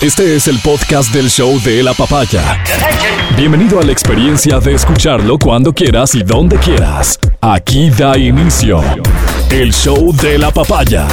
Este 0.00 0.34
es 0.34 0.48
el 0.48 0.58
podcast 0.60 1.12
del 1.12 1.28
show 1.28 1.60
de 1.60 1.82
la 1.82 1.92
papaya. 1.92 2.64
Bienvenido 3.36 3.80
a 3.80 3.82
la 3.82 3.92
experiencia 3.92 4.58
de 4.58 4.72
escucharlo 4.72 5.38
cuando 5.38 5.74
quieras 5.74 6.14
y 6.14 6.22
donde 6.22 6.56
quieras. 6.56 7.18
Aquí 7.42 7.90
da 7.90 8.16
inicio 8.16 8.82
el 9.50 9.74
show 9.74 10.16
de 10.16 10.38
la 10.38 10.50
papaya. 10.50 11.06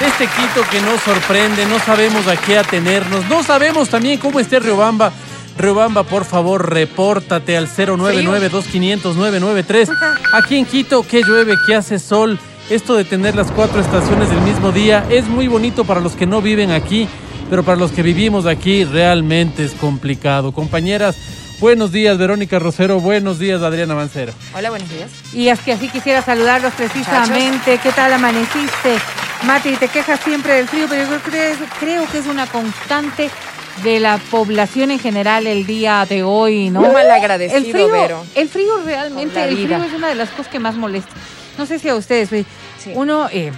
Este 0.00 0.28
Quito 0.28 0.62
que 0.70 0.80
nos 0.82 1.00
sorprende, 1.00 1.66
no 1.66 1.80
sabemos 1.80 2.28
a 2.28 2.36
qué 2.36 2.58
atenernos, 2.58 3.28
no 3.28 3.42
sabemos 3.42 3.88
también 3.88 4.20
cómo 4.20 4.38
esté 4.38 4.60
Riobamba. 4.60 5.10
Riobamba, 5.58 6.04
por 6.04 6.24
favor, 6.24 6.72
repórtate 6.72 7.56
al 7.56 7.66
099-2500-993. 7.66 9.90
Aquí 10.32 10.58
en 10.58 10.64
Quito, 10.64 11.02
¿qué 11.02 11.22
llueve? 11.22 11.56
¿Qué 11.66 11.74
hace 11.74 11.98
sol? 11.98 12.38
Esto 12.68 12.96
de 12.96 13.04
tener 13.04 13.36
las 13.36 13.52
cuatro 13.52 13.80
estaciones 13.80 14.28
del 14.28 14.40
mismo 14.40 14.72
día 14.72 15.06
es 15.08 15.28
muy 15.28 15.46
bonito 15.46 15.84
para 15.84 16.00
los 16.00 16.16
que 16.16 16.26
no 16.26 16.42
viven 16.42 16.72
aquí, 16.72 17.06
pero 17.48 17.62
para 17.62 17.76
los 17.76 17.92
que 17.92 18.02
vivimos 18.02 18.44
aquí 18.44 18.82
realmente 18.84 19.64
es 19.64 19.70
complicado. 19.70 20.50
Compañeras, 20.50 21.16
buenos 21.60 21.92
días, 21.92 22.18
Verónica 22.18 22.58
Rosero. 22.58 22.98
Buenos 22.98 23.38
días, 23.38 23.62
Adriana 23.62 23.94
Mancero. 23.94 24.32
Hola, 24.52 24.70
buenos 24.70 24.88
días. 24.90 25.10
Y 25.32 25.46
es 25.46 25.60
que 25.60 25.74
así 25.74 25.88
quisiera 25.88 26.22
saludarlos 26.22 26.72
precisamente. 26.74 27.78
¿Qué 27.78 27.92
tal 27.92 28.12
amaneciste? 28.12 28.96
Mati, 29.44 29.76
te 29.76 29.86
quejas 29.86 30.18
siempre 30.24 30.54
del 30.54 30.66
frío, 30.66 30.86
pero 30.88 31.08
yo 31.08 31.20
creo, 31.20 31.54
creo 31.78 32.10
que 32.10 32.18
es 32.18 32.26
una 32.26 32.48
constante 32.48 33.30
de 33.84 34.00
la 34.00 34.18
población 34.18 34.90
en 34.90 34.98
general 34.98 35.46
el 35.46 35.66
día 35.66 36.04
de 36.08 36.24
hoy, 36.24 36.70
¿no? 36.70 36.80
Muy 36.80 36.90
mal 36.90 37.10
agradecido, 37.12 37.58
el 37.58 37.70
frío, 37.70 37.92
Vero. 37.92 38.24
El 38.34 38.48
frío 38.48 38.72
realmente, 38.84 39.44
el 39.44 39.54
frío 39.54 39.84
es 39.84 39.92
una 39.92 40.08
de 40.08 40.16
las 40.16 40.30
cosas 40.30 40.48
que 40.48 40.58
más 40.58 40.74
molesta. 40.74 41.12
No 41.58 41.66
sé 41.66 41.78
si 41.78 41.88
a 41.88 41.94
ustedes, 41.94 42.28
Sí. 42.28 42.92
uno 42.94 43.28
eh, 43.32 43.52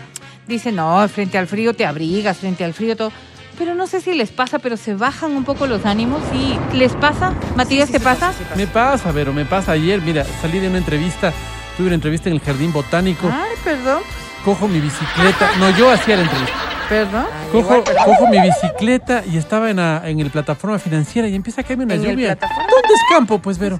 dice, 0.46 0.72
no, 0.72 1.06
frente 1.08 1.38
al 1.38 1.46
frío 1.46 1.74
te 1.74 1.84
abrigas, 1.86 2.38
frente 2.38 2.64
al 2.64 2.74
frío 2.74 2.96
todo. 2.96 3.12
Pero 3.58 3.74
no 3.74 3.88
sé 3.88 4.00
si 4.00 4.14
les 4.14 4.30
pasa, 4.30 4.60
pero 4.60 4.76
se 4.76 4.94
bajan 4.94 5.32
un 5.32 5.44
poco 5.44 5.66
los 5.66 5.84
ánimos. 5.84 6.22
Sí, 6.32 6.56
¿les 6.74 6.92
pasa? 6.94 7.34
Matías, 7.56 7.86
Sí, 7.88 7.92
¿te 7.94 7.98
sí, 7.98 8.04
pasa? 8.04 8.32
sí, 8.32 8.44
sí, 8.44 8.56
Me 8.56 8.66
pasa, 8.68 9.10
Vero, 9.10 9.32
me 9.32 9.44
pasa 9.44 9.72
ayer. 9.72 10.00
Mira, 10.00 10.24
salí 10.40 10.60
de 10.60 10.68
una 10.68 10.78
entrevista, 10.78 11.32
tuve 11.76 11.86
una 11.88 11.96
entrevista 11.96 12.28
en 12.28 12.36
el 12.36 12.40
Jardín 12.40 12.72
Botánico. 12.72 13.28
Ay, 13.32 13.56
perdón, 13.64 14.02
Cojo 14.44 14.68
mi 14.68 14.80
bicicleta. 14.80 15.50
No, 15.58 15.70
yo 15.76 15.90
hacía 15.90 16.16
la 16.16 16.22
entrevista. 16.22 16.54
perdón. 16.88 17.26
Ah, 17.28 17.46
Cojo, 17.52 17.82
cojo 18.04 18.28
mi 18.28 18.40
bicicleta 18.40 19.22
y 19.30 19.36
estaba 19.36 19.70
en, 19.70 19.76
la, 19.76 20.02
en 20.08 20.20
el 20.20 20.30
plataforma 20.30 20.78
financiera 20.78 21.28
y 21.28 21.34
empieza 21.34 21.60
a 21.60 21.64
caerme 21.64 21.84
una 21.84 21.94
¿En 21.94 22.04
el 22.04 22.10
lluvia. 22.12 22.36
plataforma? 22.36 22.70
¿Dónde 22.70 22.94
es 22.94 23.00
campo, 23.10 23.38
pues, 23.40 23.58
Vero? 23.58 23.78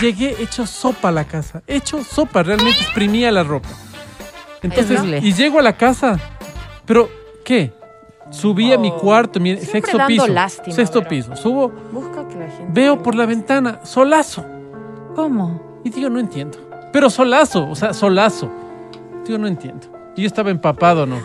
Llegué 0.00 0.36
hecho 0.42 0.66
sopa 0.66 1.08
a 1.08 1.12
la 1.12 1.24
casa. 1.24 1.62
Hecho 1.66 2.02
sopa, 2.04 2.42
realmente 2.42 2.80
exprimía 2.80 3.30
la 3.32 3.42
ropa. 3.42 3.68
Entonces, 4.62 5.00
y 5.22 5.32
llego 5.32 5.58
a 5.58 5.62
la 5.62 5.76
casa. 5.76 6.18
Pero, 6.84 7.08
¿qué? 7.44 7.72
Subí 8.30 8.72
a 8.72 8.78
mi 8.78 8.90
Oh. 8.90 8.96
cuarto, 8.98 9.40
mi 9.40 9.50
Siempre 9.56 9.72
sexto 9.72 9.98
dando 9.98 10.06
piso. 10.08 10.26
lástima, 10.28 10.74
sexto 10.76 10.98
Vero. 11.00 11.08
piso. 11.10 11.36
Subo, 11.36 11.68
Busca 11.92 12.26
que 12.28 12.36
la 12.36 12.46
gente. 12.48 12.64
veo 12.68 13.02
por 13.02 13.14
la 13.14 13.26
ventana, 13.26 13.80
solazo. 13.84 14.44
¿Cómo? 15.14 15.80
Y 15.84 15.90
digo, 15.90 16.08
no 16.08 16.18
entiendo. 16.20 16.58
Pero 16.92 17.10
solazo, 17.10 17.68
o 17.68 17.74
sea, 17.74 17.92
solazo. 17.92 18.50
Digo, 19.26 19.38
no 19.38 19.46
entiendo. 19.48 19.86
Yo 20.16 20.26
estaba 20.26 20.50
empapado, 20.50 21.06
¿no? 21.06 21.20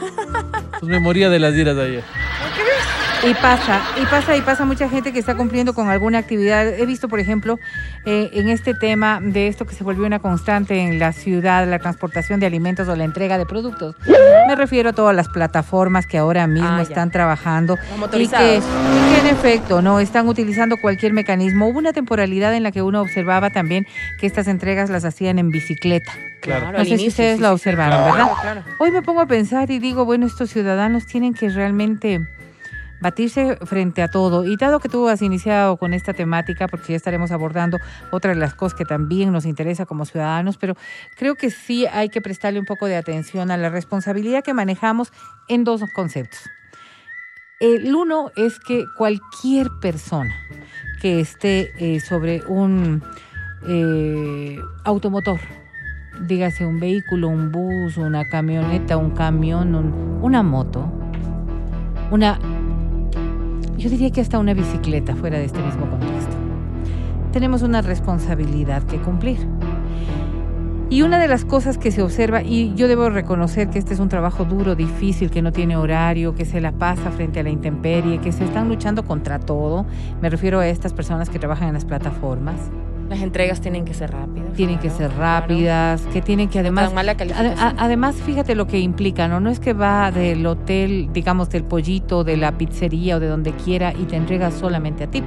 Pues 0.80 0.84
me 0.84 1.00
moría 1.00 1.30
de 1.30 1.40
las 1.40 1.54
iras 1.56 1.76
de 1.76 1.84
ayer. 1.84 2.04
Y 3.24 3.34
pasa, 3.34 3.82
y 4.02 4.06
pasa, 4.06 4.38
y 4.38 4.42
pasa 4.42 4.64
mucha 4.64 4.88
gente 4.90 5.12
que 5.12 5.20
está 5.20 5.36
cumpliendo 5.36 5.74
con 5.74 5.90
alguna 5.90 6.20
actividad. 6.20 6.68
He 6.68 6.86
visto, 6.86 7.08
por 7.10 7.20
ejemplo, 7.20 7.60
eh, 8.06 8.30
en 8.34 8.48
este 8.50 8.74
tema 8.76 9.20
de 9.22 9.48
esto 9.48 9.66
que 9.66 9.74
se 9.74 9.84
volvió 9.84 10.06
una 10.06 10.20
constante 10.20 10.80
en 10.82 11.00
la 11.00 11.12
ciudad, 11.14 11.68
la 11.68 11.80
transportación 11.80 12.40
de 12.40 12.46
alimentos 12.46 12.88
o 12.88 12.96
la 12.96 13.04
entrega 13.04 13.38
de 13.38 13.46
productos. 13.46 13.96
Me 14.48 14.56
refiero 14.56 14.90
a 14.90 14.94
todas 14.94 15.16
las 15.16 15.28
plataformas 15.30 16.06
que 16.06 16.18
ahora 16.20 16.46
mismo 16.48 16.68
Ah, 16.70 16.78
ya. 16.78 16.84
están 16.84 17.10
trabajando 17.12 17.74
y 17.76 17.78
que, 17.92 17.98
motorizados. 17.98 18.64
y 18.64 19.14
que 19.16 19.20
en 19.22 19.28
efecto 19.36 19.82
no 19.82 20.00
están 20.00 20.28
utilizando 20.28 20.78
cualquier 20.78 21.14
mecanismo. 21.14 21.68
Hubo 21.68 21.80
una 21.80 21.94
temporalidad 21.94 22.54
en 22.54 22.64
la 22.64 22.72
que 22.72 22.82
uno 22.82 23.02
observaba 23.02 23.50
también 23.50 23.88
que 24.20 24.28
estas 24.28 24.48
entregas 24.48 24.90
las 24.90 25.04
hacían 25.06 25.40
en 25.40 25.50
bicicleta. 25.50 26.14
Claro. 26.42 26.72
No 26.72 26.86
sé 26.86 26.98
si 26.98 27.08
ustedes 27.08 27.38
sí, 27.38 27.42
la 27.42 27.50
sí, 27.50 27.54
observaron, 27.56 28.00
claro, 28.00 28.14
¿verdad? 28.14 28.32
Claro. 28.42 28.64
Hoy 28.78 28.92
me 28.92 29.02
pongo 29.02 29.22
a 29.22 29.26
pensar 29.26 29.72
y 29.72 29.80
digo, 29.80 30.06
bueno, 30.06 30.28
estos 30.28 30.52
ciudadanos 30.52 31.06
tienen 31.08 31.34
que 31.34 31.50
realmente 31.50 32.22
batirse 33.02 33.58
frente 33.66 34.02
a 34.02 34.08
todo. 34.08 34.46
Y 34.46 34.56
dado 34.58 34.80
que 34.80 34.90
tú 34.90 35.08
has 35.08 35.22
iniciado 35.22 35.78
con 35.78 35.94
esta 35.94 36.14
temática, 36.14 36.68
porque 36.68 36.94
ya 36.94 36.96
estaremos 36.98 37.32
abordando 37.32 37.78
otra 38.12 38.34
de 38.34 38.40
las 38.40 38.54
cosas 38.54 38.78
que 38.78 38.86
también 38.86 39.32
nos 39.32 39.46
interesa 39.46 39.86
como 39.86 40.06
ciudadanos, 40.06 40.58
pero 40.58 40.76
creo 41.18 41.36
que 41.36 41.50
sí 41.52 41.86
hay 41.86 42.10
que 42.10 42.22
prestarle 42.22 42.60
un 42.60 42.66
poco 42.66 42.86
de 42.88 42.96
atención 42.96 43.52
a 43.52 43.58
la 43.58 43.70
responsabilidad 43.70 44.44
que 44.44 44.54
manejamos 44.54 45.12
en 45.48 45.64
dos 45.64 45.82
conceptos. 45.96 46.40
El 47.60 47.96
uno 47.96 48.32
es 48.36 48.60
que 48.60 48.86
cualquier 48.98 49.68
persona 49.82 50.34
que 51.02 51.20
esté 51.20 51.72
eh, 51.80 52.00
sobre 52.00 52.44
un 52.48 53.02
eh, 53.68 54.60
automotor, 54.84 55.40
dígase 56.22 56.66
un 56.66 56.80
vehículo, 56.80 57.28
un 57.30 57.52
bus, 57.52 57.98
una 57.98 58.28
camioneta, 58.30 58.98
un 58.98 59.12
camión, 59.12 59.74
un- 59.76 60.20
una 60.22 60.44
moto, 60.44 60.92
una, 62.12 62.40
yo 63.78 63.90
diría 63.90 64.10
que 64.12 64.22
hasta 64.22 64.40
una 64.40 64.54
bicicleta 64.54 65.16
fuera 65.16 65.38
de 65.38 65.46
este 65.46 65.62
mismo 65.62 65.90
contexto. 65.90 66.36
Tenemos 67.32 67.62
una 67.62 67.82
responsabilidad 67.82 68.84
que 68.84 68.98
cumplir. 68.98 69.38
Y 70.90 71.02
una 71.02 71.20
de 71.20 71.28
las 71.28 71.44
cosas 71.44 71.78
que 71.78 71.92
se 71.92 72.02
observa, 72.02 72.42
y 72.44 72.74
yo 72.76 72.88
debo 72.88 73.10
reconocer 73.10 73.70
que 73.70 73.78
este 73.78 73.94
es 73.94 74.00
un 74.00 74.08
trabajo 74.08 74.46
duro, 74.46 74.74
difícil, 74.74 75.30
que 75.30 75.42
no 75.42 75.52
tiene 75.52 75.76
horario, 75.76 76.34
que 76.34 76.46
se 76.46 76.62
la 76.62 76.72
pasa 76.72 77.12
frente 77.12 77.42
a 77.42 77.44
la 77.44 77.50
intemperie, 77.50 78.20
que 78.20 78.32
se 78.32 78.46
están 78.46 78.70
luchando 78.70 79.04
contra 79.04 79.38
todo, 79.38 79.86
me 80.22 80.30
refiero 80.30 80.60
a 80.60 80.68
estas 80.68 80.94
personas 80.94 81.30
que 81.30 81.40
trabajan 81.40 81.68
en 81.68 81.74
las 81.74 81.84
plataformas, 81.84 82.56
Las 83.10 83.22
entregas 83.22 83.62
tienen 83.62 83.86
que 83.86 83.94
ser 83.94 84.12
rápidas. 84.12 84.54
tienen 84.54 84.80
que 84.80 84.90
ser 84.90 85.12
claro. 85.12 85.42
rápidas, 85.42 86.02
que 86.12 86.22
tienen 86.22 86.50
que 86.50 86.60
además... 86.60 86.94
Mala 86.94 87.14
a- 87.14 87.74
además, 87.78 88.16
fíjate 88.16 88.54
lo 88.54 88.68
que 88.68 88.80
implica, 88.80 89.28
¿no? 89.30 89.40
No 89.40 89.50
es 89.50 89.60
que 89.62 89.72
va 89.74 90.12
del 90.12 90.46
hotel, 90.46 91.10
digamos, 91.14 91.50
del 91.50 91.64
pollito, 91.64 92.24
de 92.26 92.36
la 92.36 92.58
pizzería 92.58 93.16
o 93.16 93.20
de 93.22 93.28
donde 93.28 93.54
quiera 93.54 93.94
y 93.94 94.04
te 94.06 94.18
entrega 94.18 94.52
solamente 94.52 95.06
a 95.06 95.08
ti. 95.12 95.24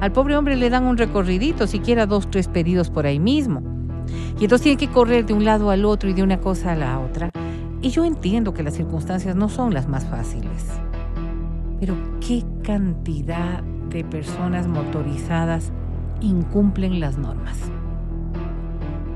Al 0.00 0.12
pobre 0.12 0.36
hombre 0.36 0.56
le 0.56 0.70
dan 0.70 0.84
un 0.84 0.96
recorridito, 0.96 1.66
siquiera 1.66 2.06
dos, 2.06 2.30
tres 2.30 2.48
pedidos 2.48 2.88
por 2.88 3.04
ahí 3.04 3.18
mismo. 3.18 3.62
Y 4.38 4.44
entonces 4.44 4.62
tiene 4.62 4.78
que 4.78 4.88
correr 4.88 5.26
de 5.26 5.34
un 5.34 5.44
lado 5.44 5.70
al 5.70 5.84
otro 5.84 6.08
y 6.08 6.14
de 6.14 6.22
una 6.22 6.40
cosa 6.40 6.72
a 6.72 6.76
la 6.76 6.98
otra. 6.98 7.30
Y 7.82 7.90
yo 7.90 8.06
entiendo 8.06 8.54
que 8.54 8.62
las 8.62 8.74
circunstancias 8.74 9.36
no 9.36 9.50
son 9.50 9.74
las 9.74 9.86
más 9.86 10.06
fáciles. 10.06 10.66
Pero 11.78 11.94
qué 12.26 12.42
cantidad 12.62 13.62
de 13.90 14.04
personas 14.04 14.66
motorizadas 14.66 15.72
incumplen 16.20 17.00
las 17.00 17.18
normas 17.18 17.70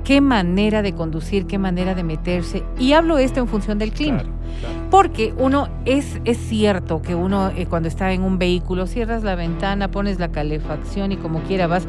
qué 0.04 0.20
manera 0.20 0.82
de 0.82 0.92
conducir, 0.94 1.47
qué 1.47 1.59
manera 1.59 1.94
de 1.94 2.04
meterse. 2.04 2.62
Y 2.78 2.92
hablo 2.92 3.19
esto 3.19 3.41
en 3.41 3.48
función 3.48 3.78
del 3.78 3.92
clima. 3.92 4.19
Claro, 4.22 4.34
claro. 4.60 4.75
Porque 4.91 5.34
uno, 5.38 5.69
es, 5.84 6.20
es 6.25 6.37
cierto 6.38 7.03
que 7.03 7.15
uno 7.15 7.50
eh, 7.56 7.66
cuando 7.66 7.88
está 7.88 8.12
en 8.12 8.22
un 8.22 8.38
vehículo, 8.38 8.87
cierras 8.87 9.25
la 9.25 9.34
ventana, 9.34 9.91
pones 9.91 10.19
la 10.20 10.28
calefacción 10.28 11.10
y 11.12 11.16
como 11.16 11.41
quiera 11.41 11.66
vas, 11.66 11.87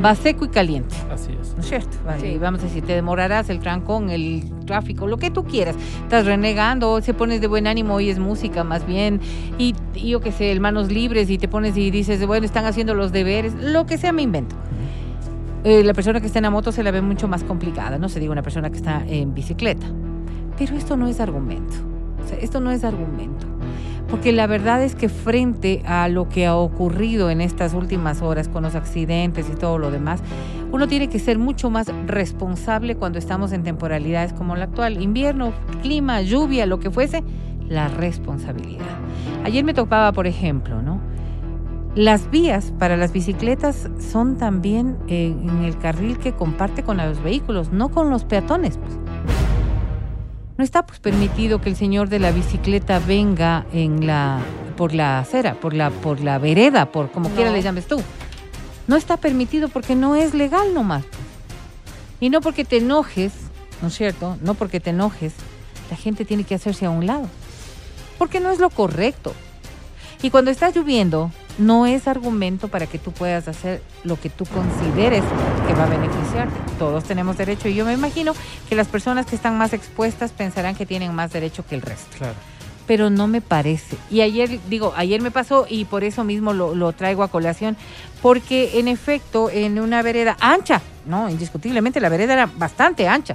vas 0.00 0.18
seco 0.18 0.46
y 0.46 0.48
caliente. 0.48 0.94
Así 1.12 1.30
es. 1.40 1.54
¿No 1.54 1.60
es 1.60 1.68
cierto? 1.68 1.96
Vale, 2.04 2.20
Sí. 2.20 2.26
y 2.28 2.38
Vamos 2.38 2.60
a 2.60 2.64
decir, 2.64 2.84
te 2.84 2.94
demorarás 2.94 3.50
el 3.50 3.60
trancón, 3.60 4.10
el 4.10 4.42
tráfico, 4.66 5.06
lo 5.06 5.18
que 5.18 5.30
tú 5.30 5.44
quieras. 5.44 5.76
Estás 6.02 6.24
renegando, 6.26 7.00
se 7.02 7.14
pones 7.14 7.40
de 7.40 7.46
buen 7.46 7.66
ánimo, 7.66 7.94
oyes 7.94 8.18
música 8.18 8.64
más 8.64 8.86
bien, 8.86 9.20
y, 9.58 9.74
y 9.94 10.08
yo 10.10 10.20
qué 10.20 10.32
sé, 10.32 10.50
el 10.50 10.60
manos 10.60 10.90
libres, 10.90 11.30
y 11.30 11.38
te 11.38 11.48
pones 11.48 11.76
y 11.76 11.90
dices, 11.90 12.26
bueno, 12.26 12.46
están 12.46 12.64
haciendo 12.64 12.94
los 12.94 13.12
deberes, 13.12 13.54
lo 13.54 13.86
que 13.86 13.98
sea 13.98 14.12
me 14.12 14.22
invento. 14.22 14.56
Eh, 15.64 15.82
la 15.82 15.92
persona 15.92 16.20
que 16.20 16.26
está 16.26 16.38
en 16.38 16.44
la 16.44 16.50
moto 16.50 16.70
se 16.72 16.82
la 16.82 16.90
ve 16.90 17.02
mucho 17.02 17.28
más 17.28 17.42
complicada, 17.44 17.98
no 17.98 18.08
se 18.08 18.20
diga 18.20 18.32
una 18.32 18.42
persona 18.42 18.70
que 18.70 18.76
está 18.76 19.04
en 19.06 19.34
bicicleta. 19.34 19.86
Pero 20.56 20.76
esto 20.76 20.96
no 20.96 21.08
es 21.08 21.20
argumento. 21.20 21.74
O 22.24 22.28
sea, 22.28 22.38
esto 22.38 22.60
no 22.60 22.70
es 22.70 22.84
argumento. 22.84 23.46
Porque 24.08 24.32
la 24.32 24.46
verdad 24.46 24.82
es 24.82 24.94
que 24.94 25.08
frente 25.08 25.82
a 25.84 26.08
lo 26.08 26.28
que 26.28 26.46
ha 26.46 26.56
ocurrido 26.56 27.28
en 27.30 27.40
estas 27.40 27.74
últimas 27.74 28.22
horas 28.22 28.48
con 28.48 28.62
los 28.62 28.74
accidentes 28.74 29.50
y 29.52 29.56
todo 29.56 29.78
lo 29.78 29.90
demás, 29.90 30.22
uno 30.72 30.88
tiene 30.88 31.08
que 31.08 31.18
ser 31.18 31.38
mucho 31.38 31.68
más 31.70 31.88
responsable 32.06 32.96
cuando 32.96 33.18
estamos 33.18 33.52
en 33.52 33.64
temporalidades 33.64 34.32
como 34.32 34.56
la 34.56 34.64
actual. 34.64 35.02
Invierno, 35.02 35.52
clima, 35.82 36.22
lluvia, 36.22 36.64
lo 36.64 36.80
que 36.80 36.90
fuese, 36.90 37.22
la 37.68 37.88
responsabilidad. 37.88 38.86
Ayer 39.44 39.62
me 39.64 39.74
topaba, 39.74 40.12
por 40.12 40.26
ejemplo, 40.26 40.80
¿no? 40.80 41.00
Las 41.98 42.30
vías 42.30 42.72
para 42.78 42.96
las 42.96 43.10
bicicletas 43.10 43.88
son 43.98 44.38
también 44.38 44.96
eh, 45.08 45.34
en 45.36 45.64
el 45.64 45.76
carril 45.78 46.16
que 46.18 46.32
comparte 46.32 46.84
con 46.84 46.98
los 46.98 47.20
vehículos, 47.20 47.72
no 47.72 47.88
con 47.88 48.08
los 48.08 48.22
peatones. 48.22 48.76
pues. 48.78 48.92
No 50.56 50.62
está 50.62 50.86
pues 50.86 51.00
permitido 51.00 51.60
que 51.60 51.70
el 51.70 51.74
señor 51.74 52.08
de 52.08 52.20
la 52.20 52.30
bicicleta 52.30 53.00
venga 53.00 53.66
en 53.72 54.06
la 54.06 54.38
por 54.76 54.94
la 54.94 55.18
acera, 55.18 55.54
por 55.54 55.74
la 55.74 55.90
por 55.90 56.20
la 56.20 56.38
vereda, 56.38 56.92
por 56.92 57.10
como 57.10 57.30
No. 57.30 57.34
quiera 57.34 57.50
le 57.50 57.62
llames 57.62 57.88
tú. 57.88 58.00
No 58.86 58.94
está 58.94 59.16
permitido 59.16 59.68
porque 59.68 59.96
no 59.96 60.14
es 60.14 60.34
legal 60.34 60.72
nomás. 60.74 61.02
pues. 61.04 61.18
Y 62.20 62.30
no 62.30 62.40
porque 62.40 62.64
te 62.64 62.76
enojes, 62.76 63.32
¿no 63.82 63.88
es 63.88 63.94
cierto? 63.96 64.36
No 64.40 64.54
porque 64.54 64.78
te 64.78 64.90
enojes, 64.90 65.32
la 65.90 65.96
gente 65.96 66.24
tiene 66.24 66.44
que 66.44 66.54
hacerse 66.54 66.86
a 66.86 66.90
un 66.90 67.06
lado. 67.06 67.26
porque 68.18 68.38
no 68.38 68.50
es 68.52 68.60
lo 68.60 68.70
correcto. 68.70 69.32
Y 70.22 70.30
cuando 70.30 70.52
está 70.52 70.70
lloviendo, 70.70 71.32
no 71.58 71.86
es 71.86 72.06
argumento 72.06 72.68
para 72.68 72.86
que 72.86 72.98
tú 72.98 73.12
puedas 73.12 73.48
hacer 73.48 73.82
lo 74.04 74.18
que 74.18 74.30
tú 74.30 74.46
consideres 74.46 75.22
que 75.66 75.74
va 75.74 75.84
a 75.84 75.88
beneficiarte. 75.88 76.54
Todos 76.78 77.04
tenemos 77.04 77.36
derecho 77.36 77.68
y 77.68 77.74
yo 77.74 77.84
me 77.84 77.92
imagino 77.92 78.32
que 78.68 78.76
las 78.76 78.86
personas 78.86 79.26
que 79.26 79.36
están 79.36 79.58
más 79.58 79.72
expuestas 79.72 80.30
pensarán 80.30 80.76
que 80.76 80.86
tienen 80.86 81.14
más 81.14 81.32
derecho 81.32 81.66
que 81.66 81.74
el 81.74 81.82
resto. 81.82 82.16
Claro. 82.16 82.34
Pero 82.86 83.10
no 83.10 83.26
me 83.26 83.42
parece. 83.42 83.96
Y 84.10 84.22
ayer, 84.22 84.60
digo, 84.70 84.94
ayer 84.96 85.20
me 85.20 85.30
pasó 85.30 85.66
y 85.68 85.84
por 85.84 86.04
eso 86.04 86.24
mismo 86.24 86.54
lo, 86.54 86.74
lo 86.74 86.92
traigo 86.92 87.22
a 87.22 87.28
colación, 87.28 87.76
porque 88.22 88.78
en 88.78 88.88
efecto, 88.88 89.50
en 89.50 89.78
una 89.78 90.00
vereda 90.00 90.36
ancha, 90.40 90.80
no, 91.04 91.28
indiscutiblemente 91.28 92.00
la 92.00 92.08
vereda 92.08 92.32
era 92.32 92.46
bastante 92.46 93.06
ancha, 93.06 93.34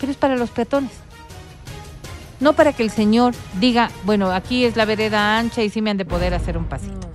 pero 0.00 0.10
es 0.10 0.18
para 0.18 0.36
los 0.36 0.50
peatones. 0.50 0.90
No 2.40 2.52
para 2.52 2.72
que 2.72 2.82
el 2.84 2.90
señor 2.90 3.34
diga, 3.60 3.90
bueno, 4.04 4.30
aquí 4.30 4.64
es 4.64 4.76
la 4.76 4.84
vereda 4.84 5.38
ancha 5.38 5.62
y 5.62 5.70
sí 5.70 5.82
me 5.82 5.90
han 5.90 5.96
de 5.96 6.04
poder 6.04 6.34
hacer 6.34 6.56
un 6.56 6.66
pasito. 6.66 7.08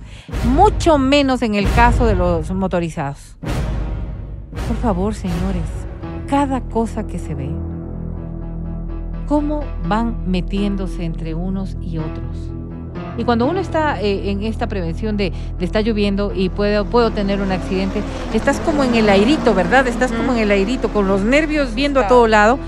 Mucho 0.46 0.96
menos 0.96 1.42
en 1.42 1.54
el 1.54 1.70
caso 1.72 2.06
de 2.06 2.14
los 2.14 2.50
motorizados. 2.50 3.36
Por 4.68 4.76
favor, 4.78 5.14
señores, 5.14 5.68
cada 6.28 6.62
cosa 6.62 7.06
que 7.06 7.18
se 7.18 7.34
ve, 7.34 7.50
cómo 9.28 9.64
van 9.86 10.30
metiéndose 10.30 11.04
entre 11.04 11.34
unos 11.34 11.76
y 11.82 11.98
otros. 11.98 12.50
Y 13.18 13.24
cuando 13.24 13.46
uno 13.46 13.60
está 13.60 14.00
eh, 14.00 14.30
en 14.30 14.42
esta 14.42 14.66
prevención 14.66 15.16
de, 15.16 15.32
de 15.58 15.64
está 15.64 15.82
lloviendo 15.82 16.32
y 16.34 16.48
puedo, 16.48 16.86
puedo 16.86 17.10
tener 17.10 17.42
un 17.42 17.52
accidente, 17.52 18.02
estás 18.32 18.60
como 18.60 18.82
en 18.82 18.94
el 18.94 19.08
airito, 19.10 19.54
¿verdad? 19.54 19.86
Estás 19.86 20.10
como 20.10 20.32
en 20.32 20.38
el 20.38 20.50
airito, 20.50 20.88
con 20.88 21.06
los 21.06 21.20
nervios 21.20 21.74
viendo 21.74 22.00
a 22.00 22.08
todo 22.08 22.26
lado 22.26 22.58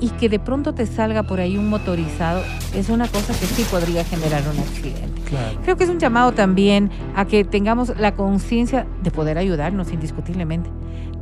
y 0.00 0.10
que 0.10 0.28
de 0.28 0.38
pronto 0.38 0.74
te 0.74 0.86
salga 0.86 1.22
por 1.22 1.40
ahí 1.40 1.56
un 1.56 1.68
motorizado, 1.68 2.42
es 2.74 2.90
una 2.90 3.08
cosa 3.08 3.32
que 3.32 3.46
sí 3.46 3.64
podría 3.70 4.04
generar 4.04 4.42
un 4.52 4.60
accidente. 4.60 5.17
Claro. 5.28 5.58
Creo 5.62 5.76
que 5.76 5.84
es 5.84 5.90
un 5.90 5.98
llamado 5.98 6.32
también 6.32 6.90
a 7.14 7.26
que 7.26 7.44
tengamos 7.44 7.92
la 7.98 8.14
conciencia 8.14 8.86
de 9.02 9.10
poder 9.10 9.36
ayudarnos 9.36 9.92
indiscutiblemente. 9.92 10.70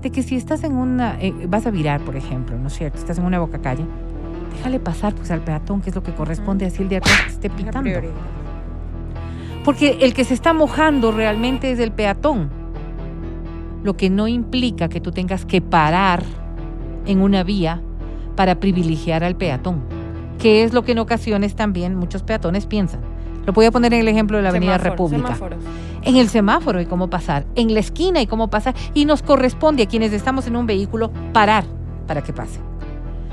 De 0.01 0.11
que 0.11 0.23
si 0.23 0.37
estás 0.37 0.63
en 0.63 0.77
una, 0.77 1.21
eh, 1.21 1.35
vas 1.49 1.67
a 1.67 1.71
virar, 1.71 2.01
por 2.03 2.15
ejemplo, 2.15 2.57
¿no 2.57 2.69
es 2.69 2.75
cierto? 2.75 2.99
Estás 2.99 3.19
en 3.19 3.25
una 3.25 3.41
boca 3.41 3.61
calle, 3.61 3.85
déjale 4.57 4.79
pasar 4.79 5.15
pues 5.15 5.31
al 5.33 5.41
peatón, 5.41 5.81
que 5.81 5.91
es 5.91 5.97
lo 5.97 6.03
que 6.03 6.13
corresponde, 6.13 6.67
así 6.67 6.83
el 6.83 6.89
de 6.89 6.99
atrás 6.99 7.23
que 7.25 7.33
esté 7.33 7.51
pitando. 7.51 7.91
Porque 9.65 9.99
el 10.03 10.15
que 10.15 10.23
se 10.23 10.35
está 10.35 10.53
mojando 10.53 11.11
realmente 11.11 11.73
es 11.73 11.81
el 11.81 11.91
peatón. 11.91 12.51
Lo 13.83 13.97
que 13.97 14.11
no 14.11 14.29
implica 14.29 14.89
que 14.89 15.01
tú 15.01 15.11
tengas 15.11 15.45
que 15.45 15.61
parar 15.61 16.23
en 17.07 17.21
una 17.21 17.43
vía 17.43 17.81
para 18.37 18.61
privilegiar 18.61 19.25
al 19.25 19.35
peatón, 19.35 19.83
que 20.39 20.63
es 20.63 20.73
lo 20.73 20.85
que 20.85 20.93
en 20.93 21.01
ocasiones 21.01 21.57
también 21.57 21.97
muchos 21.97 22.23
peatones 22.23 22.67
piensan. 22.67 23.16
Lo 23.47 23.53
voy 23.53 23.67
a 23.67 23.71
poner 23.71 23.95
en 23.95 24.01
el 24.01 24.09
ejemplo 24.09 24.37
de 24.37 24.43
la 24.43 24.49
Avenida 24.51 24.73
Semáforos, 24.79 24.93
República. 24.93 25.35
semáforos. 25.35 25.59
En 26.03 26.17
el 26.17 26.29
semáforo 26.29 26.79
hay 26.79 26.87
cómo 26.87 27.09
pasar, 27.09 27.47
en 27.55 27.73
la 27.75 27.81
esquina 27.81 28.21
hay 28.21 28.27
cómo 28.27 28.49
pasar 28.49 28.75
y 28.95 29.05
nos 29.05 29.23
corresponde 29.23 29.85
a 29.85 29.87
quienes 29.87 30.13
estamos 30.13 30.47
en 30.47 30.57
un 30.57 30.67
vehículo 30.67 31.11
parar 31.33 31.65
para 32.07 32.23
que 32.23 32.33
pase. 32.33 32.61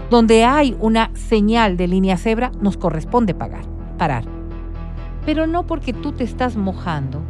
Donde 0.10 0.46
hay 0.46 0.76
una 0.80 1.10
señal 1.16 1.78
de 1.78 1.88
línea 1.88 2.18
cebra, 2.18 2.52
nos 2.62 2.78
corresponde 2.78 3.34
pagar, 3.34 3.64
parar. 3.98 4.24
Pero 5.26 5.48
no 5.48 5.66
porque 5.66 5.94
tú 5.94 6.12
te 6.12 6.24
estás 6.24 6.56
mojando, 6.56 7.22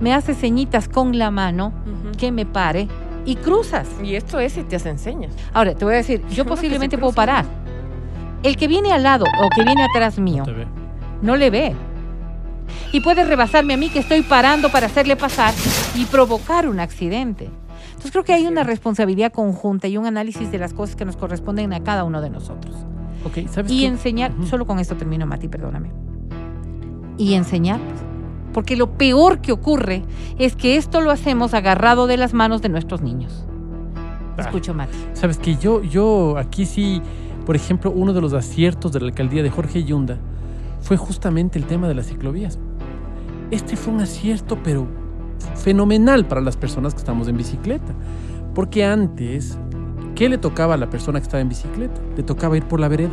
me 0.00 0.14
haces 0.14 0.38
ceñitas 0.38 0.88
con 0.88 1.18
la 1.18 1.30
mano 1.30 1.72
que 2.16 2.30
me 2.30 2.46
pare 2.46 2.86
y 3.24 3.36
cruzas. 3.36 3.88
Y 4.02 4.14
esto 4.14 4.38
es 4.38 4.52
si 4.52 4.62
te 4.62 4.76
hace 4.76 4.90
enseñas. 4.90 5.32
Ahora, 5.52 5.74
te 5.74 5.84
voy 5.84 5.94
a 5.94 5.98
decir, 5.98 6.24
yo 6.28 6.44
posiblemente 6.44 6.98
puedo 6.98 7.12
parar. 7.12 7.44
El 8.42 8.56
que 8.56 8.68
viene 8.68 8.92
al 8.92 9.02
lado 9.02 9.24
o 9.24 9.48
que 9.50 9.64
viene 9.64 9.82
atrás 9.84 10.18
mío, 10.18 10.44
Te 10.44 10.52
ve. 10.52 10.66
No 11.22 11.36
le 11.36 11.50
ve. 11.50 11.74
Y 12.92 13.00
puede 13.00 13.24
rebasarme 13.24 13.74
a 13.74 13.76
mí 13.76 13.88
que 13.88 13.98
estoy 13.98 14.22
parando 14.22 14.70
para 14.70 14.86
hacerle 14.86 15.16
pasar 15.16 15.54
y 15.94 16.04
provocar 16.06 16.68
un 16.68 16.80
accidente. 16.80 17.50
Entonces 17.90 18.12
creo 18.12 18.24
que 18.24 18.32
hay 18.32 18.46
una 18.46 18.62
responsabilidad 18.64 19.32
conjunta 19.32 19.88
y 19.88 19.96
un 19.96 20.06
análisis 20.06 20.50
de 20.50 20.58
las 20.58 20.72
cosas 20.72 20.96
que 20.96 21.04
nos 21.04 21.16
corresponden 21.16 21.72
a 21.72 21.82
cada 21.82 22.04
uno 22.04 22.20
de 22.20 22.30
nosotros. 22.30 22.76
Ok, 23.24 23.48
¿sabes 23.48 23.72
Y 23.72 23.80
qué? 23.80 23.86
enseñar, 23.86 24.32
solo 24.48 24.66
con 24.66 24.78
esto 24.78 24.96
termino, 24.96 25.26
Mati, 25.26 25.48
perdóname. 25.48 25.90
Y 27.16 27.34
enseñar. 27.34 27.80
Porque 28.52 28.76
lo 28.76 28.96
peor 28.96 29.40
que 29.40 29.52
ocurre 29.52 30.04
es 30.38 30.56
que 30.56 30.76
esto 30.76 31.00
lo 31.00 31.10
hacemos 31.10 31.54
agarrado 31.54 32.06
de 32.06 32.16
las 32.16 32.32
manos 32.34 32.62
de 32.62 32.68
nuestros 32.68 33.02
niños. 33.02 33.46
Ah. 34.36 34.42
Escucho, 34.42 34.72
Mati. 34.74 34.96
Sabes 35.14 35.38
que 35.38 35.56
yo, 35.56 35.82
yo 35.82 36.38
aquí 36.38 36.64
sí, 36.64 37.02
por 37.44 37.56
ejemplo, 37.56 37.90
uno 37.90 38.12
de 38.12 38.20
los 38.20 38.32
aciertos 38.32 38.92
de 38.92 39.00
la 39.00 39.06
alcaldía 39.06 39.42
de 39.42 39.50
Jorge 39.50 39.82
Yunda 39.82 40.18
fue 40.88 40.96
justamente 40.96 41.58
el 41.58 41.66
tema 41.66 41.86
de 41.86 41.94
las 41.94 42.06
ciclovías. 42.06 42.58
Este 43.50 43.76
fue 43.76 43.92
un 43.92 44.00
acierto, 44.00 44.56
pero 44.64 44.86
fenomenal 45.54 46.26
para 46.26 46.40
las 46.40 46.56
personas 46.56 46.94
que 46.94 47.00
estamos 47.00 47.28
en 47.28 47.36
bicicleta. 47.36 47.92
Porque 48.54 48.86
antes, 48.86 49.58
¿qué 50.14 50.30
le 50.30 50.38
tocaba 50.38 50.72
a 50.72 50.76
la 50.78 50.88
persona 50.88 51.20
que 51.20 51.24
estaba 51.24 51.42
en 51.42 51.50
bicicleta? 51.50 52.00
Le 52.16 52.22
tocaba 52.22 52.56
ir 52.56 52.64
por 52.64 52.80
la 52.80 52.88
vereda. 52.88 53.12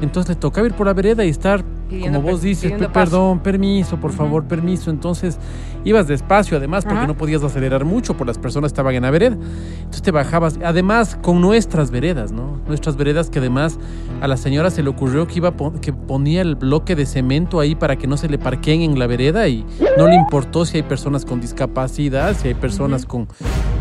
Entonces 0.00 0.36
le 0.36 0.40
tocaba 0.40 0.66
ir 0.66 0.74
por 0.74 0.86
la 0.86 0.92
vereda 0.92 1.24
y 1.24 1.28
estar, 1.28 1.64
Pidiendo 1.88 2.18
como 2.18 2.32
vos 2.32 2.42
dices, 2.42 2.72
perdón, 2.92 3.40
permiso, 3.40 3.98
por 3.98 4.12
favor, 4.12 4.44
permiso. 4.44 4.90
Entonces 4.90 5.38
ibas 5.84 6.08
despacio, 6.08 6.56
además, 6.56 6.84
porque 6.84 7.06
no 7.06 7.16
podías 7.16 7.42
acelerar 7.42 7.84
mucho, 7.84 8.16
por 8.16 8.26
las 8.26 8.38
personas 8.38 8.70
estaban 8.70 8.94
en 8.94 9.02
la 9.02 9.10
vereda. 9.10 9.36
Entonces 9.36 10.02
te 10.02 10.10
bajabas, 10.10 10.58
además 10.64 11.18
con 11.20 11.40
nuestras 11.40 11.90
veredas, 11.90 12.32
¿no? 12.32 12.58
Nuestras 12.66 12.96
veredas 12.96 13.30
que 13.30 13.38
además 13.38 13.78
a 14.20 14.28
la 14.28 14.36
señora 14.36 14.70
se 14.70 14.82
le 14.82 14.88
ocurrió 14.88 15.26
que 15.26 15.34
iba 15.36 15.52
que 15.80 15.92
ponía 15.92 16.42
el 16.42 16.56
bloque 16.56 16.96
de 16.96 17.06
cemento 17.06 17.60
ahí 17.60 17.74
para 17.74 17.96
que 17.96 18.06
no 18.06 18.16
se 18.16 18.28
le 18.28 18.38
parqueen 18.38 18.82
en 18.82 18.98
la 18.98 19.06
vereda 19.06 19.46
y 19.48 19.64
no 19.98 20.06
le 20.06 20.14
importó 20.14 20.64
si 20.64 20.78
hay 20.78 20.82
personas 20.82 21.24
con 21.24 21.40
discapacidad, 21.40 22.36
si 22.36 22.48
hay 22.48 22.54
personas 22.54 23.04
con, 23.04 23.28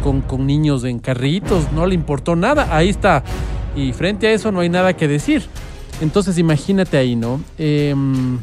con, 0.03 0.21
con 0.21 0.45
niños 0.45 0.83
en 0.83 0.99
carritos, 0.99 1.71
no 1.71 1.85
le 1.85 1.95
importó 1.95 2.35
nada, 2.35 2.75
ahí 2.75 2.89
está. 2.89 3.23
Y 3.75 3.93
frente 3.93 4.27
a 4.27 4.31
eso 4.33 4.51
no 4.51 4.59
hay 4.59 4.69
nada 4.69 4.93
que 4.93 5.07
decir. 5.07 5.43
Entonces 6.01 6.37
imagínate 6.37 6.97
ahí, 6.97 7.15
¿no? 7.15 7.41
Em, 7.57 8.39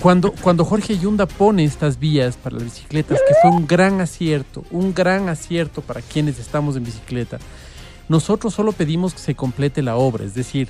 cuando, 0.00 0.32
cuando 0.32 0.64
Jorge 0.64 0.98
Yunda 0.98 1.26
pone 1.26 1.64
estas 1.64 1.98
vías 1.98 2.36
para 2.36 2.56
las 2.56 2.64
bicicletas, 2.64 3.18
que 3.26 3.34
fue 3.42 3.50
un 3.50 3.66
gran 3.66 4.00
acierto, 4.00 4.64
un 4.70 4.94
gran 4.94 5.28
acierto 5.28 5.82
para 5.82 6.02
quienes 6.02 6.38
estamos 6.38 6.76
en 6.76 6.84
bicicleta, 6.84 7.38
nosotros 8.08 8.54
solo 8.54 8.72
pedimos 8.72 9.12
que 9.12 9.20
se 9.20 9.34
complete 9.34 9.82
la 9.82 9.96
obra, 9.96 10.24
es 10.24 10.34
decir, 10.34 10.68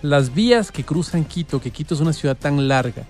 las 0.00 0.34
vías 0.34 0.70
que 0.70 0.84
cruzan 0.84 1.24
Quito, 1.24 1.60
que 1.60 1.70
Quito 1.70 1.94
es 1.94 2.00
una 2.00 2.12
ciudad 2.12 2.36
tan 2.36 2.68
larga, 2.68 3.04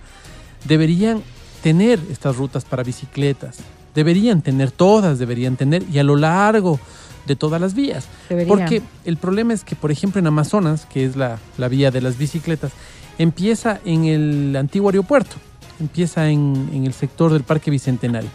deberían 0.65 1.21
tener 1.61 1.99
estas 2.09 2.35
rutas 2.35 2.65
para 2.65 2.83
bicicletas, 2.83 3.57
deberían 3.93 4.41
tener 4.41 4.71
todas, 4.71 5.19
deberían 5.19 5.55
tener, 5.55 5.83
y 5.91 5.99
a 5.99 6.03
lo 6.03 6.15
largo 6.15 6.79
de 7.25 7.35
todas 7.35 7.59
las 7.59 7.73
vías. 7.73 8.07
Porque 8.47 8.81
el 9.05 9.17
problema 9.17 9.53
es 9.53 9.63
que, 9.63 9.75
por 9.75 9.91
ejemplo, 9.91 10.19
en 10.19 10.27
Amazonas, 10.27 10.85
que 10.85 11.05
es 11.05 11.15
la, 11.15 11.39
la 11.57 11.67
vía 11.67 11.91
de 11.91 12.01
las 12.01 12.17
bicicletas, 12.17 12.71
empieza 13.17 13.79
en 13.85 14.05
el 14.05 14.55
antiguo 14.55 14.89
aeropuerto, 14.89 15.35
empieza 15.79 16.29
en, 16.29 16.69
en 16.73 16.85
el 16.85 16.93
sector 16.93 17.31
del 17.31 17.43
Parque 17.43 17.71
Bicentenario. 17.71 18.29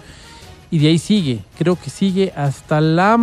Y 0.71 0.79
de 0.79 0.89
ahí 0.89 0.99
sigue, 0.99 1.45
creo 1.59 1.77
que 1.77 1.91
sigue 1.91 2.33
hasta 2.37 2.81
la, 2.81 3.19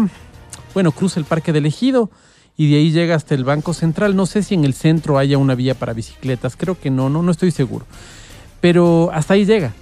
bueno, 0.74 0.92
cruza 0.92 1.20
el 1.20 1.26
Parque 1.26 1.54
del 1.54 1.66
Ejido 1.66 2.10
y 2.58 2.70
de 2.70 2.78
ahí 2.78 2.92
llega 2.92 3.16
hasta 3.16 3.36
el 3.36 3.44
Banco 3.44 3.74
Central. 3.74 4.16
No 4.16 4.26
sé 4.26 4.44
si 4.44 4.56
en 4.56 4.66
el 4.66 4.74
centro 4.74 5.18
haya 5.18 5.38
una 5.38 5.56
vía 5.56 5.74
para 5.74 5.94
bicicletas, 5.94 6.56
creo 6.58 6.78
que 6.80 6.90
no, 6.90 7.10
no, 7.10 7.24
no 7.24 7.32
estoy 7.32 7.52
seguro. 7.52 7.86
Pero 8.60 9.12
hasta 9.14 9.36
ahí 9.36 9.46
llega. 9.46 9.74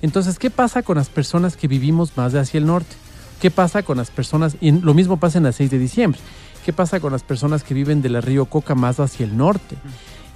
Entonces, 0.00 0.38
¿qué 0.38 0.50
pasa 0.50 0.82
con 0.82 0.96
las 0.96 1.08
personas 1.08 1.56
que 1.56 1.68
vivimos 1.68 2.16
más 2.16 2.34
hacia 2.34 2.58
el 2.58 2.66
norte? 2.66 2.94
¿Qué 3.42 3.50
pasa 3.50 3.82
con 3.82 3.96
las 3.96 4.12
personas? 4.12 4.56
Y 4.60 4.70
lo 4.70 4.94
mismo 4.94 5.16
pasa 5.16 5.38
en 5.38 5.42
la 5.42 5.50
6 5.50 5.68
de 5.68 5.80
diciembre. 5.80 6.20
¿Qué 6.64 6.72
pasa 6.72 7.00
con 7.00 7.10
las 7.10 7.24
personas 7.24 7.64
que 7.64 7.74
viven 7.74 8.00
de 8.00 8.08
la 8.08 8.20
Río 8.20 8.44
Coca 8.44 8.76
más 8.76 9.00
hacia 9.00 9.26
el 9.26 9.36
norte? 9.36 9.74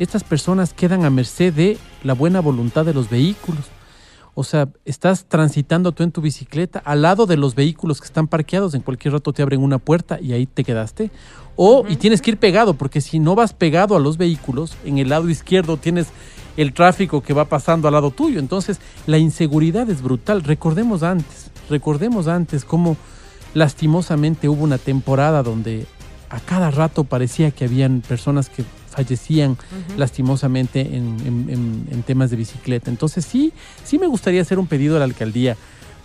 Estas 0.00 0.24
personas 0.24 0.74
quedan 0.74 1.04
a 1.04 1.10
merced 1.10 1.54
de 1.54 1.78
la 2.02 2.14
buena 2.14 2.40
voluntad 2.40 2.84
de 2.84 2.94
los 2.94 3.08
vehículos. 3.08 3.66
O 4.34 4.42
sea, 4.42 4.68
estás 4.84 5.26
transitando 5.26 5.92
tú 5.92 6.02
en 6.02 6.10
tu 6.10 6.20
bicicleta 6.20 6.80
al 6.80 7.02
lado 7.02 7.26
de 7.26 7.36
los 7.36 7.54
vehículos 7.54 8.00
que 8.00 8.06
están 8.06 8.26
parqueados, 8.26 8.74
en 8.74 8.82
cualquier 8.82 9.14
rato 9.14 9.32
te 9.32 9.40
abren 9.40 9.62
una 9.62 9.78
puerta 9.78 10.18
y 10.20 10.32
ahí 10.32 10.46
te 10.46 10.64
quedaste. 10.64 11.12
O, 11.54 11.84
y 11.88 11.94
tienes 11.94 12.20
que 12.20 12.32
ir 12.32 12.38
pegado, 12.38 12.74
porque 12.74 13.00
si 13.00 13.20
no 13.20 13.36
vas 13.36 13.52
pegado 13.52 13.94
a 13.94 14.00
los 14.00 14.16
vehículos, 14.16 14.76
en 14.84 14.98
el 14.98 15.10
lado 15.10 15.30
izquierdo 15.30 15.76
tienes 15.76 16.08
el 16.56 16.72
tráfico 16.72 17.22
que 17.22 17.34
va 17.34 17.44
pasando 17.44 17.86
al 17.86 17.94
lado 17.94 18.10
tuyo. 18.10 18.40
Entonces, 18.40 18.80
la 19.06 19.18
inseguridad 19.18 19.88
es 19.90 20.02
brutal. 20.02 20.42
Recordemos 20.42 21.04
antes, 21.04 21.52
recordemos 21.68 22.26
antes 22.28 22.64
cómo 22.64 22.96
lastimosamente 23.54 24.48
hubo 24.48 24.62
una 24.64 24.78
temporada 24.78 25.42
donde 25.42 25.86
a 26.28 26.40
cada 26.40 26.70
rato 26.70 27.04
parecía 27.04 27.50
que 27.50 27.64
habían 27.64 28.00
personas 28.00 28.48
que 28.48 28.64
fallecían 28.90 29.56
lastimosamente 29.96 30.80
en, 30.80 31.16
en- 31.24 31.46
en- 31.50 31.88
en 31.90 32.02
temas 32.02 32.30
de 32.30 32.36
bicicleta. 32.36 32.90
Entonces 32.90 33.24
sí, 33.24 33.52
sí 33.84 33.98
me 33.98 34.06
gustaría 34.06 34.42
hacer 34.42 34.58
un 34.58 34.66
pedido 34.66 34.96
a 34.96 34.98
la 34.98 35.04
alcaldía 35.04 35.56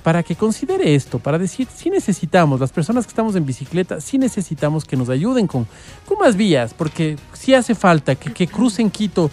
para 0.04 0.24
que 0.24 0.36
considere 0.36 0.96
esto, 0.96 1.20
para 1.20 1.38
decir, 1.38 1.68
sí 1.76 1.90
necesitamos, 1.90 2.60
las 2.60 2.72
personas 2.72 3.06
que 3.06 3.10
estamos 3.10 3.36
en 3.36 3.46
bicicleta, 3.46 4.02
sí 4.02 4.18
necesitamos 4.18 4.84
que 4.86 4.98
nos 4.98 5.10
ayuden 5.10 5.46
con, 5.46 5.68
con 6.08 6.18
más 6.18 6.36
vías, 6.36 6.74
porque 6.74 7.18
sí 7.34 7.54
hace 7.54 7.76
falta 7.76 8.16
que, 8.16 8.34
que 8.34 8.48
crucen 8.48 8.90
Quito 8.90 9.30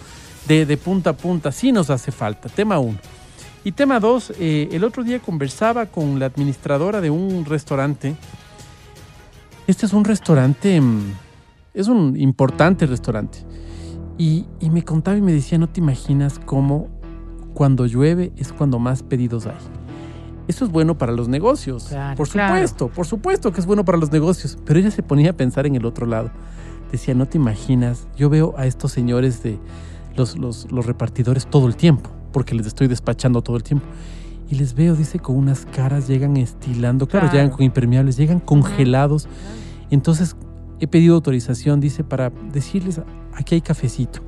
de, 0.47 0.65
de 0.67 0.77
punta 0.77 1.09
a 1.11 1.13
punta. 1.17 1.51
Sí 1.51 1.71
nos 1.71 1.89
hace 1.89 2.11
falta. 2.11 2.49
Tema 2.49 2.77
uno. 2.79 2.97
Y 3.63 3.73
tema 3.73 3.99
dos, 3.99 4.33
eh, 4.39 4.69
el 4.71 4.83
otro 4.83 5.03
día 5.03 5.19
conversaba 5.19 5.85
con 5.87 6.19
la 6.19 6.27
administradora 6.27 7.01
de 7.01 7.09
un 7.09 7.45
restaurante. 7.45 8.15
Este 9.67 9.85
es 9.85 9.93
un 9.93 10.05
restaurante, 10.05 10.79
mm, 10.79 11.13
es 11.73 11.87
un 11.87 12.15
importante 12.17 12.85
restaurante. 12.85 13.39
Y, 14.17 14.45
y 14.59 14.69
me 14.69 14.83
contaba 14.83 15.17
y 15.17 15.21
me 15.21 15.33
decía, 15.33 15.57
no 15.57 15.67
te 15.67 15.81
imaginas 15.81 16.39
cómo 16.39 16.87
cuando 17.53 17.85
llueve 17.85 18.31
es 18.37 18.53
cuando 18.53 18.79
más 18.79 19.03
pedidos 19.03 19.45
hay. 19.45 19.53
Eso 20.47 20.65
es 20.65 20.71
bueno 20.71 20.97
para 20.97 21.11
los 21.11 21.27
negocios. 21.27 21.85
Claro, 21.89 22.17
por 22.17 22.27
claro. 22.27 22.55
supuesto, 22.55 22.87
por 22.87 23.05
supuesto 23.05 23.51
que 23.51 23.59
es 23.59 23.67
bueno 23.67 23.85
para 23.85 23.97
los 23.97 24.11
negocios. 24.11 24.57
Pero 24.65 24.79
ella 24.79 24.89
se 24.89 25.03
ponía 25.03 25.29
a 25.29 25.33
pensar 25.33 25.67
en 25.67 25.75
el 25.75 25.85
otro 25.85 26.07
lado. 26.07 26.31
Decía, 26.91 27.13
no 27.13 27.27
te 27.27 27.37
imaginas, 27.37 28.07
yo 28.17 28.29
veo 28.29 28.55
a 28.57 28.65
estos 28.65 28.91
señores 28.91 29.43
de 29.43 29.59
los, 30.15 30.37
los, 30.37 30.71
los 30.71 30.87
repartidores 30.87 31.45
todo 31.45 31.67
el 31.67 31.75
tiempo, 31.75 32.09
porque 32.31 32.55
les 32.55 32.65
estoy 32.67 32.87
despachando 32.87 33.41
todo 33.41 33.57
el 33.57 33.63
tiempo. 33.63 33.85
Y 34.49 34.55
les 34.55 34.73
veo, 34.73 34.95
dice, 34.95 35.19
con 35.19 35.35
unas 35.35 35.65
caras, 35.65 36.07
llegan 36.07 36.35
estilando, 36.37 37.07
claro, 37.07 37.27
Claro. 37.27 37.37
llegan 37.37 37.55
con 37.55 37.63
impermeables, 37.65 38.17
llegan 38.17 38.39
congelados. 38.39 39.27
Entonces, 39.91 40.35
he 40.79 40.87
pedido 40.87 41.15
autorización, 41.15 41.79
dice, 41.79 42.03
para 42.03 42.31
decirles, 42.51 43.01
aquí 43.33 43.55
hay 43.55 43.61
cafecito. 43.61 44.21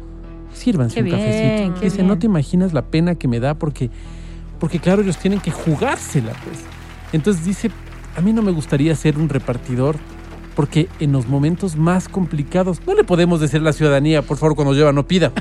Sírvanse 0.54 0.96
Qué 0.96 1.02
un 1.02 1.06
bien, 1.06 1.18
cafecito. 1.18 1.82
Dice, 1.84 1.96
bien. 1.98 2.08
no 2.08 2.20
te 2.20 2.26
imaginas 2.28 2.74
la 2.74 2.84
pena 2.84 3.16
que 3.16 3.28
me 3.28 3.40
da 3.40 3.56
porque, 3.56 3.90
porque 4.60 4.80
claro, 4.80 5.02
ellos 5.02 5.18
tienen 5.18 5.40
que 5.40 5.50
jugársela, 5.50 6.34
pues. 6.44 6.60
Entonces 7.14 7.44
dice, 7.46 7.72
a 8.16 8.22
mí 8.22 8.32
no 8.34 8.42
me 8.42 8.52
gustaría 8.52 8.94
ser 8.96 9.18
un 9.18 9.28
repartidor 9.30 9.96
porque 10.56 10.90
en 11.00 11.14
los 11.14 11.28
momentos 11.28 11.78
más 11.78 12.10
complicados 12.10 12.80
no 12.86 12.94
le 12.94 13.04
podemos 13.06 13.40
decir 13.40 13.62
a 13.62 13.64
la 13.64 13.74
ciudadanía, 13.74 14.22
por 14.22 14.38
favor, 14.38 14.56
cuando 14.56 14.74
lleva 14.74 14.92
no 14.92 15.08
pida. 15.08 15.32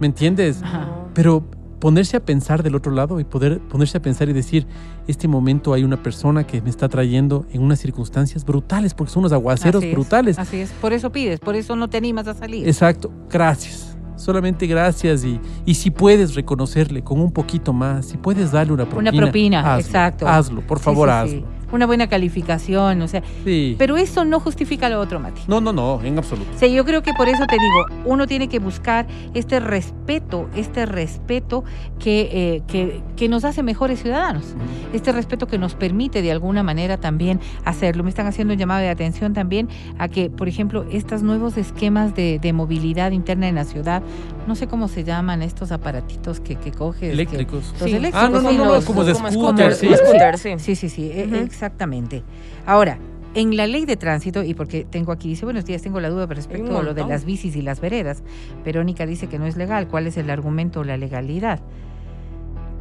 ¿Me 0.00 0.06
entiendes? 0.06 0.62
Ajá. 0.62 0.88
Pero 1.14 1.44
ponerse 1.84 2.16
a 2.16 2.24
pensar 2.24 2.62
del 2.62 2.76
otro 2.76 2.92
lado 2.92 3.20
y 3.20 3.24
poder 3.24 3.60
ponerse 3.60 3.98
a 3.98 4.00
pensar 4.00 4.30
y 4.30 4.32
decir, 4.32 4.66
este 5.06 5.28
momento 5.28 5.74
hay 5.74 5.84
una 5.84 6.02
persona 6.02 6.46
que 6.46 6.62
me 6.62 6.70
está 6.70 6.88
trayendo 6.88 7.44
en 7.52 7.60
unas 7.60 7.78
circunstancias 7.78 8.42
brutales, 8.42 8.94
porque 8.94 9.12
son 9.12 9.20
unos 9.20 9.32
aguaceros 9.32 9.82
Así 9.82 9.88
es, 9.88 9.94
brutales. 9.94 10.38
Así 10.38 10.60
es, 10.60 10.70
por 10.80 10.94
eso 10.94 11.12
pides, 11.12 11.40
por 11.40 11.56
eso 11.56 11.76
no 11.76 11.90
te 11.90 11.98
animas 11.98 12.26
a 12.26 12.32
salir. 12.32 12.66
Exacto, 12.66 13.12
gracias. 13.28 13.98
Solamente 14.16 14.66
gracias 14.66 15.26
y, 15.26 15.38
y 15.66 15.74
si 15.74 15.90
puedes 15.90 16.34
reconocerle 16.34 17.04
con 17.04 17.20
un 17.20 17.30
poquito 17.30 17.74
más, 17.74 18.06
si 18.06 18.16
puedes 18.16 18.50
darle 18.50 18.72
una 18.72 18.88
propina. 18.88 19.10
Una 19.10 19.20
propina, 19.20 19.74
hazlo, 19.74 19.86
exacto. 19.86 20.26
Hazlo, 20.26 20.66
por 20.66 20.78
favor, 20.78 21.10
sí, 21.10 21.32
sí. 21.32 21.36
hazlo. 21.36 21.63
Una 21.72 21.86
buena 21.86 22.06
calificación, 22.08 23.00
o 23.02 23.08
sea, 23.08 23.22
Sí. 23.44 23.74
pero 23.78 23.96
eso 23.96 24.24
no 24.24 24.40
justifica 24.40 24.88
lo 24.88 25.00
otro, 25.00 25.20
Mati. 25.20 25.42
No, 25.48 25.60
no, 25.60 25.72
no, 25.72 26.00
en 26.02 26.18
absoluto. 26.18 26.48
O 26.54 26.58
sea, 26.58 26.68
yo 26.68 26.84
creo 26.84 27.02
que 27.02 27.12
por 27.14 27.28
eso 27.28 27.44
te 27.46 27.56
digo, 27.56 28.02
uno 28.04 28.26
tiene 28.26 28.48
que 28.48 28.58
buscar 28.58 29.06
este 29.34 29.60
respeto, 29.60 30.48
este 30.54 30.86
respeto 30.86 31.64
que, 31.98 32.28
eh, 32.32 32.62
que, 32.66 33.02
que 33.16 33.28
nos 33.28 33.44
hace 33.44 33.62
mejores 33.62 34.00
ciudadanos, 34.02 34.54
este 34.92 35.12
respeto 35.12 35.46
que 35.46 35.58
nos 35.58 35.74
permite 35.74 36.22
de 36.22 36.30
alguna 36.32 36.62
manera 36.62 36.96
también 36.98 37.40
hacerlo. 37.64 38.02
Me 38.04 38.10
están 38.10 38.26
haciendo 38.26 38.52
un 38.54 38.58
llamado 38.58 38.80
de 38.80 38.88
atención 38.90 39.32
también 39.32 39.68
a 39.98 40.08
que, 40.08 40.30
por 40.30 40.48
ejemplo, 40.48 40.84
estos 40.90 41.22
nuevos 41.22 41.56
esquemas 41.56 42.14
de, 42.14 42.38
de 42.40 42.52
movilidad 42.52 43.12
interna 43.12 43.48
en 43.48 43.54
la 43.56 43.64
ciudad, 43.64 44.02
no 44.46 44.54
sé 44.54 44.66
cómo 44.66 44.88
se 44.88 45.04
llaman 45.04 45.42
estos 45.42 45.72
aparatitos 45.72 46.40
que, 46.40 46.56
que 46.56 46.70
coges. 46.72 47.00
que- 47.00 47.10
Eléctricos. 47.12 47.72
los 47.80 47.90
Sí. 47.90 47.96
eléctricos. 47.96 48.20
Ah, 48.22 48.28
no, 48.28 48.42
no, 48.42 48.50
sí, 48.50 48.56
no, 48.56 48.64
los- 48.66 48.84
como 48.84 49.04
de 49.04 49.14
scooter, 49.14 49.74
sí. 49.74 49.88
scooter, 49.94 50.38
sí. 50.38 50.50
Sí, 50.58 50.76
sí, 50.76 50.88
sí, 50.88 51.10
e- 51.10 51.40
exactamente. 51.40 52.22
Ahora, 52.66 52.98
en 53.34 53.56
la 53.56 53.66
ley 53.66 53.84
de 53.84 53.96
tránsito, 53.96 54.42
y 54.44 54.54
porque 54.54 54.84
tengo 54.84 55.10
aquí, 55.12 55.28
dice, 55.28 55.44
buenos 55.44 55.64
días, 55.64 55.82
tengo 55.82 55.98
la 56.00 56.08
duda 56.08 56.26
respecto 56.26 56.78
a 56.78 56.82
lo 56.82 56.94
de 56.94 57.04
las 57.04 57.24
bicis 57.24 57.56
y 57.56 57.62
las 57.62 57.80
veredas. 57.80 58.22
Verónica 58.64 59.06
dice 59.06 59.26
que 59.26 59.38
no 59.38 59.46
es 59.46 59.56
legal. 59.56 59.88
¿Cuál 59.88 60.06
es 60.06 60.16
el 60.16 60.30
argumento 60.30 60.80
o 60.80 60.84
la 60.84 60.96
legalidad? 60.96 61.60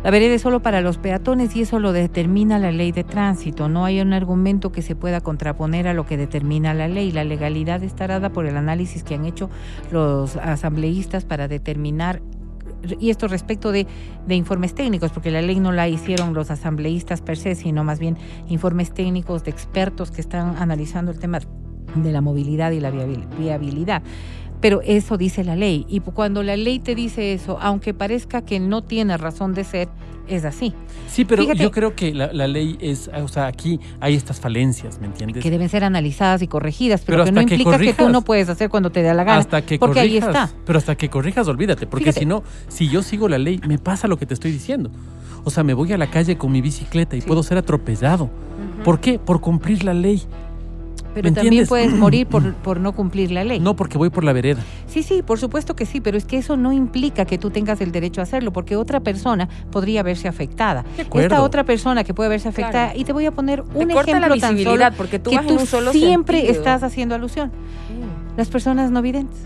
La 0.04 0.12
vereda 0.12 0.36
es 0.36 0.42
solo 0.42 0.62
para 0.62 0.82
los 0.82 0.98
peatones 0.98 1.56
y 1.56 1.62
eso 1.62 1.80
lo 1.80 1.94
determina 1.94 2.60
la 2.60 2.72
ley 2.74 2.92
de 2.92 3.06
tránsito. 3.06 3.70
No 3.70 3.86
hay 3.86 4.02
un 4.02 4.12
argumento 4.12 4.74
que 4.74 4.82
se 4.82 4.98
pueda 4.98 5.22
contraponer 5.22 5.88
a 5.88 5.94
lo 5.94 6.06
que 6.06 6.18
determina 6.18 6.74
la 6.74 6.90
ley. 6.90 7.12
La 7.12 7.24
legalidad 7.24 7.82
está 7.84 8.06
dada 8.06 8.30
por 8.30 8.46
el 8.46 8.58
análisis 8.58 9.04
que 9.04 9.16
han 9.16 9.26
hecho 9.26 9.50
los 9.92 10.36
asambleístas 10.36 11.24
para 11.24 11.48
determinar 11.48 12.22
y 13.00 13.12
esto 13.12 13.30
respecto 13.30 13.72
de, 13.72 13.88
de 14.28 14.36
informes 14.36 14.76
técnicos, 14.76 15.12
porque 15.12 15.32
la 15.32 15.42
ley 15.42 15.58
no 15.58 15.72
la 15.72 15.88
hicieron 15.88 16.34
los 16.34 16.52
asambleístas 16.52 17.22
per 17.22 17.38
se, 17.38 17.56
sino 17.56 17.86
más 17.86 17.98
bien 17.98 18.18
informes 18.50 18.94
técnicos 18.94 19.46
de 19.46 19.52
expertos 19.52 20.12
que 20.12 20.20
están 20.20 20.58
analizando 20.58 21.12
el 21.14 21.20
tema 21.20 21.40
de 21.96 22.12
la 22.12 22.20
movilidad 22.20 22.72
y 22.72 22.82
la 22.82 22.92
viabil- 22.92 23.26
viabilidad. 23.40 24.04
Pero 24.64 24.82
eso 24.82 25.18
dice 25.18 25.44
la 25.44 25.56
ley. 25.58 25.86
Y 25.90 26.00
cuando 26.00 26.42
la 26.42 26.56
ley 26.58 26.80
te 26.80 26.96
dice 26.96 27.34
eso, 27.34 27.58
aunque 27.62 27.94
parezca 27.94 28.42
que 28.44 28.60
no 28.62 28.82
tiene 28.82 29.18
razón 29.18 29.54
de 29.54 29.64
ser, 29.66 29.90
es 30.28 30.46
así. 30.46 30.74
Sí, 31.10 31.26
pero 31.26 31.44
Fíjate- 31.44 31.62
yo 31.62 31.70
creo 31.70 31.96
que 31.96 32.14
la, 32.14 32.32
la 32.32 32.48
ley 32.48 32.78
es, 32.80 33.10
o 33.14 33.28
sea, 33.28 33.48
aquí 33.48 33.78
hay 34.00 34.16
estas 34.16 34.40
falencias, 34.40 35.00
¿me 35.02 35.08
entiendes? 35.08 35.44
Que 35.44 35.52
deben 35.52 35.68
ser 35.68 35.84
analizadas 35.84 36.42
y 36.42 36.48
corregidas, 36.48 37.02
pero, 37.06 37.18
Pero 37.18 37.26
que 37.26 37.32
no 37.34 37.46
que 37.46 37.56
implica 37.56 37.78
que, 37.78 37.94
tú 37.94 38.08
no 38.10 38.22
puedes 38.22 38.48
hacer 38.48 38.70
cuando 38.70 38.90
te 38.90 39.04
dé 39.04 39.14
la 39.14 39.26
gana. 39.26 39.40
hasta 39.40 39.62
que 39.66 39.78
porque 39.78 40.00
ahí 40.00 40.20
corrijas, 40.22 40.46
está. 40.48 40.58
pero 40.66 40.80
hasta 40.80 40.96
que 40.96 41.10
corrijas, 41.10 41.46
olvídate, 41.50 41.86
porque 41.86 42.06
Fíjate. 42.06 42.20
si 42.22 42.26
no, 42.26 42.44
si 42.70 42.88
yo 42.88 43.04
sigo 43.04 43.28
la 43.28 43.38
ley, 43.38 43.60
me 43.68 43.78
pasa 43.78 44.08
lo 44.08 44.18
que 44.18 44.26
te 44.26 44.34
estoy 44.34 44.52
diciendo. 44.54 44.90
O 45.44 45.50
sea, 45.50 45.66
me 45.66 45.74
voy 45.74 45.92
a 45.92 45.98
la 45.98 46.10
calle 46.10 46.38
con 46.38 46.54
mi 46.54 46.62
bicicleta 46.62 47.18
y 47.18 47.22
Sí. 47.22 47.28
puedo 47.28 47.44
ser 47.44 47.58
atropellado. 47.58 48.30
¿Por 48.86 49.02
qué? 49.02 49.20
Por 49.20 49.42
cumplir 49.42 49.84
la 49.84 49.94
ley. 49.94 50.24
Pero 51.14 51.24
¿me 51.30 51.32
también 51.36 51.46
entiendes? 51.64 51.70
puedes 51.70 51.92
morir 51.94 52.28
por, 52.28 52.54
por 52.64 52.80
no 52.80 52.94
cumplir 52.94 53.32
la 53.32 53.44
ley. 53.44 53.60
No 53.60 53.76
porque 53.76 53.98
voy 53.98 54.10
por 54.10 54.24
la 54.24 54.34
vereda. 54.34 54.62
Sí, 54.88 55.04
sí, 55.04 55.22
por 55.22 55.40
supuesto 55.40 55.76
que 55.76 55.86
sí, 55.86 56.02
pero 56.02 56.18
es 56.18 56.26
que 56.26 56.38
eso 56.38 56.58
no 56.58 56.72
implica 56.74 57.26
que 57.26 57.38
tú 57.38 57.50
tengas 57.50 57.82
el 57.82 57.92
derecho 57.92 58.22
a 58.22 58.24
hacerlo, 58.24 58.52
porque 58.54 58.76
otra 58.76 59.00
persona 59.00 59.48
podría 59.72 60.04
verse 60.04 60.28
afectada. 60.28 60.86
Esta 61.14 61.42
otra 61.44 61.64
persona 61.64 62.04
que 62.04 62.14
puede 62.14 62.30
verse 62.30 62.50
afectada, 62.50 62.86
Claro. 62.88 63.00
y 63.00 63.04
te 63.04 63.14
voy 63.14 63.26
a 63.26 63.32
poner 63.32 63.62
un 63.62 63.88
Te 63.88 63.94
corta 63.94 64.12
la 64.20 64.28
ejemplo 64.28 64.42
tan 64.48 64.58
solo 64.64 64.86
porque 64.98 65.20
tú 65.20 65.30
que 65.30 65.36
vas 65.38 65.46
en 65.46 65.56
tú 65.56 65.62
un 65.62 65.68
solo 65.68 65.92
siempre 65.92 66.38
sentido. 66.38 66.58
estás 66.60 66.84
haciendo 66.84 67.16
alusión. 67.16 67.52
Las 68.38 68.50
personas 68.50 68.90
no 68.90 69.02
videntes 69.02 69.40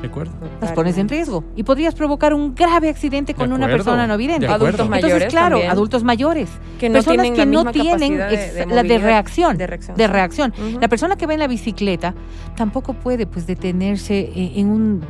¿De 0.00 0.06
acuerdo? 0.08 0.32
las 0.60 0.72
pones 0.72 0.96
en 0.96 1.08
riesgo 1.08 1.42
y 1.56 1.64
podrías 1.64 1.94
provocar 1.94 2.32
un 2.32 2.54
grave 2.54 2.88
accidente 2.88 3.34
con 3.34 3.48
De 3.48 3.54
una 3.56 3.66
persona 3.66 4.06
no 4.06 4.16
vidente. 4.16 4.46
de. 4.46 4.52
Adultos 4.52 4.80
Entonces, 4.86 5.02
mayores 5.02 5.28
claro, 5.28 5.50
también. 5.56 5.70
adultos 5.72 6.04
mayores, 6.04 6.48
que 6.78 6.88
no 6.88 6.94
personas 6.94 7.22
tienen 7.22 7.32
que 7.34 7.38
la 7.38 7.44
no 7.46 7.58
misma 7.64 7.72
tienen 7.72 8.16
de- 8.16 8.52
de 8.52 8.66
la 8.66 8.82
de 8.84 8.98
reacción, 8.98 9.56
de 9.58 9.66
reacción, 9.66 9.96
de. 9.96 10.78
La 10.80 10.88
persona 10.88 11.16
que 11.16 11.26
va 11.26 11.32
en 11.34 11.40
la 11.40 11.48
bicicleta 11.48 12.14
tampoco 12.56 12.94
puede 12.94 13.26
pues 13.26 13.46
detenerse 13.46 14.18
eh, 14.20 14.52
en 14.56 14.68
un 14.68 15.00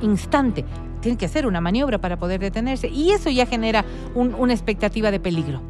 instante. 0.00 0.64
Tiene 1.00 1.18
que 1.18 1.26
hacer 1.26 1.46
una 1.46 1.60
maniobra 1.60 1.98
para 2.00 2.16
poder 2.18 2.40
detenerse 2.40 2.88
y 2.88 3.10
eso 3.10 3.28
ya 3.30 3.44
genera 3.46 3.84
un- 4.14 4.34
una 4.34 4.52
expectativa 4.54 5.10
de 5.10 5.20
peligro. 5.20 5.60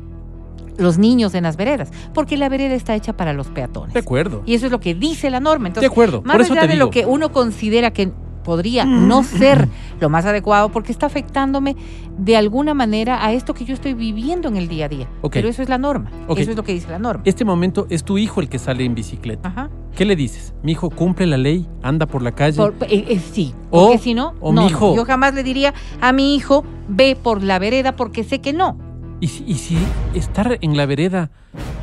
Los 0.77 0.99
niños 0.99 1.35
en 1.35 1.45
las 1.45 1.57
veredas, 1.57 1.91
porque 2.15 2.37
la 2.37 2.49
vereda 2.49 2.75
está 2.75 2.95
hecha 2.97 3.17
para 3.17 3.33
los 3.33 3.49
peatones. 3.49 3.95
De 3.95 4.01
acuerdo. 4.01 4.43
Y 4.45 4.55
eso 4.55 4.67
es 4.67 4.73
lo 4.73 4.81
que 4.81 4.95
dice 4.95 5.31
la 5.31 5.39
norma. 5.41 5.65
De 5.65 5.69
Entonces, 5.69 5.91
acuerdo. 5.91 6.23
más 6.23 6.33
Por 6.35 6.41
eso 6.43 6.53
allá 6.53 6.63
te 6.63 6.67
de 6.69 6.73
digo. 6.75 6.87
lo 6.87 6.91
que 6.91 7.07
uno 7.07 7.31
considera 7.33 7.93
que 7.93 8.13
podría 8.45 8.85
no 8.85 9.25
ser 9.25 9.67
lo 10.01 10.09
más 10.09 10.25
adecuado 10.27 10.69
porque 10.69 10.93
está 10.93 11.07
afectándome 11.07 11.75
de 12.17 12.37
alguna 12.37 12.75
manera 12.75 13.25
a 13.27 13.33
esto 13.33 13.55
que 13.55 13.65
yo 13.65 13.75
estoy 13.75 13.95
viviendo 13.95 14.47
en 14.47 14.57
el 14.57 14.69
día 14.69 14.85
a 14.85 14.89
día. 14.89 15.09
Pero 15.33 15.49
eso 15.49 15.63
es 15.63 15.69
la 15.69 15.79
norma. 15.79 16.11
Eso 16.29 16.51
es 16.53 16.57
lo 16.57 16.63
que 16.63 16.73
dice 16.75 16.89
la 16.91 17.01
norma. 17.01 17.23
Este 17.25 17.45
momento 17.45 17.87
es 17.91 18.05
tu 18.05 18.19
hijo 18.19 18.41
el 18.41 18.49
que 18.49 18.61
sale 18.61 18.85
en 18.85 18.95
bicicleta. 18.95 19.49
Ajá. 19.49 19.71
¿Qué 19.97 20.05
le 20.05 20.15
dices? 20.17 20.55
Mi 20.63 20.73
hijo 20.73 20.91
cumple 20.91 21.27
la 21.27 21.37
ley, 21.37 21.67
anda 21.83 22.07
por 22.07 22.23
la 22.23 22.33
calle. 22.33 22.57
Por- 22.57 22.75
eh, 22.83 23.05
eh, 23.09 23.19
sí, 23.33 23.55
O- 23.71 23.87
porque 23.87 23.99
si 23.99 24.15
no, 24.15 24.35
o 24.41 24.53
no, 24.53 24.69
no. 24.69 24.95
yo 24.97 25.05
jamás 25.05 25.35
le 25.35 25.43
diría 25.43 25.73
a 26.01 26.13
mi 26.13 26.35
hijo 26.37 26.65
ve 26.89 27.17
por 27.21 27.43
la 27.43 27.59
vereda 27.59 27.97
porque 27.97 28.23
sé 28.25 28.41
que 28.41 28.53
no. 28.53 28.77
¿Y 29.21 29.29
si, 29.29 29.45
y 29.47 29.55
si 29.55 29.79
estar 30.15 30.59
en 30.61 30.77
la 30.77 30.85
vereda 30.87 31.31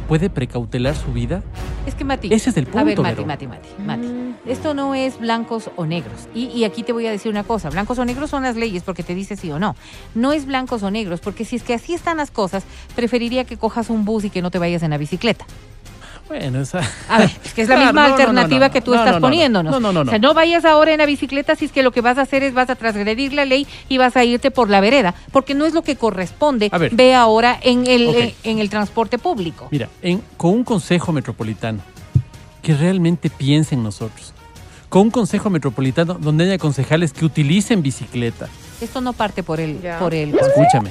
puede 0.07 0.29
precautelar 0.29 0.93
su 0.95 1.11
vida? 1.13 1.41
Es 1.87 1.95
que 1.95 2.03
Mati, 2.03 2.27
Ese 2.33 2.49
es 2.51 2.57
el 2.57 2.67
a 2.75 2.83
ver 2.83 2.95
punto, 2.97 3.23
Mati. 3.23 3.25
Mati, 3.25 3.47
Mati, 3.47 3.69
Mati. 3.85 4.30
Esto 4.45 4.73
no 4.73 4.95
es 4.95 5.19
blancos 5.19 5.69
o 5.75 5.85
negros. 5.85 6.27
Y, 6.33 6.45
y 6.47 6.63
aquí 6.63 6.81
te 6.83 6.93
voy 6.93 7.05
a 7.05 7.11
decir 7.11 7.31
una 7.31 7.43
cosa, 7.43 7.69
blancos 7.69 7.99
o 7.99 8.05
negros 8.05 8.29
son 8.31 8.43
las 8.43 8.55
leyes 8.55 8.81
porque 8.83 9.03
te 9.03 9.13
dice 9.13 9.35
sí 9.35 9.51
o 9.51 9.59
no. 9.59 9.75
No 10.15 10.31
es 10.33 10.45
blancos 10.45 10.81
o 10.83 10.89
negros, 10.89 11.19
porque 11.19 11.45
si 11.45 11.55
es 11.57 11.63
que 11.63 11.73
así 11.75 11.93
están 11.93 12.17
las 12.17 12.31
cosas, 12.31 12.63
preferiría 12.95 13.43
que 13.45 13.57
cojas 13.57 13.89
un 13.91 14.03
bus 14.03 14.23
y 14.25 14.29
que 14.31 14.41
no 14.41 14.49
te 14.49 14.57
vayas 14.57 14.81
en 14.83 14.89
la 14.91 14.97
bicicleta. 14.97 15.45
Bueno, 16.27 16.61
esa... 16.61 16.79
A 17.09 17.19
ver, 17.19 17.29
es 17.43 17.53
que 17.53 17.63
es 17.63 17.67
la 17.67 17.75
Claro, 17.75 17.87
misma 17.91 18.01
no, 18.03 18.07
no, 18.07 18.15
no, 18.15 18.21
alternativa 18.23 18.67
no. 18.67 18.73
que 18.73 18.81
tú 18.81 18.91
No, 18.91 18.97
estás 18.97 19.13
no, 19.15 19.19
no, 19.19 19.19
no. 19.19 19.27
poniéndonos. 19.27 19.71
No, 19.73 19.79
no, 19.81 19.91
no, 19.91 20.03
no. 20.05 20.09
O 20.09 20.11
sea, 20.11 20.19
no 20.19 20.33
vayas 20.33 20.63
ahora 20.63 20.93
en 20.93 20.99
la 20.99 21.05
bicicleta 21.05 21.55
si 21.55 21.65
es 21.65 21.71
que 21.73 21.83
lo 21.83 21.91
que 21.91 21.99
vas 21.99 22.17
a 22.17 22.21
hacer 22.21 22.41
es 22.43 22.53
vas 22.53 22.69
a 22.69 22.75
transgredir 22.75 23.33
la 23.33 23.43
ley 23.43 23.67
y 23.89 23.97
vas 23.97 24.15
a 24.15 24.23
irte 24.23 24.49
por 24.49 24.69
la 24.69 24.79
vereda, 24.79 25.13
porque 25.33 25.53
no 25.55 25.65
es 25.65 25.73
lo 25.73 25.81
que 25.81 25.97
corresponde. 25.97 26.69
A 26.71 26.77
ver. 26.77 26.95
Ve 26.95 27.13
ahora 27.13 27.59
en 27.61 27.85
el, 27.85 28.07
Ok. 28.07 28.15
en, 28.15 28.33
en 28.43 28.59
el 28.59 28.69
transporte 28.69 29.17
público. 29.17 29.67
Mira, 29.71 29.89
en- 30.01 30.23
con 30.37 30.51
un 30.51 30.63
consejo 30.63 31.11
metropolitano 31.11 31.79
que 32.61 32.75
realmente 32.75 33.29
piense 33.29 33.75
en 33.75 33.83
nosotros. 33.83 34.33
Con 34.89 35.03
un 35.03 35.11
consejo 35.11 35.49
metropolitano 35.49 36.15
donde 36.15 36.43
haya 36.45 36.57
concejales 36.57 37.13
que 37.13 37.25
utilicen 37.25 37.81
bicicleta. 37.81 38.49
Esto 38.81 38.99
no 39.01 39.13
parte 39.13 39.41
por 39.43 39.59
el, 39.59 39.81
Ya. 39.81 39.99
por 39.99 40.13
el 40.13 40.37
Escúchame. 40.37 40.89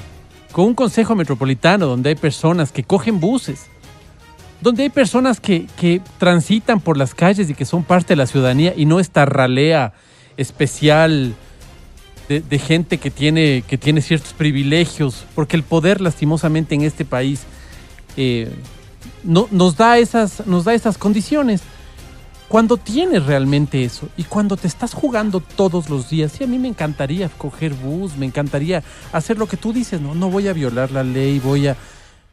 Con 0.52 0.64
un 0.66 0.74
consejo 0.74 1.14
metropolitano 1.14 1.86
donde 1.86 2.08
hay 2.10 2.14
personas 2.16 2.72
que 2.72 2.82
cogen 2.82 3.20
buses. 3.20 3.66
Donde 4.60 4.82
hay 4.84 4.90
personas 4.90 5.40
que, 5.40 5.66
que 5.78 6.00
transitan 6.18 6.80
por 6.80 6.96
las 6.96 7.14
calles 7.14 7.48
y 7.50 7.54
que 7.54 7.64
son 7.64 7.84
parte 7.84 8.08
de 8.08 8.16
la 8.16 8.26
ciudadanía 8.26 8.74
y 8.76 8.84
no 8.84 9.00
esta 9.00 9.24
ralea 9.24 9.92
especial 10.36 11.34
de, 12.28 12.40
de 12.40 12.58
gente 12.58 12.98
que 12.98 13.10
tiene, 13.10 13.62
que 13.66 13.76
tiene 13.78 14.00
ciertos 14.02 14.32
privilegios, 14.32 15.24
porque 15.34 15.56
el 15.56 15.62
poder 15.62 16.00
lastimosamente 16.00 16.74
en 16.74 16.82
este 16.82 17.04
país 17.04 17.42
eh, 18.16 18.50
no, 19.24 19.48
nos, 19.50 19.76
da 19.76 19.98
esas, 19.98 20.46
nos 20.46 20.64
da 20.64 20.74
esas 20.74 20.98
condiciones. 20.98 21.62
Cuando 22.48 22.76
tienes 22.76 23.26
realmente 23.26 23.84
eso 23.84 24.08
y 24.16 24.24
cuando 24.24 24.56
te 24.56 24.66
estás 24.66 24.92
jugando 24.92 25.38
todos 25.40 25.88
los 25.88 26.10
días, 26.10 26.32
sí, 26.32 26.42
a 26.42 26.48
mí 26.48 26.58
me 26.58 26.66
encantaría 26.66 27.28
coger 27.28 27.74
bus, 27.74 28.16
me 28.16 28.26
encantaría 28.26 28.82
hacer 29.12 29.38
lo 29.38 29.46
que 29.46 29.56
tú 29.56 29.72
dices, 29.72 30.00
no, 30.00 30.16
no 30.16 30.30
voy 30.30 30.48
a 30.48 30.52
violar 30.52 30.90
la 30.90 31.04
ley, 31.04 31.38
voy 31.38 31.68
a... 31.68 31.76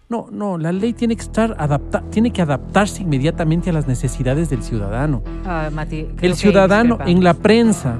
No, 0.09 0.27
no, 0.31 0.57
la 0.57 0.71
ley 0.71 0.93
tiene 0.93 1.17
que 1.17 1.21
estar 1.21 1.53
adapta 1.59 2.01
tiene 2.09 2.31
que 2.31 2.41
adaptarse 2.41 3.03
inmediatamente 3.03 3.69
a 3.69 3.73
las 3.73 3.87
necesidades 3.87 4.49
del 4.49 4.63
ciudadano. 4.63 5.21
Ah, 5.45 5.69
Mati, 5.71 6.07
El 6.21 6.35
ciudadano 6.35 6.97
en 7.05 7.23
la 7.23 7.33
prensa 7.33 7.97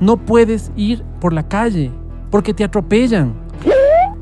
no 0.00 0.16
puedes 0.16 0.70
ir 0.76 1.02
por 1.20 1.32
la 1.32 1.48
calle 1.48 1.90
porque 2.30 2.54
te 2.54 2.64
atropellan. 2.64 3.41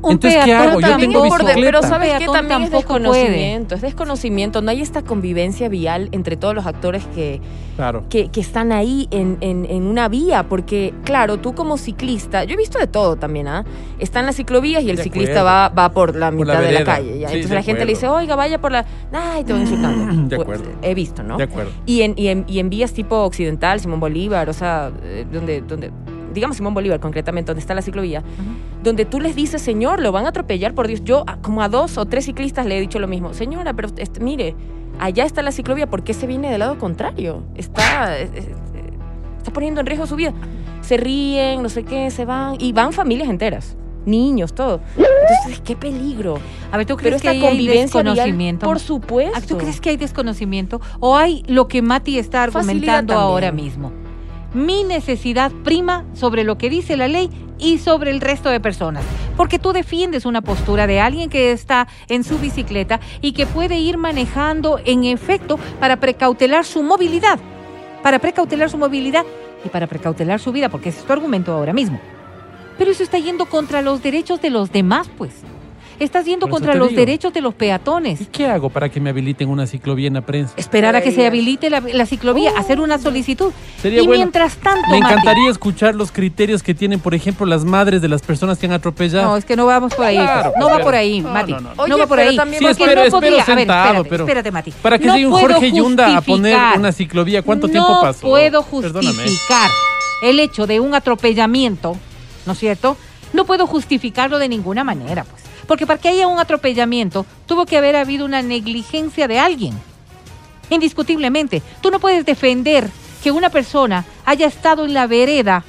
Un 0.03 0.13
Entonces, 0.13 0.43
¿qué 0.45 0.53
hago? 0.53 0.79
Yo 0.79 0.87
También 0.89 1.11
tengo 1.11 1.23
bicicleta. 1.25 1.59
pero 1.61 1.81
sabes 1.83 2.11
que 2.13 2.17
Peatón 2.19 2.35
también 2.35 2.63
es 2.63 2.71
desconocimiento, 2.71 3.75
es 3.75 3.81
desconocimiento, 3.81 4.61
no 4.63 4.71
hay 4.71 4.81
esta 4.81 5.03
convivencia 5.03 5.69
vial 5.69 6.09
entre 6.11 6.37
todos 6.37 6.55
los 6.55 6.65
actores 6.65 7.05
que, 7.13 7.39
Claro. 7.75 8.03
que, 8.09 8.29
que 8.29 8.41
están 8.41 8.71
ahí 8.71 9.07
en, 9.11 9.37
en- 9.41 9.65
en 9.69 9.83
una 9.83 10.07
vía, 10.09 10.43
porque 10.49 10.93
claro, 11.03 11.37
tú 11.37 11.53
como 11.53 11.77
ciclista, 11.77 12.43
yo 12.45 12.55
he 12.55 12.57
visto 12.57 12.79
de 12.79 12.87
todo 12.87 13.15
también, 13.15 13.47
¿ah? 13.47 13.63
Están 13.99 14.25
las 14.25 14.35
ciclovías 14.37 14.83
y 14.83 14.89
el 14.89 14.97
De 14.97 15.03
ciclista 15.03 15.43
va, 15.43 15.69
va 15.69 15.89
por 15.91 16.15
la 16.15 16.31
Por 16.31 16.39
mitad 16.39 16.53
la 16.55 16.61
de 16.61 16.71
la 16.71 16.83
calle. 16.83 17.19
¿ya? 17.19 17.27
Sí, 17.29 17.35
Entonces 17.35 17.55
la 17.55 17.63
gente 17.63 17.85
le 17.85 17.91
dice, 17.93 18.07
oiga, 18.07 18.35
vaya 18.35 18.59
por 18.59 18.71
la... 18.71 18.85
Ay, 19.13 19.43
te 19.43 19.53
van 19.53 19.61
insultando. 19.61 20.13
De 20.29 20.35
Pues, 20.35 20.41
acuerdo. 20.59 20.65
he 20.81 20.93
visto, 20.95 21.21
¿no? 21.23 21.37
De 21.37 21.43
acuerdo. 21.43 21.71
Y 21.85 22.01
en, 22.01 22.13
y, 22.17 22.27
en, 22.29 22.45
y 22.47 22.57
en 22.59 22.69
vías 22.71 22.91
tipo 22.93 23.17
occidental, 23.23 23.79
Simón 23.79 23.99
Bolívar, 23.99 24.49
o 24.49 24.53
sea, 24.53 24.91
eh, 25.03 25.25
donde, 25.31 25.61
donde, 25.61 25.91
digamos 26.33 26.57
Simón 26.57 26.73
Bolívar 26.73 26.99
concretamente, 26.99 27.47
donde 27.51 27.61
está 27.61 27.73
la 27.73 27.81
ciclovía, 27.81 28.23
donde 28.83 29.05
tú 29.05 29.19
les 29.19 29.35
dices, 29.35 29.61
señor, 29.61 30.01
lo 30.01 30.11
van 30.11 30.25
a 30.25 30.29
atropellar, 30.29 30.73
por 30.73 30.87
Dios. 30.87 31.03
Yo, 31.03 31.23
a- 31.27 31.37
como 31.37 31.61
a 31.61 31.69
dos 31.69 31.97
o 31.97 32.05
tres 32.05 32.25
ciclistas 32.25 32.65
le 32.65 32.77
he 32.77 32.81
dicho 32.81 32.99
lo 32.99 33.07
mismo, 33.07 33.33
señora, 33.33 33.73
pero 33.73 33.89
este, 33.97 34.19
mire, 34.19 34.55
allá 34.99 35.25
está 35.25 35.41
la 35.41 35.51
ciclovía, 35.51 35.87
¿por 35.87 36.03
qué 36.03 36.13
se 36.13 36.27
viene 36.27 36.49
del 36.49 36.59
lado 36.59 36.77
contrario? 36.77 37.43
Está, 37.55 38.17
eh, 38.19 38.29
eh, 38.33 38.53
está 39.37 39.51
poniendo 39.53 39.81
en 39.81 39.87
riesgo 39.87 40.05
su 40.07 40.15
vida. 40.15 40.33
Se 40.81 40.97
ríen, 40.97 41.61
no 41.61 41.69
sé 41.69 41.83
qué, 41.83 42.09
se 42.11 42.25
van, 42.25 42.55
y 42.59 42.73
van 42.73 42.91
familias 42.91 43.29
enteras, 43.29 43.77
niños, 44.05 44.53
todo. 44.53 44.81
Entonces, 44.97 45.61
qué 45.63 45.75
peligro. 45.75 46.39
A 46.71 46.77
ver, 46.77 46.87
¿tú 46.87 46.95
Pero 46.97 47.17
crees 47.17 47.21
que 47.21 47.29
hay 47.29 47.57
vial, 47.57 47.75
desconocimiento? 47.77 48.65
por 48.65 48.79
supuesto. 48.79 49.37
Ah, 49.37 49.41
¿Tú 49.47 49.57
crees 49.59 49.79
que 49.79 49.91
hay 49.91 49.97
desconocimiento? 49.97 50.81
¿O 50.99 51.15
hay 51.15 51.43
lo 51.47 51.67
que 51.67 51.81
Mati 51.83 52.17
está 52.17 52.43
argumentando 52.43 53.13
ahora 53.13 53.51
mismo? 53.51 53.91
Mi 54.53 54.83
necesidad 54.83 55.51
prima 55.63 56.05
sobre 56.13 56.43
lo 56.43 56.57
que 56.57 56.69
dice 56.69 56.97
la 56.97 57.07
ley 57.07 57.29
y 57.57 57.77
sobre 57.77 58.11
el 58.11 58.19
resto 58.19 58.49
de 58.49 58.59
personas. 58.59 59.05
Porque 59.37 59.59
tú 59.59 59.71
defiendes 59.71 60.25
una 60.25 60.41
postura 60.41 60.87
de 60.87 60.99
alguien 60.99 61.29
que 61.29 61.51
está 61.51 61.87
en 62.09 62.25
su 62.25 62.37
bicicleta 62.37 62.99
y 63.21 63.31
que 63.31 63.45
puede 63.45 63.79
ir 63.79 63.97
manejando 63.97 64.79
en 64.83 65.05
efecto 65.05 65.57
para 65.79 66.01
precautelar 66.01 66.65
su 66.65 66.83
movilidad. 66.83 67.39
Para 68.03 68.19
precautelar 68.19 68.69
su 68.69 68.77
movilidad 68.77 69.25
y 69.63 69.69
para 69.69 69.87
precautelar 69.87 70.39
su 70.39 70.51
vida, 70.51 70.67
porque 70.67 70.89
ese 70.89 70.99
es 70.99 71.05
tu 71.05 71.13
argumento 71.13 71.53
ahora 71.53 71.71
mismo. 71.71 72.01
Pero 72.77 72.91
eso 72.91 73.03
está 73.03 73.19
yendo 73.19 73.45
contra 73.45 73.81
los 73.81 74.03
derechos 74.03 74.41
de 74.41 74.49
los 74.49 74.71
demás, 74.71 75.09
pues. 75.17 75.43
Estás 75.99 76.25
yendo 76.25 76.47
Por 76.47 76.51
contra 76.55 76.73
los 76.75 76.89
digo. 76.89 76.99
derechos 76.99 77.31
de 77.33 77.41
los 77.41 77.53
peatones. 77.53 78.21
¿Y 78.21 78.25
qué 78.25 78.47
hago 78.47 78.69
para 78.71 78.89
que 78.89 78.99
me 78.99 79.11
habiliten 79.11 79.49
una 79.49 79.67
ciclovía 79.67 80.07
en 80.07 80.15
la 80.15 80.21
prensa? 80.21 80.53
Esperar 80.57 80.95
a 80.95 81.01
que 81.01 81.11
se 81.11 81.27
habilite 81.27 81.69
la, 81.69 81.79
la 81.79 82.05
ciclovía, 82.07 82.51
hacer 82.57 82.79
una 82.79 82.97
solicitud. 82.97 83.51
Sería 83.81 84.01
y 84.01 84.07
bueno. 84.07 84.19
mientras 84.23 84.55
tanto, 84.57 84.81
Me 84.89 84.99
Mati- 84.99 85.11
encantaría 85.11 85.51
escuchar 85.51 85.93
los 85.93 86.11
criterios 86.11 86.63
que 86.63 86.73
tienen, 86.73 86.99
por 86.99 87.13
ejemplo, 87.13 87.45
las 87.45 87.63
madres 87.65 88.01
de 88.01 88.07
las 88.07 88.21
personas 88.23 88.57
que 88.57 88.65
han 88.65 88.71
atropellado. 88.73 89.27
No, 89.29 89.37
es 89.37 89.45
que 89.45 89.55
no 89.55 89.67
vamos 89.67 89.93
por 89.93 90.05
ahí. 90.05 90.17
Claro, 90.17 90.51
pues. 90.53 90.59
no 90.59 90.69
va 90.71 90.79
por 90.79 90.95
ahí, 90.95 91.21
no, 91.21 91.29
Mati. 91.29 91.51
no, 91.51 91.59
No, 91.61 91.69
no, 91.69 91.75
no. 91.75 91.83
Oye, 91.83 91.95
va 92.01 92.07
por 92.07 92.19
ahí. 92.19 92.35
también 92.35 92.59
Sí, 92.61 92.65
espero, 92.67 92.95
no 92.95 93.01
espero 93.03 93.11
podía. 93.19 93.43
A 93.43 93.45
ver, 93.45 93.57
sentado, 93.57 93.83
espérate, 93.87 94.09
pero 94.09 94.23
espérate, 94.23 94.51
Mati. 94.51 94.71
para 94.81 94.97
que 94.97 95.05
No 95.05 95.13
llegue 95.13 95.27
un 95.27 95.33
Jorge 95.33 95.71
Yunda 95.71 96.17
a 96.17 96.21
poner 96.21 96.57
una 96.77 96.91
ciclovía, 96.91 97.41
¿cuánto 97.43 97.67
no 97.67 97.71
tiempo 97.73 98.01
pasó? 98.01 98.21
puedo 98.21 98.63
Perdóname. 98.63 99.13
justificar 99.13 99.69
el 100.23 100.39
hecho 100.39 100.65
de 100.65 100.79
un 100.79 100.95
atropellamiento, 100.95 101.95
¿no 102.45 102.53
es 102.53 102.59
cierto? 102.59 102.97
No 103.33 103.45
puedo 103.45 103.67
justificarlo 103.67 104.39
de 104.39 104.49
ninguna 104.49 104.83
manera, 104.83 105.23
pues. 105.23 105.41
Porque 105.67 105.87
para 105.87 105.99
que 105.99 106.09
haya 106.09 106.27
un 106.27 106.39
atropellamiento, 106.39 107.25
tuvo 107.45 107.65
que 107.65 107.77
haber 107.77 107.95
habido 107.95 108.25
una 108.25 108.41
negligencia 108.41 109.27
de 109.27 109.39
alguien. 109.39 109.73
Indiscutiblemente. 110.69 111.61
Tú 111.81 111.91
no 111.91 111.99
puedes 111.99 112.25
defender 112.25 112.89
que 113.23 113.31
una 113.31 113.49
persona 113.49 114.05
haya 114.25 114.47
estado 114.47 114.85
en 114.85 114.93
la 114.93 115.07
vereda 115.07 115.63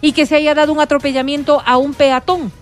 y 0.00 0.12
que 0.12 0.26
se 0.26 0.36
haya 0.36 0.54
dado 0.54 0.72
un 0.72 0.80
atropellamiento 0.80 1.62
a 1.64 1.76
un 1.76 1.94
peatón. 1.94 2.52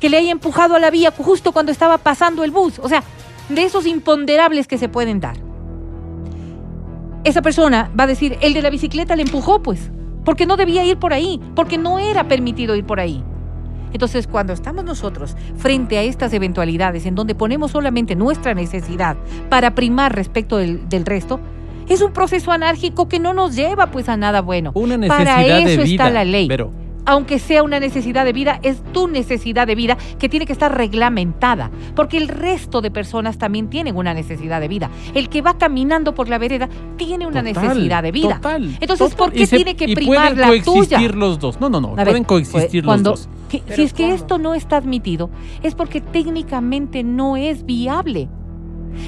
Que 0.00 0.08
le 0.08 0.18
haya 0.18 0.30
empujado 0.30 0.76
a 0.76 0.78
la 0.78 0.90
vía 0.90 1.12
justo 1.16 1.52
cuando 1.52 1.72
estaba 1.72 1.98
pasando 1.98 2.44
el 2.44 2.50
bus. 2.50 2.78
O 2.78 2.88
sea, 2.88 3.02
de 3.48 3.64
esos 3.64 3.86
imponderables 3.86 4.66
que 4.66 4.78
se 4.78 4.88
pueden 4.88 5.20
dar 5.20 5.48
esa 7.24 7.42
persona 7.42 7.90
va 7.98 8.04
a 8.04 8.08
decir, 8.08 8.38
el 8.40 8.54
de 8.54 8.62
la 8.62 8.70
bicicleta 8.70 9.16
le 9.16 9.22
empujó, 9.22 9.62
pues, 9.62 9.90
porque 10.24 10.46
no 10.46 10.56
debía 10.56 10.84
ir 10.84 10.98
por 10.98 11.12
ahí, 11.12 11.40
porque 11.54 11.78
no 11.78 11.98
era 11.98 12.28
permitido 12.28 12.74
ir 12.74 12.84
por 12.84 13.00
ahí. 13.00 13.22
Entonces, 13.92 14.26
cuando 14.26 14.52
estamos 14.52 14.84
nosotros 14.84 15.36
frente 15.56 15.98
a 15.98 16.02
estas 16.02 16.32
eventualidades 16.32 17.06
en 17.06 17.14
donde 17.14 17.34
ponemos 17.34 17.70
solamente 17.70 18.14
nuestra 18.16 18.54
necesidad 18.54 19.16
para 19.48 19.74
primar 19.74 20.14
respecto 20.14 20.56
del, 20.58 20.88
del 20.88 21.06
resto, 21.06 21.40
es 21.88 22.02
un 22.02 22.12
proceso 22.12 22.52
anárquico 22.52 23.08
que 23.08 23.18
no 23.18 23.32
nos 23.32 23.56
lleva 23.56 23.90
pues 23.90 24.08
a 24.08 24.16
nada 24.16 24.42
bueno. 24.42 24.72
Una 24.74 24.98
Para 25.08 25.24
necesidad 25.38 25.58
eso 25.60 25.80
de 25.80 25.84
vida. 25.84 26.04
está 26.04 26.10
la 26.10 26.24
ley. 26.24 26.48
Pero 26.48 26.70
Aunque 27.10 27.38
sea 27.38 27.62
una 27.62 27.80
necesidad 27.80 28.26
de 28.26 28.34
vida, 28.34 28.60
es 28.62 28.82
tu 28.92 29.08
necesidad 29.08 29.66
de 29.66 29.74
vida 29.74 29.96
que 30.18 30.28
tiene 30.28 30.44
que 30.44 30.52
estar 30.52 30.76
reglamentada, 30.76 31.70
porque 31.96 32.18
el 32.18 32.28
resto 32.28 32.82
de 32.82 32.90
personas 32.90 33.38
también 33.38 33.70
tienen 33.70 33.96
una 33.96 34.12
necesidad 34.12 34.60
de 34.60 34.68
vida. 34.68 34.90
El 35.14 35.30
que 35.30 35.40
va 35.40 35.56
caminando 35.56 36.14
por 36.14 36.28
la 36.28 36.36
vereda 36.36 36.68
tiene 36.98 37.26
una 37.26 37.42
total, 37.42 37.62
necesidad 37.68 38.02
de 38.02 38.12
vida. 38.12 38.34
total, 38.36 38.76
Entonces, 38.78 39.08
total. 39.10 39.16
¿por 39.16 39.32
qué 39.32 39.46
se- 39.46 39.56
tiene 39.56 39.74
que 39.74 39.94
primar 39.94 40.32
pueden 40.34 40.40
la 40.40 40.46
coexistir 40.48 40.98
tuya? 41.12 41.16
los 41.16 41.38
dos. 41.38 41.58
No, 41.60 41.70
no, 41.70 41.80
no. 41.80 41.92
A 41.92 41.96
ver, 41.96 42.08
pueden 42.08 42.24
coexistir 42.24 42.84
cuando- 42.84 43.12
los 43.12 43.24
dos. 43.26 43.28
que- 43.48 43.62
¿Pero 43.64 43.76
si 43.76 43.82
es 43.84 43.94
que 43.94 44.12
esto 44.12 44.36
no 44.36 44.52
está 44.52 44.76
admitido, 44.76 45.30
es 45.62 45.74
porque 45.74 46.02
técnicamente 46.02 47.02
no 47.04 47.38
es 47.38 47.64
viable. 47.64 48.28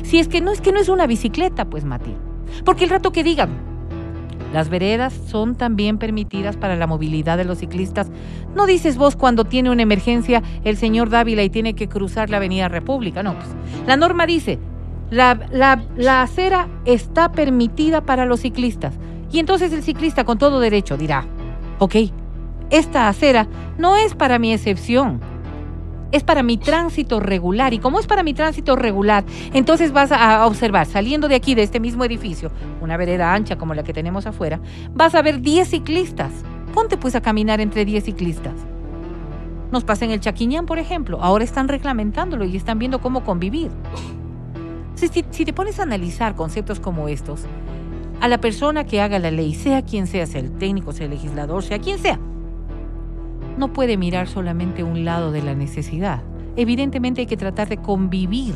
Si 0.05 0.19
es 0.19 0.27
que 0.29 0.41
no 0.41 0.53
es 0.53 0.63
que 0.63 0.73
no 0.73 0.81
es 0.81 0.89
una 0.89 1.07
bicicleta, 1.07 1.67
pues 1.67 1.85
Mati. 1.85 2.15
Porque 2.65 2.85
el 2.85 2.91
rato 2.91 3.13
que 3.13 3.23
digan, 3.23 3.51
las 4.53 4.69
veredas 4.69 5.13
son 5.29 5.55
también 5.55 5.99
permitidas 5.99 6.57
para 6.57 6.77
la 6.77 6.87
movilidad 6.87 7.37
de 7.37 7.45
los 7.45 7.59
ciclistas. 7.59 8.11
No 8.55 8.67
dices 8.67 8.97
vos 8.97 9.17
cuando 9.17 9.45
tiene 9.45 9.71
una 9.71 9.83
emergencia 9.83 10.43
el 10.65 10.77
señor 10.77 11.09
Dávila 11.11 11.43
y 11.43 11.51
tiene 11.51 11.75
que 11.75 11.89
cruzar 11.89 12.31
la 12.31 12.39
Avenida 12.39 12.69
República, 12.69 13.23
no. 13.23 13.35
Pues, 13.35 13.49
la 13.87 13.97
norma 13.97 14.27
dice, 14.27 14.59
la, 15.11 15.39
la- 15.53 15.85
la 15.97 16.23
acera 16.23 16.69
está 16.85 17.33
permitida 17.33 18.01
para 18.01 18.27
los 18.27 18.41
ciclistas. 18.41 18.95
Y 19.33 19.39
entonces 19.39 19.73
el 19.73 19.83
ciclista 19.83 20.25
con 20.25 20.39
todo 20.39 20.59
derecho 20.61 20.97
dirá, 20.97 21.25
ok, 21.79 21.95
esta 22.71 23.09
acera 23.09 23.47
no 23.79 23.97
es 23.97 24.15
para 24.15 24.39
mi 24.39 24.53
excepción, 24.53 25.21
es 26.13 26.25
para 26.25 26.43
mi 26.43 26.57
tránsito 26.57 27.21
regular. 27.21 27.73
Y 27.75 27.79
como 27.79 27.99
es 28.01 28.07
para 28.07 28.23
mi 28.23 28.35
tránsito 28.35 28.77
regular, 28.77 29.25
entonces 29.53 29.93
vas 29.93 30.13
a 30.13 30.47
observar, 30.47 30.87
saliendo 30.87 31.29
de 31.29 31.35
aquí, 31.37 31.55
de 31.55 31.63
este 31.63 31.81
mismo 31.81 32.05
edificio, 32.05 32.51
una 32.81 32.97
vereda 32.97 33.33
ancha 33.35 33.57
como 33.57 33.75
la 33.75 33.83
que 33.83 33.93
tenemos 33.93 34.27
afuera, 34.27 34.61
vas 34.95 35.15
a 35.15 35.23
ver 35.23 35.41
10 35.41 35.69
ciclistas. 35.69 36.31
Ponte 36.75 36.97
pues 36.97 37.15
a 37.17 37.21
caminar 37.21 37.61
entre 37.61 37.85
10 37.85 38.05
ciclistas. 38.05 38.55
Nos 39.73 39.85
pasa 39.85 40.05
en 40.05 40.11
el 40.11 40.21
Chaquiñán, 40.21 40.67
por 40.67 40.79
ejemplo. 40.79 41.19
Ahora 41.23 41.45
están 41.45 41.69
reglamentándolo 41.69 42.45
y 42.45 42.57
están 42.57 42.79
viendo 42.79 43.01
cómo 43.01 43.23
convivir. 43.25 43.71
Si, 44.95 45.09
si- 45.09 45.25
si 45.31 45.45
te 45.45 45.53
pones 45.53 45.79
a 45.79 45.85
analizar 45.85 46.35
conceptos 46.35 46.81
como 46.81 47.09
estos, 47.09 47.43
a 48.21 48.29
la 48.29 48.39
persona 48.39 48.85
que 48.85 49.01
haga 49.01 49.19
la 49.19 49.31
ley, 49.31 49.55
sea 49.55 49.83
quien 49.83 50.07
sea, 50.07 50.27
sea 50.27 50.41
el 50.41 50.51
técnico, 50.59 50.93
sea 50.93 51.05
el 51.07 51.13
legislador, 51.13 51.63
sea 51.63 51.79
quien 51.79 51.99
sea, 51.99 52.19
no 53.59 53.73
puede 53.73 53.97
mirar 53.97 54.29
solamente 54.29 54.83
un 54.85 55.05
lado 55.05 55.33
de 55.33 55.43
la 55.43 55.55
necesidad. 55.55 56.23
Evidentemente 56.57 57.21
hay 57.23 57.27
que 57.27 57.37
tratar 57.37 57.69
de 57.69 57.77
convivir. 57.79 58.55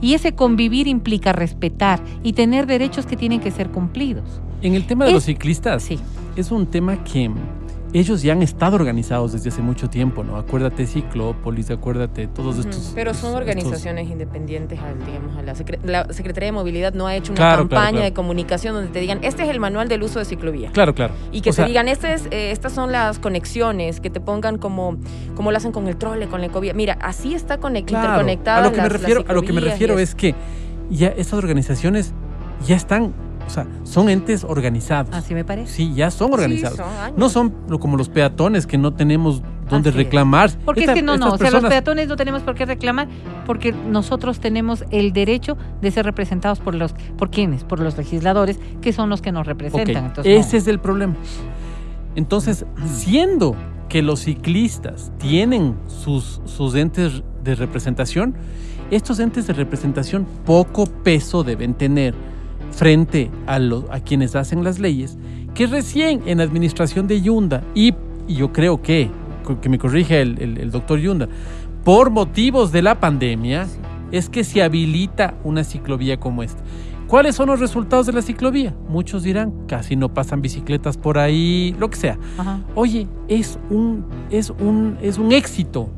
Y 0.00 0.14
ese 0.14 0.34
convivir 0.34 0.86
implica 0.88 1.32
respetar 1.32 2.00
y 2.22 2.32
tener 2.32 2.66
derechos 2.66 3.06
que 3.06 3.16
tienen 3.16 3.40
que 3.40 3.50
ser 3.50 3.70
cumplidos. 3.70 4.40
En 4.62 4.74
el 4.74 4.86
tema 4.86 5.04
de 5.04 5.10
Es- 5.10 5.14
los 5.14 5.24
ciclistas, 5.24 5.82
Sí. 5.82 5.98
es 6.36 6.50
un 6.52 6.66
tema 6.66 7.02
que 7.04 7.30
ellos 7.94 8.22
ya 8.22 8.32
han 8.32 8.42
estado 8.42 8.76
organizados 8.76 9.32
desde 9.32 9.50
hace 9.50 9.60
mucho 9.62 9.90
tiempo, 9.90 10.24
¿no? 10.24 10.36
Acuérdate 10.36 10.86
Ciclópolis, 10.86 11.70
acuérdate 11.70 12.26
todos 12.26 12.58
estos. 12.58 12.92
Pero 12.94 13.12
son 13.12 13.30
estos- 13.30 13.34
organizaciones 13.40 14.08
independientes, 14.08 14.78
al, 14.80 14.98
digamos, 15.04 15.36
a 15.36 15.42
la, 15.42 15.54
la 15.84 16.12
Secretaría 16.12 16.46
de 16.46 16.52
Movilidad 16.52 16.94
no 16.94 17.06
ha 17.06 17.14
hecho 17.16 17.32
una 17.32 17.36
Claro, 17.38 17.62
campaña 17.62 17.90
claro. 17.90 18.04
de 18.04 18.12
comunicación 18.14 18.74
donde 18.74 18.90
te 18.90 19.00
digan, 19.00 19.18
este 19.22 19.42
es 19.42 19.50
el 19.50 19.60
manual 19.60 19.88
del 19.88 20.02
uso 20.02 20.18
de 20.20 20.24
ciclovía. 20.24 20.70
Claro, 20.72 20.94
claro. 20.94 21.12
Y 21.32 21.40
que 21.42 21.50
O 21.50 21.52
te 21.52 21.56
sea, 21.56 21.66
digan, 21.66 21.88
este 21.88 22.14
es, 22.14 22.26
eh, 22.30 22.50
estas 22.50 22.72
son 22.72 22.92
las 22.92 23.18
conexiones, 23.18 24.00
que 24.00 24.08
te 24.10 24.20
pongan 24.20 24.56
como, 24.58 24.96
como 25.34 25.50
lo 25.50 25.56
hacen 25.58 25.72
con 25.72 25.86
el 25.88 25.96
trole, 25.96 26.28
con 26.28 26.40
la 26.40 26.46
ecovía. 26.46 26.72
Mira, 26.74 26.96
así 27.02 27.34
está 27.34 27.54
interconectada 27.56 28.58
a 28.58 28.62
lo 28.62 28.70
que 28.70 28.76
me 28.78 28.82
las- 28.84 28.92
refiero, 28.92 29.24
a 29.28 29.32
lo 29.32 29.42
que 29.42 29.52
me 29.52 29.60
refiero 29.60 29.98
es 29.98 30.14
que 30.14 30.34
ya 30.90 31.08
estas 31.08 31.34
organizaciones 31.34 32.12
ya 32.66 32.76
están 32.76 33.12
O 33.46 33.50
sea, 33.50 33.66
son 33.84 34.08
entes 34.08 34.44
organizados. 34.44 35.14
Así 35.14 35.34
me 35.34 35.44
parece. 35.44 35.72
Sí, 35.72 35.92
ya 35.94 36.10
son 36.10 36.32
organizados. 36.32 36.76
son 36.76 36.86
no 37.16 37.28
son 37.28 37.50
como 37.80 37.96
los 37.96 38.08
peatones 38.08 38.66
que 38.66 38.78
no 38.78 38.94
tenemos 38.94 39.42
Así 39.70 39.88
es. 39.88 39.94
reclamar. 39.94 40.50
Porque 40.64 40.80
Esta- 40.80 40.92
es 40.92 40.96
que 40.96 41.02
no, 41.02 41.16
no, 41.16 41.32
o 41.32 41.38
sea, 41.38 41.50
los 41.50 41.64
peatones 41.64 42.08
no 42.08 42.16
tenemos 42.16 42.42
por 42.42 42.54
qué 42.54 42.64
reclamar 42.66 43.08
porque 43.46 43.72
nosotros 43.72 44.38
tenemos 44.40 44.84
el 44.90 45.12
derecho 45.12 45.56
de 45.80 45.90
ser 45.90 46.04
representados 46.04 46.60
por 46.60 46.74
los, 46.74 46.92
¿por 47.18 47.30
quiénes? 47.30 47.64
Por 47.64 47.80
los 47.80 47.96
legisladores, 47.96 48.58
que 48.80 48.92
son 48.92 49.08
los 49.10 49.22
que 49.22 49.32
nos 49.32 49.46
representan. 49.46 50.06
Entonces, 50.06 50.46
ese 50.46 50.56
es 50.58 50.66
el 50.66 50.78
problema. 50.78 51.14
Entonces, 52.14 52.66
siendo 52.86 53.56
que 53.88 54.02
los 54.02 54.20
ciclistas 54.20 55.12
tienen 55.18 55.76
sus, 55.86 56.40
sus 56.44 56.74
entes 56.74 57.22
de 57.42 57.54
representación, 57.54 58.34
estos 58.90 59.18
entes 59.20 59.46
de 59.46 59.54
representación 59.54 60.26
poco 60.44 60.86
peso 60.86 61.44
deben 61.44 61.74
tener 61.74 62.14
frente 62.72 63.30
a, 63.46 63.58
lo- 63.58 63.86
a 63.92 64.00
quienes 64.00 64.34
hacen 64.34 64.64
las 64.64 64.78
leyes, 64.80 65.16
que 65.54 65.66
recién 65.66 66.22
en 66.26 66.40
administración 66.40 67.06
de 67.06 67.20
Yunda, 67.20 67.62
y, 67.74 67.94
y 68.26 68.34
yo 68.34 68.52
creo 68.52 68.82
que, 68.82 69.10
que 69.60 69.68
me 69.68 69.78
corrige 69.78 70.20
el, 70.20 70.40
el- 70.40 70.58
el 70.58 70.70
doctor 70.70 70.98
Yunda, 70.98 71.28
por 71.84 72.10
motivos 72.10 72.72
de 72.72 72.82
la 72.82 72.98
pandemia, 72.98 73.66
es 74.10 74.28
que 74.28 74.44
se 74.44 74.62
habilita 74.62 75.34
una 75.44 75.64
ciclovía 75.64 76.18
como 76.18 76.42
esta. 76.42 76.62
¿Cuáles 77.08 77.34
son 77.34 77.48
los 77.48 77.60
resultados 77.60 78.06
de 78.06 78.12
la 78.14 78.22
ciclovía? 78.22 78.74
Muchos 78.88 79.22
dirán, 79.22 79.52
casi 79.68 79.96
no 79.96 80.14
pasan 80.14 80.40
bicicletas 80.40 80.96
por 80.96 81.18
ahí, 81.18 81.74
lo 81.78 81.90
que 81.90 81.96
sea. 81.96 82.18
Ajá. 82.38 82.60
Oye, 82.74 83.06
es 83.28 83.58
un, 83.68 84.06
es 84.30 84.48
un, 84.48 84.96
es 85.02 85.18
un 85.18 85.30
éxito. 85.32 85.90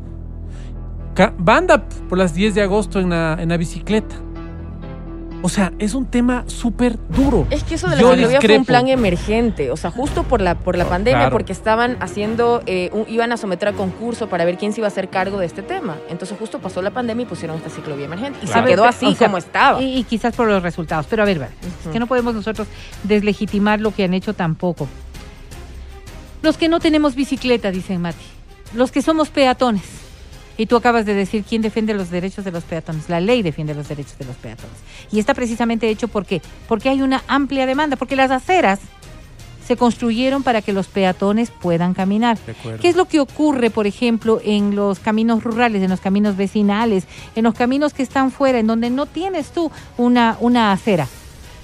Banda 1.39 1.87
por 2.09 2.19
las 2.19 2.35
10 2.35 2.57
de 2.57 2.63
agosto 2.63 2.99
en 2.99 3.11
la, 3.11 3.37
en 3.41 3.49
la 3.51 3.57
bicicleta. 3.57 4.17
O 5.47 5.51
sea, 5.51 5.75
es 5.79 5.93
un 5.93 6.07
tema 6.07 6.45
súper 6.47 6.99
duro. 7.11 7.47
Es 7.51 7.65
que 7.65 7.75
eso 7.75 7.87
de 7.91 7.97
la 7.97 8.01
ciclovía 8.03 8.41
fue 8.41 8.57
un 8.57 8.65
plan 8.65 8.89
emergente, 8.89 9.71
o 9.71 9.77
sea, 9.77 9.91
justo 9.91 10.23
por 10.23 10.41
la, 10.41 10.55
por 10.55 10.75
la 10.79 10.87
Oh, 10.87 10.89
pandemia, 10.89 11.19
claro. 11.21 11.33
porque 11.33 11.53
estaban 11.53 11.99
haciendo, 12.01 12.63
eh, 12.65 12.89
un- 12.95 13.05
iban 13.11 13.31
a 13.31 13.37
someter 13.37 13.69
a 13.69 13.73
concurso 13.75 14.31
para 14.31 14.47
ver 14.47 14.57
quién 14.57 14.73
se 14.73 14.81
iba 14.81 14.87
a 14.87 14.89
hacer 14.89 15.11
cargo 15.11 15.37
de 15.39 15.45
este 15.45 15.61
tema. 15.63 15.97
Entonces 16.09 16.39
justo 16.39 16.61
pasó 16.61 16.81
la 16.81 16.93
pandemia 16.93 17.25
y 17.25 17.27
pusieron 17.27 17.59
esta 17.59 17.69
ciclovía 17.69 18.07
emergente. 18.07 18.39
Y 18.43 18.47
Claro. 18.47 18.63
se 18.63 18.69
quedó 18.73 18.83
ver, 18.85 18.89
así 18.89 19.05
o 19.05 19.15
sea, 19.15 19.27
como 19.27 19.37
estaba. 19.37 19.83
Y, 19.83 19.99
y 19.99 20.05
quizás 20.05 20.35
por 20.35 20.49
los 20.49 20.63
resultados. 20.63 21.05
Pero 21.11 21.23
a 21.25 21.27
ver, 21.27 21.39
vale, 21.39 21.53
es 21.85 21.93
que 21.93 21.99
no 22.01 22.07
podemos 22.07 22.35
nosotros 22.35 22.67
deslegitimar 23.03 23.83
lo 23.83 23.95
que 23.95 24.05
han 24.05 24.15
hecho 24.15 24.33
tampoco. 24.33 24.89
Los 26.41 26.57
que 26.57 26.71
no 26.71 26.81
tenemos 26.81 27.15
bicicleta, 27.15 27.71
dicen 27.71 28.01
Mati. 28.01 28.25
Los 28.75 28.91
que 28.93 29.03
somos 29.03 29.29
peatones. 29.29 29.83
Y 30.57 30.67
tú 30.67 30.77
acabas 30.77 31.05
de 31.05 31.15
decir 31.15 31.45
quién 31.49 31.63
defiende 31.63 31.95
los 31.95 32.11
derechos 32.11 32.45
de 32.45 32.53
los 32.53 32.63
peatones. 32.65 33.09
La 33.09 33.21
ley 33.21 33.43
defiende 33.43 33.75
los 33.75 33.89
derechos 33.89 34.17
de 34.19 34.25
los 34.25 34.37
peatones. 34.37 34.77
Y 35.11 35.19
está 35.19 35.35
precisamente 35.35 35.89
hecho 35.89 36.07
¿por 36.09 36.25
qué? 36.27 36.41
Porque 36.69 36.89
hay 36.89 37.03
una 37.03 37.25
amplia 37.27 37.67
demanda, 37.67 37.97
porque 37.97 38.15
las 38.17 38.31
aceras 38.31 38.79
se 39.67 39.77
construyeron 39.77 40.43
para 40.43 40.61
que 40.61 40.73
los 40.75 40.87
peatones 40.89 41.51
puedan 41.51 41.95
caminar. 41.95 42.37
¿Qué 42.81 42.89
es 42.89 42.97
lo 42.97 43.07
que 43.07 43.19
ocurre, 43.19 43.71
por 43.71 43.87
ejemplo, 43.87 44.41
en 44.45 44.77
los 44.77 44.99
caminos 44.99 45.43
rurales, 45.43 45.83
en 45.83 45.89
los 45.91 46.01
caminos 46.01 46.37
vecinales, 46.37 47.05
en 47.35 47.45
los 47.45 47.55
caminos 47.55 47.95
que 47.95 48.03
están 48.03 48.31
fuera, 48.31 48.59
en 48.59 48.67
donde 48.67 48.91
no 48.91 49.07
tienes 49.07 49.53
tú 49.53 49.73
una, 49.97 50.37
una 50.41 50.71
acera? 50.71 51.09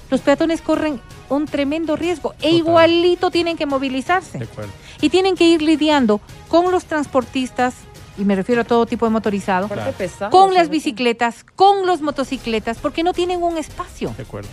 Los 0.09 0.21
peatones 0.21 0.61
corren 0.61 0.99
un 1.29 1.45
tremendo 1.45 1.95
riesgo 1.95 2.33
e 2.33 2.35
Total. 2.37 2.53
igualito 2.55 3.31
tienen 3.31 3.55
que 3.55 3.65
movilizarse 3.65 4.39
De 4.39 4.45
acuerdo. 4.45 4.71
y 4.99 5.09
tienen 5.09 5.35
que 5.37 5.47
ir 5.47 5.61
lidiando 5.61 6.19
con 6.49 6.71
los 6.71 6.85
transportistas, 6.85 7.75
y 8.17 8.25
me 8.25 8.35
refiero 8.35 8.61
a 8.61 8.63
todo 8.65 8.85
tipo 8.85 9.05
de 9.05 9.11
motorizado, 9.11 9.67
Claro. 9.67 9.93
con 10.29 10.53
las 10.53 10.69
bicicletas, 10.69 11.43
con 11.55 11.85
los 11.85 12.01
motocicletas, 12.01 12.77
porque 12.77 13.03
no 13.03 13.13
tienen 13.13 13.41
un 13.43 13.57
espacio. 13.57 14.13
De 14.17 14.23
acuerdo. 14.23 14.49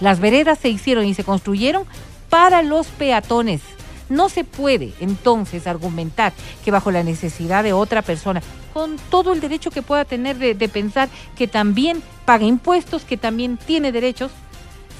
Las 0.00 0.20
veredas 0.20 0.58
se 0.58 0.68
hicieron 0.68 1.04
y 1.04 1.14
se 1.14 1.24
construyeron 1.24 1.84
para 2.28 2.62
los 2.62 2.86
peatones. 2.88 3.60
No 4.08 4.28
se 4.28 4.44
puede 4.44 4.92
entonces 5.00 5.66
argumentar 5.66 6.32
que 6.64 6.70
bajo 6.70 6.90
la 6.90 7.02
necesidad 7.02 7.62
de 7.64 7.72
otra 7.72 8.02
persona, 8.02 8.42
con 8.74 8.96
todo 9.10 9.32
el 9.32 9.40
derecho 9.40 9.70
que 9.70 9.82
pueda 9.82 10.04
tener 10.04 10.38
de, 10.38 10.54
de 10.54 10.68
pensar 10.68 11.08
que 11.36 11.46
también 11.48 12.02
paga 12.24 12.44
impuestos, 12.44 13.02
que 13.04 13.16
también 13.16 13.56
tiene 13.56 13.90
derechos, 13.92 14.30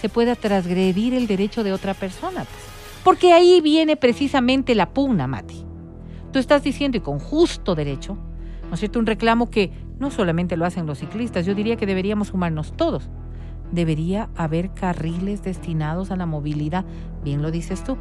se 0.01 0.09
pueda 0.09 0.35
transgredir 0.35 1.15
el 1.15 1.27
derecho 1.27 1.63
de 1.63 1.73
otra 1.73 1.95
persona. 1.95 2.45
pues. 2.45 2.65
Porque 3.05 3.33
ahí 3.33 3.61
viene 3.61 3.97
precisamente 3.97 4.75
la 4.75 4.89
pugna, 4.91 5.27
Mati. 5.27 5.65
Tú 6.33 6.39
estás 6.39 6.63
diciendo, 6.63 6.97
y 6.97 7.01
con 7.01 7.19
justo 7.19 7.75
derecho, 7.75 8.17
¿no 8.69 8.75
es 8.75 8.81
cierto? 8.81 8.99
Un 8.99 9.07
reclamo 9.07 9.51
que 9.51 9.71
no 9.99 10.11
solamente 10.11 10.57
lo 10.57 10.65
hacen 10.65 10.87
los 10.87 10.99
ciclistas, 10.99 11.45
yo 11.45 11.55
diría 11.55 11.77
que 11.77 11.87
deberíamos 11.87 12.29
sumarnos 12.29 12.73
todos. 12.77 13.11
Debería 13.71 14.31
haber 14.35 14.71
carriles 14.71 15.43
destinados 15.43 16.11
a 16.11 16.17
la 16.17 16.27
movilidad, 16.27 16.85
bien 17.23 17.43
lo 17.43 17.51
dices 17.51 17.85
tú. 17.85 17.99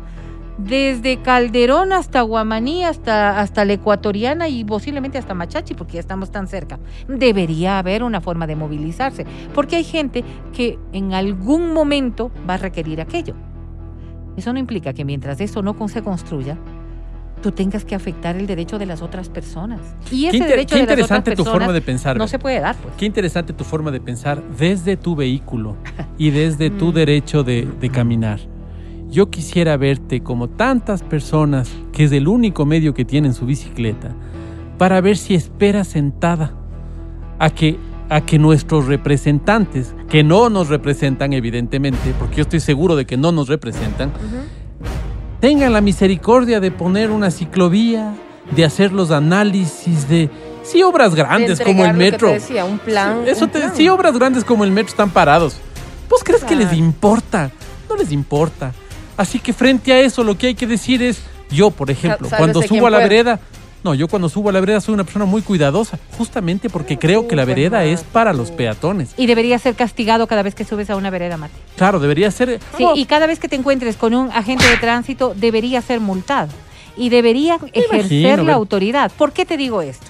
Desde 0.57 1.17
Calderón 1.21 1.91
hasta 1.91 2.21
Guamaní, 2.21 2.83
hasta, 2.83 3.39
hasta 3.39 3.65
la 3.65 3.73
Ecuatoriana 3.73 4.47
y 4.47 4.63
posiblemente 4.63 5.17
hasta 5.17 5.33
Machachi, 5.33 5.73
porque 5.73 5.93
ya 5.93 5.99
estamos 5.99 6.31
tan 6.31 6.47
cerca. 6.47 6.79
Debería 7.07 7.79
haber 7.79 8.03
una 8.03 8.21
forma 8.21 8.47
de 8.47 8.55
movilizarse, 8.55 9.25
porque 9.53 9.77
hay 9.77 9.83
gente 9.83 10.23
que 10.53 10.79
en 10.93 11.13
algún 11.13 11.73
momento 11.73 12.31
va 12.49 12.53
a 12.53 12.57
requerir 12.57 13.01
aquello. 13.01 13.33
Eso 14.37 14.53
no 14.53 14.59
implica 14.59 14.93
que 14.93 15.03
mientras 15.03 15.41
eso 15.41 15.61
no 15.61 15.75
se 15.87 16.01
construya, 16.01 16.57
tú 17.41 17.51
tengas 17.51 17.83
que 17.85 17.95
afectar 17.95 18.35
el 18.35 18.47
derecho 18.47 18.77
de 18.79 18.85
las 18.85 19.01
otras 19.01 19.29
personas. 19.29 19.79
Y 20.11 20.27
ese 20.27 20.39
derecho 20.39 20.75
de 20.75 20.81
las 20.85 21.05
otras 21.05 21.19
interesante 21.19 21.35
tu 21.35 21.43
forma 21.43 21.73
de 21.73 21.81
pensar. 21.81 22.17
no 22.17 22.27
se 22.27 22.39
puede 22.39 22.59
dar, 22.59 22.75
pues. 22.77 22.93
Qué 22.97 23.05
interesante 23.05 23.53
tu 23.53 23.63
forma 23.63 23.91
de 23.91 23.99
pensar 23.99 24.41
desde 24.57 24.97
tu 24.97 25.15
vehículo 25.15 25.75
y 26.17 26.29
desde 26.29 26.69
tu 26.69 26.87
Mm. 26.91 26.93
derecho 26.93 27.43
de, 27.43 27.67
de 27.79 27.89
caminar. 27.89 28.39
Yo 29.09 29.29
quisiera 29.29 29.75
verte 29.77 30.21
como 30.23 30.47
tantas 30.49 31.03
personas 31.03 31.69
que 31.91 32.05
es 32.05 32.11
el 32.13 32.27
único 32.27 32.65
medio 32.65 32.93
que 32.93 33.03
tienen 33.05 33.33
su 33.33 33.45
bicicleta 33.45 34.15
para 34.77 35.01
ver 35.01 35.17
si 35.17 35.35
esperas 35.35 35.87
sentada 35.89 36.53
a 37.37 37.49
que, 37.49 37.77
a 38.09 38.21
que 38.21 38.39
nuestros 38.39 38.87
representantes, 38.87 39.93
que 40.09 40.23
no 40.23 40.49
nos 40.49 40.69
representan 40.69 41.33
evidentemente, 41.33 42.13
porque 42.19 42.37
yo 42.37 42.41
estoy 42.43 42.59
seguro 42.61 42.95
de 42.95 43.05
que 43.05 43.17
no 43.17 43.31
nos 43.31 43.47
representan. 43.49 44.11
Tengan 45.41 45.73
la 45.73 45.81
misericordia 45.81 46.61
de 46.61 46.71
poner 46.71 47.11
una 47.11 47.31
ciclovía, 47.31 48.13
de 48.55 48.63
hacer 48.63 48.93
los 48.93 49.11
análisis 49.11 50.07
de 50.07 50.29
sí 50.63 50.83
obras 50.83 51.15
grandes 51.15 51.57
De 51.57 51.65
como 51.65 51.83
el 51.83 51.89
entregar 51.91 51.95
lo 51.95 51.99
que 51.99 52.11
metro. 52.11 52.27
te 52.29 52.33
decía, 52.35 52.65
un 52.65 52.79
plan. 52.79 53.21
Sí, 53.25 53.29
Eso 53.31 53.45
un 53.45 53.51
te, 53.51 53.59
plan. 53.59 53.75
sí, 53.75 53.89
obras 53.89 54.17
grandes 54.17 54.45
como 54.45 54.63
el 54.63 54.71
metro 54.71 54.91
están 54.91 55.09
parados. 55.09 55.57
¿Vos 56.09 56.23
crees 56.23 56.43
que 56.43 56.55
les 56.55 56.71
importa? 56.73 57.51
No 57.89 57.95
les 57.97 58.11
importa. 58.11 58.71
Así 59.17 59.39
que 59.39 59.51
frente 59.51 59.91
a 59.91 59.99
eso 59.99 60.23
lo 60.23 60.37
que 60.37 60.47
hay 60.47 60.55
que 60.55 60.67
decir 60.67 61.01
es, 61.01 61.21
yo 61.49 61.71
por 61.71 61.89
ejemplo, 61.91 62.29
cuando 62.37 62.61
subo 62.61 62.87
a 62.87 62.89
la 62.89 62.99
vereda, 62.99 63.39
no, 63.83 63.95
yo 63.95 64.07
cuando 64.07 64.29
subo 64.29 64.49
a 64.49 64.51
la 64.51 64.59
vereda 64.59 64.79
soy 64.79 64.93
una 64.93 65.03
persona 65.03 65.25
muy 65.25 65.41
cuidadosa, 65.41 65.97
justamente 66.17 66.69
porque 66.69 66.99
creo 66.99 67.27
que 67.27 67.35
la 67.35 67.45
vereda 67.45 67.83
es 67.83 68.03
para 68.03 68.31
los 68.31 68.51
peatones. 68.51 69.13
Y 69.17 69.25
debería 69.25 69.57
ser 69.57 69.75
castigado 69.75 70.27
cada 70.27 70.43
vez 70.43 70.53
que 70.53 70.65
subes 70.65 70.89
a 70.89 70.95
una 70.95 71.09
vereda, 71.09 71.37
Mati. 71.37 71.53
Claro, 71.77 71.99
debería 71.99 72.29
ser... 72.29 72.59
Sí, 72.77 72.85
y 72.95 73.05
cada 73.05 73.25
vez 73.25 73.39
que 73.39 73.47
te 73.47 73.55
encuentres 73.55 73.97
con 73.97 74.13
un 74.13 74.29
agente 74.31 74.67
de 74.67 74.77
tránsito, 74.77 75.33
debería 75.35 75.81
ser 75.81 75.99
multado. 75.99 76.49
Y 76.95 77.09
debería 77.09 77.57
ejercer 77.73 78.11
imagino, 78.11 78.43
la 78.43 78.53
autoridad. 78.53 79.11
¿Por 79.17 79.31
qué 79.31 79.45
te 79.45 79.57
digo 79.57 79.81
esto? 79.81 80.05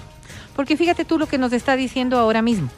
Porque 0.54 0.76
fíjate 0.76 1.04
tú 1.04 1.18
lo 1.18 1.26
que 1.26 1.38
nos 1.38 1.52
está 1.52 1.76
diciendo 1.76 2.18
ahora 2.18 2.42
mismo. 2.42 2.68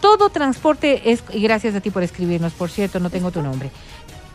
Todo 0.00 0.30
transporte 0.30 1.12
es, 1.12 1.22
y 1.32 1.42
gracias 1.42 1.74
a 1.74 1.80
ti 1.80 1.90
por 1.90 2.02
escribirnos, 2.02 2.52
por 2.52 2.70
cierto, 2.70 2.98
no 3.00 3.10
tengo 3.10 3.30
tu 3.30 3.42
nombre. 3.42 3.70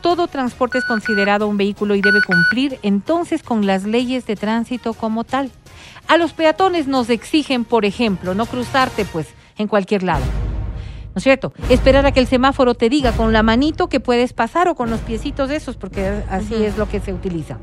Todo 0.01 0.27
transporte 0.27 0.77
es 0.77 0.85
considerado 0.85 1.47
un 1.47 1.57
vehículo 1.57 1.95
y 1.95 2.01
debe 2.01 2.21
cumplir 2.21 2.77
entonces 2.83 3.41
con 3.41 3.65
las 3.65 3.83
leyes 3.85 4.27
de 4.27 4.35
tránsito 4.35 4.93
como 4.93 5.23
tal. 5.23 5.49
A 6.07 6.17
los 6.17 6.33
peatones 6.33 6.87
nos 6.87 7.09
exigen, 7.09 7.65
por 7.65 7.83
ejemplo, 7.85 8.35
no 8.35 8.45
cruzarte 8.45 9.05
pues 9.05 9.27
en 9.57 9.67
cualquier 9.67 10.03
lado. 10.03 10.23
¿No 10.23 11.19
es 11.19 11.23
cierto? 11.23 11.53
Esperar 11.69 12.05
a 12.05 12.11
que 12.11 12.19
el 12.19 12.27
semáforo 12.27 12.75
te 12.75 12.89
diga 12.89 13.13
con 13.13 13.31
la 13.33 13.41
manito 13.41 13.87
que 13.87 13.99
puedes 13.99 14.33
pasar 14.33 14.67
o 14.67 14.75
con 14.75 14.89
los 14.89 14.99
piecitos 14.99 15.49
de 15.49 15.55
esos, 15.55 15.77
porque 15.77 16.23
así 16.29 16.53
es 16.55 16.77
lo 16.77 16.87
que 16.89 16.99
se 16.99 17.13
utiliza. 17.13 17.57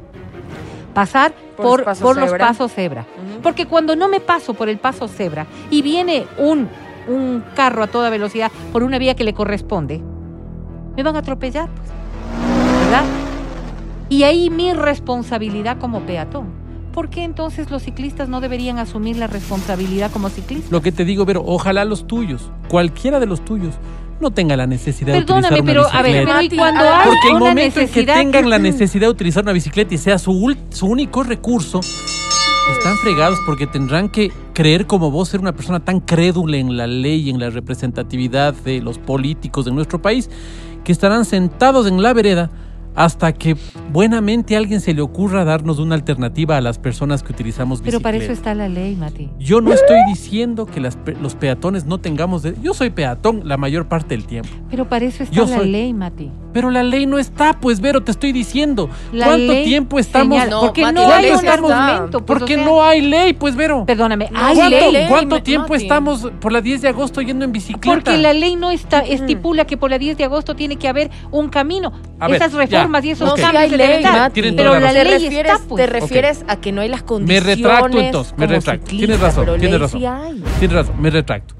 Pasar 0.94 1.32
Por 1.56 1.66
por, 1.66 1.78
los 1.80 1.84
pasos 1.84 2.02
por 2.02 2.16
los 2.16 2.30
cebra. 2.30 2.46
pasos 2.48 2.72
cebra. 2.72 3.00
Ujú. 3.32 3.42
Porque 3.42 3.66
cuando 3.66 3.94
no 3.94 4.08
me 4.08 4.20
paso 4.20 4.54
por 4.54 4.68
el 4.68 4.78
paso 4.78 5.06
cebra 5.06 5.46
y 5.70 5.82
viene 5.82 6.24
un, 6.38 6.68
un 7.08 7.44
carro 7.54 7.82
a 7.82 7.86
toda 7.86 8.10
velocidad 8.10 8.50
por 8.72 8.82
una 8.82 8.98
vía 8.98 9.14
que 9.14 9.24
le 9.24 9.34
corresponde, 9.34 10.00
me 10.96 11.02
van 11.02 11.16
a 11.16 11.20
atropellar, 11.20 11.68
pues. 11.68 11.88
¿Verdad? 12.84 13.04
Y 14.08 14.24
ahí 14.24 14.50
mi 14.50 14.72
responsabilidad 14.72 15.78
como 15.78 16.00
peatón. 16.00 16.61
¿Por 16.92 17.08
qué 17.08 17.24
entonces 17.24 17.70
los 17.70 17.82
ciclistas 17.82 18.28
no 18.28 18.40
deberían 18.40 18.78
asumir 18.78 19.16
la 19.16 19.26
responsabilidad 19.26 20.10
como 20.10 20.28
ciclistas? 20.28 20.70
Lo 20.70 20.82
que 20.82 20.92
te 20.92 21.04
digo, 21.04 21.24
pero 21.24 21.42
ojalá 21.44 21.84
los 21.84 22.06
tuyos, 22.06 22.50
cualquiera 22.68 23.18
de 23.18 23.26
los 23.26 23.44
tuyos, 23.44 23.74
no 24.20 24.30
tenga 24.30 24.56
la 24.56 24.66
necesidad 24.66 25.14
Perdóname, 25.14 25.56
de 25.56 25.62
utilizar 25.62 25.66
pero 25.66 25.88
una 25.88 25.98
a 25.98 26.02
ver, 26.02 26.12
bicicleta. 26.12 26.48
pero 26.50 26.56
cuando 26.58 26.84
hay 26.84 27.08
Porque 27.08 27.28
el 27.28 27.34
una 27.34 27.44
momento 27.46 27.80
en 27.80 27.88
que 27.88 28.04
tengan 28.04 28.50
la 28.50 28.58
necesidad 28.58 29.06
de 29.06 29.10
utilizar 29.10 29.42
una 29.42 29.52
bicicleta 29.52 29.94
y 29.94 29.98
sea 29.98 30.18
su, 30.18 30.54
su 30.70 30.86
único 30.86 31.22
recurso, 31.24 31.80
están 32.78 32.96
fregados 32.98 33.38
porque 33.46 33.66
tendrán 33.66 34.08
que 34.08 34.30
creer 34.52 34.86
como 34.86 35.10
vos 35.10 35.28
ser 35.28 35.40
una 35.40 35.52
persona 35.52 35.80
tan 35.80 35.98
crédula 36.00 36.58
en 36.58 36.76
la 36.76 36.86
ley 36.86 37.22
y 37.22 37.30
en 37.30 37.40
la 37.40 37.50
representatividad 37.50 38.54
de 38.54 38.80
los 38.80 38.98
políticos 38.98 39.64
de 39.64 39.72
nuestro 39.72 40.00
país 40.00 40.30
que 40.84 40.92
estarán 40.92 41.24
sentados 41.24 41.86
en 41.86 42.02
la 42.02 42.12
vereda 42.12 42.50
hasta 42.94 43.32
que 43.32 43.56
buenamente 43.92 44.54
a 44.54 44.58
alguien 44.58 44.80
se 44.80 44.94
le 44.94 45.02
ocurra 45.02 45.44
darnos 45.44 45.78
una 45.78 45.94
alternativa 45.94 46.56
a 46.56 46.60
las 46.60 46.78
personas 46.78 47.22
que 47.22 47.32
utilizamos 47.32 47.80
Pero 47.80 47.98
bicicleta. 47.98 48.02
para 48.02 48.16
eso 48.18 48.32
está 48.32 48.54
la 48.54 48.68
ley, 48.68 48.96
Mati. 48.96 49.30
Yo 49.38 49.60
no 49.60 49.72
estoy 49.72 49.96
diciendo 50.08 50.66
que 50.66 50.80
las 50.80 50.98
los 51.20 51.34
peatones 51.34 51.84
no 51.86 51.98
tengamos... 51.98 52.42
de- 52.42 52.54
Yo 52.62 52.74
soy 52.74 52.90
peatón 52.90 53.42
la 53.44 53.56
mayor 53.56 53.86
parte 53.88 54.14
del 54.16 54.26
tiempo. 54.26 54.50
Pero 54.70 54.88
para 54.88 55.04
eso 55.04 55.22
está 55.22 55.34
Yo 55.34 55.46
la 55.46 55.56
soy- 55.56 55.70
ley, 55.70 55.92
Mati. 55.92 56.30
Pero 56.52 56.70
la 56.70 56.82
ley 56.82 57.06
no 57.06 57.18
está, 57.18 57.58
pues, 57.60 57.80
Vero, 57.80 58.02
te 58.02 58.10
estoy 58.10 58.30
diciendo. 58.30 58.90
La 59.10 59.24
¿Cuánto 59.26 59.52
ley 59.54 59.64
tiempo 59.64 59.98
estamos...? 59.98 60.36
señala- 60.38 60.50
No, 60.50 60.60
porque 60.60 60.82
Mati, 60.82 60.94
no 60.94 61.08
la 61.08 61.16
hay 61.16 61.22
ley 61.22 61.32
un 61.32 61.48
argumento. 61.48 62.10
pues, 62.20 62.38
Porque 62.38 62.54
o 62.54 62.56
sea, 62.58 62.64
no 62.66 62.82
hay 62.84 63.00
ley, 63.00 63.32
pues, 63.32 63.56
Vero. 63.56 63.84
Perdóname, 63.86 64.28
No, 64.30 64.38
hay 64.38 64.54
¿Cuánto, 64.56 64.78
ley. 64.78 64.92
ley, 64.92 65.06
cuánto 65.08 65.36
Mati. 65.36 65.44
tiempo 65.44 65.74
estamos 65.74 66.30
por 66.40 66.52
la 66.52 66.60
10 66.60 66.82
de 66.82 66.88
agosto 66.88 67.22
yendo 67.22 67.44
en 67.46 67.52
bicicleta? 67.52 67.86
Porque 67.94 68.18
la 68.18 68.34
ley 68.34 68.56
no 68.56 68.70
está, 68.70 68.98
estipula 69.00 69.64
que 69.66 69.78
por 69.78 69.90
la 69.90 69.98
10 69.98 70.18
de 70.18 70.24
agosto 70.24 70.54
tiene 70.54 70.76
que 70.76 70.88
haber 70.88 71.10
un 71.30 71.48
camino. 71.48 71.90
A 72.20 72.28
ver, 72.28 72.36
Esas 72.36 72.52
ya, 72.52 72.58
reformas 72.58 72.81
y 73.02 73.10
esos 73.10 73.34
sí 73.34 73.40
cambios 73.42 73.62
hay 73.62 73.70
se 73.70 73.76
ley. 73.76 74.02
Mati. 74.04 74.32
Tienen 74.34 74.56
Pero 74.56 74.68
toda 74.70 74.80
la 74.80 74.92
ley 74.92 75.04
refieres, 75.18 75.52
está, 75.52 75.68
pues. 75.68 75.84
te 75.84 75.86
refieres 75.90 76.44
a 76.48 76.56
que 76.56 76.72
no 76.72 76.80
hay 76.80 76.88
las 76.88 77.00
Me 77.02 77.06
condiciones. 77.06 77.44
retracto 77.56 77.98
entonces, 77.98 78.32
me 78.36 78.46
como 78.46 78.56
retracto. 78.58 78.86
ciclista, 78.86 79.06
Tienes 79.06 79.20
razón, 79.20 79.44
pero 79.44 79.58
tienes 79.58 79.72
ley 79.72 79.80
razón. 79.80 80.00
sí 80.00 80.06
hay. 80.06 80.44
Tienes 80.58 80.76
razón, 80.76 81.02
me 81.02 81.10
retracto. 81.10 81.54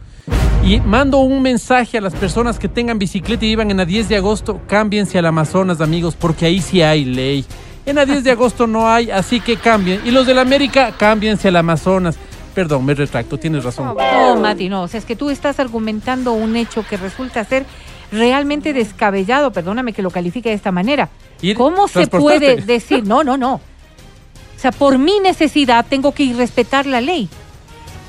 Y 0.64 0.80
mando 0.80 1.18
un 1.18 1.42
mensaje 1.42 1.98
a 1.98 2.00
las 2.00 2.14
personas 2.14 2.58
que 2.58 2.68
tengan 2.68 2.98
bicicleta 2.98 3.44
y 3.44 3.48
iban 3.50 3.70
en 3.70 3.78
la 3.78 3.84
10 3.84 4.08
de 4.08 4.16
agosto, 4.16 4.60
cámbiense 4.68 5.18
al 5.18 5.26
Amazonas, 5.26 5.80
amigos, 5.80 6.14
porque 6.18 6.46
ahí 6.46 6.60
sí 6.60 6.82
hay 6.82 7.04
ley. 7.04 7.44
En 7.84 7.96
la 7.96 8.06
10 8.06 8.22
de 8.22 8.30
agosto 8.30 8.68
no 8.68 8.88
hay, 8.88 9.10
así 9.10 9.40
que 9.40 9.56
cambien. 9.56 10.00
Y 10.04 10.12
los 10.12 10.24
de 10.24 10.34
la 10.34 10.42
América, 10.42 10.92
cámbiense 10.96 11.48
al 11.48 11.56
Amazonas. 11.56 12.16
Perdón, 12.54 12.84
me 12.84 12.94
retracto, 12.94 13.38
tienes 13.38 13.64
razón. 13.64 13.96
No, 13.98 14.36
Mati, 14.36 14.68
no. 14.68 14.82
O 14.82 14.88
sea, 14.88 14.98
es 14.98 15.06
que 15.06 15.16
tú 15.16 15.30
estás 15.30 15.58
argumentando 15.58 16.32
un 16.34 16.54
hecho 16.54 16.84
que 16.88 16.96
resulta 16.98 17.42
ser 17.44 17.64
realmente 18.12 18.72
descabellado. 18.72 19.52
Perdóname 19.52 19.92
que 19.92 20.02
lo 20.02 20.10
califique 20.10 20.50
de 20.50 20.54
esta 20.54 20.70
manera. 20.70 21.08
¿Cómo 21.56 21.88
se 21.88 22.06
puede 22.06 22.56
decir? 22.56 23.04
No, 23.04 23.24
no, 23.24 23.36
no. 23.36 23.54
O 23.54 24.60
sea, 24.62 24.70
por 24.70 24.98
mi 24.98 25.18
necesidad 25.18 25.84
tengo 25.88 26.12
que 26.12 26.22
ir 26.22 26.36
respetar 26.36 26.86
la 26.86 27.00
ley. 27.00 27.28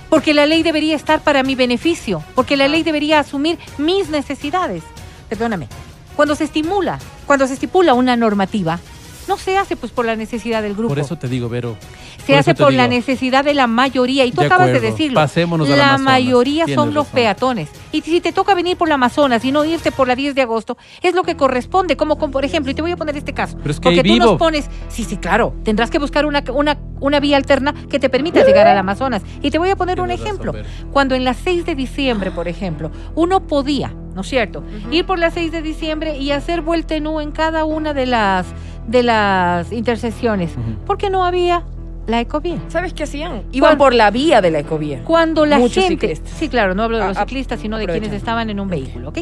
Porque 0.09 0.35
la 0.35 0.45
ley 0.45 0.61
debería 0.61 0.95
estar 0.95 1.21
para 1.23 1.41
mi 1.41 1.55
beneficio. 1.55 2.23
Porque 2.35 2.55
la 2.55 2.67
ley 2.67 2.83
debería 2.83 3.19
asumir 3.19 3.57
mis 3.79 4.09
necesidades. 4.09 4.83
Perdóname. 5.29 5.67
Cuando 6.15 6.35
se 6.35 6.43
estimula, 6.43 6.99
cuando 7.25 7.47
se 7.47 7.55
estipula 7.55 7.95
una 7.95 8.15
normativa, 8.15 8.79
no 9.27 9.37
se 9.37 9.57
hace 9.57 9.75
pues 9.75 9.91
por 9.91 10.05
la 10.05 10.15
necesidad 10.15 10.61
del 10.61 10.75
grupo. 10.75 10.89
Por 10.89 10.99
eso 10.99 11.17
te 11.17 11.27
digo, 11.27 11.49
Vero. 11.49 11.75
Se 12.25 12.33
Por 12.33 12.39
hace 12.39 12.55
por 12.55 12.73
la 12.73 12.87
necesidad 12.87 13.43
de 13.43 13.53
la 13.53 13.67
mayoría. 13.67 14.25
Y 14.25 14.31
tú 14.31 14.41
De 14.41 14.47
acabas 14.47 14.67
de 14.67 14.79
decirlo. 14.79 15.15
Pasémonos 15.19 15.67
la 15.67 15.75
Amazonas. 15.95 16.01
mayoría 16.01 16.65
Tienes 16.65 16.75
son 16.81 16.93
los 16.93 17.05
razón. 17.05 17.15
peatones. 17.15 17.69
Y 17.91 18.01
si 18.01 18.21
te 18.21 18.31
toca 18.31 18.55
venir 18.55 18.77
por 18.77 18.87
la 18.87 18.95
Amazonas 18.95 19.43
y 19.45 19.51
no 19.51 19.65
irte 19.65 19.91
por 19.91 20.07
la 20.07 20.15
10 20.15 20.33
de 20.35 20.41
agosto, 20.41 20.77
es 21.01 21.13
lo 21.15 21.23
que 21.23 21.35
corresponde. 21.35 21.97
Como, 21.97 22.17
con, 22.17 22.31
por 22.31 22.45
ejemplo, 22.45 22.71
y 22.71 22.75
te 22.75 22.81
voy 22.81 22.91
a 22.91 22.97
poner 22.97 23.17
este 23.17 23.33
caso. 23.33 23.57
Pero 23.57 23.71
es 23.71 23.79
que 23.79 23.83
porque 23.83 24.03
tú 24.03 24.13
vivo. 24.13 24.25
nos 24.25 24.37
pones. 24.37 24.69
Sí, 24.87 25.03
sí, 25.03 25.17
claro. 25.17 25.53
Tendrás 25.63 25.89
que 25.91 25.99
buscar 25.99 26.25
una, 26.25 26.43
una, 26.53 26.77
una 27.01 27.19
vía 27.19 27.37
alterna 27.37 27.73
que 27.89 27.99
te 27.99 28.09
permita 28.09 28.43
llegar 28.45 28.67
al 28.67 28.77
Amazonas. 28.77 29.21
Y 29.41 29.51
te 29.51 29.57
voy 29.59 29.69
a 29.69 29.75
poner 29.75 29.99
un 29.99 30.07
Tienes 30.07 30.25
ejemplo. 30.25 30.53
Cuando 30.91 31.15
en 31.15 31.23
las 31.25 31.37
6 31.37 31.65
de 31.65 31.75
diciembre, 31.75 32.31
por 32.31 32.47
ejemplo, 32.47 32.89
uno 33.15 33.45
podía, 33.47 33.93
¿no 34.15 34.21
es 34.21 34.27
cierto? 34.27 34.63
Ir 34.91 35.05
por 35.05 35.19
las 35.19 35.33
6 35.33 35.51
de 35.51 35.61
diciembre 35.61 36.17
y 36.17 36.31
hacer 36.31 36.61
vuelta 36.61 36.95
en 36.95 37.05
U 37.07 37.19
en 37.19 37.31
cada 37.31 37.65
una 37.65 37.93
de 37.93 38.05
las, 38.05 38.45
de 38.87 39.03
las 39.03 39.71
intersecciones. 39.71 40.51
Ujú. 40.53 40.85
Porque 40.85 41.09
no 41.09 41.25
había 41.25 41.63
la 42.07 42.19
ecovía. 42.19 42.57
¿Sabes 42.67 42.93
qué 42.93 43.03
hacían? 43.03 43.43
Iban 43.51 43.77
por 43.77 43.93
la 43.93 44.11
vía 44.11 44.41
de 44.41 44.51
la 44.51 44.59
ecovía. 44.59 45.03
Cuando 45.03 45.45
la 45.45 45.57
Muchos 45.57 45.83
gente. 45.85 46.07
ciclistas. 46.07 46.37
Sí, 46.37 46.49
claro, 46.49 46.75
no 46.75 46.83
hablo 46.83 46.97
de 46.97 47.07
los 47.07 47.17
ciclistas, 47.17 47.59
sino 47.59 47.77
de 47.77 47.87
quienes 47.87 48.11
estaban 48.11 48.49
en 48.49 48.59
un 48.59 48.67
vehículo, 48.67 49.09
¿ok? 49.09 49.19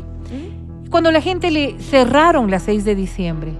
Cuando 0.89 1.11
la 1.11 1.21
gente 1.21 1.51
le 1.51 1.79
cerraron 1.79 2.51
la 2.51 2.59
6 2.59 2.83
de 2.83 2.95
diciembre. 2.95 3.51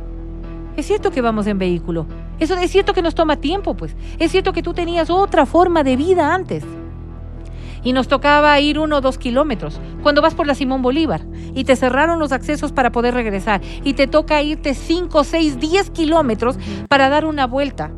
Es 0.76 0.86
cierto 0.88 1.12
que 1.12 1.22
vamos 1.22 1.48
en 1.48 1.60
vehículo. 1.60 2.06
Eso 2.40 2.56
es 2.56 2.72
cierto 2.72 2.94
que 2.94 3.02
nos 3.02 3.14
toma 3.16 3.38
tiempo, 3.38 3.76
pues. 3.76 3.96
Es 4.20 4.32
cierto 4.32 4.52
que 4.52 4.64
tú 4.64 4.74
tenías 4.74 5.10
otra 5.10 5.46
forma 5.46 5.84
de 5.84 5.96
vida 5.96 6.34
antes. 6.34 6.64
Y 7.84 7.94
nos 7.94 8.08
tocaba 8.08 8.60
ir 8.60 8.80
uno 8.80 8.98
o 8.98 9.02
dos 9.02 9.18
kilómetros. 9.18 9.80
Cuando 10.04 10.22
vas 10.22 10.36
por 10.36 10.48
la 10.48 10.56
Simón 10.56 10.82
Bolívar 10.82 11.22
y 11.56 11.64
te 11.64 11.76
cerraron 11.76 12.20
los 12.20 12.32
accesos 12.32 12.72
para 12.72 12.92
poder 12.92 13.14
regresar 13.14 13.62
y 13.84 13.94
te 13.94 14.08
toca 14.08 14.42
irte 14.42 14.74
5, 14.74 15.24
6, 15.24 15.60
10 15.60 15.90
kilómetros 15.92 16.58
para 16.88 17.10
dar 17.10 17.26
una 17.26 17.48
vuelta. 17.48 17.92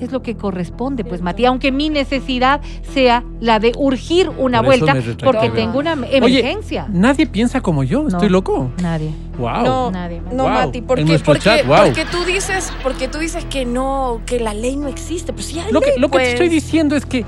Es 0.00 0.10
lo 0.10 0.22
que 0.22 0.36
corresponde, 0.36 1.04
pues, 1.04 1.22
Mati, 1.22 1.44
aunque 1.46 1.70
mi 1.70 1.88
necesidad 1.88 2.60
sea 2.92 3.22
la 3.40 3.60
de 3.60 3.72
urgir 3.76 4.28
una 4.38 4.58
Por 4.58 4.66
vuelta 4.66 4.96
porque 5.22 5.50
tengo 5.50 5.78
una 5.78 5.92
Oye, 5.94 6.16
emergencia. 6.16 6.86
nadie 6.90 7.26
piensa 7.26 7.60
como 7.60 7.84
yo, 7.84 8.08
estoy 8.08 8.28
No. 8.28 8.32
loco. 8.32 8.70
Nadie. 8.82 9.10
Wow. 9.38 9.62
No, 9.64 9.90
Nadie, 9.92 10.20
Mati. 10.20 10.36
no, 10.36 10.42
Wow. 10.44 10.52
Mati, 10.52 10.82
porque, 10.82 11.18
porque, 11.24 11.40
chat, 11.42 11.66
wow. 11.66 11.76
porque 11.86 12.04
tú 12.10 12.24
dices, 12.24 12.72
porque 12.82 13.06
tú 13.08 13.18
dices 13.18 13.44
que 13.44 13.64
no, 13.64 14.20
que 14.26 14.40
la 14.40 14.52
ley 14.52 14.76
no 14.76 14.88
existe, 14.88 15.32
pues 15.32 15.46
sí 15.46 15.60
hay 15.60 15.70
Lo 15.72 15.80
que, 15.80 15.92
lo 15.96 16.08
que 16.08 16.18
te 16.18 16.24
pues. 16.24 16.28
estoy 16.30 16.48
diciendo 16.48 16.96
es 16.96 17.06
que, 17.06 17.24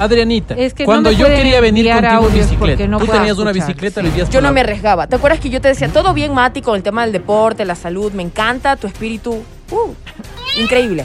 Adrianita, 0.00 0.54
Es 0.54 0.74
que 0.74 0.84
cuando 0.84 1.10
yo 1.12 1.26
quería 1.26 1.60
venir 1.60 1.88
contigo 1.90 2.28
en 2.28 2.34
bicicleta, 2.34 2.86
no 2.86 2.98
tú 2.98 3.06
tenías 3.06 3.38
una 3.38 3.52
bicicleta, 3.52 4.02
sí. 4.02 4.08
Yo 4.30 4.40
no 4.40 4.48
la- 4.48 4.52
me 4.52 4.60
arriesgaba. 4.60 5.06
¿Te 5.06 5.16
acuerdas 5.16 5.38
que 5.40 5.48
yo 5.48 5.60
te 5.60 5.68
decía, 5.68 5.88
todo 5.88 6.12
bien, 6.12 6.34
Mati, 6.34 6.60
con 6.62 6.76
el 6.76 6.82
tema 6.82 7.02
del 7.02 7.12
deporte, 7.12 7.64
la 7.64 7.74
salud, 7.76 8.12
me 8.12 8.22
encanta 8.22 8.76
tu 8.76 8.86
espíritu? 8.86 9.32
Uh, 9.70 9.92
increíble. 10.62 11.04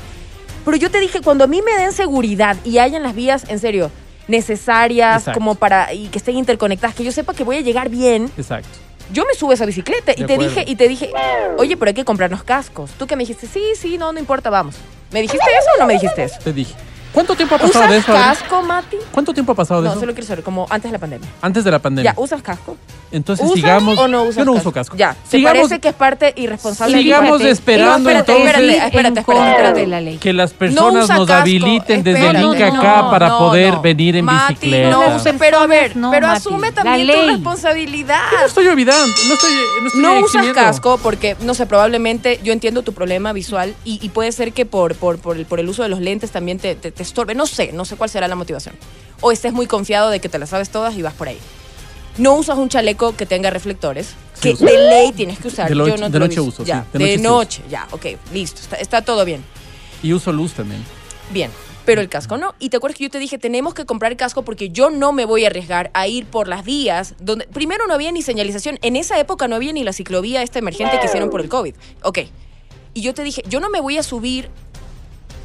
Pero 0.65 0.77
yo 0.77 0.91
te 0.91 0.99
dije, 0.99 1.21
cuando 1.21 1.43
a 1.43 1.47
mí 1.47 1.61
me 1.61 1.73
den 1.81 1.91
seguridad 1.91 2.55
y 2.63 2.77
hayan 2.77 3.03
las 3.03 3.15
vías, 3.15 3.45
en 3.49 3.59
serio, 3.59 3.91
necesarias, 4.27 5.21
Exacto. 5.23 5.39
como 5.39 5.55
para, 5.55 5.93
y 5.93 6.07
que 6.07 6.17
estén 6.17 6.37
interconectadas, 6.37 6.95
que 6.95 7.03
yo 7.03 7.11
sepa 7.11 7.33
que 7.33 7.43
voy 7.43 7.57
a 7.57 7.61
llegar 7.61 7.89
bien, 7.89 8.31
Exacto. 8.37 8.69
yo 9.11 9.25
me 9.25 9.33
subo 9.33 9.51
a 9.51 9.53
esa 9.55 9.65
bicicleta 9.65 10.11
y 10.11 10.15
te 10.15 10.23
acuerdo. 10.33 10.43
dije, 10.43 10.63
y 10.67 10.75
te 10.75 10.87
dije, 10.87 11.11
oye, 11.57 11.75
pero 11.77 11.89
hay 11.89 11.95
que 11.95 12.05
comprarnos 12.05 12.43
cascos. 12.43 12.91
Tú 12.97 13.07
que 13.07 13.15
me 13.15 13.23
dijiste, 13.23 13.47
sí, 13.47 13.61
sí, 13.77 13.97
no, 13.97 14.11
no 14.13 14.19
importa, 14.19 14.49
vamos. 14.49 14.75
¿Me 15.11 15.21
dijiste 15.21 15.45
eso 15.59 15.69
o 15.75 15.79
no 15.81 15.85
me 15.87 15.93
dijiste 15.93 16.23
eso? 16.23 16.35
Te 16.43 16.53
dije. 16.53 16.73
¿Cuánto 17.13 17.35
tiempo 17.35 17.55
ha 17.55 17.57
pasado 17.57 17.79
¿Usas 17.79 17.89
de 17.91 17.97
eso? 17.97 18.11
Adri? 18.13 18.23
casco, 18.23 18.61
Mati? 18.63 18.97
¿Cuánto 19.11 19.33
tiempo 19.33 19.51
ha 19.51 19.55
pasado 19.55 19.81
de 19.81 19.85
No, 19.87 19.91
eso? 19.93 19.99
solo 20.01 20.13
quiero 20.13 20.27
saber, 20.27 20.43
como 20.43 20.65
antes 20.69 20.89
de 20.89 20.93
la 20.93 20.99
pandemia. 20.99 21.29
Antes 21.41 21.63
de 21.63 21.71
la 21.71 21.79
pandemia. 21.79 22.13
Ya, 22.15 22.19
¿usas 22.21 22.41
casco? 22.41 22.77
Entonces 23.11 23.45
¿Usas 23.45 23.55
sigamos. 23.57 23.97
o 23.99 24.07
no 24.07 24.23
usas 24.23 24.37
yo 24.37 24.45
no 24.45 24.53
casco? 24.53 24.69
uso 24.69 24.73
casco. 24.73 24.95
Ya, 24.95 25.13
¿te 25.13 25.31
sigamos 25.37 25.57
parece 25.63 25.79
que 25.81 25.89
es 25.89 25.93
parte 25.95 26.33
irresponsable? 26.37 26.95
de 26.95 27.03
sigamos 27.03 27.31
Fíjate. 27.39 27.49
esperando, 27.51 27.91
No, 27.91 27.97
espérate, 28.17 28.31
entonces, 28.31 28.45
espérate, 28.55 28.85
espérate, 28.85 29.19
espérate, 29.19 29.79
de 29.81 29.87
la 29.87 29.99
ley. 30.01 30.17
que 30.17 30.31
las 30.31 30.53
No 30.53 30.57
personas 30.59 31.03
usa 31.03 31.15
nos 31.17 31.27
casco. 31.27 31.41
habiliten 31.41 32.03
desde 32.03 32.33
no, 32.33 32.51
acá 32.51 33.09
para 33.11 33.27
no, 33.27 33.37
poder 33.39 33.73
no. 33.73 33.81
venir 33.81 34.15
en 34.15 34.23
Mati, 34.23 34.53
bicicleta. 34.53 34.89
no 34.91 35.15
usa, 35.17 35.33
pero 35.37 35.57
a 35.59 35.67
ver, 35.67 35.97
no, 35.97 36.09
pero 36.11 36.27
Mati. 36.27 36.37
asume 36.37 36.71
también 36.71 37.07
tu 37.11 37.27
responsabilidad. 37.27 38.21
Yo 38.31 38.39
no 38.39 38.45
estoy 38.45 38.67
olvidando, 38.67 39.05
no 39.27 39.33
estoy, 39.33 39.51
no 39.81 39.87
estoy 39.87 40.01
No 40.01 40.19
usas 40.21 40.47
casco 40.53 40.97
porque, 41.03 41.35
no 41.41 41.53
sé, 41.53 41.65
probablemente 41.65 42.39
yo 42.43 42.53
entiendo 42.53 42.81
tu 42.81 42.93
problema 42.93 43.33
visual 43.33 43.75
y, 43.83 43.99
y 44.01 44.07
puede 44.09 44.31
ser 44.31 44.53
que 44.53 44.65
por, 44.65 44.95
por, 44.95 45.17
por, 45.19 45.35
el, 45.35 45.45
por 45.45 45.59
el 45.59 45.67
uso 45.67 45.83
de 45.83 45.89
los 45.89 45.99
lentes 45.99 46.31
también 46.31 46.59
te, 46.59 46.75
te, 46.75 46.91
te 47.03 47.09
estorbe. 47.09 47.35
No 47.35 47.45
sé, 47.47 47.71
no 47.73 47.85
sé 47.85 47.95
cuál 47.95 48.09
será 48.09 48.27
la 48.27 48.35
motivación. 48.35 48.75
O 49.21 49.31
estés 49.31 49.53
muy 49.53 49.67
confiado 49.67 50.09
de 50.09 50.19
que 50.19 50.29
te 50.29 50.39
las 50.39 50.49
sabes 50.49 50.69
todas 50.69 50.95
y 50.95 51.01
vas 51.01 51.13
por 51.13 51.27
ahí. 51.27 51.37
No 52.17 52.35
usas 52.35 52.57
un 52.57 52.69
chaleco 52.69 53.15
que 53.15 53.25
tenga 53.25 53.49
reflectores, 53.49 54.09
Sí 54.33 54.49
que 54.49 54.53
uso. 54.53 54.65
de 54.65 54.77
ley 54.77 55.11
tienes 55.13 55.39
que 55.39 55.47
usar. 55.47 55.69
De 55.69 55.75
yo 55.75 55.85
noche- 55.85 55.97
no 55.97 56.05
te 56.07 56.11
de 56.13 56.19
lo 56.19 56.25
he 56.25 56.27
noche 56.27 56.41
uso, 56.41 56.63
ya, 56.63 56.81
sí, 56.91 56.97
de 56.97 57.05
de 57.05 57.05
noche 57.05 57.17
sí 57.17 57.23
noche, 57.23 57.63
ya, 57.69 57.87
ok, 57.91 58.05
listo, 58.33 58.59
está, 58.61 58.75
está 58.77 59.01
todo 59.01 59.23
bien. 59.23 59.43
Y 60.03 60.11
uso 60.13 60.31
luz 60.33 60.51
también. 60.53 60.83
Bien, 61.31 61.49
pero 61.85 62.01
el 62.01 62.09
casco 62.09 62.37
no. 62.37 62.53
Y 62.59 62.69
te 62.69 62.77
acuerdas 62.77 62.97
que 62.97 63.05
yo 63.05 63.09
te 63.09 63.19
dije, 63.19 63.37
tenemos 63.37 63.73
que 63.73 63.85
comprar 63.85 64.17
casco 64.17 64.43
porque 64.43 64.69
yo 64.69 64.89
no 64.89 65.13
me 65.13 65.23
voy 65.25 65.45
a 65.45 65.47
arriesgar 65.47 65.89
a 65.93 66.07
ir 66.07 66.25
por 66.25 66.47
las 66.49 66.65
vías 66.65 67.15
donde 67.19 67.47
primero 67.47 67.87
no 67.87 67.93
había 67.93 68.11
ni 68.11 68.21
señalización. 68.21 68.77
En 68.81 68.95
esa 68.97 69.17
época 69.19 69.47
no 69.47 69.55
había 69.55 69.71
ni 69.71 69.83
la 69.85 69.93
ciclovía 69.93 70.41
esta 70.43 70.59
emergente 70.59 70.99
que 70.99 71.05
hicieron 71.05 71.29
por 71.29 71.39
el 71.41 71.47
COVID. 71.49 71.75
Ok. 72.03 72.19
Y 72.93 73.01
yo 73.01 73.13
te 73.13 73.23
dije, 73.23 73.41
yo 73.47 73.61
no 73.61 73.69
me 73.69 73.79
voy 73.79 73.97
a 73.97 74.03
subir, 74.03 74.49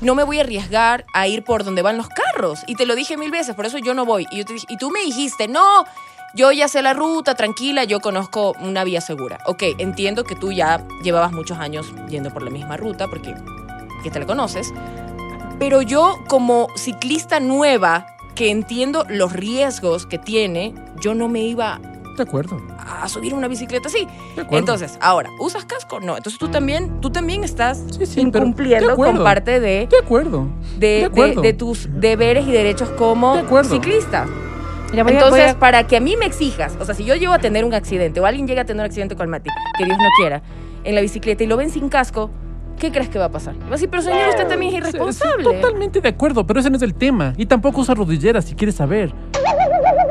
no 0.00 0.14
me 0.14 0.24
voy 0.24 0.38
a 0.38 0.42
arriesgar 0.42 1.04
a 1.12 1.26
ir 1.26 1.42
por 1.42 1.64
donde 1.64 1.82
van 1.82 1.96
los 1.96 2.08
carros. 2.08 2.60
Y 2.66 2.74
te 2.74 2.86
lo 2.86 2.94
dije 2.94 3.16
mil 3.16 3.30
veces, 3.30 3.54
por 3.54 3.66
eso 3.66 3.78
yo 3.78 3.94
no 3.94 4.04
voy. 4.04 4.26
Y, 4.30 4.44
tú 4.44 4.90
me 4.90 5.00
dijiste, 5.00 5.48
no, 5.48 5.84
yo 6.34 6.52
ya 6.52 6.68
sé 6.68 6.82
la 6.82 6.92
ruta, 6.92 7.34
tranquila, 7.34 7.84
yo 7.84 8.00
conozco 8.00 8.54
una 8.60 8.84
vía 8.84 9.00
segura. 9.00 9.38
Ok, 9.46 9.62
entiendo 9.78 10.24
que 10.24 10.34
tú 10.34 10.52
ya 10.52 10.86
llevabas 11.02 11.32
muchos 11.32 11.58
años 11.58 11.92
yendo 12.08 12.30
por 12.30 12.42
la 12.42 12.50
misma 12.50 12.76
ruta 12.76 13.08
porque 13.08 13.34
que 14.02 14.10
te 14.10 14.20
la 14.20 14.26
conoces. 14.26 14.72
Pero 15.58 15.80
yo 15.80 16.18
como 16.28 16.68
ciclista 16.76 17.40
nueva, 17.40 18.06
que 18.34 18.50
entiendo 18.50 19.06
los 19.08 19.32
riesgos 19.32 20.04
que 20.04 20.18
tiene, 20.18 20.74
yo 21.00 21.14
no 21.14 21.28
me 21.28 21.40
iba 21.40 21.80
De 22.16 22.22
acuerdo. 22.22 22.60
a 22.78 23.08
subir 23.08 23.34
una 23.34 23.48
bicicleta 23.48 23.88
así. 23.88 24.06
De 24.34 24.42
acuerdo. 24.42 24.58
Entonces, 24.58 24.98
ahora, 25.00 25.30
¿usas 25.38 25.64
casco? 25.64 26.00
No. 26.00 26.16
Entonces 26.16 26.38
tú 26.38 26.48
también, 26.48 27.00
tú 27.00 27.10
también 27.10 27.44
estás 27.44 27.82
Sí, 27.90 28.06
sí, 28.06 28.26
pero 28.32 28.44
incumpliendo 28.44 28.92
acuerdo. 28.92 29.14
con 29.16 29.24
parte 29.24 29.60
de, 29.60 29.86
De 29.90 29.98
acuerdo. 30.02 30.48
de, 30.78 31.04
acuerdo. 31.04 31.42
de 31.42 31.52
tus 31.52 31.88
deberes 31.92 32.46
y 32.46 32.52
derechos 32.52 32.88
como 32.90 33.36
ciclista. 33.64 34.26
Mira, 34.92 35.02
voy 35.02 35.12
a- 35.12 35.16
Entonces, 35.16 35.44
voy 35.44 35.50
a- 35.50 35.58
para 35.58 35.86
que 35.86 35.96
a 35.96 36.00
mí 36.00 36.16
me 36.16 36.26
exijas, 36.26 36.76
o 36.80 36.84
sea, 36.84 36.94
si 36.94 37.04
yo 37.04 37.14
llego 37.16 37.32
a 37.32 37.38
tener 37.38 37.64
un 37.64 37.74
accidente 37.74 38.20
o 38.20 38.26
alguien 38.26 38.46
llega 38.46 38.62
a 38.62 38.64
tener 38.64 38.80
un 38.80 38.86
accidente 38.86 39.16
con 39.16 39.28
Mati, 39.28 39.50
que 39.76 39.84
Dios 39.84 39.98
no 39.98 40.08
quiera, 40.18 40.42
en 40.84 40.94
la 40.94 41.00
bicicleta 41.00 41.42
y 41.42 41.46
lo 41.48 41.56
ven 41.56 41.70
sin 41.70 41.88
casco, 41.88 42.30
¿qué 42.78 42.92
crees 42.92 43.08
que 43.08 43.18
va 43.18 43.24
a 43.26 43.30
pasar? 43.30 43.54
Va 43.62 43.66
a 43.66 43.70
decir, 43.70 43.88
pero 43.90 44.02
señor, 44.02 44.28
usted 44.28 44.46
también 44.46 44.72
es 44.72 44.76
Sí, 44.76 44.82
sí, 44.82 44.88
irresponsable. 44.96 45.42
totalmente 45.44 46.00
de 46.00 46.08
acuerdo, 46.08 46.46
pero 46.46 46.60
ese 46.60 46.70
no 46.70 46.76
es 46.76 46.82
el 46.82 46.94
tema. 46.94 47.32
Y 47.36 47.46
tampoco 47.46 47.80
usa 47.80 47.94
rodilleras 47.96 48.44
si 48.44 48.54
quieres 48.54 48.76
saber. 48.76 49.12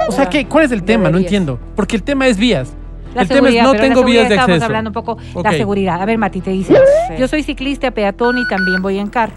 O 0.07 0.11
sea, 0.11 0.29
¿qué, 0.29 0.45
¿cuál 0.45 0.65
es 0.65 0.71
el 0.71 0.83
tema? 0.83 1.09
No 1.09 1.17
entiendo. 1.17 1.59
Porque 1.75 1.95
el 1.95 2.03
tema 2.03 2.27
es 2.27 2.37
vías. 2.37 2.73
La 3.13 3.21
El 3.21 3.27
tema 3.29 3.49
es 3.49 3.63
no 3.63 3.73
tengo 3.73 4.03
vías 4.03 4.27
de 4.27 4.35
Estamos 4.35 4.49
acceso. 4.49 4.65
hablando 4.65 4.89
un 4.89 4.93
poco 4.93 5.17
la 5.41 5.51
seguridad. 5.51 6.01
A 6.01 6.05
ver, 6.05 6.17
Mati, 6.17 6.41
te 6.41 6.51
dice, 6.51 6.75
yo 7.17 7.27
soy 7.27 7.43
ciclista, 7.43 7.91
peatón 7.91 8.37
y 8.37 8.47
también 8.47 8.81
voy 8.81 8.99
en 8.99 9.07
carro. 9.07 9.35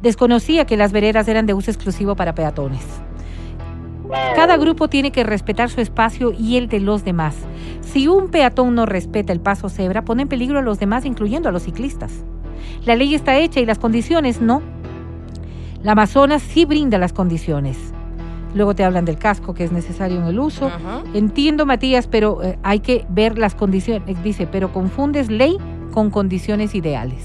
Desconocía 0.00 0.64
que 0.64 0.76
las 0.76 0.92
veredas 0.92 1.26
eran 1.28 1.46
de 1.46 1.54
uso 1.54 1.70
exclusivo 1.70 2.14
para 2.14 2.34
peatones. 2.34 2.82
Cada 4.36 4.56
grupo 4.58 4.88
tiene 4.88 5.10
que 5.10 5.24
respetar 5.24 5.70
su 5.70 5.80
espacio 5.80 6.32
y 6.32 6.56
el 6.56 6.68
de 6.68 6.78
los 6.78 7.04
demás. 7.04 7.34
Si 7.80 8.06
un 8.06 8.28
peatón 8.28 8.74
no 8.74 8.86
respeta 8.86 9.32
el 9.32 9.40
paso 9.40 9.68
cebra, 9.68 10.04
pone 10.04 10.22
en 10.22 10.28
peligro 10.28 10.58
a 10.58 10.62
los 10.62 10.78
demás, 10.78 11.04
incluyendo 11.04 11.48
a 11.48 11.52
los 11.52 11.62
ciclistas. 11.64 12.12
La 12.84 12.96
ley 12.96 13.14
está 13.14 13.38
hecha 13.38 13.60
y 13.60 13.66
las 13.66 13.78
condiciones 13.78 14.40
no. 14.40 14.62
La 15.82 15.92
Amazonas 15.92 16.42
sí 16.42 16.64
brinda 16.64 16.98
las 16.98 17.12
condiciones. 17.12 17.93
Luego 18.54 18.74
te 18.74 18.84
hablan 18.84 19.04
del 19.04 19.18
casco 19.18 19.52
que 19.52 19.64
es 19.64 19.72
necesario 19.72 20.18
en 20.18 20.24
el 20.24 20.38
uso. 20.38 20.66
Ajá. 20.66 21.02
Entiendo, 21.12 21.66
Matías, 21.66 22.06
pero 22.06 22.42
eh, 22.42 22.58
hay 22.62 22.80
que 22.80 23.04
ver 23.08 23.36
las 23.38 23.54
condiciones. 23.54 24.22
Dice, 24.22 24.46
pero 24.46 24.72
confundes 24.72 25.30
ley 25.30 25.58
con 25.92 26.10
condiciones 26.10 26.74
ideales. 26.74 27.24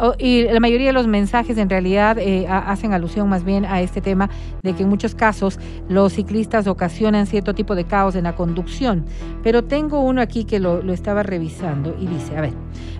O- 0.00 0.14
y 0.16 0.44
la 0.44 0.60
mayoría 0.60 0.86
de 0.88 0.92
los 0.92 1.08
mensajes 1.08 1.58
en 1.58 1.68
realidad 1.68 2.18
eh, 2.18 2.46
ha- 2.48 2.70
hacen 2.70 2.92
alusión 2.92 3.28
más 3.28 3.42
bien 3.44 3.64
a 3.64 3.80
este 3.80 4.00
tema 4.00 4.30
de 4.62 4.72
que 4.74 4.84
en 4.84 4.88
muchos 4.88 5.16
casos 5.16 5.58
los 5.88 6.12
ciclistas 6.12 6.68
ocasionan 6.68 7.26
cierto 7.26 7.52
tipo 7.52 7.74
de 7.74 7.82
caos 7.82 8.14
en 8.14 8.22
la 8.24 8.36
conducción. 8.36 9.06
Pero 9.42 9.64
tengo 9.64 9.98
uno 10.00 10.20
aquí 10.20 10.44
que 10.44 10.60
lo, 10.60 10.82
lo 10.84 10.92
estaba 10.92 11.24
revisando 11.24 11.96
y 12.00 12.06
dice, 12.06 12.36
a 12.36 12.42
ver, 12.42 12.52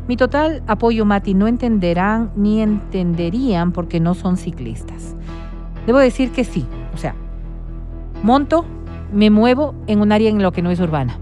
mi 0.08 0.16
total 0.16 0.60
apoyo, 0.66 1.04
Mati, 1.04 1.34
no 1.34 1.46
entenderán 1.46 2.32
ni 2.34 2.60
entenderían 2.62 3.70
porque 3.70 4.00
no 4.00 4.14
son 4.14 4.36
ciclistas. 4.36 5.14
Debo 5.88 6.00
decir 6.00 6.32
que 6.32 6.44
sí, 6.44 6.66
o 6.92 6.98
sea, 6.98 7.14
monto, 8.22 8.66
me 9.10 9.30
muevo 9.30 9.74
en 9.86 10.02
un 10.02 10.12
área 10.12 10.28
en 10.28 10.42
lo 10.42 10.52
que 10.52 10.60
no 10.60 10.70
es 10.70 10.80
urbana. 10.80 11.18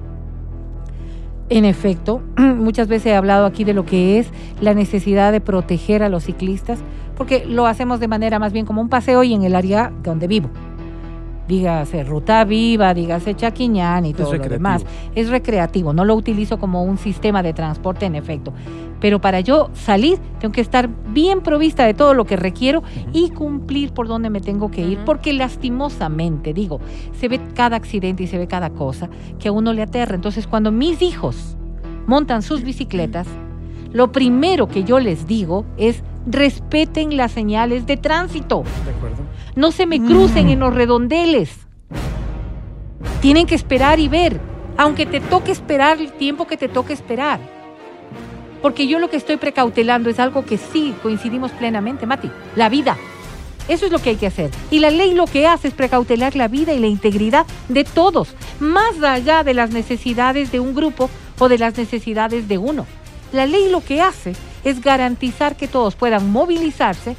En 1.48 1.64
efecto, 1.64 2.20
muchas 2.36 2.88
veces 2.88 3.06
he 3.06 3.14
hablado 3.14 3.46
aquí 3.46 3.62
de 3.62 3.74
lo 3.74 3.84
que 3.84 4.18
es 4.18 4.28
la 4.60 4.74
necesidad 4.74 5.30
de 5.30 5.40
proteger 5.40 6.02
a 6.02 6.08
los 6.08 6.24
ciclistas, 6.24 6.80
porque 7.16 7.46
lo 7.46 7.68
hacemos 7.68 8.00
de 8.00 8.08
manera 8.08 8.40
más 8.40 8.52
bien 8.52 8.66
como 8.66 8.80
un 8.80 8.88
paseo 8.88 9.22
y 9.22 9.34
en 9.34 9.44
el 9.44 9.54
área 9.54 9.92
donde 10.02 10.26
vivo. 10.26 10.50
Dígase 11.48 12.02
Ruta 12.02 12.44
Viva, 12.44 12.92
dígase 12.92 13.34
Chaquiñán 13.34 14.06
y 14.06 14.14
todo 14.14 14.34
lo 14.34 14.48
demás. 14.48 14.84
Es 15.14 15.28
recreativo, 15.28 15.92
no 15.92 16.04
lo 16.04 16.14
utilizo 16.14 16.58
como 16.58 16.82
un 16.82 16.98
sistema 16.98 17.42
de 17.42 17.52
transporte 17.52 18.06
en 18.06 18.16
efecto. 18.16 18.52
Pero 19.00 19.20
para 19.20 19.40
yo 19.40 19.70
salir, 19.74 20.18
tengo 20.40 20.52
que 20.52 20.60
estar 20.60 20.88
bien 21.12 21.42
provista 21.42 21.84
de 21.84 21.94
todo 21.94 22.14
lo 22.14 22.24
que 22.24 22.36
requiero 22.36 22.82
y 23.12 23.30
cumplir 23.30 23.92
por 23.92 24.08
donde 24.08 24.30
me 24.30 24.40
tengo 24.40 24.70
que 24.70 24.82
ir, 24.82 24.98
porque 25.04 25.32
lastimosamente, 25.32 26.54
digo, 26.54 26.80
se 27.12 27.28
ve 27.28 27.40
cada 27.54 27.76
accidente 27.76 28.22
y 28.22 28.26
se 28.26 28.38
ve 28.38 28.48
cada 28.48 28.70
cosa 28.70 29.08
que 29.38 29.48
a 29.48 29.52
uno 29.52 29.72
le 29.72 29.82
aterra. 29.82 30.14
Entonces, 30.14 30.46
cuando 30.46 30.72
mis 30.72 31.02
hijos 31.02 31.56
montan 32.06 32.42
sus 32.42 32.62
bicicletas, 32.62 33.26
lo 33.92 34.12
primero 34.12 34.66
que 34.68 34.84
yo 34.84 34.98
les 34.98 35.26
digo 35.26 35.64
es 35.76 36.02
respeten 36.26 37.16
las 37.16 37.32
señales 37.32 37.86
de 37.86 37.96
tránsito. 37.96 38.64
De 38.84 38.90
acuerdo. 38.90 39.22
No 39.56 39.72
se 39.72 39.86
me 39.86 39.98
crucen 40.04 40.50
en 40.50 40.60
los 40.60 40.74
redondeles. 40.74 41.48
Tienen 43.22 43.46
que 43.46 43.54
esperar 43.54 43.98
y 43.98 44.06
ver, 44.06 44.38
aunque 44.76 45.06
te 45.06 45.18
toque 45.18 45.50
esperar 45.50 45.98
el 45.98 46.12
tiempo 46.12 46.46
que 46.46 46.58
te 46.58 46.68
toque 46.68 46.92
esperar. 46.92 47.40
Porque 48.60 48.86
yo 48.86 48.98
lo 48.98 49.08
que 49.08 49.16
estoy 49.16 49.38
precautelando 49.38 50.10
es 50.10 50.20
algo 50.20 50.44
que 50.44 50.58
sí 50.58 50.94
coincidimos 51.02 51.52
plenamente, 51.52 52.04
Mati, 52.04 52.30
la 52.54 52.68
vida. 52.68 52.98
Eso 53.66 53.86
es 53.86 53.92
lo 53.92 53.98
que 53.98 54.10
hay 54.10 54.16
que 54.16 54.26
hacer. 54.26 54.50
Y 54.70 54.80
la 54.80 54.90
ley 54.90 55.14
lo 55.14 55.24
que 55.24 55.46
hace 55.46 55.68
es 55.68 55.74
precautelar 55.74 56.36
la 56.36 56.48
vida 56.48 56.74
y 56.74 56.78
la 56.78 56.88
integridad 56.88 57.46
de 57.70 57.84
todos, 57.84 58.34
más 58.60 59.02
allá 59.02 59.42
de 59.42 59.54
las 59.54 59.70
necesidades 59.70 60.52
de 60.52 60.60
un 60.60 60.74
grupo 60.74 61.08
o 61.38 61.48
de 61.48 61.56
las 61.56 61.78
necesidades 61.78 62.46
de 62.46 62.58
uno. 62.58 62.84
La 63.32 63.46
ley 63.46 63.70
lo 63.70 63.82
que 63.82 64.02
hace 64.02 64.34
es 64.64 64.82
garantizar 64.82 65.56
que 65.56 65.66
todos 65.66 65.94
puedan 65.94 66.30
movilizarse 66.30 67.16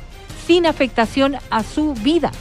sin 0.47 0.65
afectación 0.65 1.35
a 1.49 1.63
su 1.63 1.93
vida. 1.93 2.31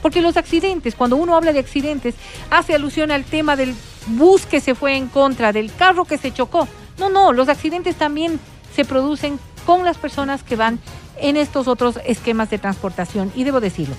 Porque 0.00 0.22
los 0.22 0.36
accidentes, 0.36 0.94
cuando 0.94 1.16
uno 1.16 1.36
habla 1.36 1.52
de 1.52 1.58
accidentes, 1.58 2.14
hace 2.50 2.74
alusión 2.74 3.10
al 3.10 3.24
tema 3.24 3.56
del 3.56 3.74
bus 4.06 4.46
que 4.46 4.60
se 4.60 4.74
fue 4.74 4.96
en 4.96 5.08
contra, 5.08 5.52
del 5.52 5.74
carro 5.74 6.04
que 6.04 6.18
se 6.18 6.32
chocó. 6.32 6.68
No, 6.98 7.10
no, 7.10 7.32
los 7.32 7.48
accidentes 7.48 7.96
también 7.96 8.38
se 8.74 8.84
producen 8.84 9.38
con 9.66 9.84
las 9.84 9.96
personas 9.98 10.42
que 10.42 10.56
van 10.56 10.78
en 11.20 11.36
estos 11.36 11.68
otros 11.68 11.98
esquemas 12.06 12.50
de 12.50 12.58
transportación. 12.58 13.32
Y 13.34 13.44
debo 13.44 13.60
decirlo, 13.60 13.94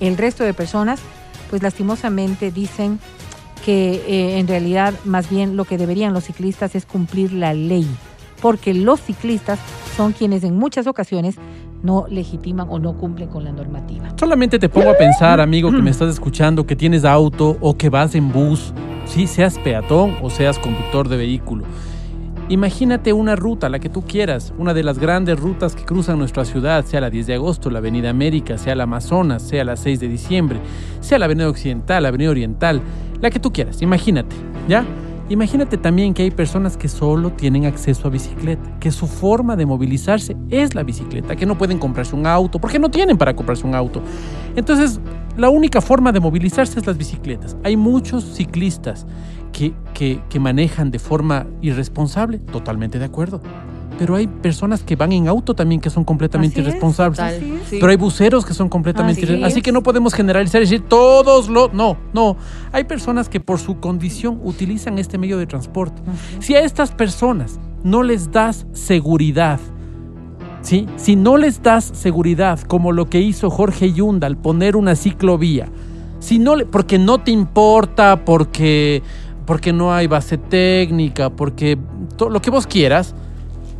el 0.00 0.16
resto 0.16 0.44
de 0.44 0.54
personas, 0.54 1.00
pues 1.50 1.62
lastimosamente 1.62 2.50
dicen 2.50 2.98
que 3.64 4.02
eh, 4.06 4.38
en 4.38 4.48
realidad 4.48 4.94
más 5.04 5.28
bien 5.28 5.56
lo 5.56 5.64
que 5.64 5.78
deberían 5.78 6.12
los 6.12 6.24
ciclistas 6.24 6.74
es 6.74 6.86
cumplir 6.86 7.32
la 7.32 7.52
ley, 7.52 7.86
porque 8.40 8.74
los 8.74 9.00
ciclistas 9.00 9.58
son 9.96 10.12
quienes 10.12 10.44
en 10.44 10.56
muchas 10.56 10.86
ocasiones 10.86 11.36
no 11.82 12.06
legitiman 12.08 12.66
o 12.70 12.78
no 12.78 12.94
cumplen 12.96 13.28
con 13.28 13.44
la 13.44 13.52
normativa. 13.52 14.12
Solamente 14.18 14.58
te 14.58 14.68
pongo 14.68 14.90
a 14.90 14.94
pensar, 14.94 15.40
amigo, 15.40 15.70
que 15.70 15.82
me 15.82 15.90
estás 15.90 16.10
escuchando, 16.10 16.66
que 16.66 16.76
tienes 16.76 17.04
auto 17.04 17.56
o 17.60 17.76
que 17.76 17.88
vas 17.90 18.14
en 18.14 18.32
bus, 18.32 18.72
si 19.04 19.26
seas 19.26 19.58
peatón 19.58 20.16
o 20.22 20.30
seas 20.30 20.58
conductor 20.58 21.08
de 21.08 21.16
vehículo. 21.16 21.64
Imagínate 22.48 23.12
una 23.12 23.34
ruta, 23.34 23.68
la 23.68 23.80
que 23.80 23.88
tú 23.88 24.02
quieras, 24.02 24.54
una 24.56 24.72
de 24.72 24.84
las 24.84 25.00
grandes 25.00 25.38
rutas 25.40 25.74
que 25.74 25.84
cruzan 25.84 26.18
nuestra 26.18 26.44
ciudad, 26.44 26.84
sea 26.84 27.00
la 27.00 27.10
10 27.10 27.26
de 27.26 27.34
agosto, 27.34 27.70
la 27.70 27.78
Avenida 27.78 28.08
América, 28.08 28.56
sea 28.56 28.76
la 28.76 28.84
Amazonas, 28.84 29.42
sea 29.42 29.64
la 29.64 29.76
6 29.76 29.98
de 29.98 30.06
diciembre, 30.06 30.60
sea 31.00 31.18
la 31.18 31.24
Avenida 31.24 31.48
Occidental, 31.48 32.04
la 32.04 32.10
Avenida 32.10 32.30
Oriental, 32.30 32.82
la 33.20 33.30
que 33.30 33.40
tú 33.40 33.52
quieras, 33.52 33.82
imagínate, 33.82 34.36
¿ya? 34.68 34.84
Imagínate 35.28 35.76
también 35.76 36.14
que 36.14 36.22
hay 36.22 36.30
personas 36.30 36.76
que 36.76 36.88
solo 36.88 37.32
tienen 37.32 37.66
acceso 37.66 38.06
a 38.06 38.10
bicicleta, 38.10 38.78
que 38.78 38.92
su 38.92 39.08
forma 39.08 39.56
de 39.56 39.66
movilizarse 39.66 40.36
es 40.50 40.76
la 40.76 40.84
bicicleta, 40.84 41.34
que 41.34 41.46
no 41.46 41.58
pueden 41.58 41.78
comprarse 41.78 42.14
un 42.14 42.26
auto, 42.26 42.60
porque 42.60 42.78
no 42.78 42.90
tienen 42.90 43.18
para 43.18 43.34
comprarse 43.34 43.66
un 43.66 43.74
auto. 43.74 44.00
Entonces, 44.54 45.00
la 45.36 45.48
única 45.48 45.80
forma 45.80 46.12
de 46.12 46.20
movilizarse 46.20 46.78
es 46.78 46.86
las 46.86 46.96
bicicletas. 46.96 47.56
Hay 47.64 47.76
muchos 47.76 48.24
ciclistas 48.24 49.04
que, 49.52 49.74
que, 49.94 50.20
que 50.28 50.38
manejan 50.38 50.92
de 50.92 51.00
forma 51.00 51.46
irresponsable, 51.60 52.38
totalmente 52.38 53.00
de 53.00 53.06
acuerdo. 53.06 53.40
Pero 53.98 54.14
hay 54.14 54.26
personas 54.26 54.82
que 54.82 54.94
van 54.94 55.12
en 55.12 55.26
auto 55.26 55.54
también 55.54 55.80
que 55.80 55.88
son 55.88 56.04
completamente 56.04 56.60
Así 56.60 56.68
irresponsables. 56.68 57.18
Sí. 57.68 57.78
Pero 57.80 57.88
hay 57.90 57.96
buceros 57.96 58.44
que 58.44 58.52
son 58.52 58.68
completamente 58.68 59.22
Así 59.24 59.42
Así 59.42 59.62
que 59.62 59.72
no 59.72 59.82
podemos 59.82 60.12
generalizar 60.12 60.60
y 60.60 60.64
decir 60.64 60.82
todos 60.82 61.48
lo. 61.48 61.70
No, 61.72 61.96
no. 62.12 62.36
Hay 62.72 62.84
personas 62.84 63.28
que 63.30 63.40
por 63.40 63.58
su 63.58 63.80
condición 63.80 64.40
utilizan 64.44 64.98
este 64.98 65.16
medio 65.16 65.38
de 65.38 65.46
transporte. 65.46 66.02
Si 66.40 66.54
a 66.54 66.60
estas 66.60 66.92
personas 66.92 67.58
no 67.84 68.02
les 68.02 68.30
das 68.30 68.66
seguridad, 68.72 69.60
¿sí? 70.60 70.86
Si 70.96 71.16
no 71.16 71.36
les 71.38 71.62
das 71.62 71.84
seguridad, 71.94 72.60
como 72.60 72.92
lo 72.92 73.08
que 73.08 73.20
hizo 73.20 73.48
Jorge 73.48 73.92
Yunda 73.92 74.26
al 74.26 74.36
poner 74.36 74.76
una 74.76 74.94
ciclovía, 74.94 75.68
si 76.18 76.38
no 76.38 76.56
le- 76.56 76.66
porque 76.66 76.98
no 76.98 77.18
te 77.20 77.30
importa, 77.30 78.24
porque, 78.24 79.02
porque 79.46 79.72
no 79.72 79.94
hay 79.94 80.06
base 80.06 80.36
técnica, 80.38 81.30
porque 81.30 81.78
todo 82.16 82.28
lo 82.30 82.42
que 82.42 82.50
vos 82.50 82.66
quieras, 82.66 83.14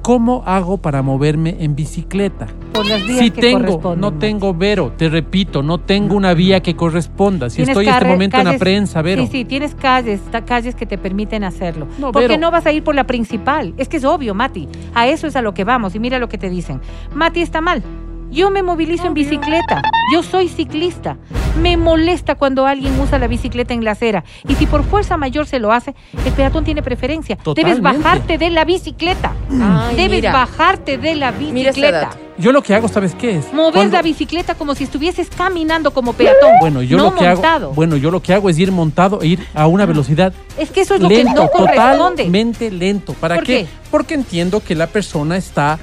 ¿cómo 0.06 0.44
hago 0.46 0.78
para 0.78 1.02
moverme 1.02 1.56
en 1.58 1.74
bicicleta? 1.74 2.46
Por 2.72 2.86
las 2.86 3.04
vías 3.04 3.18
Si 3.18 3.32
que 3.32 3.40
tengo, 3.40 3.96
no 3.96 4.12
tengo 4.12 4.54
Vero, 4.54 4.92
te 4.96 5.08
repito, 5.08 5.64
no 5.64 5.78
tengo 5.78 6.14
una 6.14 6.32
vía 6.32 6.60
que 6.60 6.76
corresponda. 6.76 7.50
Si 7.50 7.62
estoy 7.62 7.88
en 7.88 7.92
este 7.92 8.04
momento 8.04 8.36
en 8.36 8.44
la 8.44 8.56
prensa, 8.56 9.02
Vero. 9.02 9.22
Sí, 9.22 9.28
sí, 9.32 9.44
tienes 9.44 9.74
calles, 9.74 10.20
calles 10.46 10.76
que 10.76 10.86
te 10.86 10.96
permiten 10.96 11.42
hacerlo. 11.42 11.88
No, 11.98 12.12
¿Por 12.12 12.28
qué 12.28 12.38
no 12.38 12.52
vas 12.52 12.64
a 12.66 12.72
ir 12.72 12.84
por 12.84 12.94
la 12.94 13.02
principal? 13.02 13.74
Es 13.78 13.88
que 13.88 13.96
es 13.96 14.04
obvio, 14.04 14.32
Mati. 14.32 14.68
A 14.94 15.08
eso 15.08 15.26
es 15.26 15.34
a 15.34 15.42
lo 15.42 15.54
que 15.54 15.64
vamos. 15.64 15.96
Y 15.96 15.98
mira 15.98 16.20
lo 16.20 16.28
que 16.28 16.38
te 16.38 16.50
dicen. 16.50 16.80
Mati 17.12 17.42
está 17.42 17.60
mal. 17.60 17.82
Yo 18.30 18.50
me 18.50 18.62
movilizo 18.62 19.06
en 19.06 19.14
bicicleta. 19.14 19.82
Yo 20.12 20.22
soy 20.22 20.48
ciclista. 20.48 21.16
Me 21.60 21.76
molesta 21.76 22.34
cuando 22.34 22.66
alguien 22.66 22.98
usa 23.00 23.18
la 23.18 23.28
bicicleta 23.28 23.72
en 23.72 23.84
la 23.84 23.92
acera. 23.92 24.24
Y 24.48 24.54
si 24.56 24.66
por 24.66 24.84
fuerza 24.84 25.16
mayor 25.16 25.46
se 25.46 25.58
lo 25.58 25.72
hace, 25.72 25.94
el 26.24 26.32
peatón 26.32 26.64
tiene 26.64 26.82
preferencia. 26.82 27.38
Debes 27.54 27.80
bajarte 27.80 28.36
de 28.38 28.50
la 28.50 28.64
bicicleta. 28.64 29.32
Ay, 29.50 29.96
Debes 29.96 30.18
mira. 30.18 30.32
bajarte 30.32 30.98
de 30.98 31.14
la 31.14 31.30
bicicleta. 31.32 32.10
Yo 32.38 32.52
lo 32.52 32.62
que 32.62 32.74
hago, 32.74 32.86
¿sabes 32.88 33.14
qué 33.14 33.36
es? 33.38 33.52
Mover 33.52 33.72
Cuando- 33.72 33.96
la 33.96 34.02
bicicleta 34.02 34.54
como 34.54 34.74
si 34.74 34.84
estuvieses 34.84 35.28
caminando 35.34 35.90
como 35.92 36.12
peatón. 36.12 36.50
Bueno, 36.60 36.82
yo 36.82 36.98
no 36.98 37.04
lo 37.04 37.14
que 37.14 37.24
montado. 37.24 37.66
hago, 37.66 37.74
bueno, 37.74 37.96
yo 37.96 38.10
lo 38.10 38.20
que 38.20 38.34
hago 38.34 38.50
es 38.50 38.58
ir 38.58 38.70
montado 38.72 39.22
e 39.22 39.26
ir 39.28 39.46
a 39.54 39.66
una 39.66 39.86
velocidad 39.86 40.32
Es 40.58 40.70
que 40.70 40.82
eso 40.82 40.94
es 40.96 41.00
lo 41.00 41.08
lento, 41.08 41.32
que 41.32 41.40
no 41.40 41.48
corresponde. 41.50 42.22
totalmente 42.24 42.70
lento. 42.70 43.14
¿Para 43.14 43.36
¿Por 43.36 43.44
qué? 43.44 43.62
qué? 43.64 43.66
Porque 43.90 44.14
entiendo 44.14 44.60
que 44.62 44.74
la 44.74 44.86
persona 44.86 45.36
está, 45.38 45.78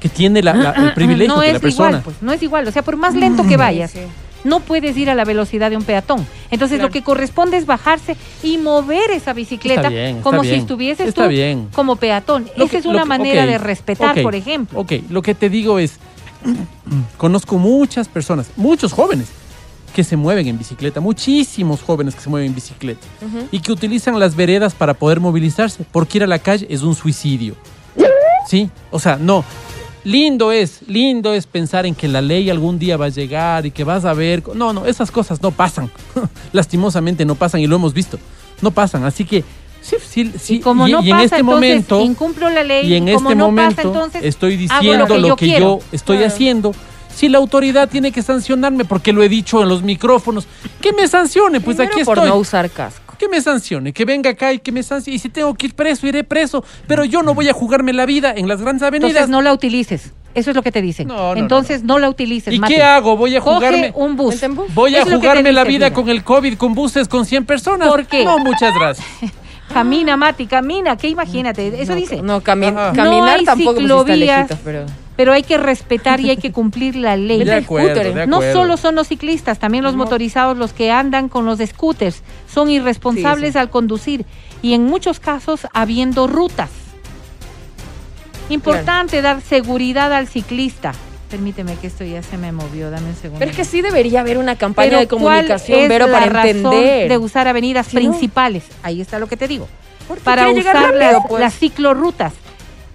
que 0.00 0.08
tiene 0.08 0.42
la- 0.42 0.54
la- 0.54 0.70
el 0.70 0.94
privilegio 0.94 1.34
no 1.34 1.40
de 1.42 1.48
es 1.48 1.52
la 1.54 1.60
persona. 1.60 1.88
igual, 1.88 2.02
pues, 2.02 2.16
no 2.22 2.32
es 2.32 2.42
igual. 2.42 2.66
O 2.66 2.72
sea, 2.72 2.82
por 2.82 2.96
más 2.96 3.14
lento 3.14 3.46
que 3.46 3.56
vayas, 3.58 3.90
Sí. 3.90 4.00
No 4.44 4.60
puedes 4.60 4.96
ir 4.96 5.10
a 5.10 5.14
la 5.14 5.24
velocidad 5.24 5.70
de 5.70 5.76
un 5.76 5.84
peatón. 5.84 6.26
Entonces, 6.50 6.76
Claro. 6.78 6.88
lo 6.88 6.92
que 6.92 7.02
corresponde 7.02 7.56
es 7.56 7.66
bajarse 7.66 8.16
y 8.42 8.58
mover 8.58 9.10
esa 9.10 9.32
bicicleta 9.32 9.80
Está 9.82 9.88
bien, 9.90 10.16
está 10.18 10.22
como 10.22 10.42
si 10.44 10.50
estuvieses 10.54 11.08
Está 11.08 11.24
tú 11.24 11.28
bien. 11.30 11.68
como 11.72 11.96
peatón. 11.96 12.46
Lo 12.56 12.64
Esa 12.64 12.70
que- 12.72 12.76
es 12.78 12.86
una 12.86 13.02
que- 13.02 13.08
manera 13.08 13.46
de 13.46 13.58
respetar, 13.58 14.20
por 14.22 14.34
ejemplo. 14.34 14.80
Ok, 14.80 14.92
lo 15.10 15.22
que 15.22 15.34
te 15.34 15.48
digo 15.50 15.78
es, 15.78 15.98
conozco 17.16 17.58
muchas 17.58 18.08
personas, 18.08 18.50
muchos 18.56 18.92
jóvenes, 18.92 19.28
que 19.94 20.04
se 20.04 20.16
mueven 20.16 20.46
en 20.46 20.56
bicicleta, 20.56 21.00
muchísimos 21.00 21.82
jóvenes 21.82 22.14
que 22.14 22.20
se 22.20 22.30
mueven 22.30 22.48
en 22.50 22.54
bicicleta 22.54 23.04
y 23.50 23.58
que 23.58 23.72
utilizan 23.72 24.18
las 24.20 24.36
veredas 24.36 24.72
para 24.72 24.94
poder 24.94 25.18
movilizarse, 25.18 25.84
porque 25.90 26.18
ir 26.18 26.24
a 26.24 26.28
la 26.28 26.38
calle 26.38 26.66
es 26.70 26.82
un 26.82 26.94
suicidio. 26.94 27.56
Sí, 28.46 28.70
o 28.90 28.98
sea, 29.00 29.16
no. 29.16 29.44
Lindo 30.04 30.50
es, 30.50 30.80
lindo 30.86 31.34
es 31.34 31.46
pensar 31.46 31.84
en 31.84 31.94
que 31.94 32.08
la 32.08 32.22
ley 32.22 32.48
algún 32.48 32.78
día 32.78 32.96
va 32.96 33.06
a 33.06 33.08
llegar 33.10 33.66
y 33.66 33.70
que 33.70 33.84
vas 33.84 34.04
a 34.04 34.14
ver. 34.14 34.42
No, 34.54 34.72
no, 34.72 34.86
esas 34.86 35.10
cosas 35.10 35.42
no 35.42 35.50
pasan. 35.50 35.90
Lastimosamente 36.52 37.24
no 37.24 37.34
pasan 37.34 37.60
y 37.60 37.66
lo 37.66 37.76
hemos 37.76 37.92
visto. 37.92 38.18
No 38.62 38.70
pasan, 38.70 39.04
así 39.04 39.24
que 39.24 39.44
sí, 39.82 39.96
sí, 40.06 40.32
sí. 40.40 40.54
y 40.56 40.60
como 40.60 40.88
y- 40.88 40.92
no 40.92 41.02
y 41.02 41.10
en 41.10 41.16
pasa, 41.16 41.24
este 41.24 41.36
entonces 41.38 41.44
momento 41.62 42.00
incumplo 42.02 42.50
la 42.50 42.62
ley. 42.64 42.86
y 42.86 42.94
en 42.94 43.06
como 43.12 43.30
este 43.30 43.34
no 43.34 43.46
momento 43.46 43.76
pasa, 43.76 43.88
entonces 43.88 44.24
estoy 44.24 44.56
diciendo 44.56 45.06
lo 45.06 45.22
que 45.22 45.28
yo 45.28 45.36
que 45.36 45.46
quiero. 45.46 45.78
yo 45.78 45.84
estoy 45.92 46.18
Claro. 46.18 46.32
haciendo. 46.32 46.74
Si 47.14 47.28
la 47.28 47.38
autoridad 47.38 47.88
tiene 47.88 48.12
que 48.12 48.22
sancionarme 48.22 48.84
porque 48.84 49.12
lo 49.12 49.22
he 49.22 49.28
dicho 49.28 49.62
en 49.62 49.68
los 49.68 49.82
micrófonos, 49.82 50.46
que 50.80 50.92
me 50.92 51.08
sancione, 51.08 51.60
pues 51.60 51.76
Primero 51.76 51.96
aquí 51.96 52.04
por 52.04 52.18
estoy. 52.18 52.30
no 52.30 52.36
usar 52.36 52.70
casco. 52.70 53.09
Que 53.20 53.28
me 53.28 53.42
sancione, 53.42 53.92
que 53.92 54.06
venga 54.06 54.30
acá 54.30 54.50
y 54.54 54.60
que 54.60 54.72
me 54.72 54.82
sancione. 54.82 55.16
Y 55.16 55.18
si 55.18 55.28
tengo 55.28 55.52
que 55.52 55.66
ir 55.66 55.74
preso, 55.74 56.06
iré 56.06 56.24
preso. 56.24 56.64
Pero 56.86 57.04
yo 57.04 57.22
no 57.22 57.34
voy 57.34 57.50
a 57.50 57.52
jugarme 57.52 57.92
la 57.92 58.06
vida 58.06 58.32
en 58.34 58.48
las 58.48 58.62
grandes 58.62 58.82
avenidas. 58.82 59.10
Entonces 59.10 59.28
no 59.28 59.42
la 59.42 59.52
utilices. 59.52 60.14
Eso 60.34 60.48
es 60.48 60.56
lo 60.56 60.62
que 60.62 60.72
te 60.72 60.80
dicen. 60.80 61.08
No, 61.08 61.16
no, 61.16 61.34
no, 61.34 61.38
entonces 61.38 61.82
no, 61.82 61.98
la 61.98 62.08
utilices. 62.08 62.54
¿Y 62.54 62.60
qué 62.60 62.82
hago? 62.82 63.18
Voy 63.18 63.36
a 63.36 63.40
Coge 63.42 63.56
jugarme. 63.56 63.92
un 63.94 64.16
bus. 64.16 64.40
Voy 64.72 64.94
a 64.94 65.02
Eso 65.02 65.10
jugarme 65.16 65.52
la 65.52 65.64
vida 65.64 65.88
mira. 65.90 65.92
con 65.92 66.08
el 66.08 66.24
COVID, 66.24 66.56
con 66.56 66.72
buses 66.72 67.08
con 67.08 67.26
100 67.26 67.44
personas. 67.44 67.88
¿Por 67.88 68.06
qué? 68.06 68.24
No, 68.24 68.38
muchas 68.38 68.72
gracias. 68.74 69.06
Camina, 69.72 70.16
Mati, 70.16 70.46
camina. 70.46 70.96
¿Qué 70.96 71.08
imagínate? 71.08 71.80
Eso 71.82 71.92
no, 71.92 71.98
dice. 71.98 72.22
No, 72.22 72.40
cami- 72.42 72.68
Ajá. 72.68 72.92
caminar 72.92 73.20
No 73.20 73.24
hay 73.26 73.44
tampoco 73.44 73.74
pues, 73.74 73.84
está 73.84 73.98
ciclovías. 74.04 74.38
lejitos, 74.38 74.58
pero... 74.64 74.86
Pero 75.16 75.32
hay 75.34 75.42
que 75.42 75.58
respetar 75.58 76.18
y 76.20 76.30
hay 76.30 76.38
que 76.38 76.50
cumplir 76.50 76.96
la 76.96 77.14
ley. 77.18 77.44
De 77.44 77.52
acuerdo, 77.54 77.90
scooter, 77.94 78.14
de. 78.14 78.26
No 78.26 78.40
solo 78.52 78.76
son 78.78 78.94
los 78.94 79.06
ciclistas, 79.08 79.58
también 79.58 79.84
los 79.84 79.92
No. 79.94 80.04
motorizados 80.04 80.56
los 80.56 80.72
que 80.72 80.90
andan 80.90 81.28
con 81.28 81.44
los 81.44 81.58
scooters. 81.58 82.22
Son 82.50 82.70
irresponsables 82.70 83.48
Sí, 83.48 83.52
sí. 83.52 83.58
al 83.58 83.68
conducir 83.68 84.24
y 84.62 84.72
en 84.72 84.84
muchos 84.84 85.20
casos 85.20 85.66
habiendo 85.74 86.26
rutas. 86.26 86.70
Importante 88.48 89.20
dar 89.22 89.42
seguridad 89.42 90.12
al 90.12 90.26
ciclista. 90.26 90.92
Permíteme 91.30 91.76
que 91.76 91.86
esto 91.86 92.04
ya 92.04 92.22
se 92.22 92.36
me 92.36 92.50
movió, 92.50 92.90
dame 92.90 93.08
un 93.10 93.14
segundo. 93.14 93.38
Pero 93.38 93.50
es 93.52 93.56
que 93.56 93.64
sí 93.64 93.82
debería 93.82 94.20
haber 94.20 94.36
una 94.38 94.56
campaña 94.56 94.88
Pero 94.90 95.00
de 95.00 95.06
¿cuál 95.08 95.20
comunicación, 95.46 95.88
Vero, 95.88 96.06
la 96.08 96.12
para 96.12 96.26
razón 96.26 96.50
entender. 96.56 97.08
de 97.08 97.18
usar 97.18 97.46
avenidas 97.46 97.86
Si 97.86 97.96
no- 97.96 98.02
principales. 98.10 98.64
Ahí 98.82 99.00
está 99.00 99.18
lo 99.20 99.28
que 99.28 99.36
te 99.36 99.46
digo. 99.46 99.68
Para 100.24 100.48
usar 100.50 100.74
rápido, 100.74 100.98
las, 100.98 101.26
pues. 101.28 101.40
las 101.40 101.54
ciclorrutas. 101.54 102.32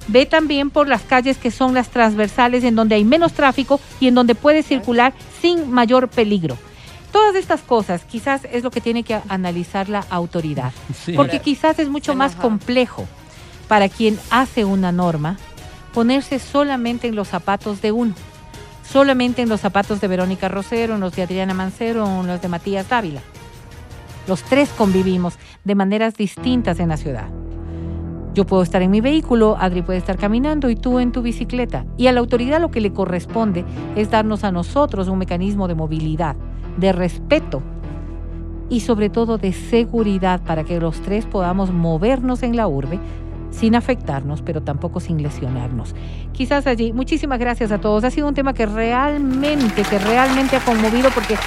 Ve 0.07 0.25
también 0.25 0.69
por 0.69 0.87
las 0.89 1.01
calles 1.01 1.37
que 1.37 1.49
son 1.49 1.73
las 1.73 1.87
transversales 1.89 2.63
en 2.65 2.75
donde 2.75 2.95
hay 2.95 3.05
menos 3.05 3.31
tráfico 3.33 3.79
y 4.01 4.07
en 4.09 4.15
donde 4.15 4.35
puedes 4.35 4.65
circular 4.67 5.13
sin 5.41 5.71
mayor 5.71 6.09
peligro. 6.09 6.57
Todas 7.13 7.35
estas 7.35 7.61
cosas 7.61 8.03
quizás 8.03 8.41
es 8.51 8.63
lo 8.63 8.69
que 8.69 8.81
tiene 8.81 9.03
que 9.03 9.17
analizar 9.29 9.87
la 9.87 10.05
autoridad. 10.09 10.73
Sí. 11.05 11.13
Porque 11.13 11.39
quizás 11.39 11.79
es 11.79 11.87
mucho 11.87 12.13
más 12.13 12.35
complejo 12.35 13.07
para 13.69 13.87
quien 13.87 14.19
hace 14.29 14.65
una 14.65 14.91
norma 14.91 15.37
ponerse 15.95 16.39
solamente 16.39 17.07
en 17.07 17.15
los 17.15 17.29
zapatos 17.29 17.81
de 17.81 17.93
uno. 17.93 18.13
Solamente 18.83 19.41
en 19.41 19.47
los 19.49 19.61
zapatos 19.61 20.01
de 20.01 20.09
Verónica 20.09 20.49
Rosero, 20.49 20.95
en 20.95 20.99
los 20.99 21.15
de 21.15 21.23
Adriana 21.23 21.53
Mancero 21.53 22.05
en 22.05 22.27
los 22.27 22.41
de 22.41 22.49
Matías 22.49 22.89
Dávila. 22.89 23.21
Los 24.27 24.43
tres 24.43 24.69
convivimos 24.77 25.39
de 25.63 25.73
maneras 25.73 26.15
distintas 26.15 26.81
en 26.81 26.89
la 26.89 26.97
ciudad. 26.97 27.29
Yo 28.33 28.45
puedo 28.45 28.61
estar 28.61 28.81
en 28.81 28.91
mi 28.91 28.99
vehículo, 28.99 29.55
Adri 29.57 29.81
puede 29.83 29.97
estar 29.97 30.17
caminando 30.17 30.69
y 30.69 30.75
tú 30.75 30.99
en 30.99 31.13
tu 31.13 31.21
bicicleta. 31.21 31.85
Y 31.95 32.07
a 32.07 32.11
la 32.11 32.19
autoridad 32.19 32.59
lo 32.59 32.71
que 32.71 32.81
le 32.81 32.91
corresponde 32.91 33.63
es 33.95 34.11
darnos 34.11 34.43
a 34.43 34.51
nosotros 34.51 35.07
un 35.07 35.19
mecanismo 35.19 35.69
de 35.69 35.75
movilidad, 35.75 36.35
de 36.77 36.91
respeto 36.91 37.63
y 38.69 38.81
sobre 38.81 39.09
todo 39.09 39.37
de 39.37 39.53
seguridad 39.53 40.41
para 40.43 40.65
que 40.65 40.79
los 40.81 40.99
tres 41.01 41.25
podamos 41.25 41.71
movernos 41.71 42.43
en 42.43 42.57
la 42.57 42.67
urbe 42.67 42.99
sin 43.55 43.75
afectarnos, 43.75 44.41
pero 44.41 44.61
tampoco 44.61 44.99
sin 44.99 45.23
lesionarnos. 45.23 45.95
Quizás 46.33 46.67
allí, 46.67 46.91
muchísimas 46.93 47.39
gracias 47.39 47.71
a 47.71 47.79
todos. 47.79 48.03
Ha 48.03 48.11
sido 48.11 48.27
un 48.27 48.33
tema 48.33 48.53
que 48.53 48.65
realmente, 48.65 49.83
que 49.83 49.97
realmente 49.99 50.57
ha 50.57 50.59
conmovido 50.59 51.09
porque 51.11 51.37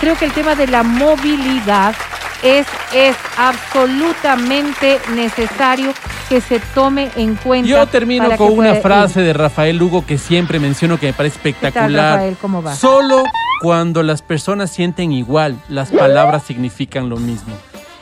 creo 0.00 0.16
que 0.16 0.26
el 0.26 0.32
tema 0.32 0.54
de 0.54 0.68
la 0.68 0.82
movilidad 0.82 1.94
es, 2.42 2.66
es 2.94 3.16
absolutamente 3.36 4.98
necesario 5.14 5.92
que 6.28 6.40
se 6.40 6.60
tome 6.74 7.10
en 7.16 7.34
cuenta. 7.36 7.68
Yo 7.68 7.86
termino 7.86 8.36
con 8.36 8.56
una 8.58 8.74
frase 8.76 9.20
de 9.20 9.32
Rafael 9.32 9.76
Lugo 9.76 10.04
que 10.04 10.18
siempre 10.18 10.58
menciono 10.58 10.98
que 10.98 11.06
me 11.06 11.12
parece 11.12 11.38
¿Qué 11.40 11.52
tal, 11.52 11.56
espectacular. 11.64 12.14
Rafael? 12.14 12.36
¿Cómo 12.40 12.62
va? 12.62 12.74
Solo 12.74 13.22
cuando 13.62 14.02
las 14.02 14.22
personas 14.22 14.70
sienten 14.70 15.12
igual, 15.12 15.56
las 15.68 15.90
palabras 15.90 16.42
significan 16.44 17.08
lo 17.08 17.16
mismo. 17.16 17.54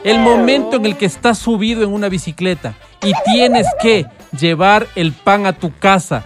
El 0.04 0.18
momento 0.20 0.76
en 0.76 0.86
el 0.86 0.96
que 0.96 1.06
estás 1.06 1.38
subido 1.38 1.82
en 1.82 1.92
una 1.92 2.08
bicicleta 2.08 2.74
y 3.02 3.12
tienes 3.32 3.66
que 3.80 4.06
llevar 4.38 4.86
el 4.94 5.12
pan 5.12 5.46
a 5.46 5.52
tu 5.54 5.72
casa 5.76 6.22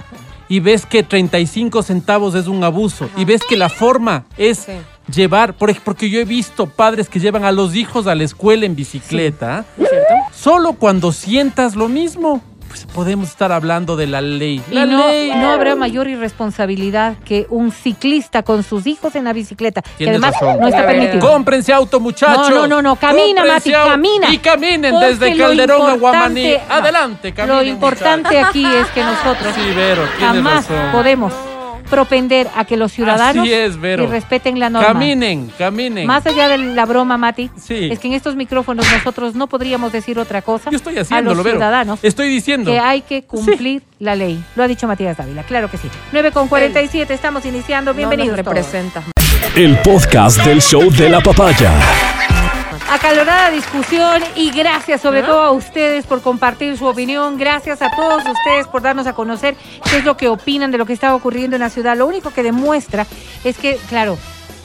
y 0.49 0.61
ves 0.61 0.85
que 0.87 1.03
35 1.03 1.83
centavos 1.83 2.35
es 2.35 2.47
un 2.49 2.65
abuso 2.65 3.09
y 3.17 3.25
ves 3.25 3.43
que 3.49 3.57
la 3.57 3.69
forma 3.69 4.25
es 4.37 4.59
Sí. 4.59 4.73
llevar, 5.13 5.55
porque 5.55 6.11
yo 6.11 6.21
he 6.21 6.25
visto 6.25 6.67
padres 6.67 7.09
que 7.09 7.21
llevan 7.21 7.45
a 7.45 7.53
los 7.53 7.75
hijos 7.77 8.07
a 8.07 8.15
la 8.15 8.25
escuela 8.25 8.67
en 8.67 8.75
bicicleta, 8.75 9.65
¿No 9.77 9.85
es 9.85 9.91
cierto? 9.91 10.15
solo 10.35 10.73
cuando 10.75 11.13
sientas 11.13 11.77
lo 11.77 11.89
mismo, 11.89 12.43
podemos 12.87 13.29
estar 13.29 13.53
hablando 13.53 13.97
de 13.97 14.07
la 14.07 14.21
ley. 14.21 14.63
Y 14.71 14.75
La 14.75 14.87
no, 14.87 15.09
ley. 15.09 15.31
no 15.35 15.51
habrá 15.51 15.75
mayor 15.77 16.09
irresponsabilidad 16.09 17.17
que 17.25 17.47
un 17.51 17.71
ciclista 17.73 18.43
con 18.43 18.63
sus 18.63 18.87
hijos 18.87 19.15
en 19.17 19.25
la 19.25 19.33
bicicleta, 19.33 19.83
que 19.97 20.09
además 20.09 20.35
razón. 20.35 20.61
no 20.61 20.69
está 20.69 20.87
permitido. 20.87 21.21
Cómprense 21.29 21.73
auto, 21.73 22.01
muchachos. 22.01 22.51
No, 22.51 22.61
no, 22.63 22.67
no, 22.69 22.83
no, 22.83 22.97
camina, 22.97 23.45
Mati, 23.45 23.71
camina. 23.73 24.31
Y 24.33 24.39
caminen 24.39 24.93
Porque 24.93 25.07
desde 25.15 25.37
Calderón 25.37 25.91
a 25.91 25.95
Guamaní. 25.97 26.55
Adelante, 26.69 27.33
caminen. 27.33 27.57
Lo 27.57 27.63
importante 27.65 28.29
muchachos. 28.29 28.49
aquí 28.51 28.67
es 28.67 28.87
que 28.89 29.03
nosotros 29.03 29.55
Sí, 29.55 29.75
Vero, 29.75 30.03
tienes 30.19 30.37
jamás 30.37 30.69
razón. 30.69 30.93
podemos 30.93 31.33
propender 31.89 32.49
a 32.57 32.65
que 32.65 32.77
los 32.77 32.93
ciudadanos 32.93 33.43
Así 33.45 33.53
es, 33.53 33.81
Vero. 33.81 34.05
y 34.05 34.07
respeten 34.07 34.59
la 34.59 34.71
norma. 34.71 34.89
Caminen, 34.89 35.51
caminen. 35.59 36.07
Más 36.07 36.25
allá 36.27 36.49
de 36.49 36.59
la 36.59 36.87
broma, 36.87 37.17
Mati, 37.17 37.51
Sí. 37.57 37.89
es 37.91 37.99
que 37.99 38.09
en 38.09 38.15
estos 38.15 38.37
micrófonos 38.37 38.87
nosotros 38.93 39.35
no 39.35 39.47
podríamos 39.47 39.91
decir 39.93 40.19
otra 40.19 40.43
cosa 40.43 40.71
Yo 40.71 40.77
estoy 40.77 40.97
a 40.99 41.21
los 41.21 41.37
Vero. 41.43 41.57
ciudadanos 41.57 41.99
Estoy 42.03 42.29
diciendo. 42.29 42.71
que 42.71 42.79
hay 42.79 43.03
que 43.03 43.23
cumplir 43.25 43.83
la 43.99 44.15
ley. 44.15 44.43
Lo 44.57 44.63
ha 44.63 44.69
dicho 44.69 44.87
Matías 44.87 45.17
Dávila, 45.17 45.43
claro 45.43 45.71
que 45.71 45.77
sí. 45.79 45.89
9 46.13 46.31
con 46.33 46.49
47, 46.49 47.13
estamos 47.15 47.45
iniciando. 47.47 47.95
Bienvenidos 47.95 48.31
No 48.31 48.37
representas. 48.37 49.05
El 49.57 49.77
podcast 49.79 50.45
del 50.45 50.61
show 50.63 50.91
de 50.91 51.09
la 51.09 51.21
papaya. 51.21 51.73
Acalorada 52.91 53.51
discusión 53.51 54.23
y 54.35 54.51
gracias 54.51 55.03
sobre 55.03 55.23
todo 55.23 55.43
a 55.43 55.51
ustedes 55.53 56.07
por 56.07 56.23
compartir 56.23 56.79
su 56.79 56.87
opinión. 56.87 57.37
Gracias 57.37 57.83
a 57.83 57.91
todos 57.95 58.23
ustedes 58.25 58.67
por 58.67 58.81
darnos 58.81 59.07
a 59.07 59.13
conocer 59.13 59.57
qué 59.91 59.99
es 59.99 60.05
lo 60.07 60.17
que 60.17 60.29
opinan 60.29 60.71
de 60.71 60.79
lo 60.79 60.87
que 60.87 60.95
está 60.95 61.15
ocurriendo 61.15 61.55
en 61.55 61.61
la 61.61 61.69
ciudad. 61.69 61.99
Lo 61.99 62.07
único 62.07 62.31
que 62.31 62.43
demuestra 62.43 63.07
es 63.45 63.59
que, 63.59 63.77
claro, 63.91 64.17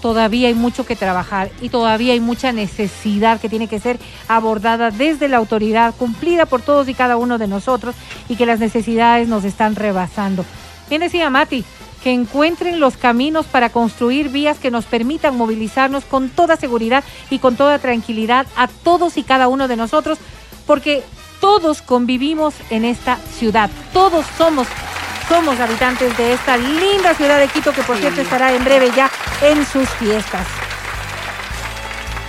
todavía 0.01 0.47
hay 0.47 0.53
mucho 0.53 0.85
que 0.85 0.95
trabajar 0.95 1.51
y 1.59 1.67
todavía 1.67 2.13
hay 2.13 2.21
mucha 2.21 2.53
necesidad 2.53 3.41
que 3.41 3.49
tiene 3.49 3.67
que 3.67 3.81
ser 3.81 3.99
abordada 4.29 4.89
desde 4.89 5.27
la 5.27 5.35
autoridad, 5.35 5.93
cumplida 5.93 6.45
por 6.45 6.61
todos 6.61 6.87
y 6.87 6.93
cada 6.93 7.17
uno 7.17 7.37
de 7.37 7.47
nosotros 7.47 7.93
y 8.29 8.37
que 8.37 8.45
las 8.45 8.59
necesidades 8.59 9.27
nos 9.27 9.43
están 9.43 9.75
rebasando. 9.75 10.45
Bien 10.89 11.01
decía 11.01 11.29
Mati, 11.29 11.65
que 12.03 12.11
encuentren 12.11 12.79
los 12.79 12.97
caminos 12.97 13.45
para 13.45 13.69
construir 13.69 14.29
vías 14.29 14.59
que 14.59 14.71
nos 14.71 14.85
permitan 14.85 15.37
movilizarnos 15.37 16.03
con 16.03 16.29
toda 16.29 16.57
seguridad 16.57 17.03
y 17.29 17.39
con 17.39 17.55
toda 17.55 17.79
tranquilidad 17.79 18.45
a 18.57 18.67
todos 18.67 19.17
y 19.17 19.23
cada 19.23 19.47
uno 19.47 19.67
de 19.67 19.77
nosotros, 19.77 20.19
porque 20.67 21.01
todos 21.39 21.81
convivimos 21.81 22.53
en 22.69 22.83
esta 22.85 23.17
ciudad, 23.17 23.69
todos 23.93 24.25
somos 24.37 24.67
somos 25.29 25.57
habitantes 25.59 26.15
de 26.17 26.33
esta 26.33 26.57
linda 26.57 27.13
ciudad 27.15 27.39
de 27.39 27.47
Quito, 27.47 27.71
que 27.71 27.81
por 27.81 27.97
cierto 27.97 28.21
estará 28.21 28.53
en 28.53 28.63
breve 28.63 28.91
ya 28.93 29.09
en 29.41 29.65
sus 29.65 29.89
fiestas. 29.91 30.45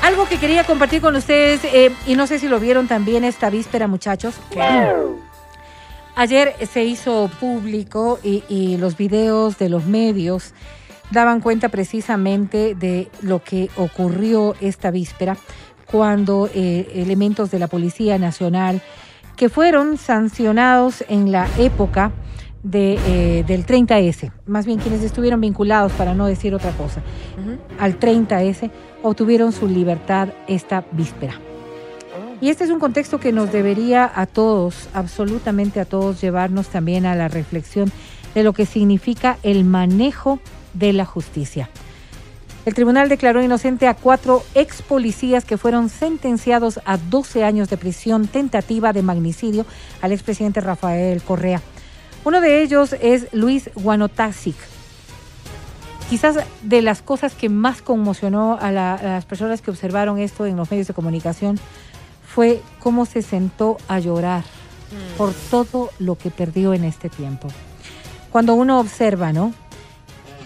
Algo 0.02 0.26
que 0.28 0.38
quería 0.38 0.64
compartir 0.64 1.00
con 1.00 1.16
ustedes, 1.16 1.64
eh, 1.64 1.92
y 2.06 2.14
no 2.14 2.26
sé 2.26 2.38
si 2.38 2.46
lo 2.46 2.60
vieron 2.60 2.86
también 2.86 3.24
esta 3.24 3.50
víspera, 3.50 3.88
muchachos. 3.88 4.34
Ayer 6.16 6.54
se 6.70 6.84
hizo 6.84 7.28
público 7.40 8.18
y, 8.22 8.44
y 8.48 8.76
los 8.76 8.96
videos 8.96 9.58
de 9.58 9.68
los 9.68 9.86
medios 9.86 10.54
daban 11.10 11.40
cuenta 11.40 11.68
precisamente 11.68 12.74
de 12.74 13.08
lo 13.20 13.42
que 13.42 13.68
ocurrió 13.76 14.54
esta 14.60 14.90
víspera 14.90 15.36
cuando 15.90 16.48
eh, 16.54 16.90
elementos 16.94 17.50
de 17.50 17.58
la 17.58 17.68
Policía 17.68 18.18
Nacional 18.18 18.82
que 19.36 19.48
fueron 19.48 19.96
sancionados 19.96 21.04
en 21.08 21.32
la 21.32 21.48
época 21.58 22.12
de, 22.62 22.98
eh, 23.06 23.44
del 23.46 23.66
30S, 23.66 24.32
más 24.46 24.64
bien 24.64 24.78
quienes 24.78 25.02
estuvieron 25.02 25.40
vinculados, 25.40 25.92
para 25.92 26.14
no 26.14 26.26
decir 26.26 26.54
otra 26.54 26.70
cosa, 26.72 27.02
al 27.78 27.98
30S, 27.98 28.70
obtuvieron 29.02 29.52
su 29.52 29.68
libertad 29.68 30.28
esta 30.46 30.84
víspera. 30.92 31.34
Y 32.44 32.50
este 32.50 32.64
es 32.64 32.70
un 32.70 32.78
contexto 32.78 33.18
que 33.18 33.32
nos 33.32 33.50
debería 33.50 34.12
a 34.14 34.26
todos, 34.26 34.90
absolutamente 34.92 35.80
a 35.80 35.86
todos, 35.86 36.20
llevarnos 36.20 36.66
también 36.68 37.06
a 37.06 37.14
la 37.14 37.28
reflexión 37.28 37.90
de 38.34 38.42
lo 38.42 38.52
que 38.52 38.66
significa 38.66 39.38
el 39.42 39.64
manejo 39.64 40.40
de 40.74 40.92
la 40.92 41.06
justicia. 41.06 41.70
El 42.66 42.74
tribunal 42.74 43.08
declaró 43.08 43.42
inocente 43.42 43.86
a 43.88 43.94
cuatro 43.94 44.42
ex 44.54 44.82
policías 44.82 45.46
que 45.46 45.56
fueron 45.56 45.88
sentenciados 45.88 46.80
a 46.84 46.98
12 46.98 47.44
años 47.44 47.70
de 47.70 47.78
prisión 47.78 48.26
tentativa 48.26 48.92
de 48.92 49.00
magnicidio 49.02 49.64
al 50.02 50.12
expresidente 50.12 50.60
Rafael 50.60 51.22
Correa. 51.22 51.62
Uno 52.26 52.42
de 52.42 52.60
ellos 52.62 52.94
es 53.00 53.26
Luis 53.32 53.70
Guanotasic. 53.74 54.56
Quizás 56.10 56.36
de 56.60 56.82
las 56.82 57.00
cosas 57.00 57.32
que 57.34 57.48
más 57.48 57.80
conmocionó 57.80 58.58
a, 58.60 58.70
la- 58.70 58.96
a 58.96 59.02
las 59.02 59.24
personas 59.24 59.62
que 59.62 59.70
observaron 59.70 60.18
esto 60.18 60.44
en 60.44 60.56
los 60.58 60.70
medios 60.70 60.88
de 60.88 60.92
comunicación 60.92 61.58
fue 62.34 62.62
cómo 62.80 63.06
se 63.06 63.22
sentó 63.22 63.76
a 63.86 64.00
llorar 64.00 64.42
por 65.16 65.32
todo 65.50 65.90
lo 66.00 66.16
que 66.16 66.30
perdió 66.30 66.74
en 66.74 66.82
este 66.82 67.08
tiempo. 67.08 67.46
Cuando 68.32 68.54
uno 68.54 68.80
observa, 68.80 69.32
¿no? 69.32 69.52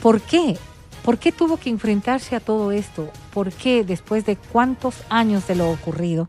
¿Por 0.03 0.21
qué? 0.21 0.59
¿Por 1.03 1.17
qué 1.17 1.33
tuvo 1.33 1.57
que 1.57 1.71
enfrentarse 1.71 2.37
a 2.37 2.41
todo 2.41 2.73
esto? 2.73 3.09
¿Por 3.33 3.53
qué 3.53 3.85
después 3.85 4.27
de 4.27 4.37
cuántos 4.37 5.03
años 5.09 5.47
de 5.47 5.55
lo 5.55 5.71
ocurrido, 5.71 6.29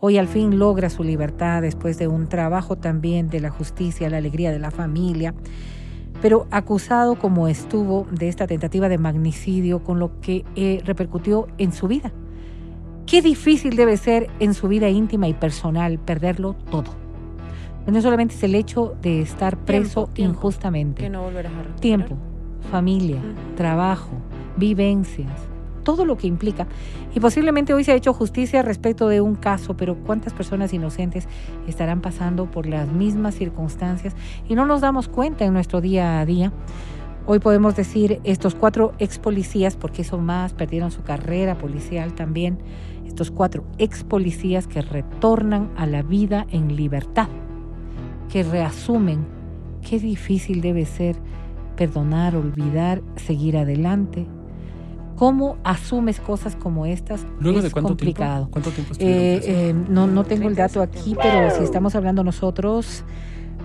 hoy 0.00 0.16
al 0.16 0.26
fin 0.26 0.58
logra 0.58 0.88
su 0.88 1.04
libertad 1.04 1.60
después 1.60 1.98
de 1.98 2.08
un 2.08 2.28
trabajo 2.30 2.76
también 2.76 3.28
de 3.28 3.40
la 3.40 3.50
justicia, 3.50 4.08
la 4.08 4.16
alegría 4.16 4.52
de 4.52 4.58
la 4.58 4.70
familia? 4.70 5.34
Pero 6.22 6.46
acusado 6.50 7.18
como 7.18 7.48
estuvo 7.48 8.06
de 8.10 8.28
esta 8.28 8.46
tentativa 8.46 8.88
de 8.88 8.96
magnicidio 8.96 9.84
con 9.84 9.98
lo 9.98 10.18
que 10.22 10.46
eh, 10.56 10.80
repercutió 10.86 11.46
en 11.58 11.72
su 11.72 11.88
vida. 11.88 12.10
Qué 13.06 13.22
difícil 13.22 13.76
debe 13.76 13.96
ser 13.96 14.30
en 14.40 14.54
su 14.54 14.68
vida 14.68 14.88
íntima 14.88 15.28
y 15.28 15.34
personal 15.34 15.98
perderlo 15.98 16.54
todo. 16.70 16.90
No 17.86 18.00
solamente 18.00 18.34
es 18.34 18.42
el 18.42 18.54
hecho 18.54 18.96
de 19.02 19.20
estar 19.20 19.58
preso 19.58 20.06
tiempo. 20.06 20.38
injustamente 20.38 21.02
Que 21.02 21.10
no 21.10 21.22
volverás 21.22 21.52
a 21.52 21.58
recuperar. 21.58 21.80
tiempo, 21.80 22.16
familia, 22.70 23.20
trabajo, 23.56 24.10
vivencias, 24.56 25.30
todo 25.82 26.06
lo 26.06 26.16
que 26.16 26.26
implica. 26.26 26.66
Y 27.14 27.20
posiblemente 27.20 27.74
hoy 27.74 27.84
se 27.84 27.92
ha 27.92 27.94
hecho 27.94 28.14
justicia 28.14 28.62
respecto 28.62 29.06
de 29.08 29.20
un 29.20 29.34
caso, 29.34 29.76
pero 29.76 29.96
¿cuántas 29.96 30.32
personas 30.32 30.72
inocentes 30.72 31.28
estarán 31.68 32.00
pasando 32.00 32.50
por 32.50 32.66
las 32.66 32.90
mismas 32.90 33.34
circunstancias 33.34 34.16
y 34.48 34.54
no 34.54 34.64
nos 34.64 34.80
damos 34.80 35.08
cuenta 35.08 35.44
en 35.44 35.52
nuestro 35.52 35.82
día 35.82 36.20
a 36.20 36.24
día? 36.24 36.52
Hoy 37.26 37.38
podemos 37.38 37.74
decir 37.74 38.20
estos 38.24 38.54
cuatro 38.54 38.92
ex 38.98 39.18
policías, 39.18 39.76
porque 39.76 40.04
son 40.04 40.24
más, 40.24 40.52
perdieron 40.52 40.90
su 40.90 41.02
carrera 41.02 41.56
policial 41.56 42.12
también, 42.12 42.58
estos 43.06 43.30
cuatro 43.30 43.64
ex 43.78 44.04
policías 44.04 44.66
que 44.66 44.82
retornan 44.82 45.70
a 45.76 45.86
la 45.86 46.02
vida 46.02 46.46
en 46.50 46.76
libertad, 46.76 47.28
que 48.28 48.42
reasumen 48.42 49.26
qué 49.88 49.98
difícil 49.98 50.60
debe 50.60 50.84
ser 50.84 51.16
perdonar, 51.76 52.36
olvidar, 52.36 53.02
seguir 53.16 53.56
adelante. 53.56 54.26
¿Cómo 55.16 55.58
asumes 55.62 56.18
cosas 56.18 56.56
como 56.56 56.86
estas? 56.86 57.24
¿Luego 57.38 57.58
es 57.58 57.64
de 57.64 57.70
cuánto 57.70 57.90
complicado. 57.90 58.46
tiempo? 58.46 58.50
¿Cuánto 58.50 58.70
tiempo 58.70 58.94
Eh, 58.98 59.40
eh, 59.44 59.74
no, 59.88 60.08
no 60.08 60.24
tengo 60.24 60.48
el 60.48 60.56
dato 60.56 60.82
aquí, 60.82 61.16
pero 61.20 61.50
si 61.56 61.62
estamos 61.62 61.94
hablando 61.94 62.24
nosotros, 62.24 63.04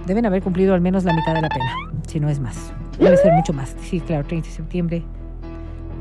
deben 0.05 0.25
haber 0.27 0.43
cumplido 0.43 0.75
al 0.75 0.81
menos 0.81 1.03
la 1.05 1.13
mitad 1.13 1.33
de 1.33 1.41
la 1.41 1.49
pena, 1.49 1.71
si 2.07 2.19
no 2.19 2.29
es 2.29 2.39
más. 2.39 2.71
Debe 2.99 3.17
ser 3.17 3.33
mucho 3.33 3.53
más. 3.53 3.75
Sí, 3.81 3.99
claro, 3.99 4.27
30 4.27 4.47
de 4.47 4.53
septiembre. 4.53 5.03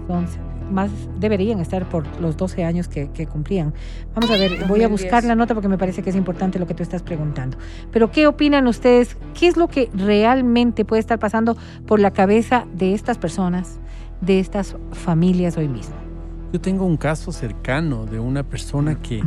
Son 0.06 0.26
más, 0.70 0.90
deberían 1.18 1.60
estar 1.60 1.88
por 1.88 2.04
los 2.20 2.36
12 2.36 2.64
años 2.64 2.88
que, 2.88 3.10
que 3.10 3.26
cumplían. 3.26 3.72
Vamos 4.14 4.30
a 4.30 4.34
ver, 4.34 4.50
voy 4.66 4.80
a 4.82 4.88
2010. 4.88 4.90
buscar 4.90 5.24
la 5.24 5.34
nota 5.34 5.54
porque 5.54 5.68
me 5.68 5.78
parece 5.78 6.02
que 6.02 6.10
es 6.10 6.16
importante 6.16 6.58
lo 6.58 6.66
que 6.66 6.74
tú 6.74 6.82
estás 6.82 7.02
preguntando. 7.02 7.56
Pero, 7.92 8.10
¿qué 8.10 8.26
opinan 8.26 8.66
ustedes? 8.66 9.16
¿Qué 9.38 9.46
es 9.48 9.56
lo 9.56 9.68
que 9.68 9.90
realmente 9.94 10.84
puede 10.84 11.00
estar 11.00 11.18
pasando 11.18 11.56
por 11.86 12.00
la 12.00 12.10
cabeza 12.12 12.66
de 12.74 12.94
estas 12.94 13.18
personas, 13.18 13.78
de 14.20 14.40
estas 14.40 14.76
familias 14.92 15.56
hoy 15.56 15.68
mismo? 15.68 15.94
Yo 16.52 16.60
tengo 16.60 16.84
un 16.84 16.96
caso 16.96 17.30
cercano 17.32 18.06
de 18.06 18.18
una 18.18 18.42
persona 18.42 18.94
que, 19.00 19.22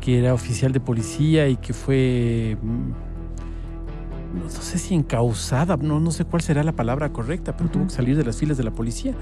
que 0.00 0.18
era 0.18 0.32
oficial 0.34 0.72
de 0.72 0.80
policía 0.80 1.48
y 1.48 1.56
que 1.56 1.74
fue, 1.74 2.56
mm, 2.62 4.38
no 4.42 4.48
sé 4.48 4.78
si 4.78 4.94
encausada, 4.94 5.76
no, 5.76 6.00
no 6.00 6.10
sé 6.10 6.24
cuál 6.24 6.40
será 6.42 6.62
la 6.64 6.72
palabra 6.72 7.12
correcta, 7.12 7.52
pero 7.56 7.66
Ujú. 7.66 7.72
tuvo 7.74 7.84
que 7.88 7.92
salir 7.94 8.16
de 8.16 8.24
las 8.24 8.36
filas 8.36 8.56
de 8.56 8.64
la 8.64 8.70
policía. 8.70 9.12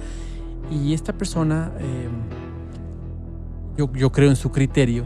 Y 0.71 0.95
esta 0.95 1.13
persona, 1.13 1.73
eh, 1.81 2.09
yo, 3.77 3.93
yo 3.93 4.13
creo 4.13 4.31
en 4.31 4.37
su 4.37 4.51
criterio, 4.51 5.05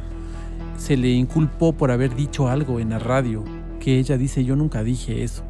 se 0.76 0.96
le 0.96 1.10
inculpó 1.10 1.72
por 1.72 1.90
haber 1.90 2.14
dicho 2.14 2.48
algo 2.48 2.80
en 2.80 2.90
la 2.90 2.98
radio, 2.98 3.42
que 3.80 3.98
ella 3.98 4.16
dice, 4.16 4.44
yo 4.44 4.56
nunca 4.56 4.82
dije 4.82 5.24
eso. 5.24 5.42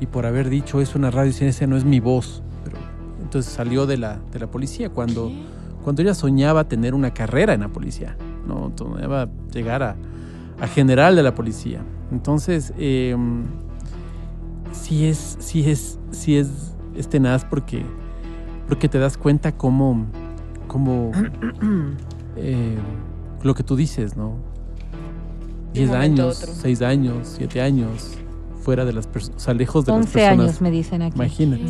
Y 0.00 0.06
por 0.06 0.26
haber 0.26 0.48
dicho 0.48 0.80
eso 0.80 0.96
en 0.96 1.02
la 1.02 1.10
radio, 1.10 1.32
dice, 1.32 1.48
esa 1.48 1.66
no 1.66 1.76
es 1.76 1.84
mi 1.84 2.00
voz. 2.00 2.42
Pero, 2.64 2.78
entonces 3.22 3.52
salió 3.52 3.86
de 3.86 3.98
la, 3.98 4.20
de 4.32 4.38
la 4.38 4.50
policía 4.50 4.90
cuando 4.90 5.30
cuando 5.84 6.00
ella 6.00 6.14
soñaba 6.14 6.64
tener 6.64 6.94
una 6.94 7.12
carrera 7.12 7.52
en 7.52 7.60
la 7.60 7.68
policía, 7.68 8.16
¿no? 8.48 8.72
Soñaba 8.74 9.28
llegar 9.52 9.82
a, 9.82 9.96
a 10.58 10.66
general 10.66 11.14
de 11.14 11.22
la 11.22 11.34
policía. 11.34 11.82
Entonces, 12.10 12.72
eh, 12.78 13.14
sí 14.72 15.04
es, 15.06 15.36
sí 15.40 15.70
es, 15.70 15.98
sí 16.10 16.38
es, 16.38 16.74
es 16.96 17.08
tenaz 17.08 17.44
porque, 17.44 17.84
porque 18.68 18.88
te 18.88 18.98
das 18.98 19.16
cuenta 19.16 19.52
cómo, 19.52 20.06
cómo 20.68 21.12
eh, 22.36 22.76
lo 23.42 23.54
que 23.54 23.62
tú 23.62 23.76
dices, 23.76 24.16
¿no? 24.16 24.34
De 25.72 25.80
un 25.80 25.86
10 25.86 25.88
momento 25.90 26.22
a 26.22 26.24
años, 26.26 26.42
otro. 26.42 26.54
6 26.54 26.82
años, 26.82 27.34
7 27.36 27.60
años, 27.60 28.12
fuera 28.62 28.84
de 28.84 28.92
las 28.92 29.06
personas, 29.06 29.36
o 29.42 29.44
sea, 29.44 29.54
lejos 29.54 29.84
de 29.86 29.92
las 29.92 30.00
11 30.02 30.12
personas. 30.12 30.38
años 30.46 30.60
me 30.60 30.70
dicen 30.70 31.02
aquí. 31.02 31.14
Imagínate 31.16 31.62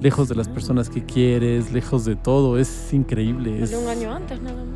lejos 0.00 0.28
de 0.28 0.34
las 0.34 0.48
personas 0.48 0.90
que 0.90 1.04
quieres, 1.04 1.72
lejos 1.72 2.04
de 2.04 2.16
todo, 2.16 2.58
es 2.58 2.92
increíble, 2.92 3.62
es, 3.62 3.72
un 3.72 3.86
año 3.86 4.12
antes 4.12 4.42
nada 4.42 4.56
más. 4.64 4.74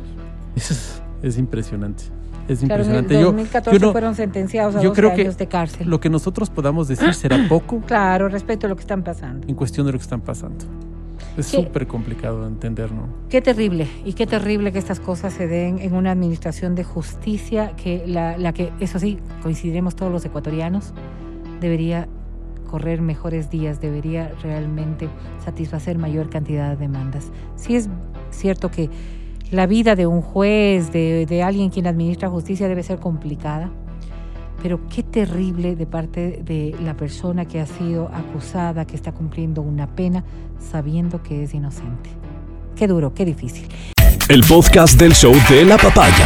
es, 0.55 1.01
es 1.21 1.37
impresionante, 1.37 2.03
es 2.47 2.59
Claro, 2.59 2.83
en 2.85 2.89
el 2.91 2.95
impresionante. 2.95 3.13
Yo, 3.15 3.25
2014 3.25 3.77
yo 3.79 3.85
no- 3.87 3.91
fueron 3.91 4.15
sentenciados 4.15 4.75
a 4.77 4.81
yo 4.81 4.89
12 4.91 5.01
creo 5.01 5.13
que 5.15 5.21
años 5.23 5.37
de 5.37 5.47
cárcel. 5.47 5.89
lo 5.89 5.99
que 5.99 6.09
nosotros 6.09 6.49
podamos 6.49 6.87
decir 6.87 7.13
será 7.13 7.45
poco 7.49 7.81
Claro, 7.81 8.29
respecto 8.29 8.67
a 8.67 8.69
lo 8.69 8.77
que 8.77 8.81
están 8.83 9.03
pasando. 9.03 9.45
en 9.49 9.53
cuestión 9.55 9.85
de 9.85 9.91
lo 9.91 9.97
que 9.97 10.03
están 10.03 10.21
pasando. 10.21 10.63
Es 11.37 11.47
súper 11.47 11.87
complicado 11.87 12.41
de 12.41 12.47
entender, 12.47 12.91
¿no? 12.91 13.07
Qué 13.29 13.41
terrible, 13.41 13.87
y 14.05 14.13
qué 14.13 14.25
terrible 14.27 14.71
que 14.71 14.79
estas 14.79 14.99
cosas 14.99 15.33
se 15.33 15.47
den 15.47 15.79
en 15.79 15.93
una 15.93 16.11
administración 16.11 16.75
de 16.75 16.83
justicia 16.83 17.75
que 17.75 18.03
la, 18.07 18.37
la 18.37 18.53
que, 18.53 18.71
eso 18.79 18.99
sí, 18.99 19.19
coincidiremos 19.41 19.95
todos 19.95 20.11
los 20.11 20.25
ecuatorianos, 20.25 20.93
debería 21.59 22.07
correr 22.69 23.01
mejores 23.01 23.49
días, 23.49 23.79
debería 23.81 24.31
realmente 24.43 25.09
satisfacer 25.43 25.97
mayor 25.97 26.29
cantidad 26.29 26.71
de 26.71 26.75
demandas. 26.75 27.31
Sí 27.55 27.75
es 27.75 27.89
cierto 28.29 28.69
que 28.69 28.89
la 29.51 29.65
vida 29.65 29.95
de 29.95 30.05
un 30.07 30.21
juez, 30.21 30.91
de, 30.91 31.25
de 31.25 31.43
alguien 31.43 31.69
quien 31.69 31.87
administra 31.87 32.29
justicia 32.29 32.67
debe 32.67 32.83
ser 32.83 32.99
complicada, 32.99 33.71
pero 34.61 34.79
qué 34.89 35.03
terrible 35.03 35.75
de 35.75 35.85
parte 35.85 36.41
de 36.43 36.75
la 36.81 36.95
persona 36.95 37.45
que 37.45 37.59
ha 37.59 37.65
sido 37.65 38.09
acusada, 38.13 38.85
que 38.85 38.95
está 38.95 39.11
cumpliendo 39.11 39.61
una 39.61 39.87
pena, 39.87 40.23
sabiendo 40.71 41.21
que 41.21 41.43
es 41.43 41.53
inocente. 41.53 42.09
Qué 42.75 42.87
duro, 42.87 43.13
qué 43.13 43.25
difícil. 43.25 43.67
El 44.29 44.43
podcast 44.43 44.99
del 44.99 45.13
show 45.13 45.33
de 45.49 45.65
la 45.65 45.77
papaya. 45.77 46.25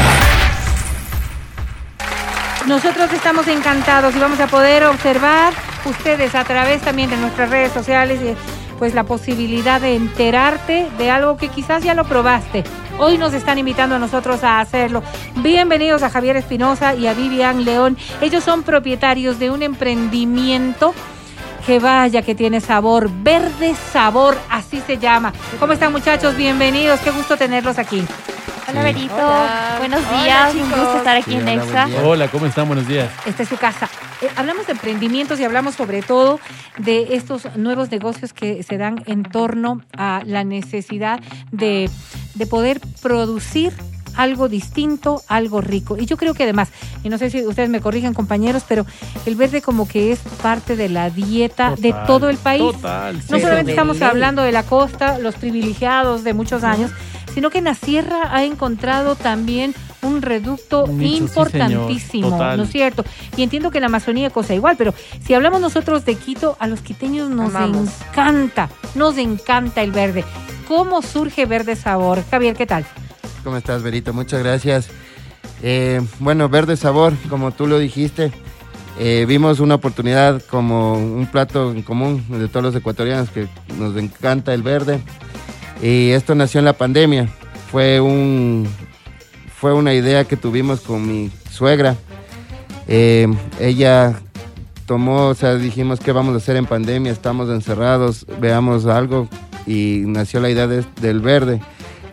Nosotros 2.68 3.12
estamos 3.14 3.48
encantados 3.48 4.16
y 4.16 4.20
vamos 4.20 4.40
a 4.40 4.48
poder 4.48 4.84
observar 4.86 5.54
ustedes 5.86 6.36
a 6.36 6.44
través 6.44 6.82
también 6.82 7.10
de 7.10 7.18
nuestras 7.18 7.50
redes 7.50 7.72
sociales 7.72 8.20
eh, 8.22 8.36
pues 8.78 8.94
la 8.94 9.04
posibilidad 9.04 9.82
de 9.82 9.96
enterarte 9.96 10.88
de 10.98 11.12
algo 11.12 11.38
que 11.38 11.50
quizás 11.50 11.84
ya 11.84 11.94
lo 11.94 12.04
probaste. 12.06 12.64
Hoy 13.00 13.18
nos 13.18 13.34
están 13.34 13.58
invitando 13.58 13.96
a 13.96 14.00
nosotros 14.00 14.44
a 14.44 14.60
hacerlo. 14.60 15.02
Bienvenidos 15.38 16.04
a 16.04 16.10
Javier 16.10 16.36
Espinosa 16.36 16.94
y 16.96 17.08
a 17.08 17.14
Vivian 17.14 17.66
León. 17.66 17.98
Ellos 18.22 18.44
son 18.44 18.64
propietarios 18.64 19.40
de 19.40 19.50
un 19.50 19.64
emprendimiento 19.64 20.94
que 21.66 21.80
vaya 21.80 22.22
que 22.22 22.36
tiene 22.36 22.60
sabor, 22.60 23.10
verde 23.12 23.76
sabor, 23.92 24.38
así 24.50 24.82
se 24.86 24.98
llama. 24.98 25.34
¿Cómo 25.60 25.74
están 25.74 25.92
muchachos? 25.92 26.36
Bienvenidos, 26.36 27.00
qué 27.02 27.12
gusto 27.12 27.38
tenerlos 27.38 27.78
aquí. 27.78 28.04
Hola, 28.72 28.84
Berito. 28.84 29.14
Hola. 29.14 29.76
Buenos 29.80 30.00
Hola, 30.08 30.24
días. 30.24 30.56
Un 30.56 30.64
chicos. 30.64 30.80
gusto 30.80 30.98
estar 31.00 31.18
aquí 31.18 31.36
en 31.36 31.46
Nexa. 31.46 31.90
Hola, 32.06 32.28
¿cómo 32.30 32.46
están? 32.46 32.68
Buenos 32.68 32.88
días. 32.88 33.10
Esta 33.26 33.44
es 33.44 33.50
su 33.50 33.58
casa. 33.58 33.90
Eh, 34.22 34.30
hablamos 34.38 34.66
de 34.66 34.72
emprendimientos 34.72 35.40
y 35.42 35.44
hablamos 35.44 35.76
sobre 35.76 36.02
todo 36.02 36.40
de 36.78 37.16
estos 37.16 37.54
nuevos 37.58 37.92
negocios 37.92 38.32
que 38.32 38.64
se 38.64 38.78
dan 38.78 39.04
en 39.08 39.24
torno 39.24 39.82
a 39.98 40.22
la 40.26 40.46
necesidad 40.46 41.20
de, 41.52 41.90
de 42.36 42.46
poder 42.48 42.80
producir 43.02 43.74
algo 44.16 44.48
distinto, 44.48 45.22
algo 45.28 45.60
rico. 45.60 45.98
Y 45.98 46.06
yo 46.06 46.16
creo 46.16 46.34
que 46.34 46.44
además, 46.44 46.70
y 47.04 47.10
no 47.10 47.18
sé 47.18 47.30
si 47.30 47.46
ustedes 47.46 47.70
me 47.70 47.82
corrigen 47.82 48.14
compañeros, 48.14 48.64
pero 48.68 48.86
el 49.26 49.36
verde 49.36 49.62
como 49.62 49.88
que 49.88 50.14
es 50.14 50.20
parte 50.42 50.76
de 50.76 50.88
la 50.90 51.10
dieta 51.10 51.76
de 51.76 51.94
todo 52.08 52.30
el 52.30 52.38
país. 52.38 52.62
Total. 52.74 53.16
No 53.30 53.36
sí. 53.36 53.42
solamente 53.42 53.72
estamos 53.72 54.00
ley. 54.00 54.08
hablando 54.08 54.44
de 54.44 54.52
la 54.52 54.64
costa, 54.64 55.18
los 55.18 55.36
privilegiados 55.36 56.24
de 56.24 56.34
muchos 56.34 56.64
años, 56.64 56.92
sino 57.34 57.50
que 57.50 57.60
en 57.60 57.66
la 57.66 57.76
sierra 57.76 58.36
ha 58.36 58.44
encontrado 58.44 59.16
también 59.16 59.74
un 60.02 60.22
reducto 60.22 60.86
Un 60.86 60.98
nicho, 60.98 61.18
sí, 61.18 61.24
importantísimo. 61.24 62.38
¿no 62.38 62.64
es 62.64 62.70
cierto? 62.72 63.04
Y 63.38 63.44
entiendo 63.44 63.72
que 63.72 63.78
en 63.78 63.82
la 63.82 63.88
Amazonía 63.88 64.30
cosa 64.30 64.54
igual, 64.54 64.76
pero 64.78 64.94
si 65.24 65.34
hablamos 65.34 65.62
nosotros 65.62 66.06
de 66.06 66.16
Quito, 66.16 66.58
a 66.60 66.68
los 66.68 66.82
quiteños 66.82 67.30
nos 67.30 67.54
Amamos. 67.54 67.90
encanta, 68.10 68.70
nos 68.96 69.18
encanta 69.18 69.82
el 69.84 69.92
verde. 69.92 70.26
¿Cómo 70.68 71.02
surge 71.02 71.46
Verde 71.46 71.76
Sabor? 71.76 72.24
Javier, 72.32 72.56
¿qué 72.56 72.66
tal? 72.66 72.86
¿Cómo 73.44 73.58
estás, 73.58 73.84
Berito? 73.84 74.14
Muchas 74.14 74.42
gracias. 74.42 74.90
Eh, 75.62 76.02
bueno, 76.20 76.50
Verde 76.50 76.78
Sabor, 76.78 77.14
como 77.30 77.52
tú 77.52 77.68
lo 77.68 77.78
dijiste, 77.78 78.32
eh, 79.00 79.26
vimos 79.28 79.60
una 79.60 79.76
oportunidad 79.76 80.42
como 80.50 80.94
un 80.94 81.28
plato 81.28 81.72
en 81.72 81.82
común 81.82 82.24
de 82.30 82.48
todos 82.48 82.64
los 82.64 82.76
ecuatorianos 82.76 83.30
que 83.30 83.48
nos 83.78 83.96
encanta 83.98 84.54
el 84.54 84.64
verde. 84.64 85.02
Y 85.82 86.12
esto 86.12 86.36
nació 86.36 86.60
en 86.60 86.66
la 86.66 86.74
pandemia. 86.74 87.28
Fue, 87.72 88.00
un, 88.02 88.68
fue 89.56 89.74
una 89.74 89.94
idea 89.94 90.26
que 90.26 90.38
tuvimos 90.38 90.82
con 90.82 91.08
mi 91.08 91.32
suegra. 91.50 91.96
Eh, 92.88 93.28
ella 93.60 94.20
tomó, 94.86 95.28
o 95.28 95.36
sea, 95.36 95.56
dijimos 95.56 96.00
qué 96.00 96.12
vamos 96.12 96.34
a 96.34 96.38
hacer 96.38 96.58
en 96.58 96.66
pandemia, 96.66 97.12
estamos 97.12 97.50
encerrados, 97.50 98.26
veamos 98.40 98.86
algo 98.86 99.30
y 99.66 100.04
nació 100.06 100.40
la 100.42 100.50
idea 100.50 100.68
de- 100.68 100.84
del 101.02 101.22
verde. 101.22 101.62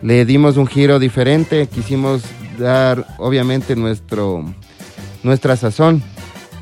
Le 0.01 0.23
dimos 0.25 0.55
un 0.55 0.65
giro 0.65 0.97
diferente, 0.97 1.67
quisimos 1.67 2.21
dar 2.57 3.05
obviamente 3.17 3.75
nuestro, 3.75 4.45
nuestra 5.23 5.57
sazón 5.57 6.01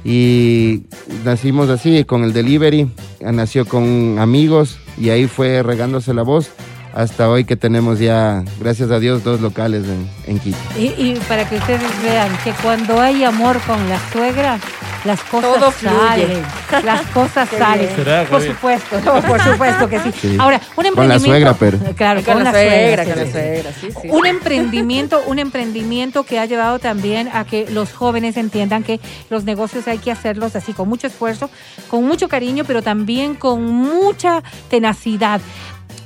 y 0.03 0.83
nacimos 1.23 1.69
así 1.69 2.03
con 2.03 2.23
el 2.23 2.33
delivery, 2.33 2.89
nació 3.21 3.65
con 3.65 4.17
amigos 4.19 4.79
y 4.97 5.09
ahí 5.09 5.27
fue 5.27 5.61
regándose 5.61 6.13
la 6.15 6.23
voz 6.23 6.49
hasta 6.97 7.29
hoy 7.29 7.45
que 7.45 7.55
tenemos 7.55 7.99
ya, 7.99 8.43
gracias 8.59 8.89
a 8.89 8.99
Dios, 8.99 9.23
dos 9.23 9.39
locales 9.39 9.83
en, 9.85 10.09
en 10.25 10.39
Quito. 10.39 10.57
Y, 10.77 10.85
y 10.97 11.19
para 11.27 11.47
que 11.47 11.57
ustedes 11.57 11.81
vean 12.03 12.35
que 12.43 12.51
cuando 12.63 12.99
hay 12.99 13.23
amor 13.23 13.59
con 13.67 13.87
la 13.87 13.99
suegra, 14.11 14.57
las 15.05 15.21
cosas 15.21 15.53
Todo 15.59 15.71
fluye. 15.71 15.95
salen. 15.95 16.43
Las 16.83 17.01
cosas 17.11 17.47
salen. 17.57 17.85
bien. 17.85 17.95
¿Será, 17.95 18.23
Por 18.25 18.41
supuesto, 18.41 18.99
no, 19.05 19.21
por 19.21 19.39
supuesto 19.39 19.87
que 19.87 19.99
sí. 19.99 20.11
Sí. 20.19 20.37
Ahora, 20.39 20.59
un 20.59 20.73
Con 20.75 20.83
la 21.07 21.15
emprendimiento. 21.15 21.27
suegra, 21.27 21.53
pero. 21.53 21.77
Claro, 21.95 22.23
Con, 22.23 22.43
la 22.43 22.51
suegra, 22.51 23.03
sí, 23.05 23.11
con 23.11 23.19
la 23.25 23.31
suegra, 23.31 23.71
sí, 23.79 23.87
sí. 24.01 24.07
Un 24.09 24.25
emprendimiento, 24.25 25.21
un 25.27 25.37
emprendimiento 25.37 26.23
que 26.23 26.39
ha 26.39 26.45
llevado 26.45 26.79
también 26.79 27.29
a 27.31 27.45
que 27.45 27.69
los 27.69 27.93
jóvenes 27.93 28.37
entiendan 28.37 28.83
que 28.83 28.99
los 29.29 29.43
negocios 29.43 29.87
hay 29.87 29.99
que 29.99 30.11
hacerlos 30.11 30.55
así 30.55 30.73
con 30.73 30.89
mucho 30.89 31.05
esfuerzo, 31.05 31.51
con 31.91 32.05
mucho 32.07 32.27
cariño, 32.27 32.63
pero 32.65 32.81
también 32.81 33.35
con 33.35 33.63
mucha 33.63 34.41
tenacidad. 34.71 35.39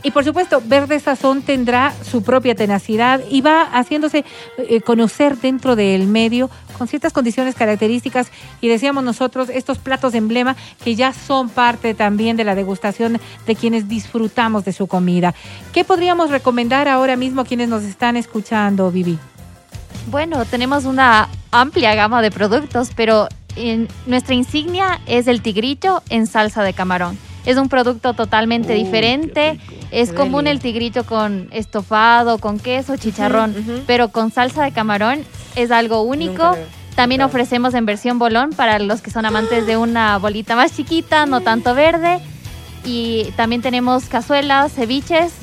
Y 0.04 0.12
por 0.12 0.24
supuesto, 0.26 0.62
Verde 0.66 0.99
Sazón 0.99 1.43
tendrá 1.43 1.93
su 2.04 2.24
propia 2.24 2.56
tenacidad 2.56 3.22
y 3.30 3.41
va 3.41 3.62
haciéndose 3.72 4.26
eh, 4.58 4.82
conocer 4.82 5.38
dentro 5.38 5.76
del 5.76 6.08
medio 6.08 6.49
con 6.78 6.88
ciertas 6.88 7.14
condiciones 7.14 7.54
características 7.54 8.32
y 8.62 8.68
decíamos 8.68 9.04
nosotros 9.04 9.49
estos 9.49 9.78
platos 9.78 10.14
de 10.14 10.18
emblema 10.18 10.56
que 10.84 10.95
ya 10.95 11.14
son 11.14 11.49
parte 11.49 11.93
también 11.93 12.36
de 12.36 12.43
la 12.43 12.56
degustación 12.56 13.20
de 13.45 13.56
quienes 13.56 13.88
disfrutamos 13.88 14.66
de 14.66 14.74
su 14.74 14.88
comida. 14.88 15.36
¿Qué 15.72 15.84
podríamos 15.84 16.32
recomendar 16.32 16.88
ahora 16.88 17.16
mismo 17.16 17.41
a 17.41 17.45
quienes 17.45 17.70
nos 17.70 17.84
están 17.84 18.18
escuchando, 18.18 18.89
Vivi? 18.89 19.20
Bueno, 20.10 20.45
tenemos 20.45 20.86
una 20.86 21.30
amplia 21.52 21.93
gama 21.93 22.24
de 22.24 22.32
productos, 22.32 22.89
pero 22.95 23.28
en- 23.56 23.88
nuestra 24.08 24.34
insignia 24.34 24.99
es 25.06 25.28
el 25.28 25.43
tigrillo 25.43 26.02
en 26.10 26.26
salsa 26.26 26.64
de 26.64 26.74
camarón. 26.74 27.20
Es 27.46 27.58
un 27.58 27.70
producto 27.70 28.14
totalmente 28.14 28.74
diferente. 28.74 29.60
Es 29.92 30.10
Qué 30.10 30.16
común 30.16 30.48
el 30.48 30.60
tigrillo 30.60 31.06
con 31.06 31.50
estofado, 31.52 32.38
con 32.38 32.60
queso, 32.60 32.98
chicharrón, 32.98 33.56
pero 33.88 34.10
con 34.10 34.32
salsa 34.32 34.64
de 34.64 34.72
camarón 34.72 35.24
es 35.56 35.72
algo 35.72 36.02
único. 36.02 36.56
También 36.96 37.22
ofrecemos 37.22 37.74
en 37.74 37.86
versión 37.86 38.20
bolón 38.20 38.52
para 38.52 38.78
los 38.80 39.02
que 39.02 39.12
son 39.12 39.26
amantes 39.26 39.66
de 39.66 39.78
una 39.78 40.18
bolita 40.18 40.56
más 40.56 40.76
chiquita, 40.76 41.26
no 41.26 41.42
tanto 41.42 41.74
verde. 41.74 42.20
Y 42.84 43.32
también 43.36 43.62
tenemos 43.62 44.06
cazuelas, 44.06 44.74
ceviches, 44.74 45.34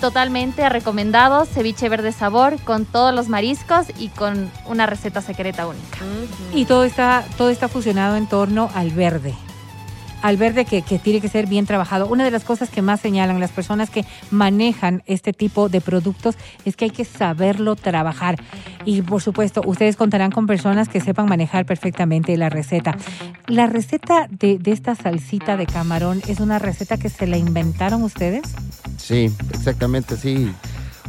totalmente 0.00 0.68
recomendados, 0.68 1.48
ceviche 1.48 1.88
verde 1.88 2.12
sabor 2.12 2.60
con 2.62 2.84
todos 2.84 3.14
los 3.14 3.28
mariscos 3.28 3.86
y 3.98 4.08
con 4.08 4.50
una 4.66 4.86
receta 4.86 5.22
secreta 5.22 5.66
única. 5.66 5.98
Y 6.52 6.64
todo 6.64 6.84
está, 6.84 7.24
todo 7.38 7.50
está 7.50 7.68
fusionado 7.68 8.16
en 8.16 8.26
torno 8.26 8.68
al 8.74 8.90
verde. 8.90 9.34
Al 10.22 10.36
verde 10.36 10.64
que, 10.64 10.82
que 10.82 10.98
tiene 10.98 11.20
que 11.20 11.28
ser 11.28 11.46
bien 11.46 11.66
trabajado. 11.66 12.06
Una 12.06 12.24
de 12.24 12.30
las 12.30 12.44
cosas 12.44 12.70
que 12.70 12.80
más 12.82 13.00
señalan 13.00 13.40
las 13.40 13.50
personas 13.50 13.90
que 13.90 14.04
manejan 14.30 15.02
este 15.06 15.32
tipo 15.32 15.68
de 15.68 15.80
productos 15.80 16.36
es 16.64 16.76
que 16.76 16.86
hay 16.86 16.90
que 16.90 17.04
saberlo 17.04 17.76
trabajar. 17.76 18.36
Y 18.84 19.02
por 19.02 19.20
supuesto, 19.20 19.62
ustedes 19.64 19.96
contarán 19.96 20.30
con 20.30 20.46
personas 20.46 20.88
que 20.88 21.00
sepan 21.00 21.26
manejar 21.28 21.66
perfectamente 21.66 22.36
la 22.36 22.48
receta. 22.48 22.96
La 23.46 23.66
receta 23.66 24.26
de, 24.30 24.58
de 24.58 24.72
esta 24.72 24.94
salsita 24.94 25.56
de 25.56 25.66
camarón 25.66 26.22
es 26.28 26.40
una 26.40 26.58
receta 26.58 26.96
que 26.96 27.08
se 27.08 27.26
la 27.26 27.36
inventaron 27.36 28.02
ustedes. 28.02 28.42
Sí, 28.96 29.30
exactamente, 29.50 30.16
sí. 30.16 30.52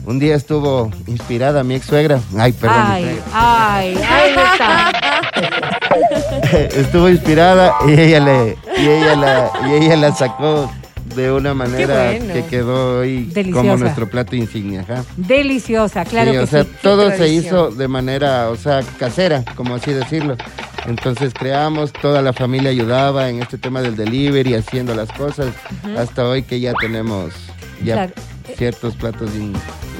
Un 0.05 0.19
día 0.19 0.35
estuvo 0.35 0.91
inspirada 1.07 1.63
mi 1.63 1.75
ex 1.75 1.85
suegra. 1.85 2.19
Ay, 2.37 2.51
perdón. 2.51 2.77
ay, 2.85 3.19
ay, 3.31 3.95
ahí 3.95 4.35
está. 4.51 4.91
estuvo 6.79 7.07
inspirada 7.07 7.73
y 7.87 7.93
ella 7.93 8.19
le 8.19 8.57
y 8.77 8.87
ella 8.87 9.15
la 9.15 9.51
y 9.67 9.73
ella 9.83 9.95
la 9.97 10.13
sacó 10.13 10.71
de 11.15 11.31
una 11.31 11.53
manera 11.53 12.11
bueno. 12.17 12.33
que 12.33 12.45
quedó 12.45 12.99
hoy 12.99 13.25
Deliciosa. 13.25 13.61
como 13.61 13.77
nuestro 13.77 14.09
plato 14.09 14.35
insignia, 14.35 14.81
ajá. 14.81 15.03
Deliciosa, 15.17 16.05
claro 16.05 16.31
sí, 16.31 16.37
que 16.37 16.43
o 16.43 16.47
sea, 16.47 16.63
sí. 16.63 16.69
todo 16.81 17.11
se 17.11 17.27
hizo 17.29 17.69
de 17.71 17.87
manera, 17.87 18.49
o 18.49 18.55
sea, 18.55 18.81
casera, 18.97 19.43
como 19.55 19.75
así 19.75 19.91
decirlo. 19.91 20.35
Entonces 20.87 21.33
creamos, 21.37 21.93
toda 21.93 22.21
la 22.21 22.33
familia 22.33 22.69
ayudaba 22.71 23.29
en 23.29 23.41
este 23.41 23.57
tema 23.57 23.81
del 23.81 23.95
delivery, 23.95 24.55
haciendo 24.55 24.95
las 24.95 25.09
cosas, 25.11 25.47
hasta 25.97 26.27
hoy 26.27 26.43
que 26.43 26.59
ya 26.59 26.73
tenemos 26.73 27.33
ya 27.83 27.93
Claro. 27.95 28.13
ciertos 28.57 28.95
platos 28.95 29.35
in- 29.35 29.53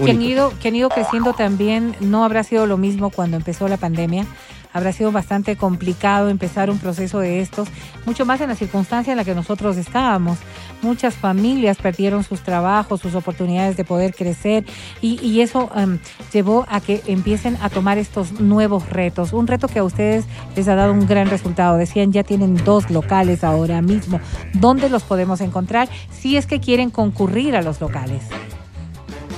que 0.03 0.11
han, 0.11 0.21
ido, 0.21 0.51
que 0.61 0.69
han 0.69 0.75
ido 0.75 0.89
creciendo 0.89 1.33
también, 1.33 1.95
no 1.99 2.23
habrá 2.25 2.43
sido 2.43 2.65
lo 2.65 2.77
mismo 2.77 3.11
cuando 3.11 3.37
empezó 3.37 3.67
la 3.67 3.77
pandemia. 3.77 4.25
Habrá 4.73 4.91
sido 4.91 5.11
bastante 5.11 5.55
complicado 5.55 6.29
empezar 6.29 6.69
un 6.69 6.79
proceso 6.79 7.19
de 7.19 7.41
estos, 7.41 7.67
mucho 8.05 8.25
más 8.25 8.41
en 8.41 8.49
la 8.49 8.55
circunstancia 8.55 9.11
en 9.11 9.17
la 9.17 9.23
que 9.23 9.35
nosotros 9.35 9.77
estábamos. 9.77 10.39
Muchas 10.81 11.15
familias 11.15 11.77
perdieron 11.77 12.23
sus 12.23 12.41
trabajos, 12.41 12.99
sus 12.99 13.15
oportunidades 13.15 13.77
de 13.77 13.85
poder 13.85 14.13
crecer 14.13 14.65
y, 15.01 15.41
eso 15.41 15.69
em, 15.75 15.99
llevó 16.33 16.65
a 16.69 16.81
que 16.81 17.01
empiecen 17.07 17.57
a 17.61 17.69
tomar 17.69 17.97
estos 17.97 18.39
nuevos 18.39 18.89
retos. 18.89 19.31
Un 19.31 19.47
reto 19.47 19.67
que 19.67 19.79
a 19.79 19.83
ustedes 19.83 20.25
les 20.55 20.67
ha 20.67 20.75
dado 20.75 20.91
un 20.91 21.05
gran 21.07 21.29
resultado. 21.29 21.77
Decían, 21.77 22.11
ya 22.11 22.23
tienen 22.23 22.55
dos 22.63 22.89
locales 22.89 23.43
ahora 23.43 23.81
mismo. 23.81 24.19
¿Dónde 24.53 24.89
los 24.89 25.03
podemos 25.03 25.41
encontrar 25.41 25.87
si 26.11 26.35
es 26.35 26.45
que 26.45 26.59
quieren 26.59 26.89
concurrir 26.89 27.55
a 27.55 27.61
los 27.61 27.79
locales? 27.79 28.23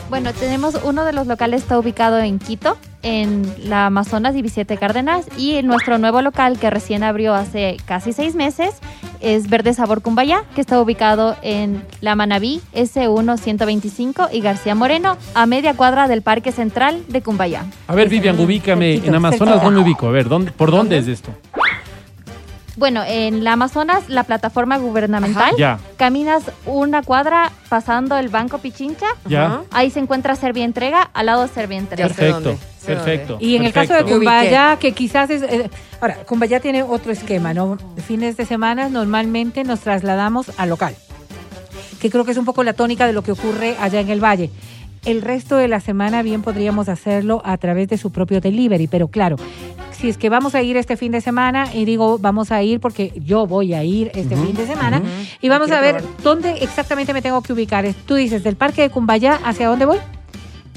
Bueno, 0.10 0.34
tenemos 0.34 0.80
uno 0.84 1.04
de 1.04 1.14
los 1.14 1.28
locales 1.28 1.64
está 1.64 1.80
ubicado 1.80 2.20
en 2.20 2.38
Quito, 2.38 2.78
en 3.06 3.45
la 3.64 3.86
Amazonas 3.86 4.34
17 4.34 4.78
Cárdenas, 4.78 5.28
y 5.38 5.62
nuestro 5.62 5.99
nuevo 5.99 6.22
local 6.24 6.58
que 6.58 6.72
recién 6.72 7.03
abrió 7.03 7.36
hace 7.36 7.78
casi 7.86 8.14
seis 8.14 8.34
meses 8.34 8.74
es 9.22 9.47
Verde 9.47 9.74
Sabor 9.74 10.01
Cumbayá, 10.01 10.43
que 10.56 10.62
está 10.62 10.82
ubicado 10.82 11.36
en 11.43 11.84
la 12.01 12.16
Manabí 12.16 12.62
S1 12.74 13.38
125 13.38 14.30
y 14.32 14.41
García 14.41 14.74
Moreno, 14.74 15.18
a 15.36 15.45
media 15.45 15.76
cuadra 15.76 16.08
del 16.08 16.24
Parque 16.24 16.51
Central 16.51 17.03
de 17.08 17.22
Cumbayá. 17.22 17.66
A 17.88 17.95
ver, 17.95 18.10
Vivian, 18.10 18.39
ubícame. 18.39 18.95
En 18.95 19.14
Amazonas, 19.14 19.56
cerquita. 19.56 19.64
¿dónde 19.64 19.82
ubico? 19.82 20.08
A 20.08 20.12
ver, 20.12 20.28
¿dónde, 20.28 20.51
¿por 20.51 20.72
dónde 20.72 20.97
es 20.97 21.08
esto? 21.08 21.32
Bueno, 22.78 23.03
en 23.07 23.43
la 23.43 23.53
Amazonas, 23.53 24.09
la 24.09 24.23
plataforma 24.23 24.78
gubernamental, 24.78 25.55
Ya, 25.57 25.80
caminas 25.97 26.43
una 26.65 27.03
cuadra 27.03 27.51
pasando 27.69 28.17
el 28.17 28.28
Banco 28.30 28.57
Pichincha, 28.57 29.05
ya. 29.26 29.45
Ajá. 29.45 29.61
ahí 29.71 29.89
se 29.89 29.99
encuentra 29.99 30.36
Servientrega, 30.36 31.09
al 31.13 31.28
lado 31.28 31.43
de 31.43 31.47
Servientrega. 31.47 32.09
Ya 32.09 32.13
sé 32.13 32.21
Perfecto, 32.21 32.57
perfecto. 32.86 33.38
Y 33.39 33.55
en 33.55 33.63
el 33.63 33.71
caso 33.71 33.93
de 33.93 34.03
Cumbaya, 34.03 34.78
que 34.78 34.91
quizás 34.91 35.30
es... 35.30 35.43
eh, 35.43 35.69
ahora, 36.01 36.15
Cumbaya 36.26 36.59
tiene 36.59 36.84
otro 36.84 37.11
esquema, 37.13 37.53
¿no? 37.53 37.78
Fines 38.05 38.36
de 38.36 38.45
semana 38.45 38.89
normalmente 38.89 39.63
nos 39.63 39.80
trasladamos 39.80 40.51
al 40.57 40.69
local, 40.69 40.95
que 42.01 42.09
creo 42.09 42.26
que 42.26 42.32
es 42.32 42.38
un 42.38 42.45
poco 42.45 42.63
la 42.63 42.73
tónica 42.73 43.07
de 43.07 43.13
lo 43.13 43.23
que 43.23 43.32
ocurre 43.32 43.78
allá 43.80 44.01
en 44.01 44.09
el 44.09 44.21
Valle. 44.23 44.51
El 45.06 45.22
resto 45.22 45.58
de 45.58 45.68
la 45.68 45.80
semana 45.80 46.24
bien 46.24 46.41
podríamos 46.41 46.89
hacerlo 46.89 47.41
a 47.45 47.58
través 47.58 47.88
de 47.88 47.97
su 47.97 48.12
propio 48.12 48.41
delivery, 48.41 48.88
pero 48.88 49.08
claro, 49.08 49.36
si 49.91 50.10
es 50.10 50.18
que 50.18 50.30
vamos 50.30 50.56
a 50.56 50.64
ir 50.64 50.78
este 50.78 50.97
fin 50.97 51.12
de 51.12 51.22
semana, 51.22 51.68
y 51.74 51.86
digo 51.86 52.18
vamos 52.18 52.51
a 52.51 52.64
ir 52.64 52.80
porque 52.80 53.14
yo 53.24 53.45
voy 53.45 53.76
a 53.76 53.84
ir 53.84 54.12
este 54.16 54.36
fin 54.36 54.56
de 54.56 54.66
semana, 54.66 55.01
y 55.41 55.49
vamos 55.49 55.70
a 55.72 55.80
ver 55.80 55.97
probar. 55.97 56.24
dónde 56.24 56.51
exactamente 56.62 57.14
me 57.14 57.22
tengo 57.22 57.41
que 57.43 57.53
ubicar. 57.53 57.86
Tú 58.08 58.16
dices, 58.16 58.43
del 58.43 58.56
parque 58.56 58.82
de 58.82 58.89
Cumbaya, 58.89 59.39
¿hacia 59.43 59.68
dónde 59.68 59.86
voy? 59.86 59.97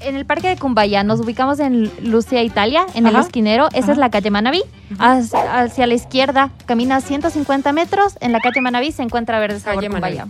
En 0.02 0.14
el 0.14 0.26
parque 0.26 0.48
de 0.48 0.56
Cumbayá 0.56 1.02
nos 1.02 1.20
ubicamos 1.20 1.58
en 1.58 1.90
Lucia, 2.02 2.42
Italia, 2.42 2.86
en 2.94 3.06
el 3.06 3.16
esquinero. 3.16 3.68
Esa 3.70 3.78
Ajá. 3.78 3.92
es 3.92 3.98
la 3.98 4.10
calle 4.10 4.30
Manabí. 4.30 4.62
Hacia, 4.98 5.60
hacia 5.60 5.86
la 5.88 5.94
izquierda, 5.94 6.50
camina 6.66 7.00
150 7.00 7.72
metros. 7.72 8.16
En 8.20 8.30
la 8.30 8.40
calle 8.40 8.60
Manabí 8.60 8.92
se 8.92 9.02
encuentra 9.02 9.40
Verde 9.40 9.58
Sabor 9.58 9.82
Calle. 9.82 9.92
Cumbayá. 9.92 10.28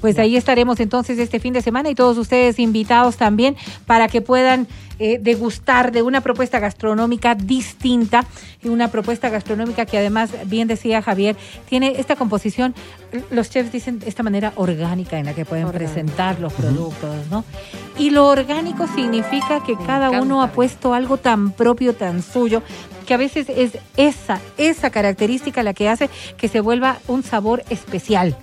Pues 0.00 0.18
ahí 0.18 0.36
estaremos 0.36 0.80
entonces 0.80 1.18
este 1.18 1.40
fin 1.40 1.52
de 1.52 1.62
semana 1.62 1.90
y 1.90 1.94
todos 1.94 2.18
ustedes 2.18 2.58
invitados 2.58 3.16
también 3.16 3.56
para 3.86 4.08
que 4.08 4.20
puedan 4.20 4.66
eh, 5.00 5.18
degustar 5.20 5.92
de 5.92 6.02
una 6.02 6.20
propuesta 6.22 6.58
gastronómica 6.58 7.36
distinta 7.36 8.24
y 8.64 8.68
una 8.68 8.88
propuesta 8.88 9.28
gastronómica 9.28 9.86
que 9.86 9.96
además, 9.96 10.30
bien 10.46 10.66
decía 10.66 11.02
Javier, 11.02 11.36
tiene 11.68 12.00
esta 12.00 12.16
composición, 12.16 12.74
los 13.30 13.48
chefs 13.48 13.70
dicen 13.70 14.00
esta 14.06 14.24
manera 14.24 14.52
orgánica 14.56 15.16
en 15.20 15.26
la 15.26 15.34
que 15.34 15.44
pueden 15.44 15.70
presentar 15.70 16.40
los 16.40 16.52
productos, 16.52 17.28
¿no? 17.30 17.44
Y 17.96 18.10
lo 18.10 18.26
orgánico 18.26 18.88
significa 18.88 19.62
que 19.62 19.76
Me 19.76 19.86
cada 19.86 20.10
uno 20.10 20.42
ha 20.42 20.50
puesto 20.50 20.94
algo 20.94 21.16
tan 21.16 21.52
propio, 21.52 21.94
tan 21.94 22.20
suyo, 22.20 22.64
que 23.06 23.14
a 23.14 23.18
veces 23.18 23.48
es 23.48 23.78
esa, 23.96 24.40
esa 24.56 24.90
característica 24.90 25.62
la 25.62 25.74
que 25.74 25.88
hace 25.88 26.10
que 26.36 26.48
se 26.48 26.60
vuelva 26.60 26.98
un 27.06 27.22
sabor 27.22 27.62
especial. 27.70 28.36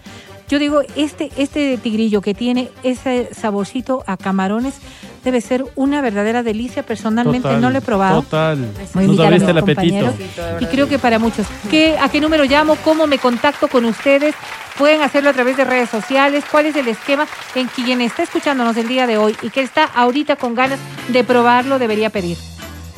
Yo 0.48 0.60
digo, 0.60 0.82
este, 0.96 1.32
este 1.38 1.78
tigrillo 1.78 2.22
que 2.22 2.34
tiene 2.34 2.70
ese 2.84 3.30
saborcito 3.34 4.04
a 4.06 4.16
camarones 4.16 4.76
debe 5.24 5.41
ser 5.41 5.66
una 5.76 6.02
verdadera 6.02 6.43
delicia. 6.43 6.84
Personalmente 6.84 7.48
Total, 7.48 7.62
no 7.62 7.70
lo 7.72 7.78
he 7.80 7.82
probado. 7.82 8.22
Total. 8.22 8.70
A 8.93 9.02
Nos 9.02 9.20
abriste 9.20 9.52
el 9.52 9.58
apetito. 9.58 10.14
Y 10.60 10.66
creo 10.66 10.88
que 10.88 11.00
para 11.00 11.18
muchos. 11.18 11.48
¿Qué, 11.70 11.98
¿A 12.00 12.10
qué 12.10 12.22
número 12.22 12.43
llamo? 12.46 12.76
¿Cómo 12.84 13.08
me 13.08 13.18
contacto 13.18 13.68
con 13.68 13.86
ustedes? 13.86 14.36
Pueden 14.78 15.02
hacerlo 15.02 15.32
a 15.32 15.34
través 15.34 15.58
de 15.58 15.64
redes 15.64 15.89
sociales. 15.89 16.43
¿Cuál 16.52 16.68
es 16.68 16.76
el 16.76 16.88
esquema 16.88 17.28
en 17.56 17.68
quien 17.68 18.02
está 18.02 18.24
escuchándonos 18.24 18.78
el 18.78 18.88
día 18.88 19.08
de 19.08 19.18
hoy 19.18 19.36
y 19.41 19.50
que 19.50 19.62
está 19.62 19.86
ahorita 19.86 20.36
con 20.36 20.54
ganas 20.54 20.80
de 21.08 21.24
probarlo 21.24 21.80
debería 21.80 22.12
pedir? 22.12 22.38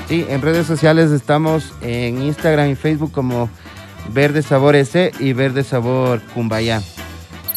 Sí, 0.10 0.26
en 0.28 0.42
redes 0.42 0.68
sociales 0.68 1.12
estamos 1.12 1.74
en 1.82 2.22
Instagram 2.22 2.70
y 2.70 2.76
Facebook 2.76 3.12
como 3.12 3.50
Verde 4.10 4.42
Sabor 4.42 4.76
S 4.76 5.12
y 5.20 5.34
Verde 5.34 5.64
Sabor 5.64 6.22
Cumbayá. 6.34 6.82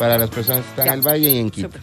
Para 0.01 0.17
las 0.19 0.31
personas 0.31 0.63
que 0.65 0.71
están 0.71 0.87
Ya. 0.87 0.93
en 0.95 0.99
el 1.01 1.07
Valle 1.07 1.29
y 1.31 1.39
en 1.39 1.51
Quito. 1.51 1.69
Súper. 1.69 1.83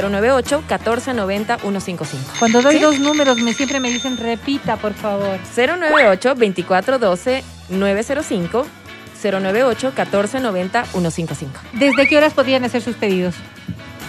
098 0.00 0.62
241 0.68 1.58
2905 1.58 1.58
098 1.58 1.58
1490 1.58 1.58
155. 1.58 2.32
Cuando 2.38 2.62
doy 2.62 2.74
¿Sí? 2.76 2.80
dos 2.80 2.98
números, 3.00 3.38
me 3.38 3.54
siempre 3.54 3.80
me 3.80 3.90
dicen 3.90 4.16
repita, 4.16 4.76
por 4.76 4.94
favor. 4.94 5.38
098 5.56 6.34
2412 6.34 7.42
905 7.70 8.66
098 9.22 9.86
1490 9.96 10.84
155. 10.84 11.60
¿Desde 11.72 12.06
qué 12.08 12.16
horas 12.18 12.34
podrían 12.34 12.64
hacer 12.64 12.82
sus 12.82 12.96
pedidos? 12.96 13.34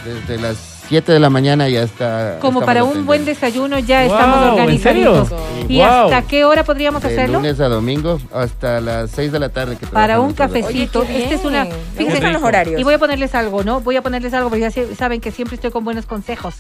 Desde 0.06 0.38
las 0.42 0.77
7 0.88 1.12
de 1.12 1.20
la 1.20 1.30
mañana 1.30 1.68
ya 1.68 1.84
está. 1.84 2.38
Como 2.40 2.62
para 2.62 2.84
un 2.84 2.90
atendiendo. 2.90 3.08
buen 3.08 3.26
desayuno 3.26 3.80
ya 3.80 4.04
Wow, 4.06 4.12
estamos 4.14 4.38
¿en 4.38 4.50
organizaditos. 4.50 5.28
serio? 5.30 5.44
¿Y 5.68 5.78
Wow. 5.80 5.86
hasta 5.86 6.22
qué 6.24 6.46
hora 6.46 6.64
podríamos 6.64 7.02
De 7.04 7.10
hacerlo? 7.10 7.40
lunes 7.40 7.60
a 7.60 7.68
domingo 7.68 8.20
hasta 8.34 8.80
las 8.80 9.12
6 9.12 9.32
de 9.32 9.40
la 9.40 9.50
tarde. 9.50 9.76
Que 9.76 9.86
Para 9.88 10.20
un 10.22 10.34
cafecito. 10.34 11.02
Oye, 11.02 11.24
Esta 11.24 11.36
es 11.36 11.46
una. 11.46 11.66
fíjense, 11.66 12.14
gustan 12.14 12.34
los 12.34 12.44
horarios. 12.44 12.80
Y 12.80 12.84
voy 12.84 12.94
a 12.94 13.00
ponerles 13.00 13.36
algo, 13.36 13.64
¿no? 13.64 13.82
Voy 13.82 13.98
a 13.98 14.02
ponerles 14.02 14.34
algo 14.34 14.50
porque 14.50 14.62
ya 14.62 14.72
se- 14.72 14.96
saben 14.96 15.20
que 15.20 15.32
siempre 15.32 15.56
estoy 15.56 15.72
con 15.72 15.84
buenos 15.84 16.06
consejos. 16.06 16.56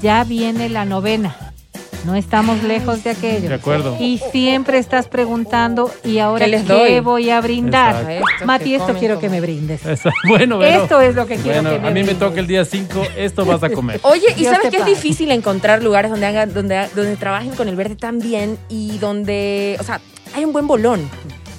Ya 0.00 0.24
viene 0.24 0.68
la 0.68 0.84
novena. 0.84 1.36
No 2.04 2.14
estamos 2.16 2.62
lejos 2.64 3.04
de 3.04 3.10
aquello. 3.10 3.48
De 3.48 3.54
acuerdo. 3.54 3.96
Y 4.00 4.18
siempre 4.32 4.78
estás 4.78 5.06
preguntando, 5.06 5.90
¿y 6.04 6.18
ahora 6.18 6.44
¿Qué 6.46 6.50
les 6.50 6.62
qué 6.62 6.72
doy? 6.72 7.00
voy 7.00 7.30
a 7.30 7.40
brindar? 7.40 7.94
Exacto. 8.10 8.24
Esto 8.34 8.46
Mati, 8.46 8.74
esto 8.74 8.86
comen 8.86 8.98
quiero 9.00 9.18
que 9.20 9.28
me 9.28 9.40
brindes. 9.40 9.86
Está- 9.86 10.12
Bueno, 10.28 10.58
pero- 10.58 10.82
Esto 10.82 11.00
es 11.00 11.14
lo 11.14 11.26
que 11.26 11.36
quiero 11.36 11.62
Bueno, 11.62 11.76
que 11.76 11.82
me 11.82 11.88
a 11.88 11.90
mí 11.92 12.02
me 12.02 12.14
toca 12.14 12.40
el 12.40 12.46
día 12.48 12.64
5, 12.64 13.02
esto 13.16 13.44
vas 13.44 13.62
a 13.62 13.70
comer. 13.70 14.00
Oye, 14.04 14.26
¿y 14.36 14.40
Dios 14.40 14.54
sabes 14.54 14.70
que 14.70 14.78
es 14.78 14.86
difícil 14.86 15.30
encontrar 15.30 15.82
lugares 15.82 16.10
donde 16.10 16.26
hagan, 16.26 16.52
donde, 16.52 16.88
donde 16.94 17.16
trabajen 17.16 17.50
con 17.54 17.68
el 17.68 17.76
verde 17.76 17.94
tan 17.94 18.18
bien 18.18 18.58
y 18.68 18.98
donde, 18.98 19.76
o 19.78 19.84
sea, 19.84 20.00
hay 20.34 20.44
un 20.44 20.52
buen 20.52 20.66
bolón? 20.66 21.08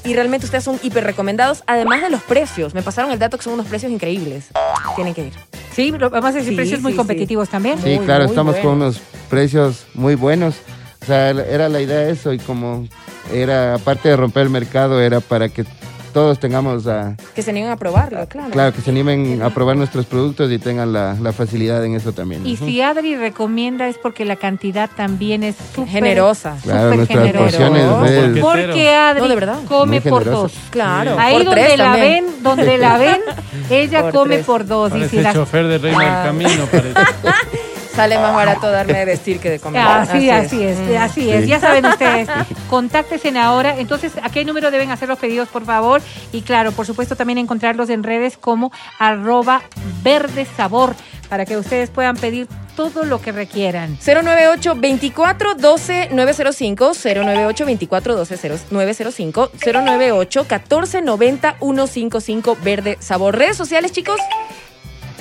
Y 0.06 0.14
realmente 0.14 0.45
ustedes 0.45 0.64
son 0.66 0.80
hiper 0.84 1.04
recomendados, 1.04 1.64
además 1.66 2.01
de 2.01 2.10
los 2.10 2.22
precios. 2.24 2.74
Me 2.74 2.82
pasaron 2.82 3.12
el 3.12 3.20
dato 3.20 3.38
que 3.38 3.43
son 3.43 3.54
unos 3.54 3.68
precios 3.68 3.91
increíbles. 3.91 4.47
Tienen 4.95 5.14
que 5.14 5.28
ir. 5.28 5.34
Sí, 5.74 5.91
lo- 5.91 6.10
vamos 6.10 6.32
a 6.32 6.38
decir 6.38 6.49
Sí, 6.51 6.56
precios 6.56 6.82
muy 6.82 6.91
sí, 6.91 6.97
competitivos 6.97 7.49
también. 7.49 7.80
Sí, 7.82 7.95
Muy, 7.95 8.06
claro, 8.06 8.24
muy 8.26 8.32
estamos 8.32 8.56
bueno. 8.56 8.70
con 8.70 8.82
unos 8.82 8.99
precios 9.30 9.86
muy 9.93 10.16
buenos. 10.16 10.56
O 11.01 11.06
sea, 11.06 11.30
era 11.30 11.68
la 11.70 11.82
idea 11.82 12.10
eso 12.10 12.32
y 12.34 12.39
como 12.39 12.88
era, 13.34 13.76
aparte 13.76 14.10
de 14.10 14.16
romper 14.18 14.43
el 14.43 14.49
mercado, 14.49 15.01
era 15.01 15.20
para 15.22 15.49
que 15.49 15.66
todos 16.14 16.39
tengamos, 16.39 16.88
a, 16.88 17.16
Que 17.36 17.41
se 17.41 17.51
niegan 17.51 17.72
a 17.72 17.76
probarlo, 17.78 18.26
claro. 18.28 18.51
claro, 18.51 18.74
que 18.74 18.82
se 18.82 18.91
animen 18.91 19.41
a 19.41 19.49
probar 19.49 19.76
nuestros 19.76 20.05
productos 20.05 20.51
y 20.51 20.59
tengan 20.59 20.93
la, 20.93 21.16
la 21.20 21.34
facilidad 21.34 21.84
en 21.84 21.95
eso 21.95 22.14
también. 22.14 22.45
Y 22.47 22.55
si 22.57 22.82
Adri 22.82 23.16
recomienda 23.16 23.88
es 23.88 23.97
porque 23.97 24.24
la 24.26 24.36
cantidad 24.36 24.89
también 24.95 25.43
es 25.43 25.55
Generosa. 25.88 26.55
Claro, 26.64 26.84
súper 26.84 26.97
nuestras 26.97 27.20
generosa. 27.26 27.43
porciones, 27.57 28.01
ves, 28.34 28.41
Porque- 28.43 28.89
Adri 28.95 29.22
No, 29.22 29.28
de 29.28 29.36
verdad. 29.36 29.59
come 29.68 30.01
por 30.01 30.24
dos. 30.26 30.53
Claro. 30.70 31.16
Ahí 31.20 31.36
por 31.36 31.45
donde 31.45 31.61
tres 31.64 31.78
la 31.78 31.84
también. 31.86 32.26
ven, 32.26 32.43
donde 32.43 32.78
la 32.78 32.97
ven, 32.99 33.22
ella 33.70 34.01
Por 34.03 34.11
come 34.14 34.36
tres. 34.36 34.45
por 34.45 34.66
dos. 34.68 34.95
Y 34.95 35.09
si 35.09 35.18
el 35.18 35.24
las- 35.24 35.34
chofer 35.34 35.68
de 35.68 35.78
Reina 35.80 35.99
Ah. 35.99 36.18
del 36.18 36.26
Camino, 36.47 36.66
parece. 36.72 36.93
Sale 37.96 38.18
más 38.18 38.34
barato 38.34 38.72
darme 38.72 38.94
de 38.94 39.06
vestir 39.06 39.39
que 39.39 39.50
de 39.52 39.60
comer. 39.60 39.82
Así, 39.82 40.30
así 40.30 40.64
es, 40.64 40.80
Mm. 40.80 40.98
así 40.98 41.30
es. 41.32 41.44
Sí. 41.44 41.50
Ya 41.50 41.60
saben 41.60 41.86
ustedes, 41.86 42.28
contáctense 42.70 43.38
ahora. 43.38 43.78
Entonces, 43.78 44.14
¿a 44.22 44.30
qué 44.30 44.44
número 44.46 44.72
deben 44.72 44.89
hacer 44.91 45.08
los 45.10 45.20
pedidos, 45.20 45.48
por 45.50 45.66
favor? 45.66 46.02
Y 46.32 46.41
claro, 46.41 46.72
por 46.72 46.86
supuesto, 46.86 47.16
también 47.16 47.38
encontrarlos 47.38 47.89
en 47.89 48.04
redes 48.04 48.38
como 48.38 48.72
arroba 49.00 49.62
verde 50.04 50.46
sabor 50.58 50.96
para 51.30 51.46
que 51.46 51.58
ustedes 51.58 51.89
puedan 51.89 52.16
pedir 52.18 52.48
todo 52.76 53.06
lo 53.06 53.22
que 53.22 53.32
requieran. 53.32 53.98
098 54.04 54.76
24 54.76 55.56
12 55.56 56.10
905 56.12 56.91
098 56.94 57.66
24 57.66 58.16
12 58.16 58.38
905 58.72 59.52
098 59.64 60.46
14 60.48 61.02
90 61.02 61.56
155 61.60 62.58
Verde 62.64 62.98
Sabor. 63.00 63.38
Redes 63.38 63.56
sociales, 63.58 63.91
chicos. 63.91 64.20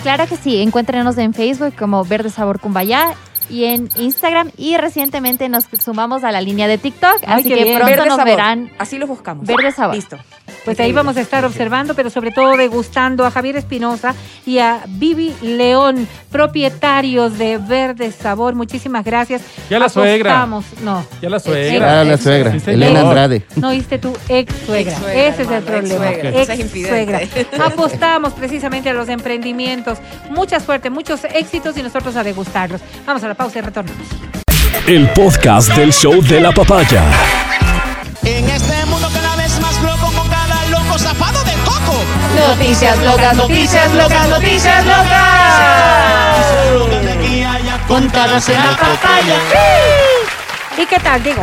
Claro 0.03 0.27
que 0.27 0.37
sí, 0.37 0.61
encuéntrenos 0.61 1.17
en 1.19 1.33
Facebook 1.33 1.75
como 1.79 2.05
Verde 2.05 2.31
Sabor 2.31 2.59
Cumbayá 2.61 3.15
y 3.49 3.65
en 3.65 3.89
Instagram 3.97 4.51
y 4.57 4.77
recientemente 4.77 5.49
nos 5.49 5.67
sumamos 5.81 6.25
a 6.25 6.33
la 6.33 6.41
línea 6.41 6.67
de 6.67 6.79
TikTok, 6.79 7.19
Ay, 7.27 7.41
así 7.41 7.49
que 7.49 7.55
bien. 7.63 7.77
pronto 7.79 7.91
Verde 7.91 8.09
nos 8.09 8.17
Sabor. 8.17 8.31
verán 8.33 8.71
Así 8.79 8.99
los 8.99 9.09
buscamos. 9.09 9.47
Verde 9.47 9.71
Sabor. 9.73 9.95
Listo. 9.95 10.19
Pues 10.65 10.79
ahí 10.81 10.93
vamos 10.93 11.17
a 11.17 11.21
estar 11.21 11.45
observando, 11.45 11.95
pero 11.95 12.09
sobre 12.11 12.31
todo 12.31 12.57
degustando 12.57 13.25
a 13.27 13.31
Javier 13.31 13.57
Espinosa 13.57 14.15
y 14.47 14.59
a 14.59 14.81
Vivi 14.87 15.35
León, 15.43 16.07
propietarios 16.31 17.37
de 17.39 17.59
Verde 17.59 18.13
Sabor. 18.13 18.55
Muchísimas 18.55 19.05
gracias. 19.05 19.43
Ya 19.69 19.79
la 19.79 19.89
suegra. 19.89 20.43
Apostamos- 20.45 20.65
No, 20.83 21.05
Ya 21.21 21.29
la 21.31 21.37
Ah, 21.39 21.41
suegra. 21.41 22.05
la 22.05 22.17
suegra, 22.19 22.53
Sí. 22.59 22.71
Elena 22.71 23.01
Andrade. 23.01 23.45
no 23.57 23.69
oíste 23.71 23.99
tu 23.99 24.13
ex 24.29 24.55
suegra. 24.67 24.93
Ese 25.13 25.43
es 25.43 25.51
el 25.51 25.63
problema. 25.63 26.11
Ex 26.11 26.71
suegra. 26.89 27.21
Apostamos 27.65 28.33
precisamente 28.35 28.91
a 28.91 28.95
los 28.95 29.09
emprendimientos. 29.09 29.99
Mucha 30.31 30.61
suerte, 30.61 30.91
muchos 30.91 31.25
éxitos 31.25 31.77
y 31.77 31.83
nosotros 31.83 32.15
a 32.17 32.23
degustarlos. 32.23 32.81
Vamos 33.07 33.23
a 33.25 33.29
la 33.29 33.35
pausa 33.35 33.59
y 33.59 33.63
retornamos. 33.63 34.07
El 34.87 35.09
podcast 35.11 35.75
del 35.77 35.93
show 35.93 36.21
de 36.23 36.41
la 36.41 36.53
papaya. 36.53 37.03
En 38.25 38.49
este 38.49 38.87
mundo 38.87 39.09
zafado 40.99 41.43
de 41.45 41.53
coco. 41.65 41.97
Noticias 42.49 42.99
locas, 42.99 43.37
noticias 43.37 43.93
locas, 43.95 44.29
noticias 44.29 44.85
locas. 44.87 46.47
Locas 46.79 47.05
de 47.05 47.13
aquí 47.13 47.43
a 47.43 47.53
allá, 47.55 47.79
contadas 47.89 48.49
en 48.49 48.59
la 48.59 48.71
papaya. 48.77 49.37
¿Y 50.79 50.87
qué 50.87 50.99
tal? 50.99 51.23
Digo, 51.23 51.43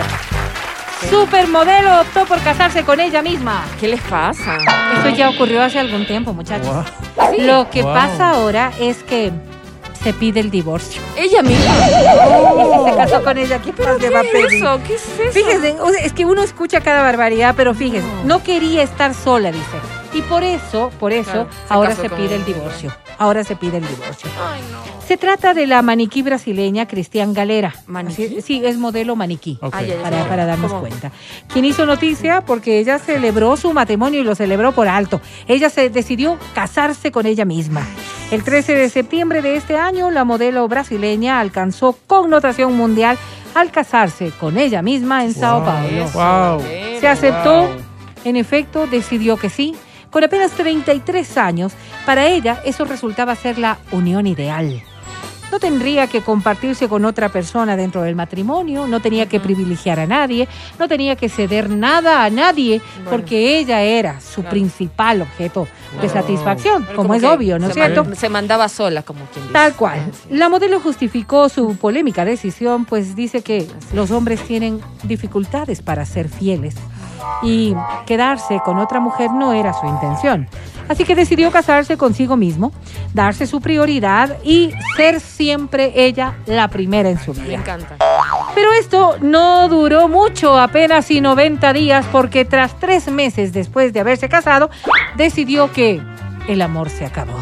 supermodelo 1.10 2.02
optó 2.02 2.26
por 2.26 2.40
casarse 2.42 2.84
con 2.84 3.00
ella 3.00 3.22
misma. 3.22 3.64
¿Qué 3.80 3.88
les 3.88 4.02
pasa? 4.02 4.58
Eso 5.00 5.10
ya 5.10 5.30
ocurrió 5.30 5.62
hace 5.64 5.80
algún 5.80 6.06
tiempo, 6.06 6.34
muchachos. 6.34 6.68
Wow. 6.68 6.84
Lo 7.40 7.70
que 7.70 7.84
Wow. 7.84 7.94
pasa 7.94 8.32
ahora 8.32 8.72
es 8.80 8.98
que 9.04 9.32
se 10.04 10.14
pide 10.14 10.40
el 10.40 10.50
divorcio. 10.52 11.02
Ella 11.18 11.42
misma. 11.42 11.74
Y 11.76 12.84
si 12.84 12.90
se 12.90 12.96
casó 12.96 13.24
con 13.24 13.38
ella, 13.38 13.60
¿qué 13.62 13.74
más 13.74 14.00
le 14.02 14.10
va 14.10 14.20
a 14.20 14.24
¿Qué 14.24 14.30
pedir? 14.30 14.46
es 14.48 14.54
eso? 14.54 14.80
¿Qué 14.88 14.94
es 14.96 15.04
eso? 15.20 15.32
Fíjense, 15.34 15.76
es 16.04 16.14
que 16.14 16.26
uno 16.26 16.42
escucha 16.44 16.82
cada 16.82 17.02
barbaridad, 17.04 17.54
pero 17.58 17.74
fíjense, 17.74 18.08
no 18.24 18.42
quería 18.44 18.84
estar 18.84 19.14
sola, 19.14 19.52
dice. 19.52 19.66
Y 20.14 20.22
por 20.24 20.44
eso, 20.44 20.90
por 21.00 21.12
eso, 21.14 21.32
Claro, 21.32 21.50
se 21.68 21.74
ahora 21.74 21.96
se 21.96 22.10
pide 22.10 22.36
el 22.36 22.46
divorcio. 22.46 22.92
Ahora 23.20 23.44
se 23.44 23.56
pide 23.56 23.78
el 23.78 23.88
divorcio. 23.88 24.30
Ay, 24.52 24.62
no. 24.72 24.80
Se 25.06 25.18
trata 25.18 25.54
de 25.54 25.68
la 25.68 25.82
maniquí 25.82 26.22
brasileña 26.22 26.88
Cristian 26.88 27.34
Galera. 27.34 27.74
¿Maniquí? 27.86 28.26
Así- 28.26 28.42
sí, 28.42 28.62
es 28.66 28.78
modelo 28.78 29.16
maniquí. 29.16 29.58
Para, 29.60 30.26
para 30.28 30.46
darnos 30.46 30.70
¿Cómo? 30.72 30.82
cuenta. 30.82 31.12
Quien 31.52 31.66
hizo 31.66 31.86
noticia 31.86 32.42
porque 32.42 32.80
ella 32.80 32.98
celebró 32.98 33.56
su 33.58 33.72
matrimonio 33.74 34.20
y 34.22 34.24
lo 34.24 34.36
celebró 34.36 34.72
por 34.72 34.88
alto. 34.88 35.22
Ella 35.48 35.70
se 35.70 35.90
decidió 35.90 36.38
casarse 36.56 37.12
con 37.12 37.26
ella 37.26 37.46
misma. 37.46 37.86
El 38.32 38.44
13 38.44 38.76
de 38.76 38.90
septiembre 38.90 39.42
de 39.42 39.56
este 39.58 39.78
año, 39.78 40.10
la 40.12 40.24
modelo 40.24 40.68
brasileña 40.68 41.40
alcanzó 41.40 41.98
connotación 42.08 42.76
mundial 42.76 43.18
al 43.56 43.72
casarse 43.72 44.32
con 44.40 44.58
ella 44.58 44.82
misma 44.82 45.24
en 45.26 45.34
Sao 45.34 45.64
Paulo. 45.66 46.06
Wow. 46.14 46.64
Se 47.00 47.08
aceptó, 47.08 47.64
Wow. 47.64 47.78
en 48.26 48.36
efecto, 48.38 48.86
decidió 48.88 49.38
que 49.38 49.50
sí. 49.50 49.76
Con 50.10 50.24
apenas 50.24 50.52
33 50.52 51.38
años, 51.38 51.74
para 52.06 52.28
ella 52.28 52.62
eso 52.66 52.86
resultaba 52.86 53.36
ser 53.36 53.60
la 53.60 53.78
unión 53.92 54.26
ideal. 54.26 54.84
No 55.52 55.60
tendría 55.60 56.08
que 56.08 56.22
compartirse 56.22 56.88
con 56.88 57.06
otra 57.06 57.30
persona 57.30 57.76
dentro 57.76 58.02
del 58.04 58.16
matrimonio, 58.16 58.88
no 58.88 59.00
tenía 59.00 59.28
que 59.28 59.40
privilegiar 59.40 60.00
a 60.00 60.06
nadie, 60.08 60.48
no 60.78 60.88
tenía 60.88 61.16
que 61.16 61.28
ceder 61.30 61.70
nada 61.70 62.24
a 62.24 62.30
nadie, 62.30 62.82
Bueno. 62.96 63.10
porque 63.12 63.58
ella 63.60 63.82
era 63.82 64.20
su 64.22 64.42
Claro. 64.42 64.50
principal 64.52 65.22
objeto 65.22 65.68
de 66.02 66.08
satisfacción, 66.10 66.86
como, 66.96 67.16
es 67.16 67.24
obvio, 67.24 67.58
¿no 67.58 67.68
es 67.68 67.74
cierto? 67.74 68.04
man- 68.06 68.16
se 68.16 68.30
mandaba 68.30 68.70
sola, 68.70 69.02
como 69.02 69.22
quien 69.34 69.44
dice. 69.46 69.54
Tal 69.54 69.74
cual. 69.76 70.00
Es. 70.30 70.32
La 70.38 70.50
modelo 70.50 70.80
justificó 70.80 71.50
su 71.50 71.76
polémica 71.78 72.26
decisión, 72.26 72.86
pues 72.86 73.16
dice 73.16 73.42
que 73.42 73.68
los 73.94 74.12
hombres 74.12 74.42
tienen 74.42 74.80
dificultades 75.04 75.82
para 75.82 76.06
ser 76.06 76.30
fieles 76.30 76.76
y 77.44 77.76
quedarse 78.06 78.60
con 78.64 78.78
otra 78.80 79.00
mujer 79.00 79.32
no 79.32 79.54
era 79.54 79.74
su 79.74 79.88
intención. 79.88 80.48
Así 80.90 81.06
que 81.06 81.16
decidió 81.16 81.52
casarse 81.52 81.96
consigo 81.98 82.36
mismo, 82.36 82.74
darse 83.14 83.48
su 83.48 83.62
prioridad 83.62 84.38
y 84.44 84.74
ser 84.98 85.22
siempre 85.22 85.94
ella 85.96 86.36
la 86.46 86.68
primera 86.68 87.10
en 87.10 87.20
su 87.20 87.34
Me 87.34 87.44
vida. 87.44 87.54
encanta. 87.60 87.96
Pero 88.56 88.74
esto 88.74 89.16
no 89.22 89.70
duró 89.70 90.08
mucho, 90.10 90.60
apenas 90.60 91.10
y 91.12 91.22
90 91.22 91.72
días, 91.72 92.06
porque 92.12 92.44
tras 92.44 92.78
tres 92.80 93.10
meses 93.10 93.54
después 93.54 93.94
de 93.94 94.02
haberse 94.02 94.28
casado, 94.28 94.70
decidió 95.16 95.72
que 95.72 96.02
el 96.48 96.62
amor 96.62 96.90
se 96.90 97.06
acabó. 97.06 97.38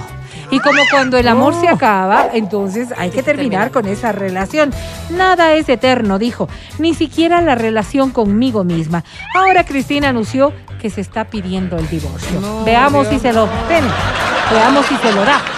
Y 0.50 0.60
como 0.60 0.82
cuando 0.91 1.18
el 1.18 1.28
amor 1.28 1.54
se 1.60 1.68
acaba, 1.68 2.28
entonces 2.34 2.93
hay 2.98 3.10
que 3.10 3.22
terminar 3.22 3.72
con 3.72 3.86
esa 3.86 4.12
relación. 4.12 4.74
Nada 5.10 5.54
es 5.54 5.68
eterno, 5.68 6.20
dijo, 6.20 6.48
ni 6.80 6.93
siquiera 6.93 7.41
la 7.41 7.56
relación 7.56 8.12
conmigo 8.12 8.64
misma. 8.64 9.04
Ahora 9.36 9.66
Cristina 9.66 10.10
anunció 10.10 10.54
que 10.80 10.89
se 10.89 11.02
está 11.02 11.26
pidiendo 11.26 11.78
el 11.78 11.89
divorcio. 11.89 12.39
No, 12.39 12.64
Veamos 12.64 13.08
si 13.08 13.20
se 13.20 13.34
lo. 13.34 13.50
Veamos 14.52 14.86
si 14.86 14.95
se 14.98 15.12
lo 15.12 15.26
da. 15.26 15.41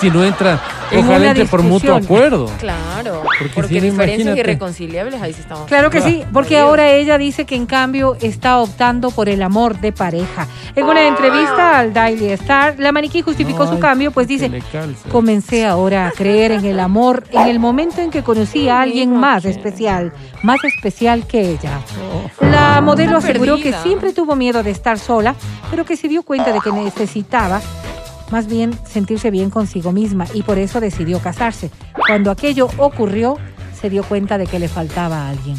Si 0.00 0.10
no 0.10 0.22
entra, 0.22 0.52
En 0.52 0.71
ojalá 0.98 1.34
por 1.50 1.62
mutuo 1.62 1.94
acuerdo. 1.94 2.50
Claro. 2.58 3.22
Porque 3.38 3.52
Porque, 3.54 3.68
si 3.68 3.80
diferencias 3.80 4.20
imagínate. 4.20 4.40
irreconciliables, 4.40 5.20
ahí 5.22 5.32
sí 5.32 5.40
estamos. 5.40 5.66
Claro 5.66 5.90
que 5.90 6.00
sí, 6.00 6.24
porque 6.32 6.56
Dios. 6.56 6.62
ahora 6.62 6.90
ella 6.90 7.18
dice 7.18 7.44
que 7.44 7.54
en 7.56 7.66
cambio 7.66 8.16
está 8.20 8.58
optando 8.58 9.10
por 9.10 9.28
el 9.28 9.42
amor 9.42 9.80
de 9.80 9.92
pareja. 9.92 10.46
En 10.74 10.84
una 10.84 11.06
entrevista 11.06 11.78
al 11.78 11.92
Daily 11.92 12.28
Star, 12.32 12.76
la 12.78 12.92
maniquí 12.92 13.22
justificó 13.22 13.66
su 13.66 13.78
cambio, 13.78 14.10
pues 14.10 14.28
dice, 14.28 14.50
comencé 15.10 15.66
ahora 15.66 16.08
a 16.08 16.10
creer 16.12 16.52
en 16.52 16.64
el 16.64 16.80
amor 16.80 17.24
en 17.30 17.48
el 17.48 17.58
momento 17.58 18.00
en 18.00 18.10
que 18.10 18.22
conocí 18.22 18.68
a 18.68 18.80
alguien 18.82 19.14
más 19.16 19.44
especial, 19.44 20.12
más 20.42 20.62
especial 20.64 21.26
que 21.26 21.50
ella. 21.50 21.80
La 22.40 22.80
modelo 22.80 23.16
aseguró 23.18 23.56
que 23.56 23.72
siempre 23.82 24.12
tuvo 24.12 24.36
miedo 24.36 24.62
de 24.62 24.70
estar 24.70 24.98
sola, 24.98 25.34
pero 25.70 25.84
que 25.84 25.96
se 25.96 26.08
dio 26.08 26.22
cuenta 26.22 26.52
de 26.52 26.60
que 26.60 26.72
necesitaba 26.72 27.60
más 28.32 28.48
bien 28.48 28.72
sentirse 28.86 29.30
bien 29.30 29.50
consigo 29.50 29.92
misma 29.92 30.26
y 30.34 30.42
por 30.42 30.58
eso 30.58 30.80
decidió 30.80 31.20
casarse. 31.20 31.70
Cuando 32.06 32.30
aquello 32.30 32.68
ocurrió, 32.78 33.36
se 33.78 33.90
dio 33.90 34.02
cuenta 34.02 34.38
de 34.38 34.46
que 34.46 34.58
le 34.58 34.68
faltaba 34.68 35.26
a 35.26 35.28
alguien. 35.28 35.56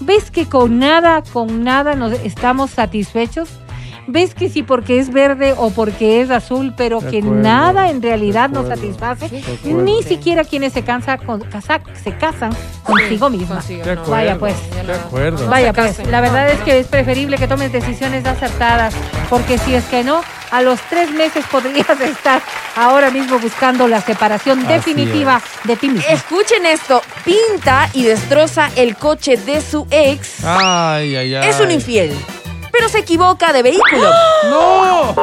¿Ves 0.00 0.30
que 0.30 0.46
con 0.46 0.78
nada, 0.78 1.22
con 1.32 1.62
nada 1.62 1.94
nos 1.94 2.12
estamos 2.12 2.70
satisfechos? 2.70 3.48
¿Ves 4.08 4.34
que 4.34 4.48
sí 4.48 4.62
porque 4.62 4.98
es 5.00 5.12
verde 5.12 5.54
o 5.56 5.70
porque 5.70 6.20
es 6.20 6.30
azul, 6.30 6.74
pero 6.76 7.00
De 7.00 7.10
que 7.10 7.18
acuerdo, 7.18 7.40
nada 7.42 7.90
en 7.90 8.00
realidad 8.02 8.48
nos 8.50 8.68
satisface? 8.68 9.42
Ni 9.64 10.02
siquiera 10.02 10.44
quienes 10.44 10.72
se, 10.72 10.82
cansa 10.82 11.18
con, 11.18 11.40
casa- 11.40 11.80
se 12.04 12.16
casan 12.16 12.50
consigo 12.84 13.28
misma. 13.30 13.56
Consigo, 13.56 13.84
De 13.84 13.94
no. 13.96 14.00
acuerdo, 14.02 14.10
Vaya, 14.12 14.38
pues. 14.38 14.54
De 14.86 14.92
acuerdo. 14.94 15.46
Vaya, 15.48 15.72
pues, 15.72 15.86
casen. 15.96 16.10
la 16.10 16.20
verdad 16.20 16.50
es 16.50 16.60
que 16.60 16.78
es 16.78 16.86
preferible 16.86 17.36
que 17.36 17.48
tomes 17.48 17.72
decisiones 17.72 18.24
acertadas, 18.26 18.94
porque 19.28 19.58
si 19.58 19.74
es 19.74 19.84
que 19.86 20.04
no, 20.04 20.20
a 20.52 20.62
los 20.62 20.78
tres 20.88 21.10
meses 21.10 21.44
podrías 21.50 21.88
estar 22.00 22.40
ahora 22.76 23.10
mismo 23.10 23.38
buscando 23.40 23.88
la 23.88 24.00
separación 24.00 24.60
Así 24.60 24.68
definitiva 24.68 25.42
de 25.64 25.76
ti 25.76 25.88
mismo. 25.88 26.08
Escuchen 26.08 26.64
esto, 26.66 27.02
pinta 27.24 27.90
y 27.92 28.04
destroza 28.04 28.70
el 28.76 28.96
coche 28.96 29.36
de 29.36 29.60
su 29.60 29.86
ex. 29.90 30.44
Ay, 30.44 31.16
ay, 31.16 31.34
ay. 31.34 31.48
Es 31.48 31.58
un 31.60 31.70
infiel, 31.72 32.12
pero 32.76 32.88
se 32.88 32.98
equivoca 32.98 33.52
de 33.52 33.62
vehículo. 33.62 34.10
¡No! 34.50 35.14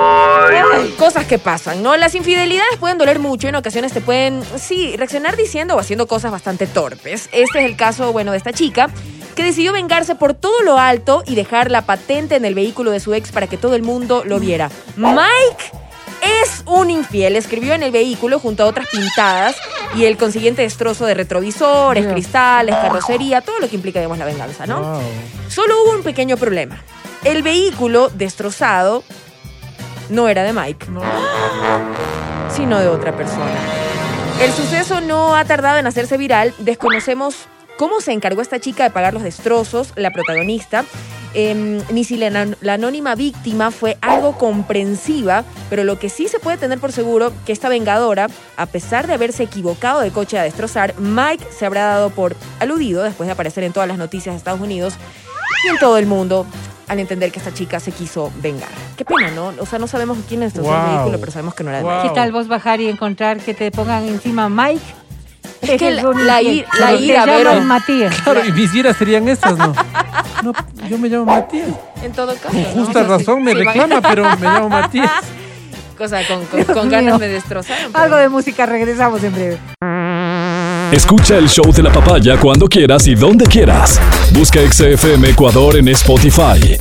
Cosas 0.97 1.25
que 1.25 1.37
pasan, 1.37 1.83
¿no? 1.83 1.95
Las 1.97 2.15
infidelidades 2.15 2.77
pueden 2.79 2.97
doler 2.97 3.19
mucho 3.19 3.47
y 3.47 3.49
en 3.49 3.55
ocasiones 3.55 3.93
te 3.93 4.01
pueden, 4.01 4.43
sí, 4.57 4.95
reaccionar 4.97 5.35
diciendo 5.35 5.75
o 5.75 5.79
haciendo 5.79 6.07
cosas 6.07 6.31
bastante 6.31 6.67
torpes. 6.67 7.29
Este 7.31 7.59
es 7.59 7.65
el 7.65 7.75
caso, 7.75 8.11
bueno, 8.11 8.31
de 8.31 8.37
esta 8.37 8.53
chica 8.53 8.89
que 9.35 9.43
decidió 9.43 9.73
vengarse 9.73 10.15
por 10.15 10.33
todo 10.33 10.61
lo 10.61 10.77
alto 10.77 11.23
y 11.25 11.35
dejar 11.35 11.71
la 11.71 11.83
patente 11.83 12.35
en 12.35 12.45
el 12.45 12.53
vehículo 12.53 12.91
de 12.91 12.99
su 12.99 13.13
ex 13.13 13.31
para 13.31 13.47
que 13.47 13.57
todo 13.57 13.75
el 13.75 13.81
mundo 13.81 14.23
lo 14.25 14.39
viera. 14.39 14.69
Mike 14.95 15.71
es 16.21 16.63
un 16.67 16.89
infiel, 16.89 17.35
escribió 17.35 17.73
en 17.73 17.83
el 17.83 17.91
vehículo 17.91 18.39
junto 18.39 18.63
a 18.63 18.67
otras 18.67 18.87
pintadas 18.87 19.55
y 19.95 20.05
el 20.05 20.17
consiguiente 20.17 20.61
destrozo 20.61 21.05
de 21.05 21.15
retrovisores, 21.15 22.05
cristales, 22.07 22.75
carrocería, 22.75 23.41
todo 23.41 23.59
lo 23.59 23.67
que 23.67 23.75
implica, 23.75 23.99
digamos, 23.99 24.17
la 24.19 24.25
venganza, 24.25 24.65
¿no? 24.65 24.81
Wow. 24.81 25.01
Solo 25.49 25.83
hubo 25.83 25.91
un 25.97 26.03
pequeño 26.03 26.37
problema. 26.37 26.81
El 27.23 27.41
vehículo 27.41 28.09
destrozado 28.09 29.03
no 30.09 30.27
era 30.27 30.43
de 30.43 30.51
Mike, 30.51 30.87
sino 32.49 32.79
de 32.79 32.89
otra 32.89 33.15
persona. 33.15 33.55
El 34.41 34.51
suceso 34.51 34.99
no 34.99 35.33
ha 35.37 35.45
tardado 35.45 35.79
en 35.79 35.87
hacerse 35.87 36.17
viral. 36.17 36.53
Desconocemos 36.57 37.47
cómo 37.77 38.01
se 38.01 38.11
encargó 38.11 38.41
esta 38.41 38.59
chica 38.59 38.83
de 38.83 38.89
pagar 38.89 39.13
los 39.13 39.23
destrozos, 39.23 39.93
la 39.95 40.11
protagonista, 40.11 40.83
em, 41.33 41.81
ni 41.91 42.03
si 42.03 42.17
la, 42.17 42.29
la 42.59 42.73
anónima 42.73 43.15
víctima 43.15 43.71
fue 43.71 43.97
algo 44.01 44.37
comprensiva, 44.37 45.45
pero 45.69 45.85
lo 45.85 45.97
que 45.99 46.09
sí 46.09 46.27
se 46.27 46.39
puede 46.39 46.57
tener 46.57 46.79
por 46.79 46.91
seguro 46.91 47.31
que 47.45 47.53
esta 47.53 47.69
vengadora, 47.69 48.27
a 48.57 48.65
pesar 48.65 49.07
de 49.07 49.13
haberse 49.13 49.43
equivocado 49.43 50.01
de 50.01 50.11
coche 50.11 50.37
a 50.37 50.43
destrozar, 50.43 50.93
Mike 50.99 51.45
se 51.57 51.65
habrá 51.65 51.85
dado 51.85 52.09
por 52.09 52.35
aludido 52.59 53.01
después 53.01 53.27
de 53.27 53.33
aparecer 53.33 53.63
en 53.63 53.71
todas 53.71 53.87
las 53.87 53.97
noticias 53.97 54.33
de 54.33 54.37
Estados 54.37 54.59
Unidos 54.59 54.95
y 55.65 55.69
en 55.69 55.79
todo 55.79 55.97
el 55.97 56.05
mundo 56.05 56.45
al 56.87 56.99
entender 56.99 57.31
que 57.31 57.39
esta 57.39 57.53
chica 57.53 57.79
se 57.79 57.91
quiso 57.91 58.31
vengar. 58.41 58.69
Qué 58.97 59.05
pena, 59.05 59.31
¿no? 59.31 59.53
O 59.59 59.65
sea, 59.65 59.79
no 59.79 59.87
sabemos 59.87 60.17
quién 60.27 60.41
destrozó 60.41 60.69
Wow. 60.69 60.79
el 60.79 60.95
vehículo, 60.97 61.19
pero 61.19 61.31
sabemos 61.31 61.55
que 61.55 61.63
no 61.63 61.69
era 61.69 61.79
de 61.79 61.83
Wow. 61.85 61.93
Mike. 61.95 62.09
¿Qué 62.09 62.15
tal 62.15 62.31
vos 62.31 62.47
bajar 62.47 62.81
y 62.81 62.89
encontrar 62.89 63.37
que 63.39 63.53
te 63.53 63.71
pongan 63.71 64.07
encima 64.07 64.49
Mike? 64.49 64.81
Es 65.61 65.69
que 65.79 65.87
Eres 65.87 66.03
la- 66.03 66.11
la 66.13 66.41
ir- 66.41 66.65
ira, 66.99 67.25
Vero. 67.25 67.61
Matías. 67.61 68.19
Claro, 68.21 68.45
y 68.45 68.51
mis 68.51 68.73
iras 68.75 68.97
serían 68.97 69.27
estas, 69.29 69.57
¿no? 69.57 69.73
No, 70.43 70.51
yo 70.89 70.97
me 70.97 71.07
llamo 71.07 71.25
Matías. 71.25 71.69
En 72.01 72.11
todo 72.11 72.33
caso. 72.35 72.49
Con 72.49 72.61
¿no? 72.61 72.67
justa 72.69 72.89
O 72.89 72.93
sea, 72.93 73.03
sí- 73.03 73.09
razón 73.25 73.43
me 73.43 73.51
sí, 73.53 73.57
van- 73.63 73.67
reclama, 73.67 74.01
pero 74.01 74.23
me 74.37 74.45
llamo 74.45 74.69
Matías. 74.69 75.11
Cosa 75.97 76.19
con, 76.27 76.43
con, 76.47 76.63
con 76.65 76.89
ganas 76.89 77.17
me 77.19 77.27
destrozaron. 77.29 77.91
pero- 77.93 78.03
Algo 78.03 78.15
de 78.17 78.27
música, 78.27 78.65
regresamos 78.65 79.23
en 79.23 79.33
breve. 79.33 79.57
Escucha 80.93 81.39
el 81.39 81.49
show 81.49 81.73
de 81.73 81.81
la 81.81 81.91
papaya 81.91 82.39
cuando 82.39 82.67
quieras 82.67 83.07
y 83.07 83.15
donde 83.15 83.45
quieras. 83.45 83.99
Busca 84.31 84.59
XFM 84.59 85.31
Ecuador 85.31 85.75
en 85.75 85.87
Spotify. 85.87 86.77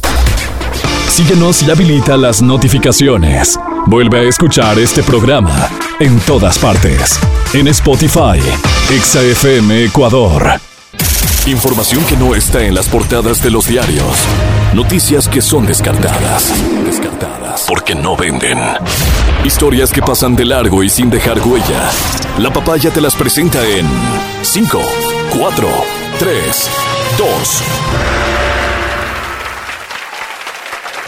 Síguenos 1.08 1.62
y 1.62 1.70
habilita 1.70 2.18
las 2.18 2.42
notificaciones. 2.42 3.58
Vuelve 3.86 4.18
a 4.18 4.22
escuchar 4.24 4.78
este 4.78 5.02
programa 5.02 5.66
en 5.98 6.20
todas 6.20 6.58
partes. 6.58 7.18
En 7.54 7.68
Spotify, 7.68 8.38
XFM 9.00 9.84
Ecuador. 9.84 10.60
Información 11.46 12.04
que 12.04 12.18
no 12.18 12.34
está 12.34 12.62
en 12.62 12.74
las 12.74 12.90
portadas 12.90 13.42
de 13.42 13.50
los 13.50 13.66
diarios. 13.66 14.26
Noticias 14.74 15.26
que 15.26 15.40
son 15.40 15.64
descartadas. 15.64 16.52
Descartadas. 17.22 17.66
Porque 17.68 17.94
no 17.94 18.16
venden. 18.16 18.58
Historias 19.44 19.92
que 19.92 20.02
pasan 20.02 20.34
de 20.34 20.44
largo 20.44 20.82
y 20.82 20.88
sin 20.88 21.08
dejar 21.08 21.40
huella. 21.46 21.90
La 22.38 22.52
papaya 22.52 22.90
te 22.90 23.00
las 23.00 23.14
presenta 23.14 23.64
en 23.64 23.86
5, 24.42 24.80
4, 25.38 25.68
3, 26.18 26.70
2. 27.18 28.31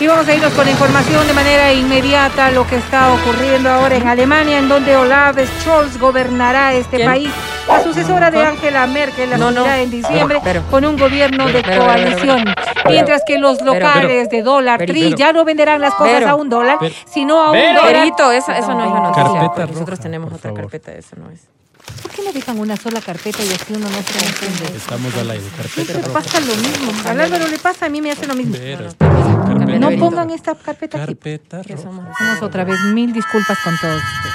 Y 0.01 0.07
vamos 0.09 0.26
a 0.26 0.34
irnos 0.34 0.53
con 0.55 0.68
información 0.68 1.24
de 1.28 1.32
manera 1.34 1.72
inmediata 1.72 2.51
lo 2.51 2.66
que 2.66 2.76
está 2.76 3.12
ocurriendo 3.12 3.70
ahora 3.70 3.95
en 3.95 4.09
Alemania, 4.09 4.59
en 4.59 4.68
donde 4.68 4.97
Olaf 4.97 5.36
Scholz 5.61 5.99
gobernará 5.99 6.74
este 6.74 6.97
¿Quién? 6.97 7.09
país. 7.09 7.30
La 7.68 7.82
sucesora 7.82 8.30
de 8.30 8.42
¿Ah? 8.42 8.49
Angela 8.49 8.86
Merkel 8.88 9.38
No, 9.38 9.51
no. 9.53 9.64
en 9.66 9.90
diciembre 9.90 10.40
Pero, 10.42 10.62
pero. 10.62 10.70
con 10.70 10.84
un 10.84 10.99
gobierno 10.99 11.47
Pero, 11.47 11.59
de 11.70 11.78
coalición. 11.78 12.45
Mientras 12.88 13.22
que 13.24 13.38
los 13.38 13.62
locales 13.62 14.28
de 14.28 14.42
tri 14.84 15.05
pero. 15.05 15.16
ya 15.16 15.32
no 15.32 15.45
venderán 15.45 15.80
las 15.80 15.95
cosas 15.95 16.24
a 16.24 16.34
un 16.34 16.49
dólar, 16.51 16.78
sino 17.07 17.40
a 17.40 17.53
un 17.53 17.59
dólar. 17.74 17.92
Perito, 17.92 18.32
esa, 18.32 18.59
esa 18.59 18.74
no 18.74 18.84
es 18.84 18.90
la 18.90 19.01
noticia. 19.01 19.22
Nosotros 19.66 19.86
roja, 19.90 20.03
tenemos 20.03 20.32
otra 20.32 20.51
favor. 20.51 20.61
carpeta, 20.62 20.92
esa 20.92 21.16
no 21.16 21.30
es. 21.30 21.49
¿Por 22.03 22.11
qué 22.11 22.22
no 22.22 22.32
dejan 22.32 22.59
una 22.59 22.76
sola 22.76 23.01
carpeta 23.01 23.43
y 23.43 23.49
así 23.53 23.72
uno 23.74 23.89
no 23.89 23.97
se 24.03 24.26
entiende? 24.26 24.76
Estamos 24.76 25.14
al 25.16 25.30
aire. 25.30 25.45
Carpeta 25.57 25.74
Siempre 25.93 26.03
roja. 26.03 26.12
pasa 26.20 26.41
lo 26.41 26.55
mismo. 26.57 26.93
Al 27.11 27.20
Álvaro 27.20 27.49
le 27.49 27.59
pasa, 27.59 27.87
a 27.87 27.89
mí 27.89 28.01
me 28.01 28.11
hace 28.12 28.26
lo 28.26 28.35
mismo. 28.35 28.55
Pero, 28.59 28.89
Carpeta 28.99 29.78
No 29.78 29.91
pongan 29.99 30.30
esta 30.30 30.55
carpeta 30.55 30.99
aquí. 30.99 31.07
Carpeta 31.07 31.62
roja. 31.62 31.82
somos- 31.82 32.43
otra 32.43 32.64
vez, 32.64 32.80
mil 32.93 33.12
disculpas 33.12 33.59
con 33.64 33.76
todos 33.78 34.03
ustedes. 34.03 34.35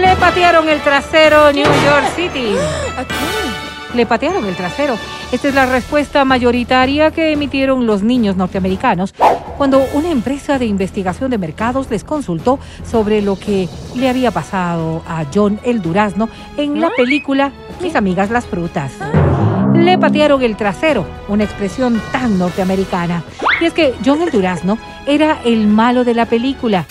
Le 0.00 0.16
patearon 0.16 0.68
el 0.68 0.80
trasero 0.82 1.52
New 1.52 1.64
York 1.64 2.06
City. 2.14 2.56
¿A 2.96 3.04
quién? 3.04 3.55
Le 3.96 4.06
patearon 4.06 4.44
el 4.44 4.54
trasero. 4.54 4.96
Esta 5.32 5.48
es 5.48 5.54
la 5.54 5.66
respuesta 5.66 6.24
mayoritaria 6.24 7.10
que 7.10 7.32
emitieron 7.32 7.86
los 7.86 8.02
niños 8.02 8.36
norteamericanos 8.36 9.14
cuando 9.56 9.84
una 9.94 10.10
empresa 10.10 10.58
de 10.58 10.66
investigación 10.66 11.30
de 11.30 11.38
mercados 11.38 11.90
les 11.90 12.04
consultó 12.04 12.58
sobre 12.84 13.22
lo 13.22 13.36
que 13.38 13.68
le 13.94 14.08
había 14.08 14.30
pasado 14.30 15.02
a 15.08 15.24
John 15.34 15.58
el 15.64 15.80
Durazno 15.80 16.28
en 16.56 16.80
la 16.80 16.90
película 16.90 17.52
Mis 17.80 17.96
amigas 17.96 18.30
las 18.30 18.46
frutas. 18.46 18.92
Le 19.74 19.98
patearon 19.98 20.42
el 20.42 20.56
trasero, 20.56 21.06
una 21.28 21.44
expresión 21.44 22.00
tan 22.12 22.38
norteamericana. 22.38 23.22
Y 23.60 23.66
es 23.66 23.72
que 23.72 23.94
John 24.04 24.22
el 24.22 24.30
Durazno 24.30 24.78
era 25.06 25.40
el 25.44 25.66
malo 25.66 26.04
de 26.04 26.14
la 26.14 26.26
película. 26.26 26.86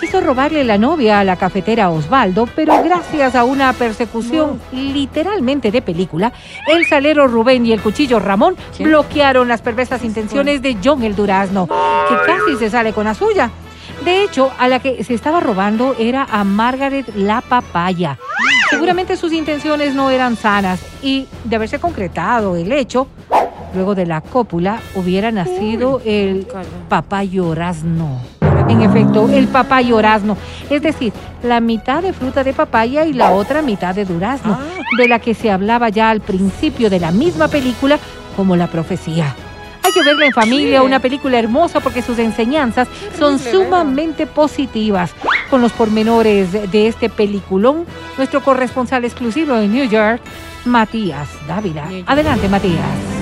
Quiso 0.00 0.20
robarle 0.20 0.64
la 0.64 0.78
novia 0.78 1.20
a 1.20 1.24
la 1.24 1.36
cafetera 1.36 1.90
Osvaldo, 1.90 2.48
pero 2.56 2.82
gracias 2.82 3.34
a 3.34 3.44
una 3.44 3.72
persecución 3.72 4.60
literalmente 4.72 5.70
de 5.70 5.82
película, 5.82 6.32
el 6.66 6.86
salero 6.86 7.28
Rubén 7.28 7.66
y 7.66 7.72
el 7.72 7.80
cuchillo 7.80 8.18
Ramón 8.18 8.56
bloquearon 8.78 9.48
las 9.48 9.62
perversas 9.62 10.02
intenciones 10.02 10.62
de 10.62 10.76
John 10.82 11.02
el 11.04 11.14
Durazno, 11.14 11.66
que 11.66 12.16
casi 12.26 12.56
se 12.58 12.70
sale 12.70 12.92
con 12.92 13.04
la 13.04 13.14
suya. 13.14 13.50
De 14.04 14.24
hecho, 14.24 14.50
a 14.58 14.68
la 14.68 14.80
que 14.80 15.04
se 15.04 15.14
estaba 15.14 15.38
robando 15.38 15.94
era 15.98 16.26
a 16.28 16.42
Margaret 16.42 17.06
la 17.14 17.40
papaya. 17.40 18.18
Seguramente 18.70 19.16
sus 19.16 19.32
intenciones 19.32 19.94
no 19.94 20.10
eran 20.10 20.36
sanas 20.36 20.80
y 21.02 21.28
de 21.44 21.56
haberse 21.56 21.78
concretado 21.78 22.56
el 22.56 22.72
hecho, 22.72 23.06
luego 23.74 23.94
de 23.94 24.06
la 24.06 24.20
cópula 24.20 24.80
hubiera 24.94 25.30
nacido 25.30 26.00
el 26.04 26.46
papayorazno. 26.88 28.18
En 28.68 28.82
efecto, 28.82 29.28
el 29.28 29.48
papayorazno, 29.48 30.36
es 30.70 30.82
decir, 30.82 31.12
la 31.42 31.60
mitad 31.60 32.02
de 32.02 32.12
fruta 32.12 32.44
de 32.44 32.52
papaya 32.52 33.04
y 33.04 33.12
la 33.12 33.32
otra 33.32 33.62
mitad 33.62 33.94
de 33.94 34.04
durazno, 34.04 34.58
de 34.96 35.08
la 35.08 35.18
que 35.18 35.34
se 35.34 35.50
hablaba 35.50 35.88
ya 35.88 36.10
al 36.10 36.20
principio 36.20 36.88
de 36.90 37.00
la 37.00 37.10
misma 37.10 37.48
película 37.48 37.98
como 38.36 38.56
la 38.56 38.66
profecía. 38.68 39.34
Hay 39.84 39.92
que 39.92 40.04
verla 40.04 40.26
en 40.26 40.32
familia, 40.32 40.82
una 40.82 41.00
película 41.00 41.38
hermosa 41.38 41.80
porque 41.80 42.02
sus 42.02 42.18
enseñanzas 42.18 42.88
son 43.18 43.38
sumamente 43.38 44.26
positivas. 44.26 45.12
Con 45.50 45.60
los 45.60 45.72
pormenores 45.72 46.52
de 46.70 46.86
este 46.86 47.10
peliculón, 47.10 47.84
nuestro 48.16 48.42
corresponsal 48.42 49.04
exclusivo 49.04 49.56
en 49.56 49.72
New 49.72 49.88
York, 49.88 50.22
Matías 50.64 51.28
Dávila. 51.46 51.88
Adelante, 52.06 52.48
Matías. 52.48 53.21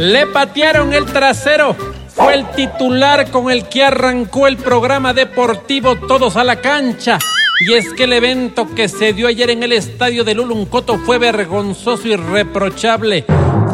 Le 0.00 0.26
patearon 0.26 0.94
el 0.94 1.04
trasero. 1.04 1.76
Fue 2.08 2.32
el 2.32 2.50
titular 2.52 3.30
con 3.30 3.50
el 3.50 3.68
que 3.68 3.84
arrancó 3.84 4.46
el 4.46 4.56
programa 4.56 5.12
deportivo 5.12 5.94
Todos 5.96 6.38
a 6.38 6.44
la 6.44 6.56
cancha. 6.56 7.18
Y 7.68 7.74
es 7.74 7.92
que 7.92 8.04
el 8.04 8.14
evento 8.14 8.66
que 8.74 8.88
se 8.88 9.12
dio 9.12 9.28
ayer 9.28 9.50
en 9.50 9.62
el 9.62 9.74
estadio 9.74 10.24
de 10.24 10.34
Luluncoto 10.34 10.96
fue 11.00 11.18
vergonzoso 11.18 12.08
y 12.08 12.16
reprochable. 12.16 13.26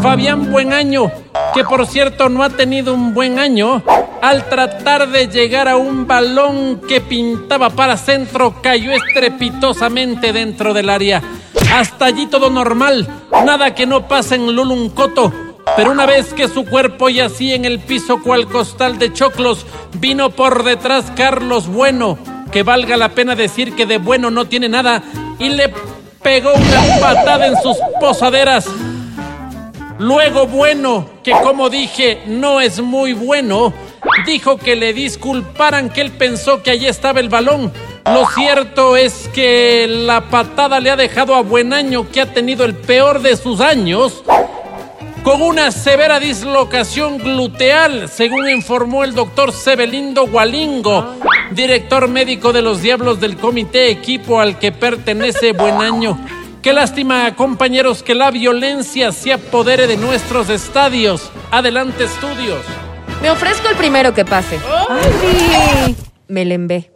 Fabián 0.02 0.50
Buenaño, 0.50 1.12
que 1.54 1.62
por 1.62 1.86
cierto 1.86 2.28
no 2.28 2.42
ha 2.42 2.50
tenido 2.50 2.92
un 2.92 3.14
buen 3.14 3.38
año, 3.38 3.84
al 4.20 4.48
tratar 4.48 5.08
de 5.08 5.28
llegar 5.28 5.68
a 5.68 5.76
un 5.76 6.08
balón 6.08 6.80
que 6.88 7.00
pintaba 7.00 7.70
para 7.70 7.96
centro, 7.96 8.60
cayó 8.60 8.90
estrepitosamente 8.90 10.32
dentro 10.32 10.74
del 10.74 10.90
área. 10.90 11.22
Hasta 11.72 12.06
allí 12.06 12.26
todo 12.26 12.50
normal, 12.50 13.06
nada 13.44 13.76
que 13.76 13.86
no 13.86 14.08
pase 14.08 14.34
en 14.34 14.56
Luluncoto. 14.56 15.45
Pero 15.76 15.90
una 15.90 16.06
vez 16.06 16.32
que 16.32 16.48
su 16.48 16.64
cuerpo 16.64 17.10
yacía 17.10 17.54
en 17.54 17.66
el 17.66 17.80
piso 17.80 18.22
cual 18.22 18.48
costal 18.48 18.98
de 18.98 19.12
choclos, 19.12 19.66
vino 20.00 20.30
por 20.30 20.64
detrás 20.64 21.12
Carlos 21.14 21.68
Bueno, 21.68 22.18
que 22.50 22.62
valga 22.62 22.96
la 22.96 23.10
pena 23.10 23.36
decir 23.36 23.76
que 23.76 23.84
de 23.84 23.98
bueno 23.98 24.30
no 24.30 24.46
tiene 24.46 24.70
nada, 24.70 25.02
y 25.38 25.50
le 25.50 25.72
pegó 26.22 26.54
una 26.54 27.00
patada 27.00 27.46
en 27.46 27.60
sus 27.60 27.76
posaderas. 28.00 28.66
Luego 29.98 30.46
Bueno, 30.46 31.10
que 31.22 31.32
como 31.32 31.68
dije 31.68 32.22
no 32.26 32.62
es 32.62 32.80
muy 32.80 33.12
bueno, 33.12 33.74
dijo 34.26 34.56
que 34.56 34.76
le 34.76 34.94
disculparan 34.94 35.90
que 35.90 36.00
él 36.00 36.12
pensó 36.12 36.62
que 36.62 36.70
allí 36.70 36.86
estaba 36.86 37.20
el 37.20 37.28
balón. 37.28 37.70
Lo 38.06 38.26
cierto 38.34 38.96
es 38.96 39.28
que 39.34 39.86
la 39.88 40.22
patada 40.22 40.80
le 40.80 40.90
ha 40.90 40.96
dejado 40.96 41.34
a 41.34 41.42
Buenaño, 41.42 42.08
que 42.10 42.20
ha 42.22 42.32
tenido 42.32 42.64
el 42.64 42.74
peor 42.74 43.20
de 43.20 43.36
sus 43.36 43.60
años, 43.60 44.22
con 45.26 45.42
una 45.42 45.72
severa 45.72 46.20
dislocación 46.20 47.18
gluteal, 47.18 48.08
según 48.08 48.48
informó 48.48 49.02
el 49.02 49.12
doctor 49.12 49.50
Sebelindo 49.50 50.28
Gualingo, 50.28 51.16
director 51.50 52.06
médico 52.06 52.52
de 52.52 52.62
los 52.62 52.80
Diablos 52.80 53.18
del 53.18 53.36
comité 53.36 53.90
equipo 53.90 54.38
al 54.38 54.60
que 54.60 54.70
pertenece 54.70 55.50
Buenaño. 55.50 56.16
Qué 56.62 56.72
lástima, 56.72 57.34
compañeros, 57.34 58.04
que 58.04 58.14
la 58.14 58.30
violencia 58.30 59.10
se 59.10 59.32
apodere 59.32 59.88
de 59.88 59.96
nuestros 59.96 60.48
estadios. 60.48 61.32
Adelante, 61.50 62.04
estudios. 62.04 62.60
Me 63.20 63.28
ofrezco 63.28 63.68
el 63.68 63.74
primero 63.74 64.14
que 64.14 64.24
pase. 64.24 64.60
Me 66.28 66.44
lembé. 66.44 66.95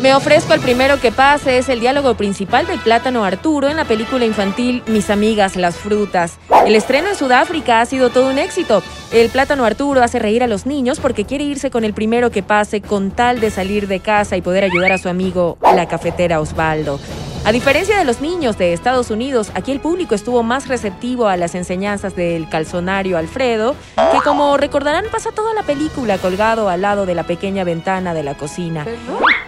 Me 0.00 0.14
ofrezco 0.14 0.54
el 0.54 0.60
primero 0.60 1.00
que 1.00 1.10
pase 1.10 1.58
es 1.58 1.68
el 1.68 1.80
diálogo 1.80 2.14
principal 2.14 2.68
del 2.68 2.78
plátano 2.78 3.24
Arturo 3.24 3.68
en 3.68 3.76
la 3.76 3.84
película 3.84 4.24
infantil 4.24 4.84
Mis 4.86 5.10
amigas 5.10 5.56
las 5.56 5.74
frutas. 5.74 6.38
El 6.64 6.76
estreno 6.76 7.08
en 7.08 7.16
Sudáfrica 7.16 7.80
ha 7.80 7.86
sido 7.86 8.10
todo 8.10 8.30
un 8.30 8.38
éxito. 8.38 8.80
El 9.10 9.28
plátano 9.28 9.64
Arturo 9.64 10.00
hace 10.00 10.20
reír 10.20 10.44
a 10.44 10.46
los 10.46 10.66
niños 10.66 11.00
porque 11.00 11.24
quiere 11.24 11.42
irse 11.42 11.72
con 11.72 11.82
el 11.82 11.94
primero 11.94 12.30
que 12.30 12.44
pase 12.44 12.80
con 12.80 13.10
tal 13.10 13.40
de 13.40 13.50
salir 13.50 13.88
de 13.88 13.98
casa 13.98 14.36
y 14.36 14.40
poder 14.40 14.62
ayudar 14.62 14.92
a 14.92 14.98
su 14.98 15.08
amigo 15.08 15.58
la 15.74 15.88
cafetera 15.88 16.40
Osvaldo. 16.40 17.00
A 17.44 17.52
diferencia 17.52 17.96
de 17.96 18.04
los 18.04 18.20
niños 18.20 18.58
de 18.58 18.72
Estados 18.74 19.10
Unidos, 19.10 19.50
aquí 19.54 19.72
el 19.72 19.80
público 19.80 20.14
estuvo 20.14 20.42
más 20.42 20.68
receptivo 20.68 21.28
a 21.28 21.36
las 21.36 21.54
enseñanzas 21.54 22.14
del 22.14 22.48
calzonario 22.48 23.16
Alfredo, 23.16 23.74
que 23.96 24.18
como 24.22 24.56
recordarán 24.58 25.06
pasa 25.10 25.30
toda 25.32 25.54
la 25.54 25.62
película 25.62 26.18
colgado 26.18 26.68
al 26.68 26.82
lado 26.82 27.06
de 27.06 27.14
la 27.14 27.22
pequeña 27.22 27.64
ventana 27.64 28.12
de 28.12 28.22
la 28.22 28.34
cocina. 28.34 28.84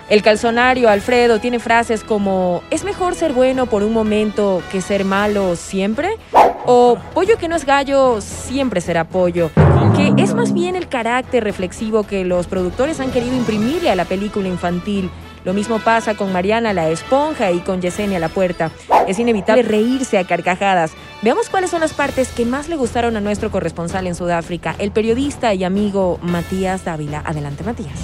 El 0.09 0.23
calzonario 0.23 0.40
Alfredo 0.43 1.39
tiene 1.39 1.59
frases 1.59 2.03
como 2.03 2.63
¿es 2.71 2.83
mejor 2.85 3.15
ser 3.15 3.35
bueno 3.35 3.67
por 3.67 3.83
un 3.83 3.93
momento 3.93 4.63
que 4.73 4.81
ser 4.81 5.05
malo 5.05 5.55
siempre? 5.55 6.17
O 6.65 6.97
pollo 7.13 7.37
que 7.37 7.47
no 7.47 7.57
es 7.57 7.67
gallo 7.67 8.23
siempre 8.23 8.81
será 8.81 9.05
pollo, 9.05 9.51
que 9.97 10.15
es 10.17 10.33
más 10.33 10.55
bien 10.55 10.77
el 10.77 10.89
carácter 10.89 11.45
reflexivo 11.45 12.05
que 12.05 12.25
los 12.25 12.47
productores 12.47 13.01
han 13.01 13.11
querido 13.11 13.35
imprimirle 13.35 13.91
a 13.91 13.95
la 13.95 14.07
película 14.07 14.49
infantil. 14.49 15.11
Lo 15.45 15.53
mismo 15.53 15.79
pasa 15.79 16.15
con 16.15 16.33
Mariana 16.33 16.73
la 16.73 16.89
esponja 16.89 17.51
y 17.51 17.59
con 17.61 17.83
Yesenia 17.83 18.19
la 18.19 18.31
puerta. 18.31 18.71
Es 19.07 19.19
inevitable 19.19 19.63
reírse 19.63 20.17
a 20.17 20.25
carcajadas. 20.25 20.93
Veamos 21.21 21.51
cuáles 21.51 21.71
son 21.71 21.81
las 21.81 21.93
partes 21.93 22.29
que 22.29 22.47
más 22.47 22.69
le 22.69 22.77
gustaron 22.77 23.15
a 23.17 23.21
nuestro 23.21 23.51
corresponsal 23.51 24.07
en 24.07 24.15
Sudáfrica, 24.15 24.75
el 24.79 24.91
periodista 24.91 25.53
y 25.53 25.65
amigo 25.65 26.19
Matías 26.23 26.85
Dávila. 26.85 27.23
Adelante, 27.27 27.63
Matías. 27.63 28.01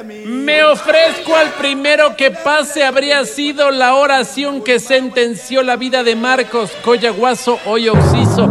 Me 0.00 0.64
ofrezco 0.64 1.36
al 1.36 1.50
primero 1.52 2.16
que 2.16 2.30
pase 2.30 2.82
habría 2.82 3.26
sido 3.26 3.70
la 3.70 3.94
oración 3.94 4.64
que 4.64 4.80
sentenció 4.80 5.62
la 5.62 5.76
vida 5.76 6.02
de 6.02 6.16
Marcos 6.16 6.70
Coyaguazo, 6.82 7.58
hoy 7.66 7.90
Oxiso. 7.90 8.48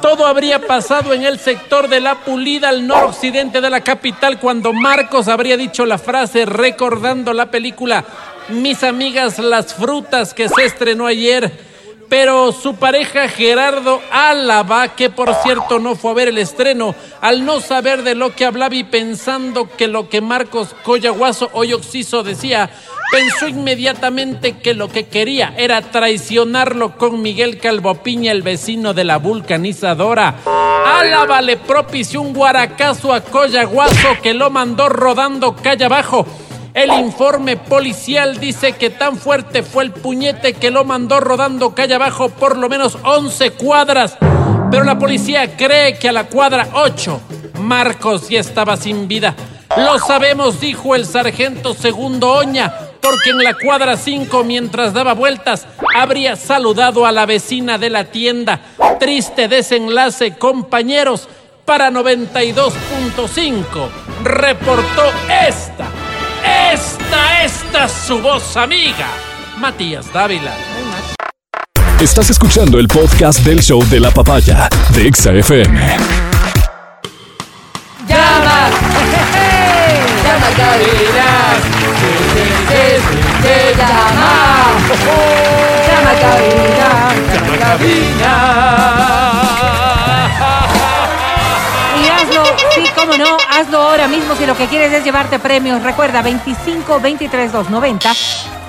Todo 0.00 0.26
habría 0.26 0.60
pasado 0.60 1.12
en 1.12 1.24
el 1.24 1.38
sector 1.38 1.88
de 1.88 2.00
la 2.00 2.20
pulida 2.24 2.70
al 2.70 2.86
noroccidente 2.86 3.60
de 3.60 3.68
la 3.68 3.82
capital 3.82 4.40
cuando 4.40 4.72
Marcos 4.72 5.28
habría 5.28 5.58
dicho 5.58 5.84
la 5.84 5.98
frase 5.98 6.46
recordando 6.46 7.34
la 7.34 7.50
película 7.50 8.06
Mis 8.48 8.82
amigas 8.82 9.38
las 9.38 9.74
frutas 9.74 10.32
que 10.32 10.48
se 10.48 10.64
estrenó 10.64 11.06
ayer. 11.06 11.52
Pero 12.12 12.52
su 12.52 12.74
pareja 12.74 13.26
Gerardo 13.26 14.02
Álava, 14.10 14.88
que 14.88 15.08
por 15.08 15.34
cierto 15.36 15.78
no 15.78 15.94
fue 15.94 16.10
a 16.10 16.14
ver 16.14 16.28
el 16.28 16.36
estreno, 16.36 16.94
al 17.22 17.46
no 17.46 17.58
saber 17.62 18.02
de 18.02 18.14
lo 18.14 18.34
que 18.34 18.44
hablaba 18.44 18.74
y 18.74 18.84
pensando 18.84 19.66
que 19.66 19.88
lo 19.88 20.10
que 20.10 20.20
Marcos 20.20 20.76
Coyaguazo 20.82 21.48
hoy 21.54 21.72
Oxiso 21.72 22.22
decía, 22.22 22.68
pensó 23.10 23.48
inmediatamente 23.48 24.58
que 24.58 24.74
lo 24.74 24.88
que 24.88 25.06
quería 25.06 25.54
era 25.56 25.80
traicionarlo 25.80 26.98
con 26.98 27.22
Miguel 27.22 27.58
Calvopiña, 27.58 28.30
el 28.30 28.42
vecino 28.42 28.92
de 28.92 29.04
la 29.04 29.16
vulcanizadora. 29.16 30.34
Álava 30.84 31.40
le 31.40 31.56
propició 31.56 32.20
un 32.20 32.34
guaracazo 32.34 33.14
a 33.14 33.22
Coyaguazo 33.22 34.20
que 34.22 34.34
lo 34.34 34.50
mandó 34.50 34.90
rodando 34.90 35.56
calle 35.56 35.86
abajo. 35.86 36.26
El 36.74 36.90
informe 36.92 37.56
policial 37.56 38.40
dice 38.40 38.72
que 38.72 38.88
tan 38.88 39.16
fuerte 39.16 39.62
fue 39.62 39.84
el 39.84 39.92
puñete 39.92 40.54
que 40.54 40.70
lo 40.70 40.84
mandó 40.84 41.20
rodando 41.20 41.74
calle 41.74 41.94
abajo 41.94 42.30
por 42.30 42.56
lo 42.56 42.68
menos 42.68 42.96
11 43.02 43.50
cuadras. 43.52 44.16
Pero 44.70 44.84
la 44.84 44.98
policía 44.98 45.56
cree 45.56 45.98
que 45.98 46.08
a 46.08 46.12
la 46.12 46.24
cuadra 46.24 46.68
8 46.72 47.20
Marcos 47.62 48.28
ya 48.28 48.40
estaba 48.40 48.76
sin 48.76 49.08
vida. 49.08 49.34
Lo 49.76 49.98
sabemos, 49.98 50.60
dijo 50.60 50.94
el 50.94 51.06
sargento 51.06 51.72
segundo 51.74 52.30
Oña, 52.32 52.72
porque 53.00 53.30
en 53.30 53.38
la 53.38 53.54
cuadra 53.54 53.96
5, 53.96 54.44
mientras 54.44 54.92
daba 54.92 55.14
vueltas, 55.14 55.66
habría 55.96 56.36
saludado 56.36 57.06
a 57.06 57.12
la 57.12 57.24
vecina 57.24 57.78
de 57.78 57.88
la 57.90 58.04
tienda. 58.04 58.60
Triste 59.00 59.48
desenlace, 59.48 60.36
compañeros. 60.36 61.28
Para 61.64 61.90
92.5 61.90 63.64
reportó 64.24 65.04
esta, 65.48 65.91
esta, 66.44 67.42
esta 67.44 67.88
su 67.88 68.20
voz 68.20 68.56
amiga, 68.56 69.08
Matías 69.58 70.12
Dávila. 70.12 70.52
Estás 72.00 72.30
escuchando 72.30 72.78
el 72.78 72.88
podcast 72.88 73.40
del 73.40 73.62
show 73.62 73.84
de 73.88 74.00
la 74.00 74.10
papaya 74.10 74.68
de 74.94 75.06
Exa 75.06 75.32
FM. 75.32 75.80
Llama, 78.08 78.70
llama 80.24 80.50
cabina. 80.56 81.28
Se 83.48 83.74
llama, 83.76 84.32
llama 85.86 86.12
cabina, 86.20 86.88
llama 87.58 87.84
Y 87.84 89.11
cómo 93.02 93.16
no, 93.16 93.36
hazlo 93.50 93.78
ahora 93.82 94.08
mismo 94.08 94.34
si 94.36 94.46
lo 94.46 94.56
que 94.56 94.66
quieres 94.66 94.92
es 94.92 95.04
llevarte 95.04 95.38
premios. 95.38 95.82
Recuerda, 95.82 96.22
25 96.22 97.00
23 97.00 97.52
290, 97.52 98.12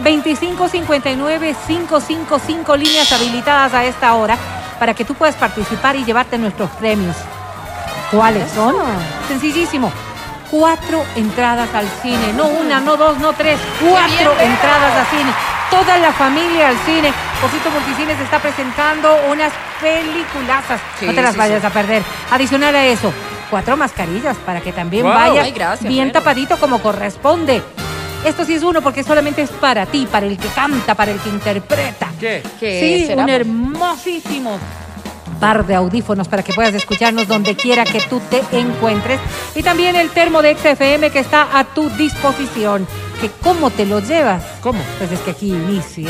25 0.04 0.68
59 0.68 1.56
555 1.68 2.76
líneas 2.76 3.12
habilitadas 3.12 3.74
a 3.74 3.86
esta 3.86 4.14
hora 4.16 4.38
para 4.80 4.94
que 4.94 5.06
tú 5.06 5.14
puedas 5.14 5.36
participar 5.36 5.96
y 5.96 6.04
llevarte 6.04 6.38
nuestros 6.38 6.70
premios. 6.72 7.16
¿Cuáles 8.12 8.52
son? 8.52 8.76
Sencillísimo. 9.28 9.92
Cuatro 10.50 11.04
entradas 11.16 11.74
al 11.74 11.88
cine. 12.02 12.34
No 12.36 12.46
una, 12.46 12.80
no 12.80 12.96
dos, 12.96 13.18
no 13.18 13.34
tres. 13.34 13.60
Cuatro 13.80 14.32
entradas 14.40 14.98
al 14.98 15.18
cine. 15.18 15.32
Toda 15.70 15.98
la 15.98 16.12
familia 16.12 16.70
al 16.70 16.78
cine. 16.86 17.12
Cosito 17.42 17.72
Multicines 17.72 18.20
está 18.20 18.40
presentando 18.40 19.16
unas 19.30 19.52
peliculazas. 19.82 20.80
Sí, 21.00 21.08
no 21.08 21.14
te 21.14 21.22
las 21.22 21.34
sí, 21.34 21.40
vayas 21.40 21.62
sí. 21.62 21.68
a 21.68 21.70
perder. 21.72 22.04
Adicional 22.32 22.76
a 22.76 22.86
eso, 22.86 23.12
cuatro 23.54 23.78
mascarillas 23.78 24.36
para 24.48 24.62
que 24.62 24.74
también 24.74 25.04
Wow. 25.04 25.14
Ay, 25.16 25.52
gracias, 25.52 25.88
bien 25.88 26.06
bueno. 26.08 26.14
tapadito 26.14 26.58
como 26.58 26.80
corresponde. 26.82 27.62
Esto 28.26 28.46
sí 28.46 28.56
es 28.56 28.64
uno 28.64 28.82
porque 28.82 29.04
solamente 29.04 29.44
es 29.44 29.52
para 29.52 29.86
ti, 29.86 30.08
para 30.12 30.26
el 30.26 30.40
que 30.40 30.48
canta, 30.48 30.96
para 30.96 31.12
el 31.12 31.20
que 31.20 31.30
interpreta. 31.30 32.08
¿Qué? 32.20 32.42
¿Qué 32.60 32.80
Sí, 33.02 33.06
será? 33.06 33.26
un 33.26 33.30
hermosísimo 33.30 34.58
par 35.40 35.68
de 35.68 35.76
audífonos 35.76 36.28
para 36.28 36.42
que 36.42 36.52
puedas 36.52 36.74
escucharnos 36.74 37.28
donde 37.28 37.56
quiera 37.56 37.84
que 37.84 38.00
tú 38.02 38.20
te 38.32 38.42
encuentres. 38.58 39.20
Y 39.54 39.62
también 39.62 39.96
el 39.96 40.10
termo 40.10 40.42
de 40.42 40.56
XFM 40.58 41.12
que 41.12 41.20
está 41.20 41.60
a 41.60 41.64
tu 41.64 41.92
disposición. 41.92 42.88
Que 43.22 43.30
¿Cómo 43.44 43.70
te 43.70 43.86
lo 43.86 44.00
llevas? 44.00 44.42
¿Cómo? 44.62 44.82
Pues 44.98 45.12
es 45.12 45.20
que 45.20 45.30
aquí 45.30 45.50
inicia. 45.50 46.10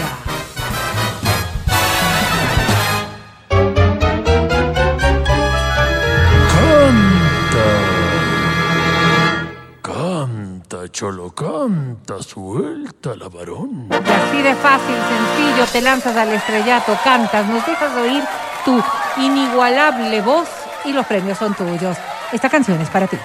Cholo, 10.93 11.31
canta, 11.31 12.21
suelta 12.21 13.15
la 13.15 13.27
varón. 13.27 13.87
Y 13.89 13.95
así 13.95 14.41
de 14.43 14.53
fácil, 14.53 14.95
sencillo, 14.95 15.65
te 15.71 15.81
lanzas 15.81 16.15
al 16.15 16.29
estrellato, 16.29 16.95
cantas, 17.03 17.47
nos 17.47 17.65
dejas 17.65 17.97
oír 17.97 18.23
tu 18.63 18.81
inigualable 19.17 20.21
voz 20.21 20.47
y 20.85 20.93
los 20.93 21.05
premios 21.07 21.39
son 21.39 21.55
tuyos. 21.55 21.97
Esta 22.31 22.47
canción 22.47 22.79
es 22.79 22.89
para 22.89 23.07
ti. 23.07 23.17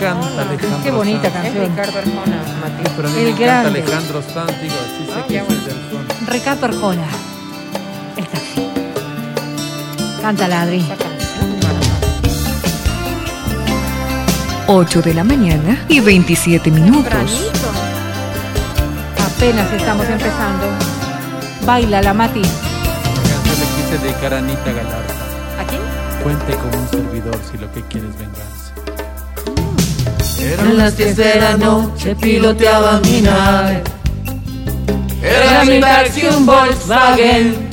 Canta 0.00 0.42
Alejandro 0.42 0.80
Qué 0.84 0.90
bonita. 0.92 1.28
Es 1.28 1.34
canción. 1.34 1.70
Ricardo 1.70 1.98
Arjona, 1.98 2.42
Matías. 2.60 2.92
Pero 2.96 3.08
a 3.08 3.10
mí 3.10 3.18
El 3.18 3.24
me 3.24 3.30
encanta 3.30 3.44
grande. 3.44 3.82
Alejandro 3.82 4.22
Sanz, 4.22 4.62
digo, 4.62 4.74
así 4.74 5.06
sé 5.12 5.26
que 5.26 5.38
es 5.38 5.48
el. 5.48 6.26
Ricardo 6.28 6.66
Arjona. 6.66 7.08
Cántala, 10.28 10.60
Adri. 10.60 10.84
8 14.66 15.00
de 15.00 15.14
la 15.14 15.24
mañana 15.24 15.86
y 15.88 16.00
27 16.00 16.70
minutos. 16.70 17.50
Apenas 19.16 19.72
estamos 19.72 20.06
empezando. 20.06 20.66
Baila 21.64 22.02
la 22.02 22.12
Mati. 22.12 22.42
Le 22.42 22.46
quise 22.46 23.96
dedicar 24.02 24.34
a 24.34 24.38
Anita 24.40 24.70
Galarza. 24.70 25.24
¿A 25.60 25.64
quién? 25.66 25.80
Cuente 26.22 26.54
con 26.56 26.78
un 26.78 26.88
servidor 26.90 27.40
si 27.50 27.56
lo 27.56 27.72
que 27.72 27.80
quieres 27.84 28.10
es 28.10 28.18
vengarse. 28.18 28.74
Eran 30.44 30.76
las 30.76 30.94
10 30.94 31.16
de 31.16 31.40
la 31.40 31.56
noche, 31.56 32.14
piloteaba 32.16 33.00
mi 33.00 33.22
nave. 33.22 33.82
Era 35.22 35.64
mi 35.64 35.80
taxi 35.80 36.26
un 36.26 36.44
Volkswagen 36.44 37.67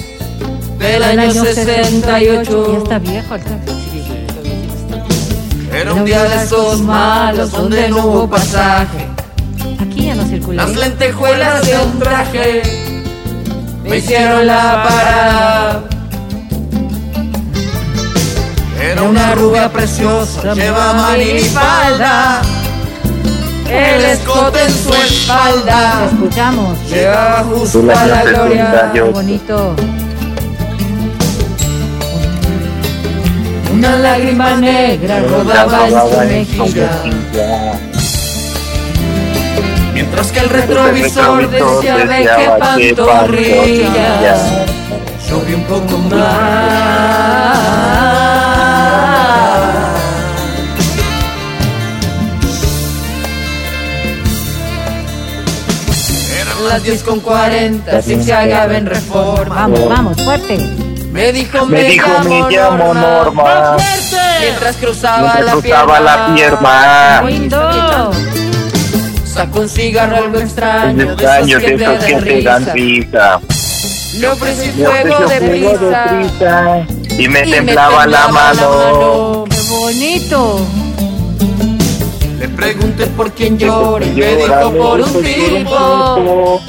del 0.85 1.19
año 1.19 1.43
68. 1.43 2.67
Ya 2.71 2.77
está 2.77 2.99
viejo 2.99 3.35
el. 3.35 3.43
Era 5.73 5.93
un 5.93 6.05
día 6.05 6.23
de 6.23 6.43
esos 6.43 6.79
malos 6.81 7.51
donde 7.51 7.89
no 7.89 7.97
hubo 8.05 8.29
pasaje. 8.29 9.07
Aquí 9.79 10.05
ya 10.05 10.15
no 10.15 10.23
circula. 10.25 10.65
Las 10.65 10.75
lentejuelas 10.75 11.65
de 11.65 11.77
un 11.77 11.99
traje 11.99 12.61
me 13.83 13.97
hicieron 13.97 14.47
la 14.47 14.83
parada. 14.87 15.83
Era 18.81 19.03
una 19.03 19.35
rubia 19.35 19.69
preciosa, 19.71 20.53
llevaba 20.53 21.11
minifalda. 21.17 22.41
El 23.69 24.05
escote 24.05 24.63
en 24.63 24.71
su 24.71 24.89
Te 24.91 24.97
espalda 25.07 26.05
escuchamos. 26.11 26.77
llegaba 26.87 27.43
justo 27.43 27.79
a 27.91 28.05
la 28.05 28.23
gloria. 28.23 28.89
Qué 28.93 29.01
bonito. 29.01 29.75
Una 33.75 33.97
lágrima 33.97 34.55
negra 34.55 35.19
rodaba 35.19 35.85
en 35.89 35.99
su 35.99 36.17
mejilla. 36.29 36.91
Mientras 39.93 40.31
que 40.31 40.39
el 40.39 40.49
retrovisor 40.49 41.49
decía 41.49 41.97
ve 42.05 42.29
qué 42.37 42.49
pantorrillas. 42.57 44.39
Yo 45.29 45.41
vi 45.41 45.55
un 45.55 45.63
poco 45.63 45.97
más. 45.97 46.15
Eran 56.41 56.69
las 56.69 56.81
10 56.81 57.03
con 57.03 57.19
40, 57.19 58.01
si 58.01 58.23
se 58.23 58.33
hagaba 58.33 58.77
en 58.77 58.85
reforma. 58.85 59.53
Vamos, 59.53 59.89
vamos, 59.89 60.21
fuerte. 60.21 60.94
Me 61.15 61.31
dijo, 61.31 61.65
Me 61.65 61.85
dijo, 61.85 62.23
me 62.25 62.41
llamo 62.51 62.93
Norma. 62.93 63.77
Mientras 64.41 64.75
cruzaba, 64.75 65.35
Mientras 65.35 65.45
la, 65.45 65.61
cruzaba 65.61 65.99
la 66.01 66.35
pierna. 66.35 67.23
Sacó 69.23 69.61
un 69.61 69.69
cigarro 69.69 70.17
algo 70.17 70.37
Es 70.39 70.43
extraño, 70.43 71.03
extraño 71.03 71.59
de 71.59 71.73
esos 71.75 72.03
que 72.03 72.21
te 72.21 72.41
dan 72.43 72.65
risa. 72.73 73.39
Le 74.17 74.27
ofrecí 74.27 74.71
Me 74.75 74.85
fuego 74.85 75.27
de 75.29 75.37
prisa. 75.39 76.85
y 77.17 77.29
me 77.29 77.47
y 77.47 77.51
temblaba 77.51 78.05
la 78.07 78.27
mano. 78.27 79.45
Qué 79.49 79.61
bonito. 79.69 80.59
Le 82.39 82.49
pregunté 82.49 83.07
por 83.07 83.31
quién 83.31 83.57
llora 83.57 84.05
y 84.05 84.09
me 84.09 84.35
dijo 84.35 84.73
por 84.73 84.99
un 84.99 85.23
tipo 85.23 86.61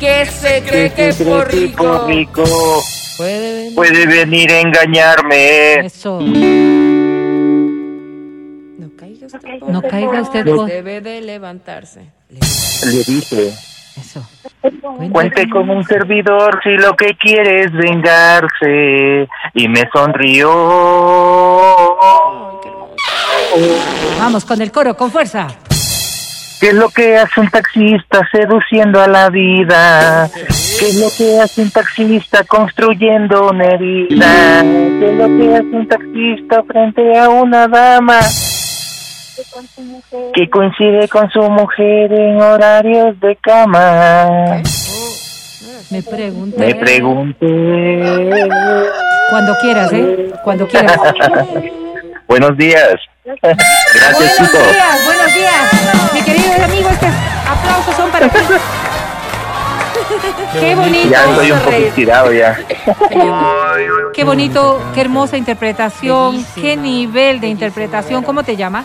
que 0.00 0.26
se 0.26 0.64
cree 0.64 0.92
que 0.92 1.10
es 1.10 1.16
por 1.18 1.48
rico. 1.48 2.06
rico 2.08 2.82
Puede 3.16 3.54
venir. 3.56 3.74
puede 3.74 4.06
venir 4.06 4.50
a 4.52 4.60
engañarme. 4.60 5.74
Eso. 5.86 6.20
No 8.78 8.90
caiga 8.96 9.26
usted. 9.26 9.60
No 9.68 9.82
caiga 9.82 10.22
usted. 10.22 10.44
Debe 10.44 11.00
de 11.00 11.20
levantarse. 11.20 12.10
Le 12.28 13.04
dije, 13.06 13.52
Eso. 13.96 14.26
cuente 15.12 15.48
con 15.48 15.70
un 15.70 15.84
servidor 15.84 16.60
si 16.62 16.70
lo 16.70 16.94
que 16.96 17.16
quiere 17.16 17.62
es 17.64 17.72
vengarse. 17.72 19.28
Y 19.54 19.68
me 19.68 19.82
sonrió. 19.92 20.50
Ay, 22.02 22.56
qué 22.62 22.68
hermoso. 22.68 22.94
Vamos 24.18 24.44
con 24.44 24.60
el 24.60 24.72
coro, 24.72 24.96
con 24.96 25.10
fuerza. 25.10 25.46
¿Qué 26.60 26.68
es 26.68 26.74
lo 26.74 26.88
que 26.88 27.16
hace 27.18 27.40
un 27.40 27.50
taxista 27.50 28.26
seduciendo 28.30 29.00
a 29.00 29.08
la 29.08 29.28
vida? 29.28 30.28
¿Qué 30.78 30.88
es 30.88 31.00
lo 31.00 31.08
que 31.16 31.40
hace 31.40 31.62
un 31.62 31.70
taxista 31.70 32.44
construyendo 32.44 33.50
una 33.50 33.64
herida? 33.66 34.62
¿Qué 34.62 35.10
es 35.10 35.18
lo 35.18 35.26
que 35.26 35.54
hace 35.54 35.76
un 35.76 35.88
taxista 35.88 36.62
frente 36.62 37.18
a 37.18 37.28
una 37.28 37.68
dama? 37.68 38.20
Que 40.32 40.48
coincide 40.48 41.08
con 41.08 41.28
su 41.30 41.42
mujer 41.42 42.12
en 42.12 42.40
horarios 42.40 43.18
de 43.20 43.36
cama. 43.36 44.62
Me 45.90 46.02
pregunté. 46.02 46.58
Me 46.58 46.74
pregunté. 46.76 48.40
Cuando 49.30 49.54
quieras, 49.60 49.92
¿eh? 49.92 50.32
Cuando 50.42 50.66
quieras. 50.66 50.98
Buenos 52.28 52.56
días. 52.56 52.94
Gracias, 53.24 53.56
Buenos 54.12 54.36
chicos. 54.36 54.52
días, 54.52 55.04
buenos 55.06 55.34
días. 55.34 56.12
Mi 56.12 56.22
querido 56.22 56.64
amigo, 56.64 56.90
estos 56.90 57.08
aplausos 57.48 57.96
son 57.96 58.10
para 58.10 58.28
ti. 58.28 58.38
Qué 60.60 60.74
bonito. 60.74 61.08
Ya 61.08 61.30
estoy 61.30 61.52
un 61.52 61.58
poco 61.60 61.76
inspirado 61.78 62.32
ya. 62.32 62.58
Qué 64.12 64.24
bonito, 64.24 64.82
qué 64.94 65.00
hermosa 65.00 65.36
interpretación, 65.38 66.44
qué 66.54 66.76
nivel 66.76 67.40
de 67.40 67.48
interpretación. 67.48 68.22
¿Cómo 68.24 68.42
te 68.42 68.56
llamas? 68.56 68.84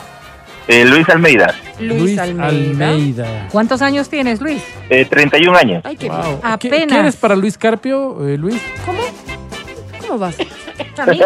Eh, 0.69 0.85
Luis 0.85 1.09
Almeida, 1.09 1.53
Luis, 1.79 2.17
Almeida. 2.19 3.47
¿Cuántos 3.51 3.81
años 3.81 4.07
tienes, 4.07 4.39
Luis? 4.39 4.61
eh, 4.89 5.03
31 5.03 5.57
años. 5.57 5.81
Ay, 5.83 5.97
qué 5.97 6.07
Wow. 6.07 6.21
bien. 6.21 6.37
¿Qué- 6.39 6.47
Apenas. 6.67 6.87
¿Quieres 6.87 7.15
para 7.17 7.35
Luis 7.35 7.57
Carpio, 7.57 8.25
eh, 8.27 8.37
Luis? 8.37 8.61
¿Cómo? 8.85 8.99
¿Cómo 9.99 10.19
vas? 10.19 10.35
Amigo, 10.97 11.25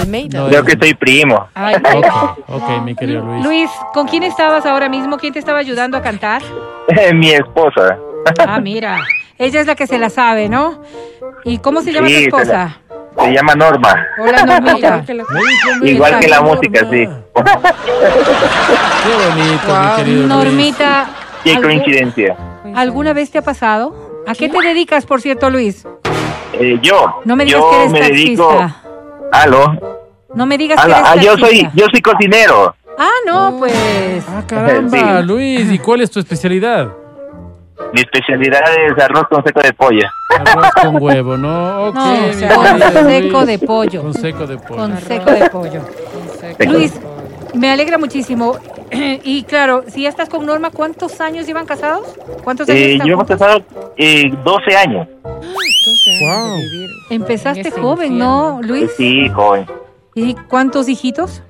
Almeida. 0.00 0.40
No, 0.40 0.48
Creo 0.48 0.64
que 0.64 0.72
soy 0.78 0.94
primo. 0.94 1.48
Ay, 1.54 1.76
Ok, 1.76 2.38
ok, 2.48 2.82
mi 2.82 2.94
querido 2.94 3.22
Luis. 3.24 3.44
Luis, 3.44 3.70
¿con 3.92 4.06
quién 4.08 4.22
estabas 4.22 4.66
ahora 4.66 4.88
mismo? 4.88 5.16
¿Quién 5.18 5.32
te 5.32 5.38
estaba 5.38 5.58
ayudando 5.58 5.96
a 5.96 6.02
cantar? 6.02 6.42
Mi 7.14 7.30
esposa. 7.30 7.98
Ah, 8.46 8.60
mira. 8.60 8.98
Ella 9.38 9.60
es 9.60 9.66
la 9.66 9.74
que 9.74 9.86
se 9.86 9.98
la 9.98 10.10
sabe, 10.10 10.48
¿no? 10.48 10.80
¿Y 11.44 11.58
cómo 11.58 11.80
se 11.82 11.92
llama 11.92 12.08
Sí, 12.08 12.14
tu 12.14 12.20
se 12.36 12.42
esposa? 12.42 12.78
Se 13.20 13.32
llama 13.32 13.54
Norma. 13.54 14.06
Hola, 14.18 14.44
Normita. 14.44 15.04
Igual 15.82 16.18
que 16.20 16.28
la 16.28 16.40
música, 16.40 16.80
sí. 16.90 17.06
Qué 17.06 17.08
bonito, 19.28 19.80
mi 19.80 19.96
querido 19.96 20.16
Luis. 20.22 20.28
Normita, 20.28 21.06
Qué 21.42 21.50
¿algún- 21.54 21.62
coincidencia. 21.64 22.36
¿alguna 22.74 23.12
vez 23.12 23.30
te 23.30 23.38
ha 23.38 23.42
pasado? 23.42 24.22
¿A 24.26 24.34
qué 24.34 24.48
te 24.48 24.60
dedicas, 24.60 25.06
por 25.06 25.20
cierto, 25.20 25.50
Luis? 25.50 25.86
Eh, 26.60 26.78
yo. 26.82 27.20
No 27.24 27.36
me 27.36 27.44
digas 27.44 27.60
yo 27.60 27.70
que 27.70 27.76
eres 27.76 27.92
me 27.92 27.98
taxista. 28.00 28.14
dedico. 28.24 28.74
Aló. 29.32 29.78
No 30.34 30.46
me 30.46 30.58
digas 30.58 30.84
que 30.84 30.90
eres 30.90 31.02
ah, 31.04 31.16
yo 31.16 31.36
soy, 31.38 31.68
yo 31.74 31.86
soy 31.90 32.00
cocinero. 32.02 32.74
Ah, 32.98 33.10
no, 33.26 33.56
pues. 33.58 34.24
Ah, 34.28 34.42
caramba, 34.46 35.20
Sí. 35.20 35.26
Luis. 35.26 35.70
¿Y 35.72 35.78
cuál 35.78 36.00
es 36.02 36.10
tu 36.10 36.20
especialidad? 36.20 36.88
Mi 37.92 38.00
especialidad 38.00 38.60
es 38.86 39.02
arroz 39.04 39.24
con 39.28 39.42
seco 39.44 39.60
de 39.60 39.72
pollo. 39.72 40.06
Arroz 40.46 40.70
con 40.80 41.02
huevo, 41.02 41.36
¿no? 41.36 41.86
Ok, 41.88 41.94
No, 41.96 42.12
o 42.14 42.26
mi 42.28 42.32
sea, 42.34 42.48
querido 42.48 42.92
con 42.92 43.04
Luis. 43.04 43.16
seco 43.16 43.46
de 43.46 43.58
pollo. 43.58 44.02
Con 44.02 44.14
seco 44.14 44.46
de 44.46 44.56
pollo. 44.58 44.76
Con 44.76 44.98
seco 45.00 45.30
de 45.32 45.48
pollo. 45.50 45.80
Luis, 46.66 46.92
me 47.54 47.72
alegra 47.72 47.98
muchísimo. 47.98 48.56
Y 49.24 49.42
claro, 49.44 49.84
si 49.88 50.02
ya 50.02 50.08
estás 50.08 50.28
con 50.28 50.44
Norma, 50.46 50.70
¿cuántos 50.70 51.20
años 51.20 51.46
llevan 51.46 51.66
casados? 51.66 52.06
¿Cuántos 52.42 52.68
años 52.68 52.80
Eh, 52.80 52.92
están 52.92 53.06
yo 53.08 53.14
hemos 53.14 53.26
juntos? 53.26 53.38
casado 53.38 53.64
eh, 53.96 54.30
12 54.44 54.76
años. 54.76 55.08
12 55.22 56.10
años 56.10 56.20
Wow. 56.20 56.56
de 56.56 56.62
vivir. 56.70 56.90
Empezaste 57.10 57.70
joven, 57.70 58.18
¿no. 58.18 58.60
Luis? 58.62 58.90
Sí, 58.96 59.28
joven. 59.30 59.66
¿Y 60.14 60.34
cuántos 60.48 60.88
hijitos? 60.88 61.42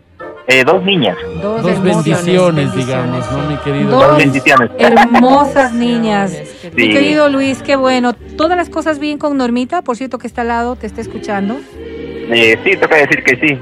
Eh, 0.47 0.63
dos 0.65 0.83
niñas. 0.85 1.17
Dos 1.41 1.83
bendiciones, 1.83 2.75
digamos, 2.75 3.31
¿no, 3.33 3.39
mi 3.49 3.57
querido? 3.59 3.91
Dos 3.91 4.09
Dos 4.09 4.19
bendiciones. 4.19 4.71
hermosas 4.79 5.73
niñas. 5.87 6.33
Mi 6.75 6.91
querido 6.91 7.29
Luis, 7.31 7.63
qué 7.63 7.77
bueno. 7.77 8.13
¿Todas 8.13 8.57
las 8.57 8.69
cosas 8.69 8.99
bien 8.99 9.17
con 9.19 9.37
Normita? 9.39 9.81
Por 9.83 9.97
cierto, 9.97 10.19
que 10.19 10.27
está 10.27 10.43
al 10.43 10.49
lado, 10.49 10.77
te 10.77 10.87
está 10.87 11.01
escuchando. 11.01 11.57
Eh, 12.31 12.59
sí, 12.63 12.77
toca 12.77 12.97
decir 12.97 13.23
que 13.25 13.37
sí. 13.37 13.59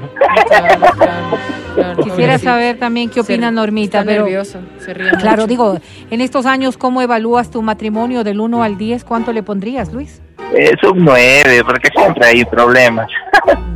Claro, 0.47 0.79
claro, 0.97 1.37
claro. 1.75 2.03
Quisiera 2.03 2.37
saber 2.37 2.77
también 2.79 3.09
qué 3.09 3.21
opina 3.21 3.47
Se- 3.49 3.53
Normita, 3.53 3.99
está 3.99 4.09
pero 4.11 4.23
nervioso, 4.23 4.59
se 4.79 4.93
ríe 4.93 5.11
claro, 5.11 5.43
mucho. 5.43 5.47
digo, 5.47 5.77
en 6.11 6.21
estos 6.21 6.45
años, 6.45 6.77
¿cómo 6.77 7.01
evalúas 7.01 7.49
tu 7.51 7.61
matrimonio 7.61 8.23
del 8.23 8.39
1 8.39 8.63
al 8.63 8.77
10? 8.77 9.03
¿Cuánto 9.03 9.33
le 9.33 9.43
pondrías, 9.43 9.91
Luis? 9.93 10.21
Es 10.55 10.81
un 10.89 11.03
9, 11.03 11.63
porque 11.65 11.89
siempre 11.95 12.27
hay 12.27 12.45
problemas. 12.45 13.07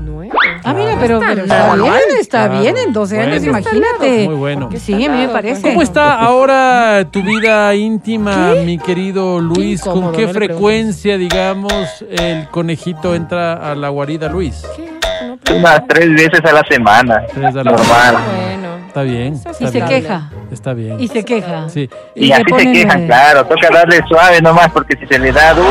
Nueve. 0.06 0.32
Ah, 0.64 0.74
mira, 0.74 0.98
pero, 1.00 1.16
está 1.22 1.28
pero 1.30 1.44
está 1.44 1.76
bien, 1.76 1.94
está 2.20 2.46
Claro. 2.48 2.62
bien 2.62 2.78
en 2.78 2.94
12 2.94 3.20
años, 3.20 3.40
Bueno. 3.44 3.60
imagínate. 3.60 4.26
Muy 4.26 4.36
bueno. 4.36 4.70
Sí, 4.78 4.94
a 4.94 5.10
mí 5.10 5.18
me 5.18 5.30
parece. 5.30 5.62
¿Cómo 5.62 5.82
está 5.82 6.20
ahora 6.20 7.08
tu 7.12 7.24
vida 7.24 7.74
íntima, 7.74 8.54
mi 8.66 8.78
querido 8.78 9.40
Luis? 9.40 9.80
incómodo, 9.82 10.12
¿Con 10.12 10.16
qué 10.16 10.28
no 10.28 10.34
frecuencia, 10.34 11.18
digamos, 11.18 12.04
el 12.10 12.48
conejito 12.50 13.16
entra 13.16 13.54
a 13.54 13.76
la 13.76 13.90
guarida, 13.90 14.28
Luis? 14.30 14.64
¿Qué? 14.76 14.90
No, 15.50 15.56
Unas 15.58 15.88
tres 15.88 16.10
veces 16.14 16.44
a 16.46 16.52
la 16.54 16.64
semana. 16.70 17.24
Tres 17.34 17.56
a 17.56 17.64
la 17.64 17.72
Normal. 17.72 18.18
Bueno. 18.36 18.78
Está 18.88 19.02
bien. 19.04 19.34
Y 19.60 19.68
se 19.68 19.82
queja. 19.84 20.30
Está 20.52 20.74
bien. 20.74 21.00
Y 21.00 21.08
se 21.08 21.24
queja. 21.24 21.70
Sí. 21.70 21.90
Y, 22.16 22.28
Y 22.28 22.32
así 22.32 22.44
se 22.58 22.72
quejan, 22.72 23.06
claro. 23.06 23.46
Toca 23.46 23.70
darle 23.72 24.02
suave 24.08 24.42
nomás, 24.42 24.70
porque 24.72 24.96
si 24.98 25.06
se 25.06 25.20
le 25.20 25.32
da 25.32 25.54
duro, 25.54 25.68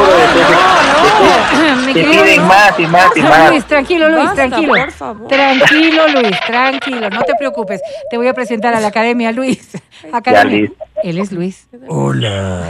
se 1.86 1.92
querido 1.92 2.22
piden 2.22 2.46
más 2.46 2.78
y 2.78 2.86
más 2.86 3.16
y 3.16 3.20
más. 3.22 3.50
Luis, 3.50 3.64
tranquilo, 3.64 4.08
Luis, 4.10 4.24
Basta, 4.26 4.34
tranquilo. 4.48 4.74
por 4.74 4.90
favor. 4.92 5.28
Tranquilo, 5.28 6.08
Luis, 6.08 6.36
tranquilo, 6.46 7.10
no 7.10 7.22
te 7.22 7.32
preocupes. 7.38 7.80
Te 8.10 8.16
voy 8.16 8.28
a 8.28 8.34
presentar 8.34 8.74
a 8.74 8.80
la 8.80 8.88
academia, 8.88 9.32
Luis. 9.32 9.70
Academia. 10.12 10.44
Luis. 10.58 10.70
Él 11.02 11.18
es 11.18 11.32
Luis. 11.32 11.66
Hola. 11.88 12.62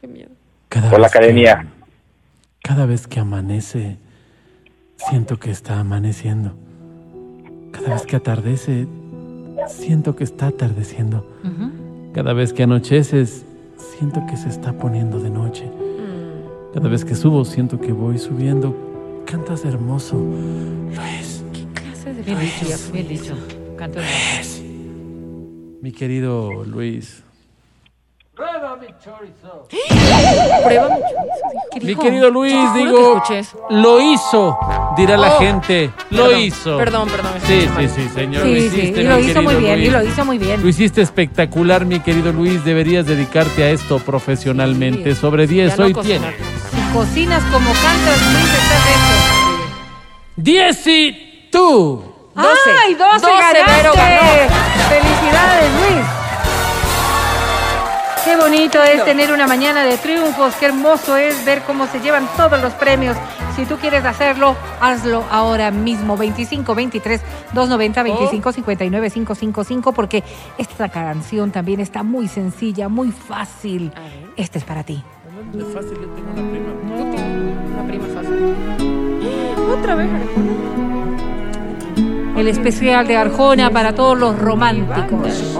Qué 0.00 0.06
miedo. 0.06 0.30
Cada 0.68 0.90
Por 0.90 1.00
la 1.00 1.06
vez 1.06 1.12
que- 1.12 1.18
academia. 1.18 1.66
cada 2.62 2.86
vez 2.86 3.06
que 3.06 3.18
amanece, 3.20 3.96
siento 5.08 5.38
que 5.38 5.50
está 5.50 5.80
amaneciendo. 5.80 6.52
Cada 7.70 7.94
vez 7.94 8.02
que 8.06 8.16
atardece, 8.16 8.86
siento 9.68 10.14
que 10.16 10.24
está 10.24 10.48
atardeciendo. 10.48 11.26
Cada 12.12 12.32
vez 12.32 12.52
que 12.52 12.62
anocheces, 12.62 13.44
siento 13.76 14.22
que 14.28 14.36
se 14.36 14.48
está 14.48 14.72
poniendo 14.72 15.18
de 15.18 15.30
noche. 15.30 15.70
Cada 16.74 16.88
vez 16.88 17.04
que 17.04 17.14
subo, 17.14 17.44
siento 17.44 17.80
que 17.80 17.92
voy 17.92 18.18
subiendo. 18.18 19.22
Cantas 19.26 19.64
hermoso. 19.64 20.16
Luis, 20.16 21.44
Clase 21.74 22.14
de 22.14 22.22
Bien 22.22 22.38
dicho, 22.40 22.92
bien 22.92 23.08
dicho. 23.08 23.34
Canto 23.76 23.98
hermoso. 23.98 24.62
mi 25.80 25.92
querido 25.92 26.64
Luis. 26.64 27.24
Prueba 29.02 30.88
mucho. 30.88 31.04
¿Qué 31.72 31.80
Mi 31.80 31.86
dijo? 31.86 32.02
querido 32.02 32.30
Luis, 32.30 32.54
Juro 32.54 32.72
que 32.72 32.78
digo, 32.84 33.16
escuché 33.16 33.38
eso. 33.40 33.66
lo 33.70 34.00
hizo, 34.00 34.58
dirá 34.96 35.16
la 35.16 35.34
Oh, 35.34 35.38
gente. 35.40 35.90
Lo 36.10 36.24
perdón, 36.26 36.40
hizo. 36.40 36.76
Perdón, 36.78 37.08
perdón. 37.08 37.32
Sí, 37.46 37.60
sí, 37.62 37.68
mal. 37.68 37.88
sí, 37.90 38.08
señor. 38.14 38.46
lo 38.46 38.54
Sí, 38.54 38.60
sí, 38.60 38.66
hiciste, 38.66 39.00
y 39.00 39.04
mi 39.04 39.10
lo 39.10 39.18
hizo 39.18 39.42
muy 39.42 39.54
bien, 39.56 39.72
y 39.78 39.82
Luis. 39.82 39.92
lo 39.92 40.02
hizo 40.04 40.24
muy 40.24 40.38
bien. 40.38 40.62
Lo 40.62 40.68
hiciste 40.68 41.02
espectacular, 41.02 41.84
mi 41.84 42.00
querido 42.00 42.32
Luis. 42.32 42.64
Deberías 42.64 43.06
dedicarte 43.06 43.64
a 43.64 43.70
esto 43.70 43.98
profesionalmente. 43.98 45.14
Sí. 45.14 45.20
Sobre 45.20 45.46
10 45.46 45.70
Ya 45.70 45.76
no 45.78 45.84
hoy 45.86 45.94
tiene. 45.94 46.32
Si 46.70 46.92
cocinas 46.92 47.42
como 47.44 47.72
cantas, 47.72 48.22
Luis, 48.32 48.44
estás 48.44 48.84
dentro. 48.86 49.72
10 50.36 50.86
y 50.86 51.48
tú. 51.50 52.04
Doce. 52.34 52.48
¡Ay, 52.86 52.94
12, 52.94 53.14
Doce, 53.14 53.26
Vero 53.66 53.92
ganaste! 53.94 54.48
¡Felicidades, 54.88 55.70
Luis! 55.80 56.06
Qué 58.24 58.36
bonito 58.36 58.82
es 58.82 59.04
tener 59.04 59.32
una 59.32 59.48
mañana 59.48 59.82
de 59.84 59.96
triunfos, 59.98 60.54
qué 60.56 60.66
hermoso 60.66 61.16
es 61.16 61.44
ver 61.44 61.62
cómo 61.62 61.88
se 61.88 61.98
llevan 62.00 62.28
todos 62.36 62.60
los 62.62 62.72
premios. 62.74 63.16
Si 63.56 63.64
tú 63.64 63.76
quieres 63.76 64.04
hacerlo, 64.04 64.54
hazlo 64.80 65.24
ahora 65.30 65.72
mismo. 65.72 66.16
25 66.16 66.74
23 66.74 67.20
290 67.52 68.02
25 68.02 68.52
59 68.52 69.10
555 69.10 69.92
porque 69.92 70.22
esta 70.56 70.88
canción 70.88 71.50
también 71.50 71.80
está 71.80 72.04
muy 72.04 72.28
sencilla, 72.28 72.88
muy 72.88 73.10
fácil. 73.10 73.92
Este 74.36 74.58
es 74.58 74.64
para 74.64 74.84
ti. 74.84 75.02
Es 75.58 75.64
fácil, 75.74 75.98
yo 76.00 76.08
tengo 76.08 76.30
una 76.32 76.50
prima. 76.50 76.72
Tú 76.96 77.10
tienes 77.10 77.72
una 77.72 77.86
prima 77.86 78.06
fácil. 78.06 78.54
Otra 79.78 79.94
vez, 79.96 80.08
Arjona. 80.12 80.52
El 82.36 82.48
especial 82.48 83.06
de 83.06 83.16
Arjona 83.16 83.70
para 83.70 83.94
todos 83.94 84.16
los 84.16 84.38
románticos. 84.38 85.58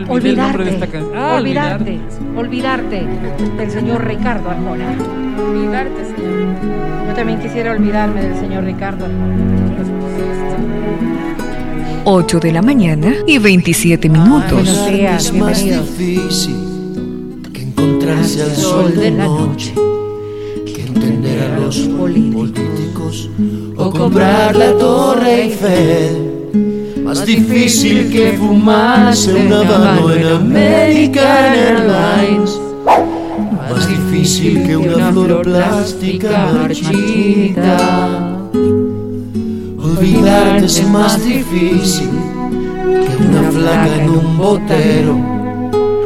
Me 0.00 0.10
olvidé 0.10 0.30
el 0.30 0.36
nombre 0.36 0.64
de 0.64 0.70
Olvidarte, 0.70 0.84
esta 0.84 0.86
canción. 0.86 1.16
Ah, 1.16 1.36
olvidarte, 1.36 1.98
olvidarte 2.36 3.06
del 3.56 3.70
señor 3.70 4.06
Ricardo 4.06 4.50
Arjona. 4.50 4.94
Olvidarte, 5.48 6.04
señor. 6.04 7.08
Yo 7.08 7.14
también 7.14 7.40
quisiera 7.40 7.72
olvidarme 7.72 8.22
del 8.22 8.36
señor 8.38 8.64
Ricardo 8.64 9.06
Arjona. 9.06 9.36
8 12.04 12.40
de 12.40 12.52
la 12.52 12.62
mañana 12.62 13.14
y 13.26 13.38
27 13.38 14.08
minutos. 14.10 14.52
Buenos 14.52 14.86
días, 14.92 15.24
es 15.24 15.32
más 15.32 15.64
bienvenidos. 15.64 15.98
difícil 15.98 17.42
que 17.52 17.62
encontrarse 17.62 18.42
al 18.42 18.54
sol 18.54 18.94
de 18.94 19.10
noche, 19.10 19.74
que 20.66 20.82
entender 20.82 21.42
a 21.42 21.58
los 21.58 21.78
políticos 21.78 23.30
o 23.76 23.90
comprar 23.90 24.54
la 24.56 24.72
Torre 24.76 25.44
Eiffel. 25.44 26.35
Más 27.06 27.24
difícil 27.24 28.10
que 28.10 28.32
fumarse 28.32 29.32
un 29.32 29.52
habano 29.52 30.12
en 30.12 30.26
American 30.26 31.54
Airlines. 31.54 32.60
Más 33.70 33.88
difícil 33.88 34.66
que 34.66 34.76
una 34.76 35.12
flor 35.12 35.42
plástica 35.42 36.50
marchita. 36.52 38.40
Olvidarte 39.78 40.66
es 40.66 40.88
más 40.88 41.24
difícil 41.24 42.10
que 43.06 43.24
una 43.24 43.52
flaca 43.52 44.02
en 44.02 44.10
un 44.10 44.36
botero, 44.36 45.16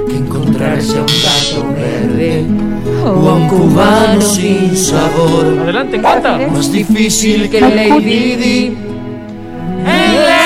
que 0.07 0.17
encontrarse 0.19 0.99
a 0.99 1.01
un 1.01 1.07
gato 1.07 1.75
verde 1.77 2.45
o 3.07 3.27
a 3.27 3.35
un 3.37 3.49
cubano 3.49 4.21
sin 4.21 4.77
sabor. 4.77 5.61
Adelante, 5.63 5.99
canta. 5.99 6.47
Más 6.53 6.71
difícil 6.71 7.49
que 7.49 7.59
Lady 7.63 8.37
Di 8.37 8.90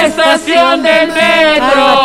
estación 0.06 0.82
del 0.82 1.08
metro. 1.08 2.04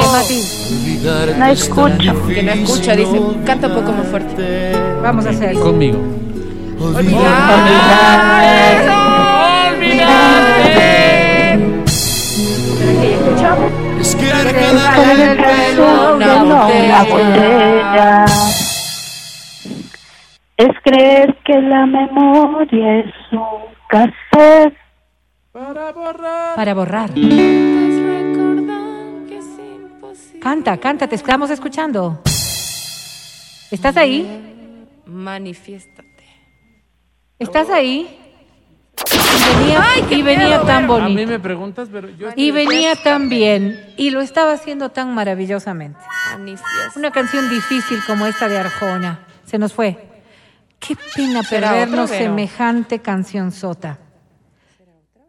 No 1.38 1.46
escucho. 1.48 2.28
Que 2.28 2.44
no 2.44 2.52
escucha, 2.52 2.96
dice. 2.96 3.20
Canta 3.46 3.68
un 3.68 3.76
poco 3.76 3.92
más 3.94 4.08
fuerte. 4.08 4.72
Vamos 5.02 5.26
a 5.26 5.30
hacer. 5.30 5.54
Conmigo. 5.56 6.00
Es 14.00 14.16
que 14.16 14.26
Dejar 14.26 15.20
el 15.20 15.38
beso 15.38 16.18
de 16.18 16.26
una 16.26 17.04
botella. 17.04 18.26
Es 20.58 20.70
creer 20.84 21.38
que 21.46 21.62
la 21.62 21.86
memoria 21.86 23.00
es 23.00 23.14
un 23.32 23.40
cassette. 23.88 24.79
Para 25.52 26.74
borrar. 26.76 27.12
Canta, 30.40 30.78
canta, 30.78 31.08
te 31.08 31.16
estamos 31.16 31.50
escuchando. 31.50 32.22
¿Estás 33.72 33.98
ahí? 33.98 34.88
Manifiéstate. 35.06 36.06
¿Estás 37.40 37.70
ahí? 37.72 38.16
Y 39.12 39.58
venía, 39.58 39.86
y 40.12 40.22
venía 40.22 40.62
tan 40.62 40.78
A 40.78 40.82
mí 40.82 40.88
bonito. 40.88 41.32
me 41.32 41.40
preguntas, 41.40 41.90
pero 41.92 42.10
yo... 42.10 42.30
Y 42.36 42.52
venía 42.52 42.96
tan 42.96 43.28
bien. 43.28 43.94
Y 43.98 44.12
lo 44.12 44.22
estaba 44.22 44.54
haciendo 44.54 44.90
tan 44.90 45.16
maravillosamente. 45.16 46.00
Una 46.96 47.12
canción 47.12 47.50
difícil 47.50 48.00
como 48.06 48.28
esta 48.28 48.48
de 48.48 48.60
Arjona. 48.60 49.26
Se 49.46 49.58
nos 49.58 49.74
fue. 49.74 49.98
Qué 50.80 50.96
pena 51.16 51.42
¿Será 51.42 51.72
perdernos 51.72 52.10
semejante 52.12 53.00
canción 53.00 53.52
sota. 53.52 53.98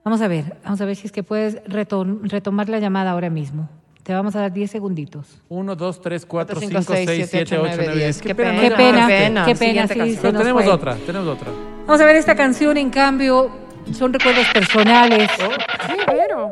Vamos 0.05 0.20
a 0.22 0.28
ver, 0.28 0.56
vamos 0.64 0.81
a 0.81 0.85
ver 0.86 0.97
si 0.97 1.06
es 1.06 1.12
que 1.12 1.22
puedes 1.22 1.62
reto- 1.64 2.18
retomar 2.22 2.68
la 2.68 2.78
llamada 2.78 3.10
ahora 3.10 3.31
mismo. 3.31 3.68
Te 4.02 4.14
vamos 4.14 4.35
a 4.35 4.40
dar 4.40 4.52
10 4.52 4.70
segunditos. 4.70 5.40
1, 5.51 5.77
2, 5.77 6.01
3, 6.01 6.27
4, 6.27 6.55
4, 6.60 6.68
5, 6.82 6.93
6, 6.94 7.28
7, 7.31 7.59
8, 7.59 7.62
9, 7.77 7.94
10. 7.97 8.22
Qué 8.22 8.35
pena, 8.35 8.60
Qué 8.60 8.70
pena, 8.70 9.06
pena. 9.06 9.44
qué 9.44 9.55
pena, 9.55 9.86
sí, 9.86 10.18
Pero 10.20 10.32
nos 10.32 10.43
tenemos 10.43 10.64
fue. 10.64 10.72
otra, 10.72 10.94
tenemos 10.97 11.28
otra. 11.28 11.48
Vamos 11.86 12.01
a 12.01 12.05
ver 12.06 12.16
esta 12.16 12.35
canción, 12.35 12.77
en 12.78 12.89
cambio, 12.90 13.51
son 13.93 14.12
recuerdos 14.12 14.47
personales. 14.55 15.31
¿Qué, 15.36 16.12
Vero? 16.14 16.51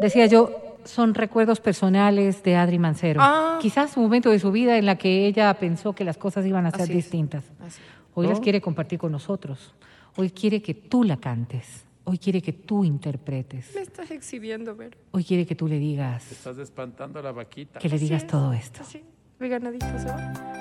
Decía 0.00 0.24
yo, 0.26 0.78
son 0.84 1.12
recuerdos 1.14 1.60
personales 1.60 2.42
de 2.42 2.56
Adri 2.56 2.78
Mancero. 2.78 3.20
Ah. 3.22 3.58
Quizás 3.60 3.94
un 3.98 4.04
momento 4.04 4.30
de 4.30 4.38
su 4.38 4.50
vida 4.50 4.78
en 4.78 4.86
la 4.86 4.96
que 4.96 5.26
ella 5.26 5.52
pensó 5.54 5.92
que 5.92 6.04
las 6.04 6.16
cosas 6.16 6.46
iban 6.46 6.64
a 6.64 6.70
ser 6.70 6.82
Así 6.82 6.94
distintas. 6.94 7.44
Así. 7.64 7.80
Hoy 8.14 8.26
las 8.26 8.38
Oh. 8.38 8.42
quiere 8.42 8.62
compartir 8.62 8.98
con 8.98 9.12
nosotros. 9.12 9.74
Hoy 10.16 10.30
quiere 10.30 10.62
que 10.62 10.72
tú 10.72 11.04
la 11.04 11.18
cantes. 11.18 11.84
Hoy 12.04 12.18
quiere 12.18 12.40
que 12.42 12.52
tú 12.52 12.84
interpretes. 12.84 13.72
Me 13.74 13.82
estás 13.82 14.10
exhibiendo, 14.10 14.74
Vero. 14.74 14.96
Hoy 15.12 15.22
quiere 15.24 15.46
que 15.46 15.54
tú 15.54 15.68
le 15.68 15.78
digas, 15.78 16.30
Estás 16.32 16.58
espantando 16.58 17.18
a 17.20 17.22
la 17.22 17.32
vaquita. 17.32 17.78
que 17.78 17.88
le 17.88 17.98
digas 17.98 18.26
todo 18.26 18.52
esto. 18.52 18.80
Así. 18.82 19.02
Mi 19.38 19.48
ganadito 19.48 19.86
se 19.98 20.06
va. 20.06 20.60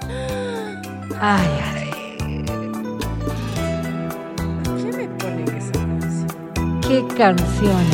Ay, 1.19 1.47
Adri, 1.63 2.45
¿Qué 4.63 4.97
me 4.97 5.07
ponen 5.17 5.49
esa 5.57 5.71
canción? 5.71 6.81
qué 6.81 7.15
canción. 7.15 7.85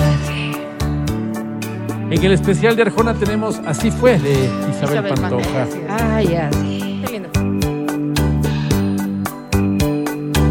En 2.11 2.23
el 2.23 2.31
especial 2.33 2.75
de 2.75 2.83
Arjona 2.83 3.13
tenemos 3.15 3.57
Así 3.65 3.89
fue 3.89 4.19
de 4.19 4.31
Isabel, 4.69 4.69
Isabel 4.71 5.13
Pantoja. 5.15 5.65
Pantoja. 5.65 6.15
Ay, 6.17 6.35
Adri. 6.35 6.94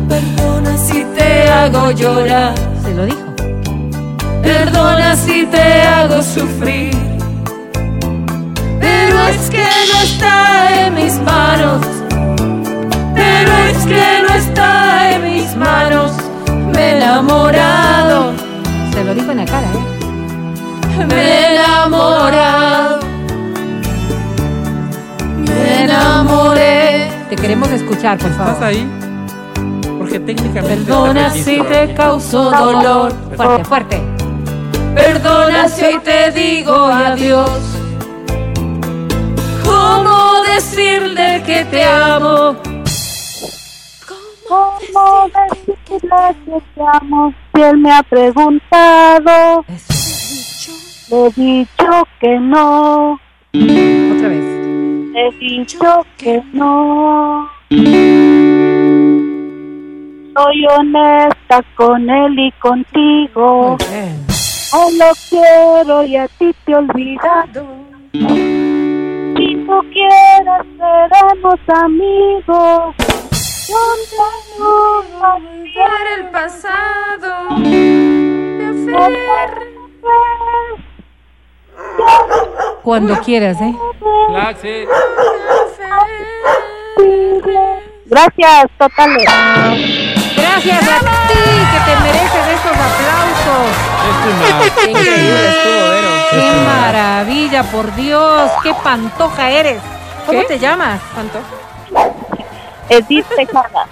Perdona 0.08 0.76
si 0.76 1.04
te 1.16 1.48
hago 1.50 1.90
llorar. 1.92 2.54
Se 2.82 2.94
lo 2.94 3.04
dijo. 3.06 3.18
Perdona 4.42 5.16
si 5.16 5.46
te 5.46 5.82
hago 5.82 6.22
sufrir. 6.22 6.94
Pero 8.80 9.18
es 9.28 9.50
que 9.50 9.66
no 9.92 10.00
está 10.02 10.86
en 10.86 10.94
mis 10.94 11.14
manos. 11.20 11.80
Pero 13.14 13.52
es 13.70 13.78
que 13.86 14.04
no 14.28 14.34
está 14.34 15.12
en 15.12 15.22
mis 15.22 15.56
manos. 15.56 16.12
Me 16.74 16.80
he 16.92 16.96
enamorado. 16.98 18.32
Se 18.92 19.04
lo 19.04 19.14
dijo 19.14 19.30
en 19.32 19.38
la 19.38 19.44
cara, 19.46 19.66
¿eh? 19.72 21.06
Me 21.06 21.14
he 21.14 21.54
enamorado. 21.54 23.00
Me 25.38 25.84
enamoré. 25.84 27.08
Te 27.28 27.36
queremos 27.36 27.70
escuchar, 27.70 28.18
por 28.18 28.30
¿Estás 28.30 28.46
favor. 28.48 28.64
ahí? 28.64 28.88
Técnicamente... 30.20 30.76
Perdona 30.76 31.30
si 31.30 31.60
te 31.60 31.92
causó 31.94 32.50
dolor. 32.50 33.12
Fuerte, 33.36 33.64
fuerte. 33.64 34.02
Perdona 34.94 35.68
si 35.68 35.84
hoy 35.84 35.98
te 36.04 36.30
digo 36.30 36.86
adiós. 36.86 37.50
¿Cómo 39.64 40.42
decirle 40.54 41.42
que 41.44 41.64
te 41.64 41.84
amo? 41.84 42.56
¿Cómo 44.46 45.30
decirle 45.50 46.36
que 46.46 46.62
te 46.74 46.82
amo? 46.92 47.34
Si 47.54 47.62
él 47.62 47.78
me 47.78 47.92
ha 47.92 48.02
preguntado, 48.04 49.64
le 51.10 51.26
he 51.26 51.30
dicho 51.30 52.08
que 52.20 52.38
no. 52.38 53.14
Otra 53.52 54.28
vez. 54.28 54.44
Le 55.12 55.28
he 55.28 55.32
dicho 55.40 56.06
que 56.16 56.42
no. 56.52 57.48
Soy 60.34 60.66
honesta 60.66 61.62
con 61.76 62.10
él 62.10 62.38
y 62.38 62.50
contigo. 62.52 63.76
Muy 63.78 63.86
bien. 63.88 64.26
No 64.72 64.90
lo 64.90 65.12
quiero 65.30 66.04
y 66.04 66.16
a 66.16 66.26
ti 66.26 66.52
te 66.64 66.72
he 66.72 66.74
olvidado. 66.74 67.66
Si 68.12 69.64
tú 69.66 69.80
quieres, 69.92 70.64
seremos 70.76 71.60
amigos. 71.68 72.94
Yo 73.68 73.78
no 74.58 74.74
Olvidar 75.36 76.06
el 76.18 76.24
pasado. 76.30 77.50
Me 77.58 78.66
aferro. 78.66 79.74
Cuando 82.82 83.16
quieras, 83.20 83.60
¿eh? 83.60 83.74
Gracias, 88.06 88.70
totales. 88.78 90.13
Gracias 90.36 90.82
a 90.88 90.98
ti 91.28 91.34
que 91.34 91.80
te 91.84 92.00
mereces 92.00 92.48
estos 92.54 92.72
aplausos. 92.72 93.66
Qué 94.84 94.90
increíble 94.90 95.48
estuvo, 95.48 95.88
Vero. 95.90 96.08
Qué 96.30 96.52
maravilla, 96.66 97.62
por 97.64 97.94
Dios. 97.94 98.50
Qué 98.62 98.74
pantoja 98.82 99.50
eres. 99.50 99.80
¿Cómo 100.26 100.40
¿Qué? 100.40 100.46
te 100.46 100.58
llamas? 100.58 101.00
¿Cuánto? 101.12 101.38
Edith 102.88 103.26
Tejada. 103.36 103.86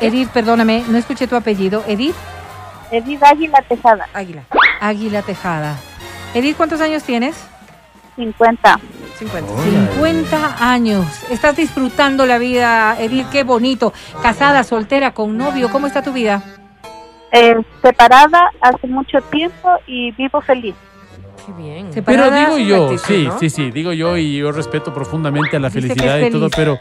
Edith, 0.00 0.28
perdóname, 0.30 0.84
no 0.86 0.98
escuché 0.98 1.26
tu 1.26 1.34
apellido. 1.36 1.82
Edith 1.86 2.14
Edith 2.90 3.22
Águila 3.22 3.60
Tejada. 3.68 4.08
Águila. 4.14 4.42
Águila 4.80 5.22
Tejada. 5.22 5.74
Edith, 6.34 6.56
¿cuántos 6.56 6.80
años 6.80 7.02
tienes? 7.02 7.36
50. 8.16 8.80
50. 9.18 9.52
50 9.94 10.72
años. 10.72 11.06
Estás 11.30 11.56
disfrutando 11.56 12.26
la 12.26 12.38
vida, 12.38 12.96
Edith, 12.98 13.28
qué 13.30 13.44
bonito. 13.44 13.92
Casada, 14.22 14.64
soltera, 14.64 15.12
con 15.12 15.36
novio, 15.36 15.70
¿cómo 15.70 15.86
está 15.86 16.02
tu 16.02 16.12
vida? 16.12 16.42
Eh, 17.32 17.56
separada 17.82 18.50
hace 18.60 18.86
mucho 18.86 19.20
tiempo 19.22 19.68
y 19.86 20.12
vivo 20.12 20.40
feliz. 20.40 20.74
Qué 21.44 21.52
bien. 21.52 21.90
Pero 22.04 22.30
digo 22.30 22.58
yo, 22.58 22.98
sí, 22.98 23.24
¿no? 23.24 23.38
sí, 23.38 23.50
sí, 23.50 23.70
digo 23.70 23.92
yo 23.92 24.16
y 24.16 24.38
yo 24.38 24.52
respeto 24.52 24.94
profundamente 24.94 25.56
a 25.56 25.60
la 25.60 25.68
Dice 25.68 25.88
felicidad 25.88 26.18
y 26.20 26.30
todo, 26.30 26.48
pero 26.48 26.78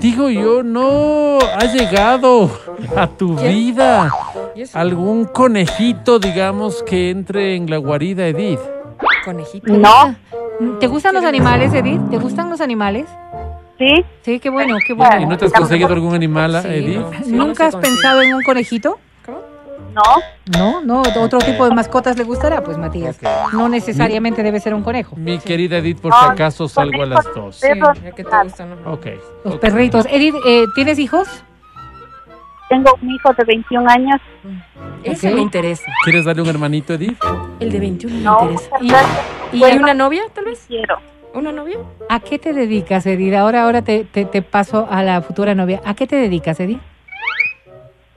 digo 0.00 0.30
yo, 0.30 0.62
no 0.62 1.38
ha 1.38 1.64
llegado 1.66 2.50
a 2.96 3.06
tu 3.06 3.36
vida 3.36 4.10
algún 4.72 5.26
conejito, 5.26 6.18
digamos, 6.18 6.82
que 6.82 7.10
entre 7.10 7.54
en 7.54 7.70
la 7.70 7.76
guarida, 7.76 8.26
Edith. 8.26 8.77
Conejito. 9.24 9.72
No, 9.72 10.14
¿Te 10.80 10.86
gustan 10.86 11.14
los 11.14 11.24
animales, 11.24 11.72
Edith? 11.72 12.00
¿Te 12.10 12.18
gustan 12.18 12.50
los 12.50 12.60
animales? 12.60 13.06
sí, 13.78 14.04
Sí, 14.22 14.40
qué 14.40 14.50
bueno, 14.50 14.76
qué 14.86 14.92
¿Y 14.92 14.96
bueno. 14.96 15.26
no 15.28 15.38
te 15.38 15.44
has 15.46 15.52
conseguido 15.52 15.92
algún 15.92 16.14
animal, 16.14 16.60
Sí, 16.62 16.68
Edith? 16.68 16.98
no. 16.98 17.10
Sí, 17.24 17.32
¿Nunca 17.32 17.66
has 17.66 17.74
no 17.74 17.80
pensado 17.80 18.22
en 18.22 18.34
un 18.34 18.42
conejito? 18.42 18.98
no. 19.94 20.02
No, 20.56 20.80
no, 20.82 21.02
otro 21.20 21.38
tipo 21.40 21.64
de 21.68 21.74
mascotas 21.74 22.16
le 22.16 22.24
gustará, 22.24 22.62
pues 22.62 22.78
Matías. 22.78 23.18
No 23.52 23.68
necesariamente 23.68 24.42
debe 24.42 24.60
ser 24.60 24.72
un 24.74 24.82
conejo. 24.82 25.14
Mi 25.16 25.38
querida 25.38 25.78
Edith, 25.78 26.00
por 26.00 26.12
si 26.12 26.24
acaso 26.24 26.68
salgo 26.68 27.02
a 27.02 27.06
las 27.06 27.24
dos. 27.34 27.56
Sí, 27.56 27.68
ya 28.02 28.12
que 28.12 28.24
te 28.24 28.36
gustan. 28.44 28.70
¿no? 28.84 28.92
Ok. 28.94 29.06
Los 29.44 29.56
perritos. 29.58 30.06
Edith, 30.10 30.34
eh, 30.46 30.64
¿tienes 30.74 30.98
hijos? 30.98 31.28
Tengo 32.68 32.90
un 33.00 33.10
hijo 33.10 33.32
de 33.32 33.44
21 33.44 33.88
años. 33.90 34.20
Ese 35.02 35.32
me 35.34 35.40
interesa. 35.40 35.90
¿Quieres 36.04 36.24
darle 36.24 36.42
un 36.42 36.48
hermanito, 36.48 36.94
Edith? 36.94 37.18
El 37.60 37.70
de 37.72 37.80
21 37.80 38.14
me 38.16 38.22
No, 38.22 38.38
interesa. 38.42 38.70
¿Y, 38.80 39.56
y 39.56 39.60
¿Y 39.60 39.64
hay 39.64 39.78
una 39.78 39.94
novia, 39.94 40.22
tal 40.34 40.44
vez? 40.44 40.64
quiero. 40.68 40.98
¿Una 41.34 41.52
novia? 41.52 41.78
a 42.08 42.20
qué 42.20 42.38
te 42.38 42.52
dedicas, 42.52 43.06
Edith? 43.06 43.34
Ahora, 43.34 43.62
ahora 43.64 43.82
te, 43.82 44.04
te, 44.04 44.24
te 44.24 44.42
paso 44.42 44.86
a 44.90 45.02
la 45.02 45.20
futura 45.22 45.54
novia. 45.54 45.80
¿A 45.84 45.94
qué 45.94 46.06
te 46.06 46.16
dedicas, 46.16 46.58
Edith? 46.60 46.80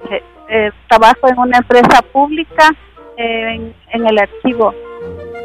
Eh, 0.10 0.24
eh, 0.50 0.72
trabajo 0.90 1.28
en 1.28 1.38
una 1.38 1.58
empresa 1.60 2.02
pública 2.12 2.70
eh, 3.18 3.56
en, 3.56 3.76
en 3.94 4.08
el 4.08 4.18
archivo. 4.20 4.74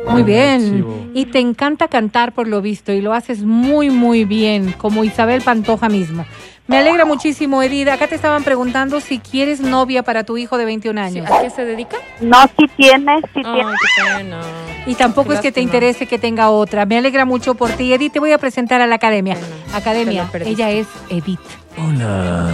Muy 0.08 0.22
bien. 0.22 1.10
Y 1.14 1.26
te 1.26 1.40
encanta 1.40 1.88
cantar 1.88 2.32
por 2.32 2.48
lo 2.48 2.62
visto 2.62 2.92
y 2.92 3.00
lo 3.00 3.12
haces 3.12 3.42
muy, 3.42 3.90
muy 3.90 4.24
bien, 4.24 4.72
como 4.72 5.04
Isabel 5.04 5.42
Pantoja 5.42 5.88
misma. 5.88 6.26
Me 6.68 6.78
alegra 6.78 7.04
muchísimo, 7.04 7.62
Edith. 7.62 7.88
Acá 7.88 8.08
te 8.08 8.16
estaban 8.16 8.42
preguntando 8.42 9.00
si 9.00 9.20
quieres 9.20 9.60
novia 9.60 10.02
para 10.02 10.24
tu 10.24 10.36
hijo 10.36 10.58
de 10.58 10.64
21 10.64 11.00
años. 11.00 11.30
¿A 11.30 11.40
qué 11.40 11.50
se 11.50 11.64
dedica? 11.64 11.96
No, 12.20 12.38
si 12.58 12.66
tiene, 12.76 13.20
si 13.32 13.40
Ay, 13.44 13.54
tiene. 13.54 13.70
qué 13.70 14.16
pena. 14.18 14.40
Y 14.84 14.94
tampoco 14.94 15.28
Qué 15.28 15.34
es 15.36 15.40
que 15.40 15.52
te 15.52 15.60
interese 15.60 16.06
que 16.06 16.18
tenga 16.18 16.50
otra. 16.50 16.84
Me 16.84 16.98
alegra 16.98 17.24
mucho 17.24 17.54
por 17.54 17.70
ti. 17.70 17.92
Edith, 17.92 18.12
te 18.12 18.18
voy 18.18 18.32
a 18.32 18.38
presentar 18.38 18.80
a 18.80 18.86
la 18.88 18.96
academia. 18.96 19.34
Bueno, 19.34 19.54
academia, 19.74 20.28
ella 20.44 20.70
es 20.70 20.88
Edith. 21.08 21.38
Hola. 21.78 22.50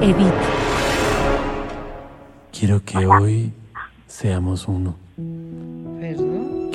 Edith. 0.00 0.26
Quiero 2.52 2.84
que 2.84 3.06
hoy 3.06 3.52
seamos 4.06 4.68
uno. 4.68 4.94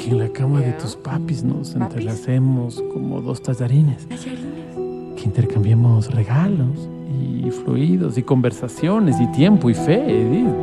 Que 0.06 0.12
en 0.12 0.20
la 0.20 0.30
cama 0.30 0.60
de 0.62 0.72
tus 0.74 0.96
papis 0.96 1.44
nos 1.44 1.74
entrelacemos 1.74 2.80
como 2.94 3.22
dos 3.22 3.42
tallarines. 3.42 4.06
Que 4.06 5.24
intercambiemos 5.24 6.14
regalos 6.14 6.88
y 7.10 7.50
fluidos 7.50 8.16
y 8.16 8.22
conversaciones 8.22 9.20
y 9.20 9.26
tiempo 9.32 9.68
y 9.68 9.74
fe, 9.74 9.96
Edith. 9.96 10.54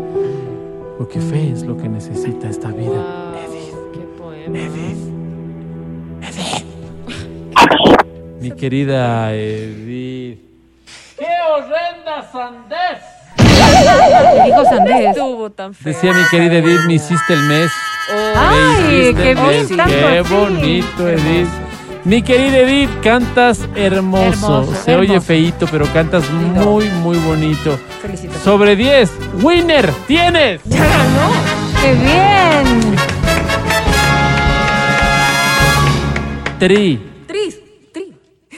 Porque 0.96 1.20
fe 1.20 1.50
es 1.50 1.64
lo 1.64 1.76
que 1.76 1.88
necesita 1.88 2.48
esta 2.48 2.68
vida. 2.68 3.34
Edith. 3.44 3.74
Qué 3.92 4.06
poema. 4.16 4.58
Edith. 4.58 4.98
Mi 8.40 8.52
querida 8.52 9.34
Edith. 9.34 10.38
¡Qué 11.18 11.26
horrenda 11.50 12.30
sandez! 12.30 13.21
Dijo 14.44 14.64
Sandés. 14.64 15.08
Estuvo 15.08 15.50
tan 15.50 15.74
feo. 15.74 15.92
Decía 15.92 16.12
mi 16.12 16.22
querida 16.30 16.56
Edith, 16.56 16.80
me 16.86 16.94
hiciste 16.94 17.32
el 17.32 17.42
mes. 17.42 17.70
Ay, 18.36 19.14
qué 19.14 19.34
tanto 19.34 19.84
Qué 19.86 20.22
bonito, 20.28 21.08
Edith. 21.08 21.48
Mi 22.04 22.20
querida 22.20 22.58
Edith, 22.58 22.90
cantas 23.00 23.60
hermoso. 23.76 24.62
Hermoso, 24.62 24.74
Se 24.84 24.96
oye 24.96 25.20
feíto, 25.20 25.68
pero 25.70 25.86
cantas 25.92 26.28
muy, 26.30 26.88
muy 26.88 27.16
bonito. 27.18 27.78
Felicitaciones. 28.00 28.42
Sobre 28.42 28.74
10, 28.74 29.10
winner, 29.42 29.92
tienes. 30.08 30.60
¡Ya 30.64 30.80
ganó! 30.80 31.30
¡Qué 31.80 31.94
bien! 31.94 32.96
Tri. 36.58 37.11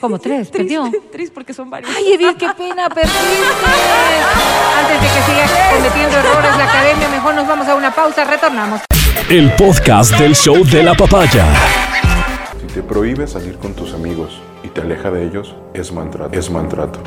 Como 0.05 0.18
tres, 0.18 0.51
Tris, 0.51 0.64
perdió. 0.64 0.90
Tris, 1.10 1.31
porque 1.31 1.55
son 1.55 1.70
varios. 1.70 1.90
Ay, 1.97 2.12
Edith, 2.12 2.36
qué 2.36 2.47
pena, 2.59 2.90
perdiste. 2.90 3.18
Antes 4.78 5.01
de 5.01 5.06
que 5.06 5.22
sigas 5.24 5.51
cometiendo 5.74 6.18
errores 6.18 6.59
la 6.59 6.64
academia, 6.64 7.09
mejor 7.09 7.35
nos 7.35 7.48
vamos 7.48 7.66
a 7.68 7.74
una 7.74 7.90
pausa, 7.90 8.22
retornamos. 8.24 8.82
El 9.31 9.51
podcast 9.55 10.18
del 10.18 10.36
show 10.36 10.62
de 10.62 10.82
la 10.82 10.93
papaya. 10.93 11.47
Si 12.60 12.66
te 12.66 12.82
prohíbe 12.82 13.26
salir 13.26 13.56
con 13.56 13.72
tus 13.72 13.94
amigos 13.94 14.43
y 14.62 14.68
te 14.68 14.82
aleja 14.82 15.10
de 15.10 15.24
ellos, 15.24 15.56
es 15.72 15.90
maltrato. 15.90 16.39
Es 16.39 16.51
maltrato. 16.51 17.01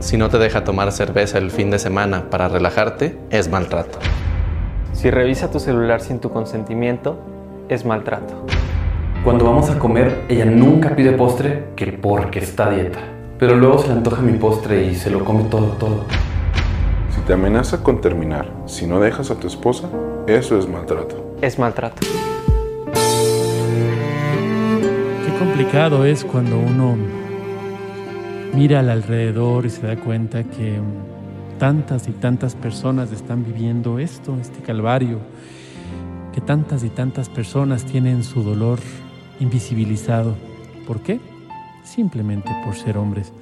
Si 0.00 0.16
no 0.16 0.30
te 0.30 0.38
deja 0.38 0.64
tomar 0.64 0.92
cerveza 0.92 1.36
el 1.36 1.50
fin 1.50 1.70
de 1.70 1.78
semana 1.78 2.30
para 2.30 2.48
relajarte, 2.48 3.18
es 3.28 3.50
maltrato. 3.50 3.98
Si 4.94 5.10
revisa 5.10 5.50
tu 5.50 5.60
celular 5.60 6.00
sin 6.00 6.20
tu 6.20 6.30
consentimiento, 6.30 7.18
es 7.68 7.84
maltrato. 7.84 8.46
Cuando 9.26 9.44
vamos 9.44 9.68
a 9.70 9.78
comer, 9.80 10.22
ella 10.28 10.44
nunca 10.44 10.94
pide 10.94 11.10
postre 11.10 11.70
que 11.74 11.88
porque 11.88 12.38
está 12.38 12.68
a 12.68 12.70
dieta. 12.70 13.00
Pero 13.40 13.56
luego 13.56 13.80
se 13.80 13.88
le 13.88 13.94
antoja 13.94 14.22
mi 14.22 14.38
postre 14.38 14.86
y 14.86 14.94
se 14.94 15.10
lo 15.10 15.24
come 15.24 15.42
todo, 15.50 15.66
todo. 15.80 16.04
Si 17.10 17.20
te 17.22 17.32
amenaza 17.32 17.82
con 17.82 18.00
terminar, 18.00 18.48
si 18.66 18.86
no 18.86 19.00
dejas 19.00 19.32
a 19.32 19.34
tu 19.40 19.48
esposa, 19.48 19.90
eso 20.28 20.56
es 20.56 20.68
maltrato. 20.68 21.34
Es 21.42 21.58
maltrato. 21.58 22.06
Qué 25.24 25.38
complicado 25.40 26.04
es 26.04 26.24
cuando 26.24 26.60
uno 26.60 26.94
mira 28.54 28.78
al 28.78 28.90
alrededor 28.90 29.66
y 29.66 29.70
se 29.70 29.88
da 29.88 29.96
cuenta 29.96 30.44
que 30.44 30.78
tantas 31.58 32.06
y 32.06 32.12
tantas 32.12 32.54
personas 32.54 33.10
están 33.10 33.44
viviendo 33.44 33.98
esto, 33.98 34.36
este 34.40 34.60
calvario, 34.60 35.18
que 36.32 36.40
tantas 36.40 36.84
y 36.84 36.90
tantas 36.90 37.28
personas 37.28 37.84
tienen 37.84 38.22
su 38.22 38.44
dolor 38.44 38.78
invisibilizado. 39.40 40.36
¿Por 40.86 41.00
qué? 41.00 41.20
Simplemente 41.84 42.50
por 42.64 42.74
ser 42.74 42.98
hombres. 42.98 43.32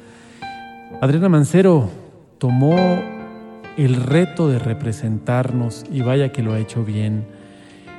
Adriana 1.00 1.28
Mancero 1.28 1.88
tomó 2.38 2.76
el 3.76 3.96
reto 3.96 4.48
de 4.48 4.58
representarnos 4.58 5.84
y 5.90 6.02
vaya 6.02 6.32
que 6.32 6.42
lo 6.42 6.52
ha 6.52 6.58
hecho 6.58 6.84
bien. 6.84 7.24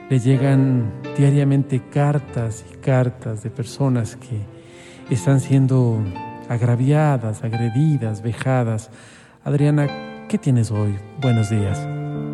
Le 0.10 0.20
llegan 0.20 0.92
diariamente 1.18 1.82
cartas 1.92 2.64
y 2.72 2.78
cartas 2.78 3.44
de 3.44 3.50
personas 3.50 4.16
que 4.16 4.40
están 5.14 5.40
siendo 5.40 6.00
agraviadas, 6.48 7.44
agredidas, 7.44 8.22
vejadas. 8.22 8.90
Adriana, 9.44 10.26
¿qué 10.30 10.38
tienes 10.38 10.72
hoy? 10.72 10.96
Buenos 11.22 11.50
días. 11.50 11.80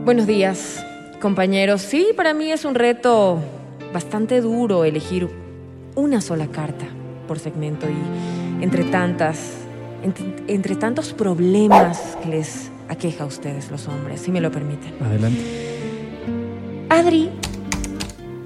Buenos 0.05 0.27
días, 0.27 0.85
compañeros. 1.21 1.81
Sí, 1.81 2.07
para 2.15 2.33
mí 2.33 2.51
es 2.51 2.65
un 2.65 2.75
reto 2.75 3.39
bastante 3.93 4.41
duro 4.41 4.83
elegir 4.83 5.29
una 5.95 6.21
sola 6.21 6.47
carta 6.47 6.85
por 7.27 7.39
segmento 7.39 7.87
y 7.89 8.63
entre 8.63 8.83
tantas, 8.85 9.37
entre, 10.03 10.25
entre 10.47 10.75
tantos 10.75 11.13
problemas 11.13 12.17
que 12.23 12.29
les 12.29 12.69
aqueja 12.89 13.23
a 13.23 13.27
ustedes 13.27 13.71
los 13.71 13.87
hombres, 13.87 14.21
si 14.21 14.31
me 14.31 14.41
lo 14.41 14.51
permiten. 14.51 14.93
Adelante. 15.01 15.39
Adri, 16.89 17.29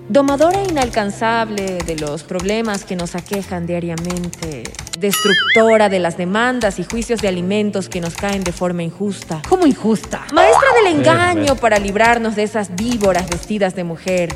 domadora 0.07 0.63
inalcanzable 0.63 1.79
de 1.85 1.95
los 1.97 2.23
problemas 2.23 2.85
que 2.85 2.95
nos 2.95 3.15
aquejan 3.15 3.65
diariamente, 3.65 4.63
destructora 4.99 5.89
de 5.89 5.99
las 5.99 6.15
demandas 6.15 6.77
y 6.79 6.83
juicios 6.83 7.21
de 7.21 7.27
alimentos 7.27 7.89
que 7.89 8.01
nos 8.01 8.13
caen 8.15 8.43
de 8.43 8.51
forma 8.51 8.83
injusta. 8.83 9.41
¿Cómo 9.49 9.65
injusta? 9.65 10.25
Maestra 10.33 10.67
del 10.83 10.93
Sí, 10.93 10.99
engaño 10.99 11.53
sí. 11.55 11.59
para 11.59 11.79
librarnos 11.79 12.35
de 12.35 12.43
esas 12.43 12.75
víboras 12.75 13.27
vestidas 13.29 13.75
de 13.75 13.83
mujer. 13.83 14.29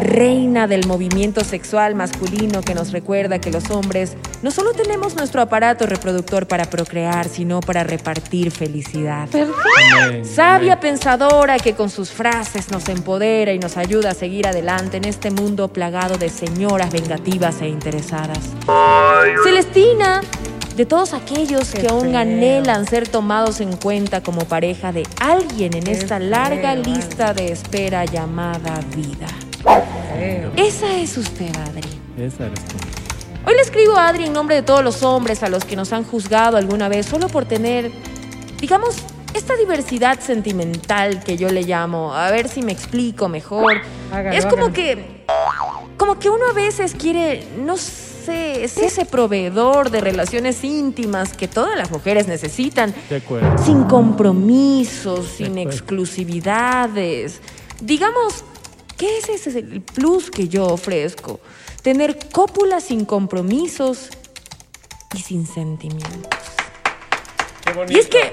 Reina 0.00 0.66
del 0.66 0.86
movimiento 0.86 1.42
sexual 1.42 1.94
masculino 1.94 2.60
que 2.60 2.74
nos 2.74 2.92
recuerda 2.92 3.38
que 3.38 3.50
los 3.50 3.70
hombres 3.70 4.16
no 4.42 4.50
solo 4.50 4.72
tenemos 4.72 5.16
nuestro 5.16 5.40
aparato 5.40 5.86
reproductor 5.86 6.46
para 6.46 6.66
procrear, 6.66 7.28
sino 7.28 7.60
para 7.60 7.82
repartir 7.84 8.50
felicidad. 8.50 9.28
Amén, 9.34 10.24
Sabia 10.24 10.74
amén. 10.74 10.80
pensadora 10.80 11.58
que 11.58 11.74
con 11.74 11.88
sus 11.88 12.10
frases 12.10 12.70
nos 12.70 12.88
empodera 12.88 13.52
y 13.52 13.58
nos 13.58 13.76
ayuda 13.76 14.10
a 14.10 14.14
seguir 14.14 14.46
adelante 14.46 14.98
en 14.98 15.04
este 15.04 15.30
mundo 15.30 15.68
plagado 15.68 16.18
de 16.18 16.28
señoras 16.28 16.90
vengativas 16.90 17.60
e 17.62 17.68
interesadas. 17.68 18.38
Celestina, 19.44 20.20
de 20.76 20.84
todos 20.84 21.14
aquellos 21.14 21.70
que 21.70 21.88
aún 21.88 22.10
feo. 22.10 22.18
anhelan 22.18 22.86
ser 22.86 23.08
tomados 23.08 23.60
en 23.60 23.76
cuenta 23.76 24.22
como 24.22 24.44
pareja 24.44 24.92
de 24.92 25.04
alguien 25.20 25.74
en 25.74 25.86
esta 25.88 26.18
larga 26.18 26.74
feo, 26.74 26.82
lista 26.82 27.32
de 27.32 27.50
espera 27.52 28.04
llamada 28.04 28.80
vida. 28.94 29.26
Esa 30.56 30.96
es 30.96 31.16
usted, 31.16 31.54
Adri. 31.56 31.88
Esa 32.18 32.46
eres 32.46 32.64
tú. 32.64 32.76
Hoy 33.46 33.54
le 33.54 33.60
escribo 33.62 33.96
a 33.96 34.08
Adri 34.08 34.24
en 34.24 34.32
nombre 34.32 34.56
de 34.56 34.62
todos 34.62 34.82
los 34.82 35.02
hombres 35.02 35.42
a 35.42 35.48
los 35.48 35.64
que 35.64 35.76
nos 35.76 35.92
han 35.92 36.04
juzgado 36.04 36.56
alguna 36.56 36.88
vez 36.88 37.06
solo 37.06 37.28
por 37.28 37.44
tener, 37.44 37.92
digamos, 38.60 38.96
esta 39.34 39.54
diversidad 39.56 40.18
sentimental 40.20 41.22
que 41.22 41.36
yo 41.36 41.48
le 41.50 41.62
llamo. 41.62 42.14
A 42.14 42.30
ver 42.30 42.48
si 42.48 42.62
me 42.62 42.72
explico 42.72 43.28
mejor. 43.28 43.74
Hágalo, 44.12 44.36
es 44.36 44.46
como 44.46 44.64
hágalo. 44.66 44.72
que, 44.72 45.24
como 45.96 46.18
que 46.18 46.30
uno 46.30 46.46
a 46.50 46.54
veces 46.54 46.94
quiere, 46.94 47.46
no 47.58 47.76
sé, 47.76 48.64
es 48.64 48.78
ese 48.78 49.04
proveedor 49.04 49.90
de 49.90 50.00
relaciones 50.00 50.64
íntimas 50.64 51.34
que 51.34 51.46
todas 51.46 51.76
las 51.78 51.90
mujeres 51.92 52.26
necesitan, 52.26 52.92
De 53.10 53.16
acuerdo. 53.16 53.56
sin 53.62 53.84
compromisos, 53.84 55.26
sin 55.36 55.52
acuerdo. 55.52 55.70
exclusividades. 55.70 57.40
Digamos, 57.80 58.44
¿qué 58.96 59.18
es 59.18 59.28
ese 59.28 59.58
el 59.58 59.82
plus 59.82 60.30
que 60.30 60.48
yo 60.48 60.66
ofrezco? 60.66 61.40
Tener 61.82 62.18
cópula 62.30 62.80
sin 62.80 63.04
compromisos 63.04 64.08
y 65.14 65.18
sin 65.18 65.46
sentimientos. 65.46 66.40
Y 67.88 67.98
es 67.98 68.08
que, 68.08 68.32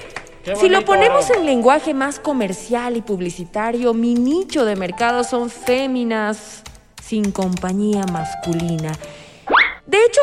si 0.59 0.69
lo 0.69 0.85
ponemos 0.85 1.29
en 1.29 1.45
lenguaje 1.45 1.93
más 1.93 2.19
comercial 2.19 2.97
y 2.97 3.01
publicitario, 3.01 3.93
mi 3.93 4.15
nicho 4.15 4.65
de 4.65 4.75
mercado 4.75 5.23
son 5.23 5.49
féminas 5.49 6.63
sin 7.01 7.31
compañía 7.31 8.03
masculina. 8.11 8.91
De 9.85 9.97
hecho, 9.97 10.21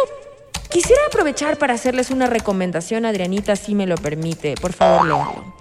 quisiera 0.70 1.02
aprovechar 1.08 1.58
para 1.58 1.74
hacerles 1.74 2.10
una 2.10 2.26
recomendación, 2.26 3.04
Adrianita, 3.04 3.56
si 3.56 3.74
me 3.74 3.86
lo 3.86 3.96
permite. 3.96 4.54
Por 4.54 4.72
favor, 4.72 5.06
léalo. 5.06 5.59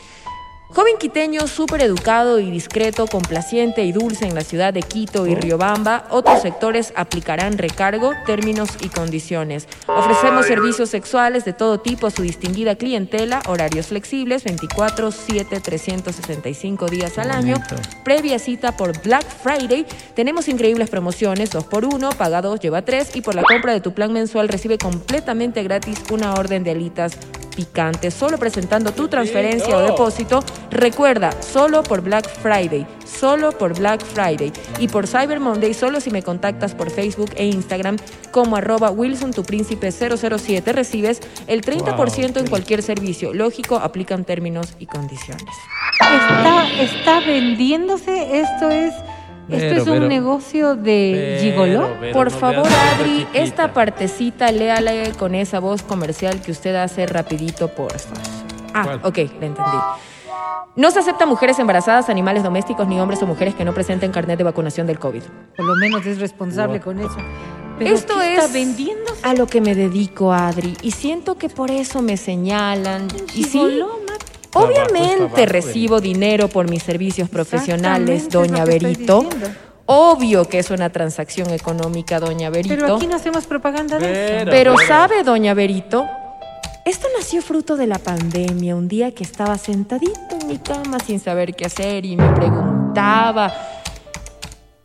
Joven 0.71 0.97
quiteño, 0.99 1.47
súper 1.47 1.81
educado 1.81 2.39
y 2.39 2.51
discreto, 2.51 3.07
complaciente 3.07 3.85
y 3.85 3.91
dulce 3.91 4.27
en 4.27 4.35
la 4.35 4.41
ciudad 4.41 4.71
de 4.71 4.83
Quito 4.83 5.25
y 5.25 5.33
Riobamba, 5.33 6.05
otros 6.11 6.43
sectores 6.43 6.93
aplicarán 6.95 7.57
recargo, 7.57 8.11
términos 8.27 8.69
y 8.79 8.89
condiciones. 8.89 9.67
Ofrecemos 9.87 10.45
servicios 10.45 10.89
sexuales 10.89 11.43
de 11.43 11.53
todo 11.53 11.79
tipo 11.79 12.05
a 12.05 12.11
su 12.11 12.21
distinguida 12.21 12.75
clientela, 12.75 13.41
horarios 13.47 13.87
flexibles, 13.87 14.43
24, 14.43 15.11
7, 15.11 15.59
365 15.59 16.85
días 16.85 17.17
al 17.17 17.31
año, 17.31 17.55
previa 18.03 18.37
cita 18.37 18.77
por 18.77 19.01
Black 19.01 19.25
Friday. 19.25 19.87
Tenemos 20.13 20.47
increíbles 20.47 20.91
promociones, 20.91 21.49
2 21.49 21.63
por 21.63 21.85
1 21.85 22.11
paga 22.11 22.43
2, 22.43 22.59
lleva 22.59 22.83
3 22.83 23.15
y 23.15 23.21
por 23.21 23.33
la 23.33 23.41
compra 23.41 23.73
de 23.73 23.81
tu 23.81 23.95
plan 23.95 24.13
mensual 24.13 24.47
recibe 24.47 24.77
completamente 24.77 25.63
gratis 25.63 26.03
una 26.11 26.35
orden 26.35 26.63
de 26.63 26.71
alitas 26.71 27.17
solo 28.11 28.37
presentando 28.37 28.91
tu 28.91 29.07
transferencia 29.07 29.77
o 29.77 29.81
depósito. 29.81 30.43
Recuerda, 30.71 31.31
solo 31.41 31.83
por 31.83 32.01
Black 32.01 32.29
Friday, 32.29 32.85
solo 33.05 33.51
por 33.51 33.77
Black 33.77 34.03
Friday 34.03 34.51
y 34.79 34.87
por 34.87 35.07
Cyber 35.07 35.39
Monday, 35.39 35.73
solo 35.73 35.99
si 35.99 36.11
me 36.11 36.21
contactas 36.21 36.73
por 36.73 36.89
Facebook 36.89 37.31
e 37.35 37.45
Instagram 37.45 37.97
como 38.31 38.55
arroba 38.55 38.91
Wilson 38.91 39.31
tu 39.31 39.43
príncipe 39.43 39.91
007 39.91 40.73
recibes 40.73 41.19
el 41.47 41.61
30% 41.61 42.37
en 42.37 42.47
cualquier 42.47 42.83
servicio. 42.83 43.33
Lógico, 43.33 43.77
aplican 43.77 44.25
términos 44.25 44.75
y 44.79 44.85
condiciones. 44.85 45.43
Está, 45.99 46.67
está 46.81 47.19
vendiéndose, 47.19 48.39
esto 48.39 48.69
es, 48.69 48.93
esto 49.49 49.81
es 49.81 49.87
un 49.87 50.07
negocio 50.07 50.75
de 50.75 51.39
Vero, 51.41 51.41
gigoló. 51.41 52.13
Por 52.13 52.31
no 52.31 52.37
favor, 52.37 52.69
la 52.69 52.91
Adri, 52.91 53.27
esta 53.33 53.73
partecita 53.73 54.51
léala 54.51 54.91
con 55.17 55.35
esa 55.35 55.59
voz 55.59 55.81
comercial 55.83 56.41
que 56.41 56.51
usted 56.51 56.75
hace 56.75 57.05
rapidito 57.05 57.69
por... 57.69 57.91
Ah, 58.73 58.83
¿Cuál? 58.83 58.99
ok, 59.03 59.17
le 59.17 59.23
entendí. 59.47 59.77
No 60.75 60.91
se 60.91 60.99
aceptan 60.99 61.27
mujeres 61.27 61.59
embarazadas, 61.59 62.09
animales 62.09 62.43
domésticos, 62.43 62.87
ni 62.87 62.99
hombres 62.99 63.21
o 63.21 63.25
mujeres 63.25 63.55
que 63.55 63.65
no 63.65 63.73
presenten 63.73 64.11
carnet 64.11 64.37
de 64.37 64.43
vacunación 64.43 64.87
del 64.87 64.99
COVID. 64.99 65.23
Por 65.57 65.65
lo 65.65 65.75
menos 65.75 66.05
es 66.05 66.19
responsable 66.19 66.79
con 66.79 66.99
eso. 66.99 67.17
Pero 67.77 67.95
Esto 67.95 68.19
¿qué 68.19 68.35
es 68.35 68.43
está 68.43 68.53
vendiendo? 68.53 69.11
a 69.23 69.33
lo 69.33 69.47
que 69.47 69.61
me 69.61 69.73
dedico, 69.73 70.31
Adri, 70.31 70.77
y 70.81 70.91
siento 70.91 71.35
que 71.37 71.49
por 71.49 71.71
eso 71.71 72.01
me 72.01 72.17
señalan. 72.17 73.07
Y 73.33 73.45
sí, 73.45 73.79
obviamente 74.53 75.45
recibo 75.45 75.99
dinero 76.01 76.47
por 76.47 76.69
mis 76.69 76.83
servicios 76.83 77.29
profesionales, 77.29 78.29
doña 78.29 78.65
Berito. 78.65 79.27
Obvio 79.85 80.45
que 80.45 80.59
es 80.59 80.69
una 80.69 80.91
transacción 80.91 81.49
económica, 81.51 82.19
doña 82.19 82.51
Berito. 82.51 82.75
Pero 82.75 82.95
aquí 82.95 83.07
no 83.07 83.15
hacemos 83.15 83.47
propaganda 83.47 83.97
de 83.97 84.11
eso. 84.11 84.45
Pero, 84.45 84.51
Pero 84.51 84.87
sabe, 84.87 85.23
doña 85.23 85.55
Berito, 85.55 86.07
esto 86.85 87.07
nació 87.17 87.41
fruto 87.41 87.75
de 87.75 87.87
la 87.87 87.97
pandemia, 87.97 88.75
un 88.75 88.87
día 88.87 89.13
que 89.13 89.23
estaba 89.23 89.57
sentadito 89.57 90.37
en 90.41 90.47
mi 90.47 90.57
cama 90.57 90.99
sin 90.99 91.19
saber 91.19 91.55
qué 91.55 91.65
hacer 91.65 92.05
y 92.05 92.15
me 92.15 92.29
preguntaba. 92.33 93.53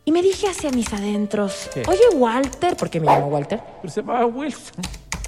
Y 0.03 0.11
me 0.11 0.21
dije 0.21 0.47
hacia 0.47 0.69
mis 0.71 0.91
adentros, 0.93 1.69
¿Qué? 1.73 1.83
oye 1.87 2.03
Walter, 2.15 2.75
porque 2.77 2.99
me 2.99 3.07
llamo 3.07 3.27
Walter, 3.27 3.59
Pero 3.81 3.91
se 3.91 4.01
va 4.01 4.25
Wilson. 4.25 4.83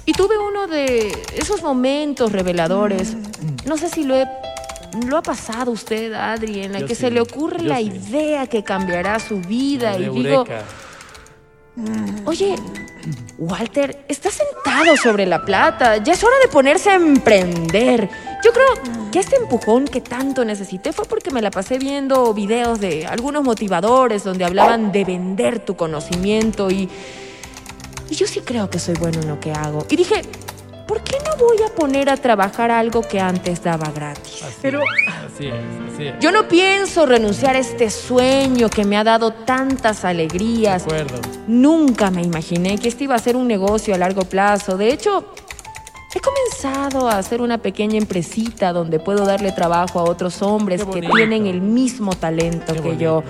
Y 0.08 0.12
tuve 0.14 0.38
uno 0.38 0.66
de 0.66 1.12
esos 1.36 1.62
momentos 1.62 2.32
reveladores. 2.32 3.14
No 3.66 3.76
sé 3.76 3.90
si 3.90 4.04
lo 4.04 4.16
he- 4.16 4.26
lo 5.06 5.18
ha 5.18 5.22
pasado 5.22 5.70
usted, 5.70 6.14
Adri, 6.14 6.62
en 6.64 6.72
la 6.72 6.78
Yo 6.80 6.86
que 6.86 6.94
sí, 6.94 7.02
se 7.02 7.10
le 7.10 7.20
ocurre 7.20 7.62
la 7.62 7.76
sí. 7.76 7.92
idea 7.94 8.46
que 8.46 8.64
cambiará 8.64 9.18
su 9.20 9.38
vida 9.40 9.98
y 9.98 10.04
digo, 10.08 10.16
Eureka. 10.46 10.62
Oye, 12.24 12.56
Walter, 13.38 14.04
está 14.08 14.30
sentado 14.30 14.96
sobre 14.96 15.26
la 15.26 15.44
plata. 15.44 15.98
Ya 15.98 16.14
es 16.14 16.24
hora 16.24 16.34
de 16.42 16.48
ponerse 16.48 16.90
a 16.90 16.94
emprender. 16.94 18.08
Yo 18.42 18.50
creo 18.52 19.10
que 19.12 19.18
este 19.20 19.36
empujón 19.36 19.84
que 19.86 20.00
tanto 20.00 20.44
necesité 20.44 20.92
fue 20.92 21.04
porque 21.04 21.30
me 21.30 21.42
la 21.42 21.50
pasé 21.50 21.78
viendo 21.78 22.32
videos 22.34 22.80
de 22.80 23.06
algunos 23.06 23.44
motivadores 23.44 24.24
donde 24.24 24.44
hablaban 24.44 24.90
de 24.90 25.04
vender 25.04 25.58
tu 25.60 25.76
conocimiento 25.76 26.70
y, 26.70 26.88
y 28.10 28.14
yo 28.14 28.26
sí 28.26 28.40
creo 28.40 28.68
que 28.70 28.78
soy 28.78 28.94
bueno 28.94 29.20
en 29.20 29.28
lo 29.28 29.38
que 29.40 29.52
hago. 29.52 29.86
Y 29.90 29.96
dije, 29.96 30.22
¿por 30.86 31.02
qué 31.02 31.16
no 31.24 31.36
voy 31.44 31.58
a 31.66 31.74
poner 31.74 32.08
a 32.10 32.16
trabajar 32.16 32.70
algo 32.70 33.02
que 33.02 33.20
antes 33.20 33.62
daba 33.62 33.90
gratis? 33.90 34.42
Así 34.42 34.56
Pero- 34.62 34.80
así 35.06 35.46
es, 35.46 35.54
así 35.94 36.06
es. 36.06 36.14
Yo 36.20 36.32
no 36.32 36.48
pienso 36.48 37.06
renunciar 37.06 37.56
a 37.56 37.58
este 37.58 37.90
sueño 37.90 38.68
que 38.70 38.84
me 38.84 38.96
ha 38.96 39.04
dado 39.04 39.32
tantas 39.32 40.04
alegrías. 40.04 40.86
De 40.86 40.96
acuerdo. 41.00 41.20
Nunca 41.46 42.10
me 42.10 42.22
imaginé 42.22 42.78
que 42.78 42.88
este 42.88 43.04
iba 43.04 43.14
a 43.14 43.18
ser 43.18 43.36
un 43.36 43.46
negocio 43.46 43.94
a 43.94 43.98
largo 43.98 44.22
plazo. 44.22 44.76
De 44.78 44.90
hecho, 44.92 45.32
he 46.14 46.20
comenzado 46.20 47.08
a 47.08 47.18
hacer 47.18 47.42
una 47.42 47.58
pequeña 47.58 47.98
empresita 47.98 48.72
donde 48.72 48.98
puedo 48.98 49.26
darle 49.26 49.52
trabajo 49.52 50.00
a 50.00 50.04
otros 50.04 50.40
hombres 50.42 50.82
que 50.84 51.02
tienen 51.02 51.46
el 51.46 51.60
mismo 51.60 52.14
talento 52.14 52.72
Qué 52.74 52.80
que 52.80 52.96
yo. 52.96 53.22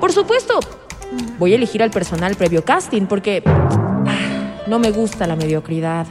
Por 0.00 0.12
supuesto, 0.12 0.58
voy 1.38 1.52
a 1.52 1.56
elegir 1.56 1.82
al 1.82 1.90
personal 1.90 2.34
previo 2.34 2.64
casting 2.64 3.06
porque 3.06 3.42
no 4.66 4.78
me 4.78 4.90
gusta 4.90 5.26
la 5.26 5.36
mediocridad. 5.36 6.06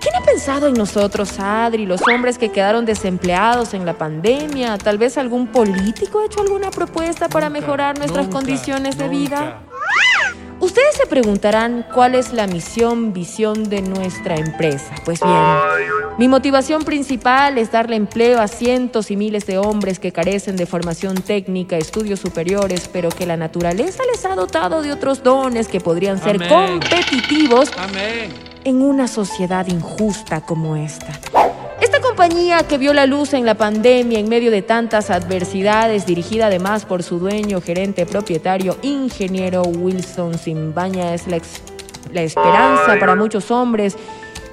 ¿Quién 0.00 0.14
ha 0.16 0.24
pensado 0.24 0.66
en 0.66 0.74
nosotros, 0.74 1.38
Adri, 1.38 1.86
los 1.86 2.00
hombres 2.08 2.38
que 2.38 2.50
quedaron 2.50 2.86
desempleados 2.86 3.74
en 3.74 3.84
la 3.84 3.94
pandemia? 3.98 4.78
Tal 4.78 4.96
vez 4.96 5.18
algún 5.18 5.46
político 5.46 6.20
ha 6.20 6.26
hecho 6.26 6.40
alguna 6.40 6.70
propuesta 6.70 7.28
para 7.28 7.50
mejorar 7.50 7.98
nuestras 7.98 8.26
Nunca, 8.26 8.38
condiciones 8.38 8.96
de 8.96 9.08
vida. 9.08 9.62
Ustedes 10.60 10.94
se 10.94 11.06
preguntarán 11.06 11.86
cuál 11.94 12.14
es 12.14 12.34
la 12.34 12.46
misión, 12.46 13.14
visión 13.14 13.70
de 13.70 13.80
nuestra 13.80 14.36
empresa. 14.36 14.94
Pues 15.06 15.20
bien, 15.20 15.36
mi 16.18 16.28
motivación 16.28 16.84
principal 16.84 17.56
es 17.56 17.72
darle 17.72 17.96
empleo 17.96 18.40
a 18.40 18.46
cientos 18.46 19.10
y 19.10 19.16
miles 19.16 19.46
de 19.46 19.56
hombres 19.56 19.98
que 19.98 20.12
carecen 20.12 20.56
de 20.56 20.66
formación 20.66 21.16
técnica, 21.22 21.78
estudios 21.78 22.20
superiores, 22.20 22.88
pero 22.92 23.08
que 23.08 23.24
la 23.24 23.38
naturaleza 23.38 24.02
les 24.12 24.22
ha 24.26 24.34
dotado 24.34 24.82
de 24.82 24.92
otros 24.92 25.22
dones 25.22 25.66
que 25.66 25.80
podrían 25.80 26.22
ser 26.22 26.36
Amén. 26.36 26.48
competitivos 26.48 27.70
Amén. 27.78 28.30
en 28.64 28.82
una 28.82 29.08
sociedad 29.08 29.66
injusta 29.66 30.42
como 30.42 30.76
esta. 30.76 31.18
Esta 31.80 32.00
compañía 32.00 32.58
que 32.66 32.76
vio 32.78 32.92
la 32.92 33.06
luz 33.06 33.32
en 33.32 33.46
la 33.46 33.54
pandemia 33.54 34.18
en 34.18 34.28
medio 34.28 34.50
de 34.50 34.62
tantas 34.62 35.10
adversidades, 35.10 36.04
dirigida 36.04 36.46
además 36.46 36.84
por 36.84 37.02
su 37.02 37.18
dueño, 37.18 37.60
gerente, 37.60 38.04
propietario, 38.04 38.76
ingeniero 38.82 39.62
Wilson 39.62 40.38
Simbaña, 40.38 41.14
es 41.14 41.26
la, 41.26 41.40
la 42.12 42.22
esperanza 42.22 42.98
para 42.98 43.16
muchos 43.16 43.50
hombres 43.50 43.96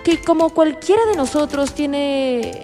que 0.04 0.22
como 0.22 0.52
cualquiera 0.52 1.06
de 1.06 1.18
nosotros 1.18 1.74
tiene 1.74 2.64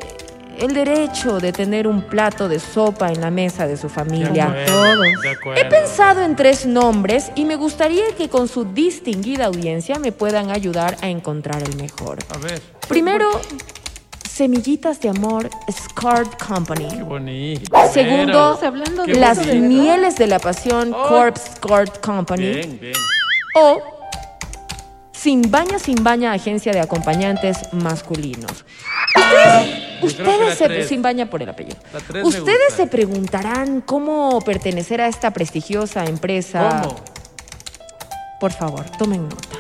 el 0.57 0.73
derecho 0.73 1.39
de 1.39 1.51
tener 1.51 1.87
un 1.87 2.03
plato 2.03 2.47
de 2.47 2.59
sopa 2.59 3.11
en 3.11 3.19
la 3.19 3.31
mesa 3.31 3.67
de 3.67 3.75
su 3.75 3.89
familia. 3.89 4.47
de 4.49 5.29
acuerdo. 5.29 5.61
He 5.61 5.65
pensado 5.65 6.21
en 6.21 6.37
tres 6.37 6.65
nombres 6.65 7.31
y 7.35 7.43
me 7.43 7.57
gustaría 7.57 8.03
que 8.17 8.29
con 8.29 8.47
su 8.47 8.63
distinguida 8.65 9.45
audiencia 9.47 9.99
me 9.99 10.13
puedan 10.13 10.51
ayudar 10.51 10.95
a 11.01 11.09
encontrar 11.09 11.61
el 11.63 11.75
mejor. 11.75 12.19
A 12.29 12.37
ver, 12.37 12.61
Primero, 12.87 13.29
Semillitas 14.33 14.99
de 14.99 15.09
Amor 15.09 15.47
Scarred 15.71 16.27
Company. 16.45 16.87
qué 16.89 17.03
bonito. 17.03 17.77
Segundo, 17.93 18.59
hablando 18.63 19.03
de 19.05 19.13
Las. 19.13 19.45
Mieles 19.45 20.15
de 20.15 20.25
la 20.25 20.39
Pasión 20.39 20.91
Oh. 20.91 21.07
Corpse 21.07 21.51
Scarred 21.55 21.91
Company. 22.01 22.49
Bien, 22.53 22.79
bien. 22.79 22.93
O 23.55 23.79
Sin 25.11 25.51
Baña, 25.51 25.77
Sin 25.77 26.03
Baña 26.03 26.33
Agencia 26.33 26.71
de 26.73 26.79
Acompañantes 26.79 27.71
Masculinos. 27.73 28.65
Ustedes, 30.01 30.57
se, 30.57 30.65
tres. 30.65 30.87
sin 30.89 31.01
baña 31.03 31.29
por 31.29 31.43
el 31.43 31.49
apellido. 31.49 31.77
Ustedes 32.23 32.73
se 32.75 32.87
preguntarán 32.87 33.81
cómo 33.81 34.41
pertenecer 34.41 34.99
a 34.99 35.07
esta 35.07 35.31
prestigiosa 35.31 36.05
empresa. 36.05 36.81
¿Cómo? 36.83 36.95
Por 38.39 38.51
favor, 38.51 38.83
tomen 38.97 39.29
nota. 39.29 39.57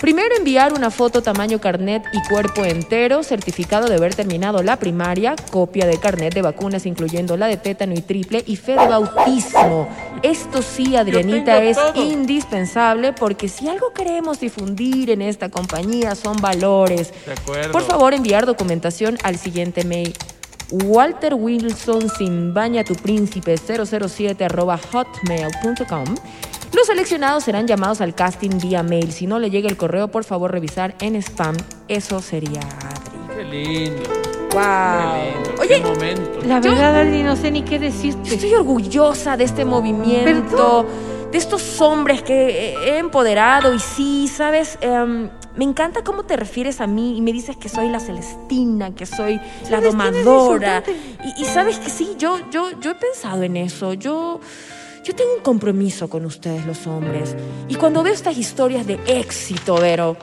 Primero 0.00 0.36
enviar 0.36 0.72
una 0.74 0.90
foto 0.90 1.22
tamaño 1.22 1.60
carnet 1.60 2.04
y 2.12 2.28
cuerpo 2.28 2.64
entero, 2.64 3.22
certificado 3.22 3.88
de 3.88 3.96
haber 3.96 4.14
terminado 4.14 4.62
la 4.62 4.78
primaria, 4.78 5.34
copia 5.50 5.86
de 5.86 5.98
carnet 5.98 6.34
de 6.34 6.42
vacunas 6.42 6.84
incluyendo 6.84 7.36
la 7.36 7.46
de 7.46 7.56
tétano 7.56 7.94
y 7.94 8.02
triple 8.02 8.42
y 8.46 8.56
fe 8.56 8.72
de 8.72 8.86
bautismo. 8.86 9.88
Esto 10.22 10.62
sí, 10.62 10.96
Adrianita, 10.96 11.62
es 11.62 11.76
todo. 11.76 12.02
indispensable 12.02 13.12
porque 13.12 13.48
si 13.48 13.68
algo 13.68 13.92
queremos 13.92 14.40
difundir 14.40 15.10
en 15.10 15.22
esta 15.22 15.48
compañía 15.48 16.14
son 16.14 16.36
valores. 16.36 17.12
De 17.24 17.32
acuerdo. 17.32 17.72
Por 17.72 17.82
favor, 17.82 18.12
enviar 18.14 18.46
documentación 18.46 19.16
al 19.22 19.38
siguiente 19.38 19.84
mail. 19.84 20.14
Walter 20.70 21.34
Wilson 21.34 22.08
sin 22.10 22.52
baña 22.52 22.84
tu 22.84 22.94
príncipe 22.94 23.56
007 23.56 24.44
arroba 24.44 24.78
hotmail.com. 24.78 26.14
Los 26.74 26.86
seleccionados 26.86 27.44
serán 27.44 27.66
llamados 27.66 28.00
al 28.00 28.14
casting 28.14 28.58
vía 28.60 28.82
mail. 28.82 29.12
Si 29.12 29.26
no 29.26 29.38
le 29.38 29.50
llega 29.50 29.68
el 29.68 29.76
correo, 29.76 30.08
por 30.08 30.24
favor 30.24 30.50
revisar 30.52 30.94
en 31.00 31.14
spam. 31.16 31.56
Eso 31.88 32.20
sería 32.20 32.60
Adri. 32.60 33.36
Qué 33.36 33.44
lindo. 33.44 34.02
Wow. 34.52 35.62
Qué 35.68 35.74
lindo. 35.74 35.90
Oye, 35.92 36.14
Qué. 36.40 36.46
La 36.48 36.60
verdad, 36.60 36.96
Adri, 37.00 37.22
no 37.22 37.36
sé 37.36 37.50
ni 37.50 37.62
qué 37.62 37.78
decirte. 37.78 38.28
Yo 38.28 38.34
estoy 38.34 38.54
orgullosa 38.54 39.36
de 39.36 39.44
este 39.44 39.64
movimiento, 39.64 40.86
de 41.30 41.38
estos 41.38 41.80
hombres 41.80 42.22
que 42.22 42.74
he 42.74 42.98
empoderado 42.98 43.72
y 43.74 43.78
sí, 43.78 44.28
¿sabes? 44.28 44.78
Em, 44.80 45.28
Me 45.56 45.62
encanta 45.62 46.02
cómo 46.02 46.24
te 46.24 46.36
refieres 46.36 46.80
a 46.80 46.88
mí 46.88 47.16
y 47.16 47.20
me 47.20 47.32
dices 47.32 47.56
que 47.56 47.68
soy 47.68 47.88
la 47.88 48.00
Celestina, 48.00 48.92
que 48.92 49.06
soy 49.06 49.40
la 49.70 49.80
domadora. 49.80 50.82
Y, 51.24 51.42
y 51.42 51.44
sabes 51.44 51.78
que 51.78 51.90
sí, 51.90 52.16
yo, 52.18 52.38
yo, 52.50 52.70
yo 52.80 52.90
he 52.90 52.94
pensado 52.96 53.44
en 53.44 53.56
eso. 53.56 53.92
Yo, 53.94 54.40
yo 55.04 55.14
tengo 55.14 55.34
un 55.34 55.42
compromiso 55.42 56.08
con 56.08 56.24
ustedes, 56.24 56.64
los 56.64 56.86
hombres. 56.86 57.36
Y 57.68 57.74
cuando 57.74 58.02
veo 58.02 58.12
estas 58.12 58.38
historias 58.38 58.86
de 58.86 58.98
éxito, 59.06 59.76
Vero, 59.76 60.16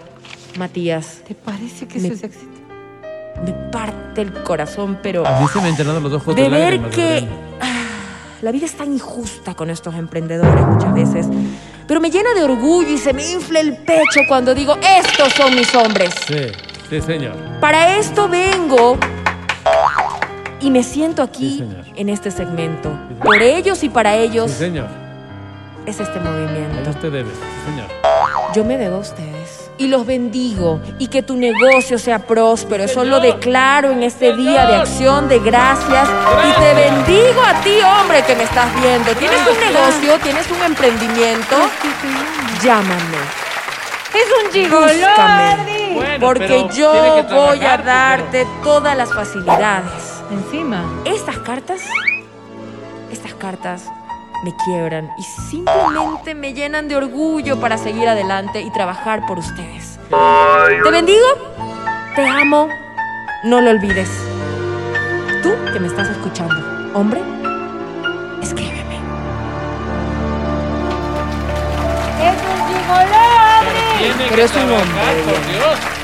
Matías. 0.58 1.22
¿Te 1.28 1.36
parece 1.36 1.88
que 1.88 2.00
me, 2.00 2.08
eso 2.08 2.16
es 2.16 2.24
éxito? 2.24 2.52
Me 3.46 3.54
parte 3.72 4.22
el 4.22 4.34
corazón, 4.44 5.00
pero. 5.02 5.26
A 5.26 5.40
mí 5.40 5.48
se 5.48 5.62
me 5.62 5.70
han 5.70 6.04
los 6.04 6.14
ojos 6.14 6.36
de 6.36 6.44
de 6.44 6.50
ver 6.50 6.62
lágrimas, 6.62 6.96
que 6.96 7.28
ah, 7.62 7.86
la 8.42 8.52
vida 8.52 8.66
es 8.66 8.74
tan 8.74 8.92
injusta 8.92 9.54
con 9.54 9.70
estos 9.70 9.94
emprendedores 9.96 10.66
muchas 10.66 10.94
veces. 10.94 11.28
Pero 11.88 12.02
me 12.02 12.10
llena 12.10 12.34
de 12.34 12.44
orgullo 12.44 12.90
y 12.90 12.98
se 12.98 13.14
me 13.14 13.30
infla 13.32 13.60
el 13.60 13.78
pecho 13.78 14.22
cuando 14.28 14.56
digo, 14.56 14.76
estos 14.98 15.34
son 15.34 15.56
mis 15.56 15.74
hombres. 15.76 16.14
Sí, 16.26 16.48
sí, 16.90 17.02
señor. 17.02 17.36
Para 17.60 17.98
esto 17.98 18.28
vengo 18.28 18.98
y 20.62 20.70
me 20.72 20.84
siento 20.84 21.24
Sí, 21.24 21.30
aquí 21.30 21.58
señor. 21.60 21.86
en 21.96 22.10
este 22.10 22.32
segmento. 22.32 22.92
Por 23.24 23.42
ellos 23.42 23.84
y 23.84 23.90
para 23.90 24.16
ellos 24.16 24.52
Sí, 24.52 24.58
señor. 24.58 24.88
es 25.86 26.00
este 26.00 26.20
movimiento. 26.20 26.92
sí, 26.94 27.00
señor. 27.02 27.88
Yo 28.54 28.64
me 28.66 28.78
debo 28.78 28.98
a 28.98 29.00
ustedes 29.00 29.72
y 29.78 29.88
los 29.88 30.06
bendigo 30.06 30.80
y 31.00 31.08
que 31.08 31.24
tu 31.24 31.38
negocio 31.38 31.98
sea 31.98 32.20
próspero. 32.20 32.84
Eso 32.84 33.04
lo 33.06 33.20
declaro 33.20 33.90
en 33.92 34.04
este 34.04 34.36
día 34.36 34.66
de 34.68 34.76
acción 34.76 35.28
de 35.30 35.40
gracias 35.40 36.08
y 36.48 36.60
te 36.62 36.74
bendigo 36.74 37.42
a 37.42 37.54
ti, 37.62 37.80
hombre, 37.82 38.24
que 38.24 38.36
me 38.36 38.44
estás 38.44 38.68
viendo. 38.82 39.12
Tienes 39.16 39.40
un 39.40 39.60
negocio, 39.74 40.20
tienes 40.22 40.52
un 40.52 40.62
emprendimiento. 40.64 41.56
Llámame. 42.62 43.18
Es 44.14 44.28
un 44.46 44.52
gigoló. 44.52 44.86
Bueno, 45.96 46.20
Porque 46.20 46.68
yo 46.76 47.24
voy 47.30 47.64
a 47.64 47.78
darte 47.78 48.46
todas 48.64 48.96
las 48.98 49.12
facilidades. 49.14 50.11
Encima. 50.32 50.86
Estas 51.06 51.38
cartas, 51.40 51.82
estas 53.12 53.34
cartas 53.34 53.84
me 54.44 54.56
quiebran 54.64 55.12
y 55.18 55.24
simplemente 55.24 56.34
me 56.34 56.54
llenan 56.54 56.88
de 56.88 56.96
orgullo 56.96 57.60
para 57.60 57.78
seguir 57.78 58.08
adelante 58.08 58.62
y 58.62 58.72
trabajar 58.72 59.26
por 59.28 59.40
ustedes. 59.40 60.00
Te 60.84 60.90
bendigo, 60.90 61.26
te 62.16 62.26
amo, 62.26 62.70
no 63.44 63.62
lo 63.62 63.72
olvides. 63.72 64.10
Tú 65.44 65.52
que 65.74 65.80
me 65.80 65.88
estás 65.88 66.08
escuchando, 66.08 66.56
hombre, 66.94 67.22
escríbeme. 68.42 69.00
Es 72.22 72.38
un 72.48 72.68
gigoló. 72.68 73.28
Tiene 74.00 74.30
Pero 74.30 74.44
es 74.44 74.56
un 74.56 74.72
hombre. 74.72 76.01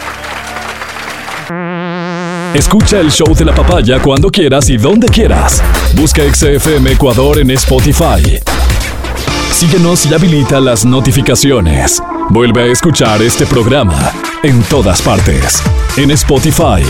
Escucha 2.57 2.99
el 2.99 3.11
show 3.11 3.35
de 3.35 3.45
la 3.45 3.53
papaya 3.53 4.01
cuando 4.01 4.31
quieras 4.31 4.67
y 4.67 4.77
donde 4.77 5.07
quieras. 5.07 5.61
Busca 5.95 6.23
XFM 6.23 6.91
Ecuador 6.91 7.37
en 7.37 7.51
Spotify. 7.51 8.39
Síguenos 9.51 10.07
y 10.07 10.13
habilita 10.15 10.59
las 10.59 10.83
notificaciones. 10.83 12.01
Vuelve 12.29 12.63
a 12.63 12.65
escuchar 12.65 13.21
este 13.21 13.45
programa 13.45 14.11
en 14.41 14.63
todas 14.63 15.03
partes. 15.03 15.61
En 15.97 16.09
Spotify, 16.09 16.81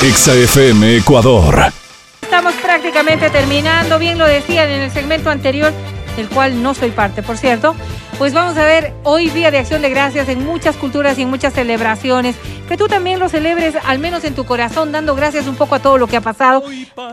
XFM 0.00 0.98
Ecuador. 0.98 1.72
Estamos 2.22 2.54
prácticamente 2.62 3.28
terminando, 3.28 3.98
bien 3.98 4.18
lo 4.18 4.26
decían 4.26 4.70
en 4.70 4.82
el 4.82 4.92
segmento 4.92 5.28
anterior, 5.28 5.72
del 6.16 6.28
cual 6.28 6.62
no 6.62 6.72
soy 6.72 6.92
parte, 6.92 7.24
por 7.24 7.36
cierto. 7.36 7.74
Pues 8.16 8.32
vamos 8.32 8.56
a 8.56 8.64
ver 8.64 8.94
hoy 9.02 9.28
Día 9.30 9.50
de 9.50 9.58
Acción 9.58 9.82
de 9.82 9.90
Gracias 9.90 10.28
en 10.28 10.46
muchas 10.46 10.76
culturas 10.76 11.18
y 11.18 11.22
en 11.22 11.30
muchas 11.30 11.52
celebraciones. 11.52 12.36
Que 12.68 12.76
tú 12.76 12.88
también 12.88 13.20
lo 13.20 13.28
celebres, 13.28 13.74
al 13.84 13.98
menos 13.98 14.24
en 14.24 14.34
tu 14.34 14.44
corazón, 14.44 14.90
dando 14.90 15.14
gracias 15.14 15.46
un 15.46 15.54
poco 15.54 15.76
a 15.76 15.78
todo 15.78 15.98
lo 15.98 16.08
que 16.08 16.16
ha 16.16 16.20
pasado. 16.20 16.64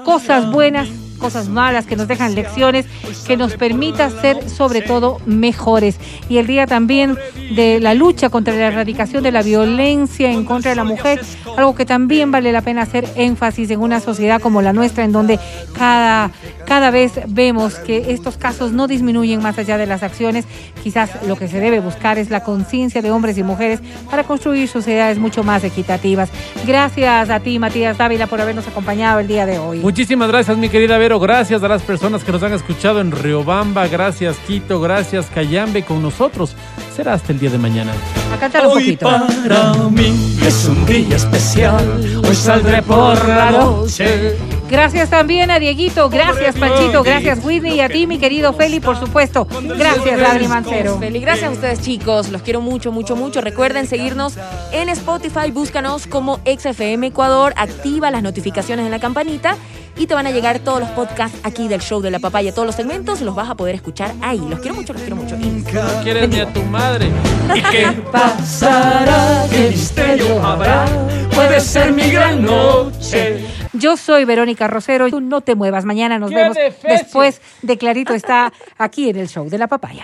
Cosas 0.03 0.51
buenas, 0.51 0.89
cosas 1.23 1.47
malas 1.47 1.85
que 1.85 1.95
nos 1.95 2.09
dejan 2.09 2.35
lecciones, 2.35 2.85
que 3.25 3.37
nos 3.37 3.53
permita 3.53 4.09
ser 4.09 4.49
sobre 4.49 4.81
todo 4.81 5.21
mejores. 5.25 5.95
Y 6.27 6.37
el 6.37 6.47
día 6.47 6.67
también 6.67 7.17
de 7.55 7.79
la 7.79 7.93
lucha 7.93 8.29
contra 8.29 8.53
la 8.53 8.67
erradicación 8.67 9.23
de 9.23 9.31
la 9.31 9.41
violencia 9.41 10.29
en 10.29 10.43
contra 10.43 10.71
de 10.71 10.75
la 10.75 10.83
mujer, 10.83 11.21
algo 11.57 11.75
que 11.75 11.85
también 11.85 12.29
vale 12.29 12.51
la 12.51 12.59
pena 12.59 12.81
hacer 12.81 13.07
énfasis 13.15 13.71
en 13.71 13.79
una 13.79 14.01
sociedad 14.01 14.41
como 14.41 14.61
la 14.61 14.73
nuestra, 14.73 15.05
en 15.05 15.13
donde 15.13 15.39
cada, 15.71 16.29
cada 16.65 16.91
vez 16.91 17.13
vemos 17.27 17.75
que 17.75 18.11
estos 18.11 18.35
casos 18.35 18.73
no 18.73 18.87
disminuyen 18.87 19.41
más 19.41 19.57
allá 19.57 19.77
de 19.77 19.85
las 19.85 20.03
acciones. 20.03 20.43
Quizás 20.83 21.09
lo 21.25 21.37
que 21.37 21.47
se 21.47 21.61
debe 21.61 21.79
buscar 21.79 22.17
es 22.17 22.31
la 22.31 22.43
conciencia 22.43 23.01
de 23.01 23.11
hombres 23.11 23.37
y 23.37 23.43
mujeres 23.43 23.79
para 24.11 24.25
construir 24.25 24.67
sociedades 24.67 25.19
mucho 25.19 25.45
más 25.45 25.63
equitativas. 25.63 26.29
Gracias 26.67 27.29
a 27.29 27.39
ti, 27.39 27.59
Matías 27.59 27.97
Dávila, 27.97 28.27
por 28.27 28.41
habernos 28.41 28.67
acompañado 28.67 29.21
el 29.21 29.27
día 29.27 29.45
de 29.45 29.57
hoy. 29.57 29.79
Muchísimas 29.79 30.27
gracias, 30.27 30.57
mi 30.57 30.67
querida 30.67 30.97
Vero. 30.97 31.12
Gracias 31.19 31.63
a 31.63 31.67
las 31.67 31.81
personas 31.81 32.23
que 32.23 32.31
nos 32.31 32.43
han 32.43 32.53
escuchado 32.53 32.99
en 32.99 33.11
Riobamba. 33.11 33.87
Gracias, 33.87 34.37
Quito. 34.47 34.79
Gracias, 34.81 35.27
Cayambe. 35.33 35.83
Con 35.83 36.01
nosotros. 36.01 36.55
Será 36.95 37.13
hasta 37.13 37.31
el 37.31 37.39
día 37.39 37.49
de 37.49 37.57
mañana. 37.57 37.93
A 38.33 38.37
cantar 38.37 38.67
un 38.67 38.73
poquito. 38.73 39.05
Para 39.07 39.73
mí 39.89 40.37
es 40.45 40.65
un 40.65 40.85
día 40.85 41.15
especial. 41.15 42.21
Hoy 42.27 42.35
saldré 42.35 42.81
por 42.81 43.27
la 43.27 43.51
noche. 43.51 44.37
Gracias 44.69 45.09
también 45.11 45.51
a 45.51 45.59
Dieguito, 45.59 46.09
gracias 46.09 46.55
Panchito, 46.55 47.03
gracias 47.03 47.45
Whitney 47.45 47.75
y 47.75 47.81
a 47.81 47.89
ti, 47.89 48.07
mi 48.07 48.17
querido 48.17 48.53
Feli, 48.53 48.79
por 48.79 48.97
supuesto. 48.97 49.45
Gracias, 49.77 50.19
Adri 50.19 50.47
Mancero. 50.47 50.97
Feliz, 50.97 51.21
gracias 51.21 51.49
a 51.49 51.51
ustedes 51.51 51.81
chicos, 51.81 52.29
los 52.29 52.41
quiero 52.41 52.59
mucho, 52.59 52.91
mucho, 52.91 53.15
mucho. 53.15 53.41
Recuerden 53.41 53.85
seguirnos 53.85 54.33
en 54.71 54.89
Spotify, 54.89 55.51
búscanos 55.51 56.07
como 56.07 56.39
XFM 56.45 57.05
Ecuador, 57.05 57.53
activa 57.55 58.09
las 58.09 58.23
notificaciones 58.23 58.85
en 58.85 58.91
la 58.91 58.99
campanita 58.99 59.57
y 59.95 60.07
te 60.07 60.13
van 60.13 60.27
a 60.27 60.31
llegar 60.31 60.59
todos 60.59 60.79
los 60.79 60.89
podcasts 60.89 61.39
aquí 61.43 61.67
del 61.67 61.81
show 61.81 62.01
de 62.01 62.11
la 62.11 62.19
papaya, 62.19 62.53
todos 62.53 62.65
los 62.65 62.75
segmentos 62.75 63.21
los 63.21 63.35
vas 63.35 63.49
a 63.49 63.55
poder 63.55 63.75
escuchar 63.75 64.13
ahí. 64.21 64.39
Los 64.49 64.59
quiero 64.59 64.75
mucho, 64.75 64.93
los 64.93 65.01
quiero 65.01 65.15
mucho. 65.15 65.35
Y 65.35 65.63
No 65.73 66.03
quieres 66.03 66.29
ni 66.29 66.39
a 66.39 66.51
tu 66.51 66.61
madre. 66.63 67.07
¿Y 67.55 67.61
qué 67.61 67.87
pasará? 68.11 69.45
¿Qué 69.49 69.69
misterio 69.69 70.43
habrá? 70.43 70.85
Puede 71.33 71.59
ser 71.59 71.91
mi 71.91 72.09
gran 72.09 72.43
noche. 72.43 73.45
Yo 73.73 73.97
soy 73.97 74.25
Verónica 74.25 74.67
Rosero, 74.67 75.09
tú 75.09 75.19
no 75.19 75.41
te 75.41 75.55
muevas, 75.55 75.83
mañana 75.83 76.19
nos 76.19 76.29
¡Qué 76.29 76.35
vemos 76.35 76.57
después 76.83 77.41
de 77.61 77.77
Clarito 77.77 78.13
está 78.13 78.53
aquí 78.77 79.09
en 79.09 79.17
el 79.17 79.27
show 79.27 79.49
de 79.49 79.57
la 79.57 79.67
papaya. 79.67 80.03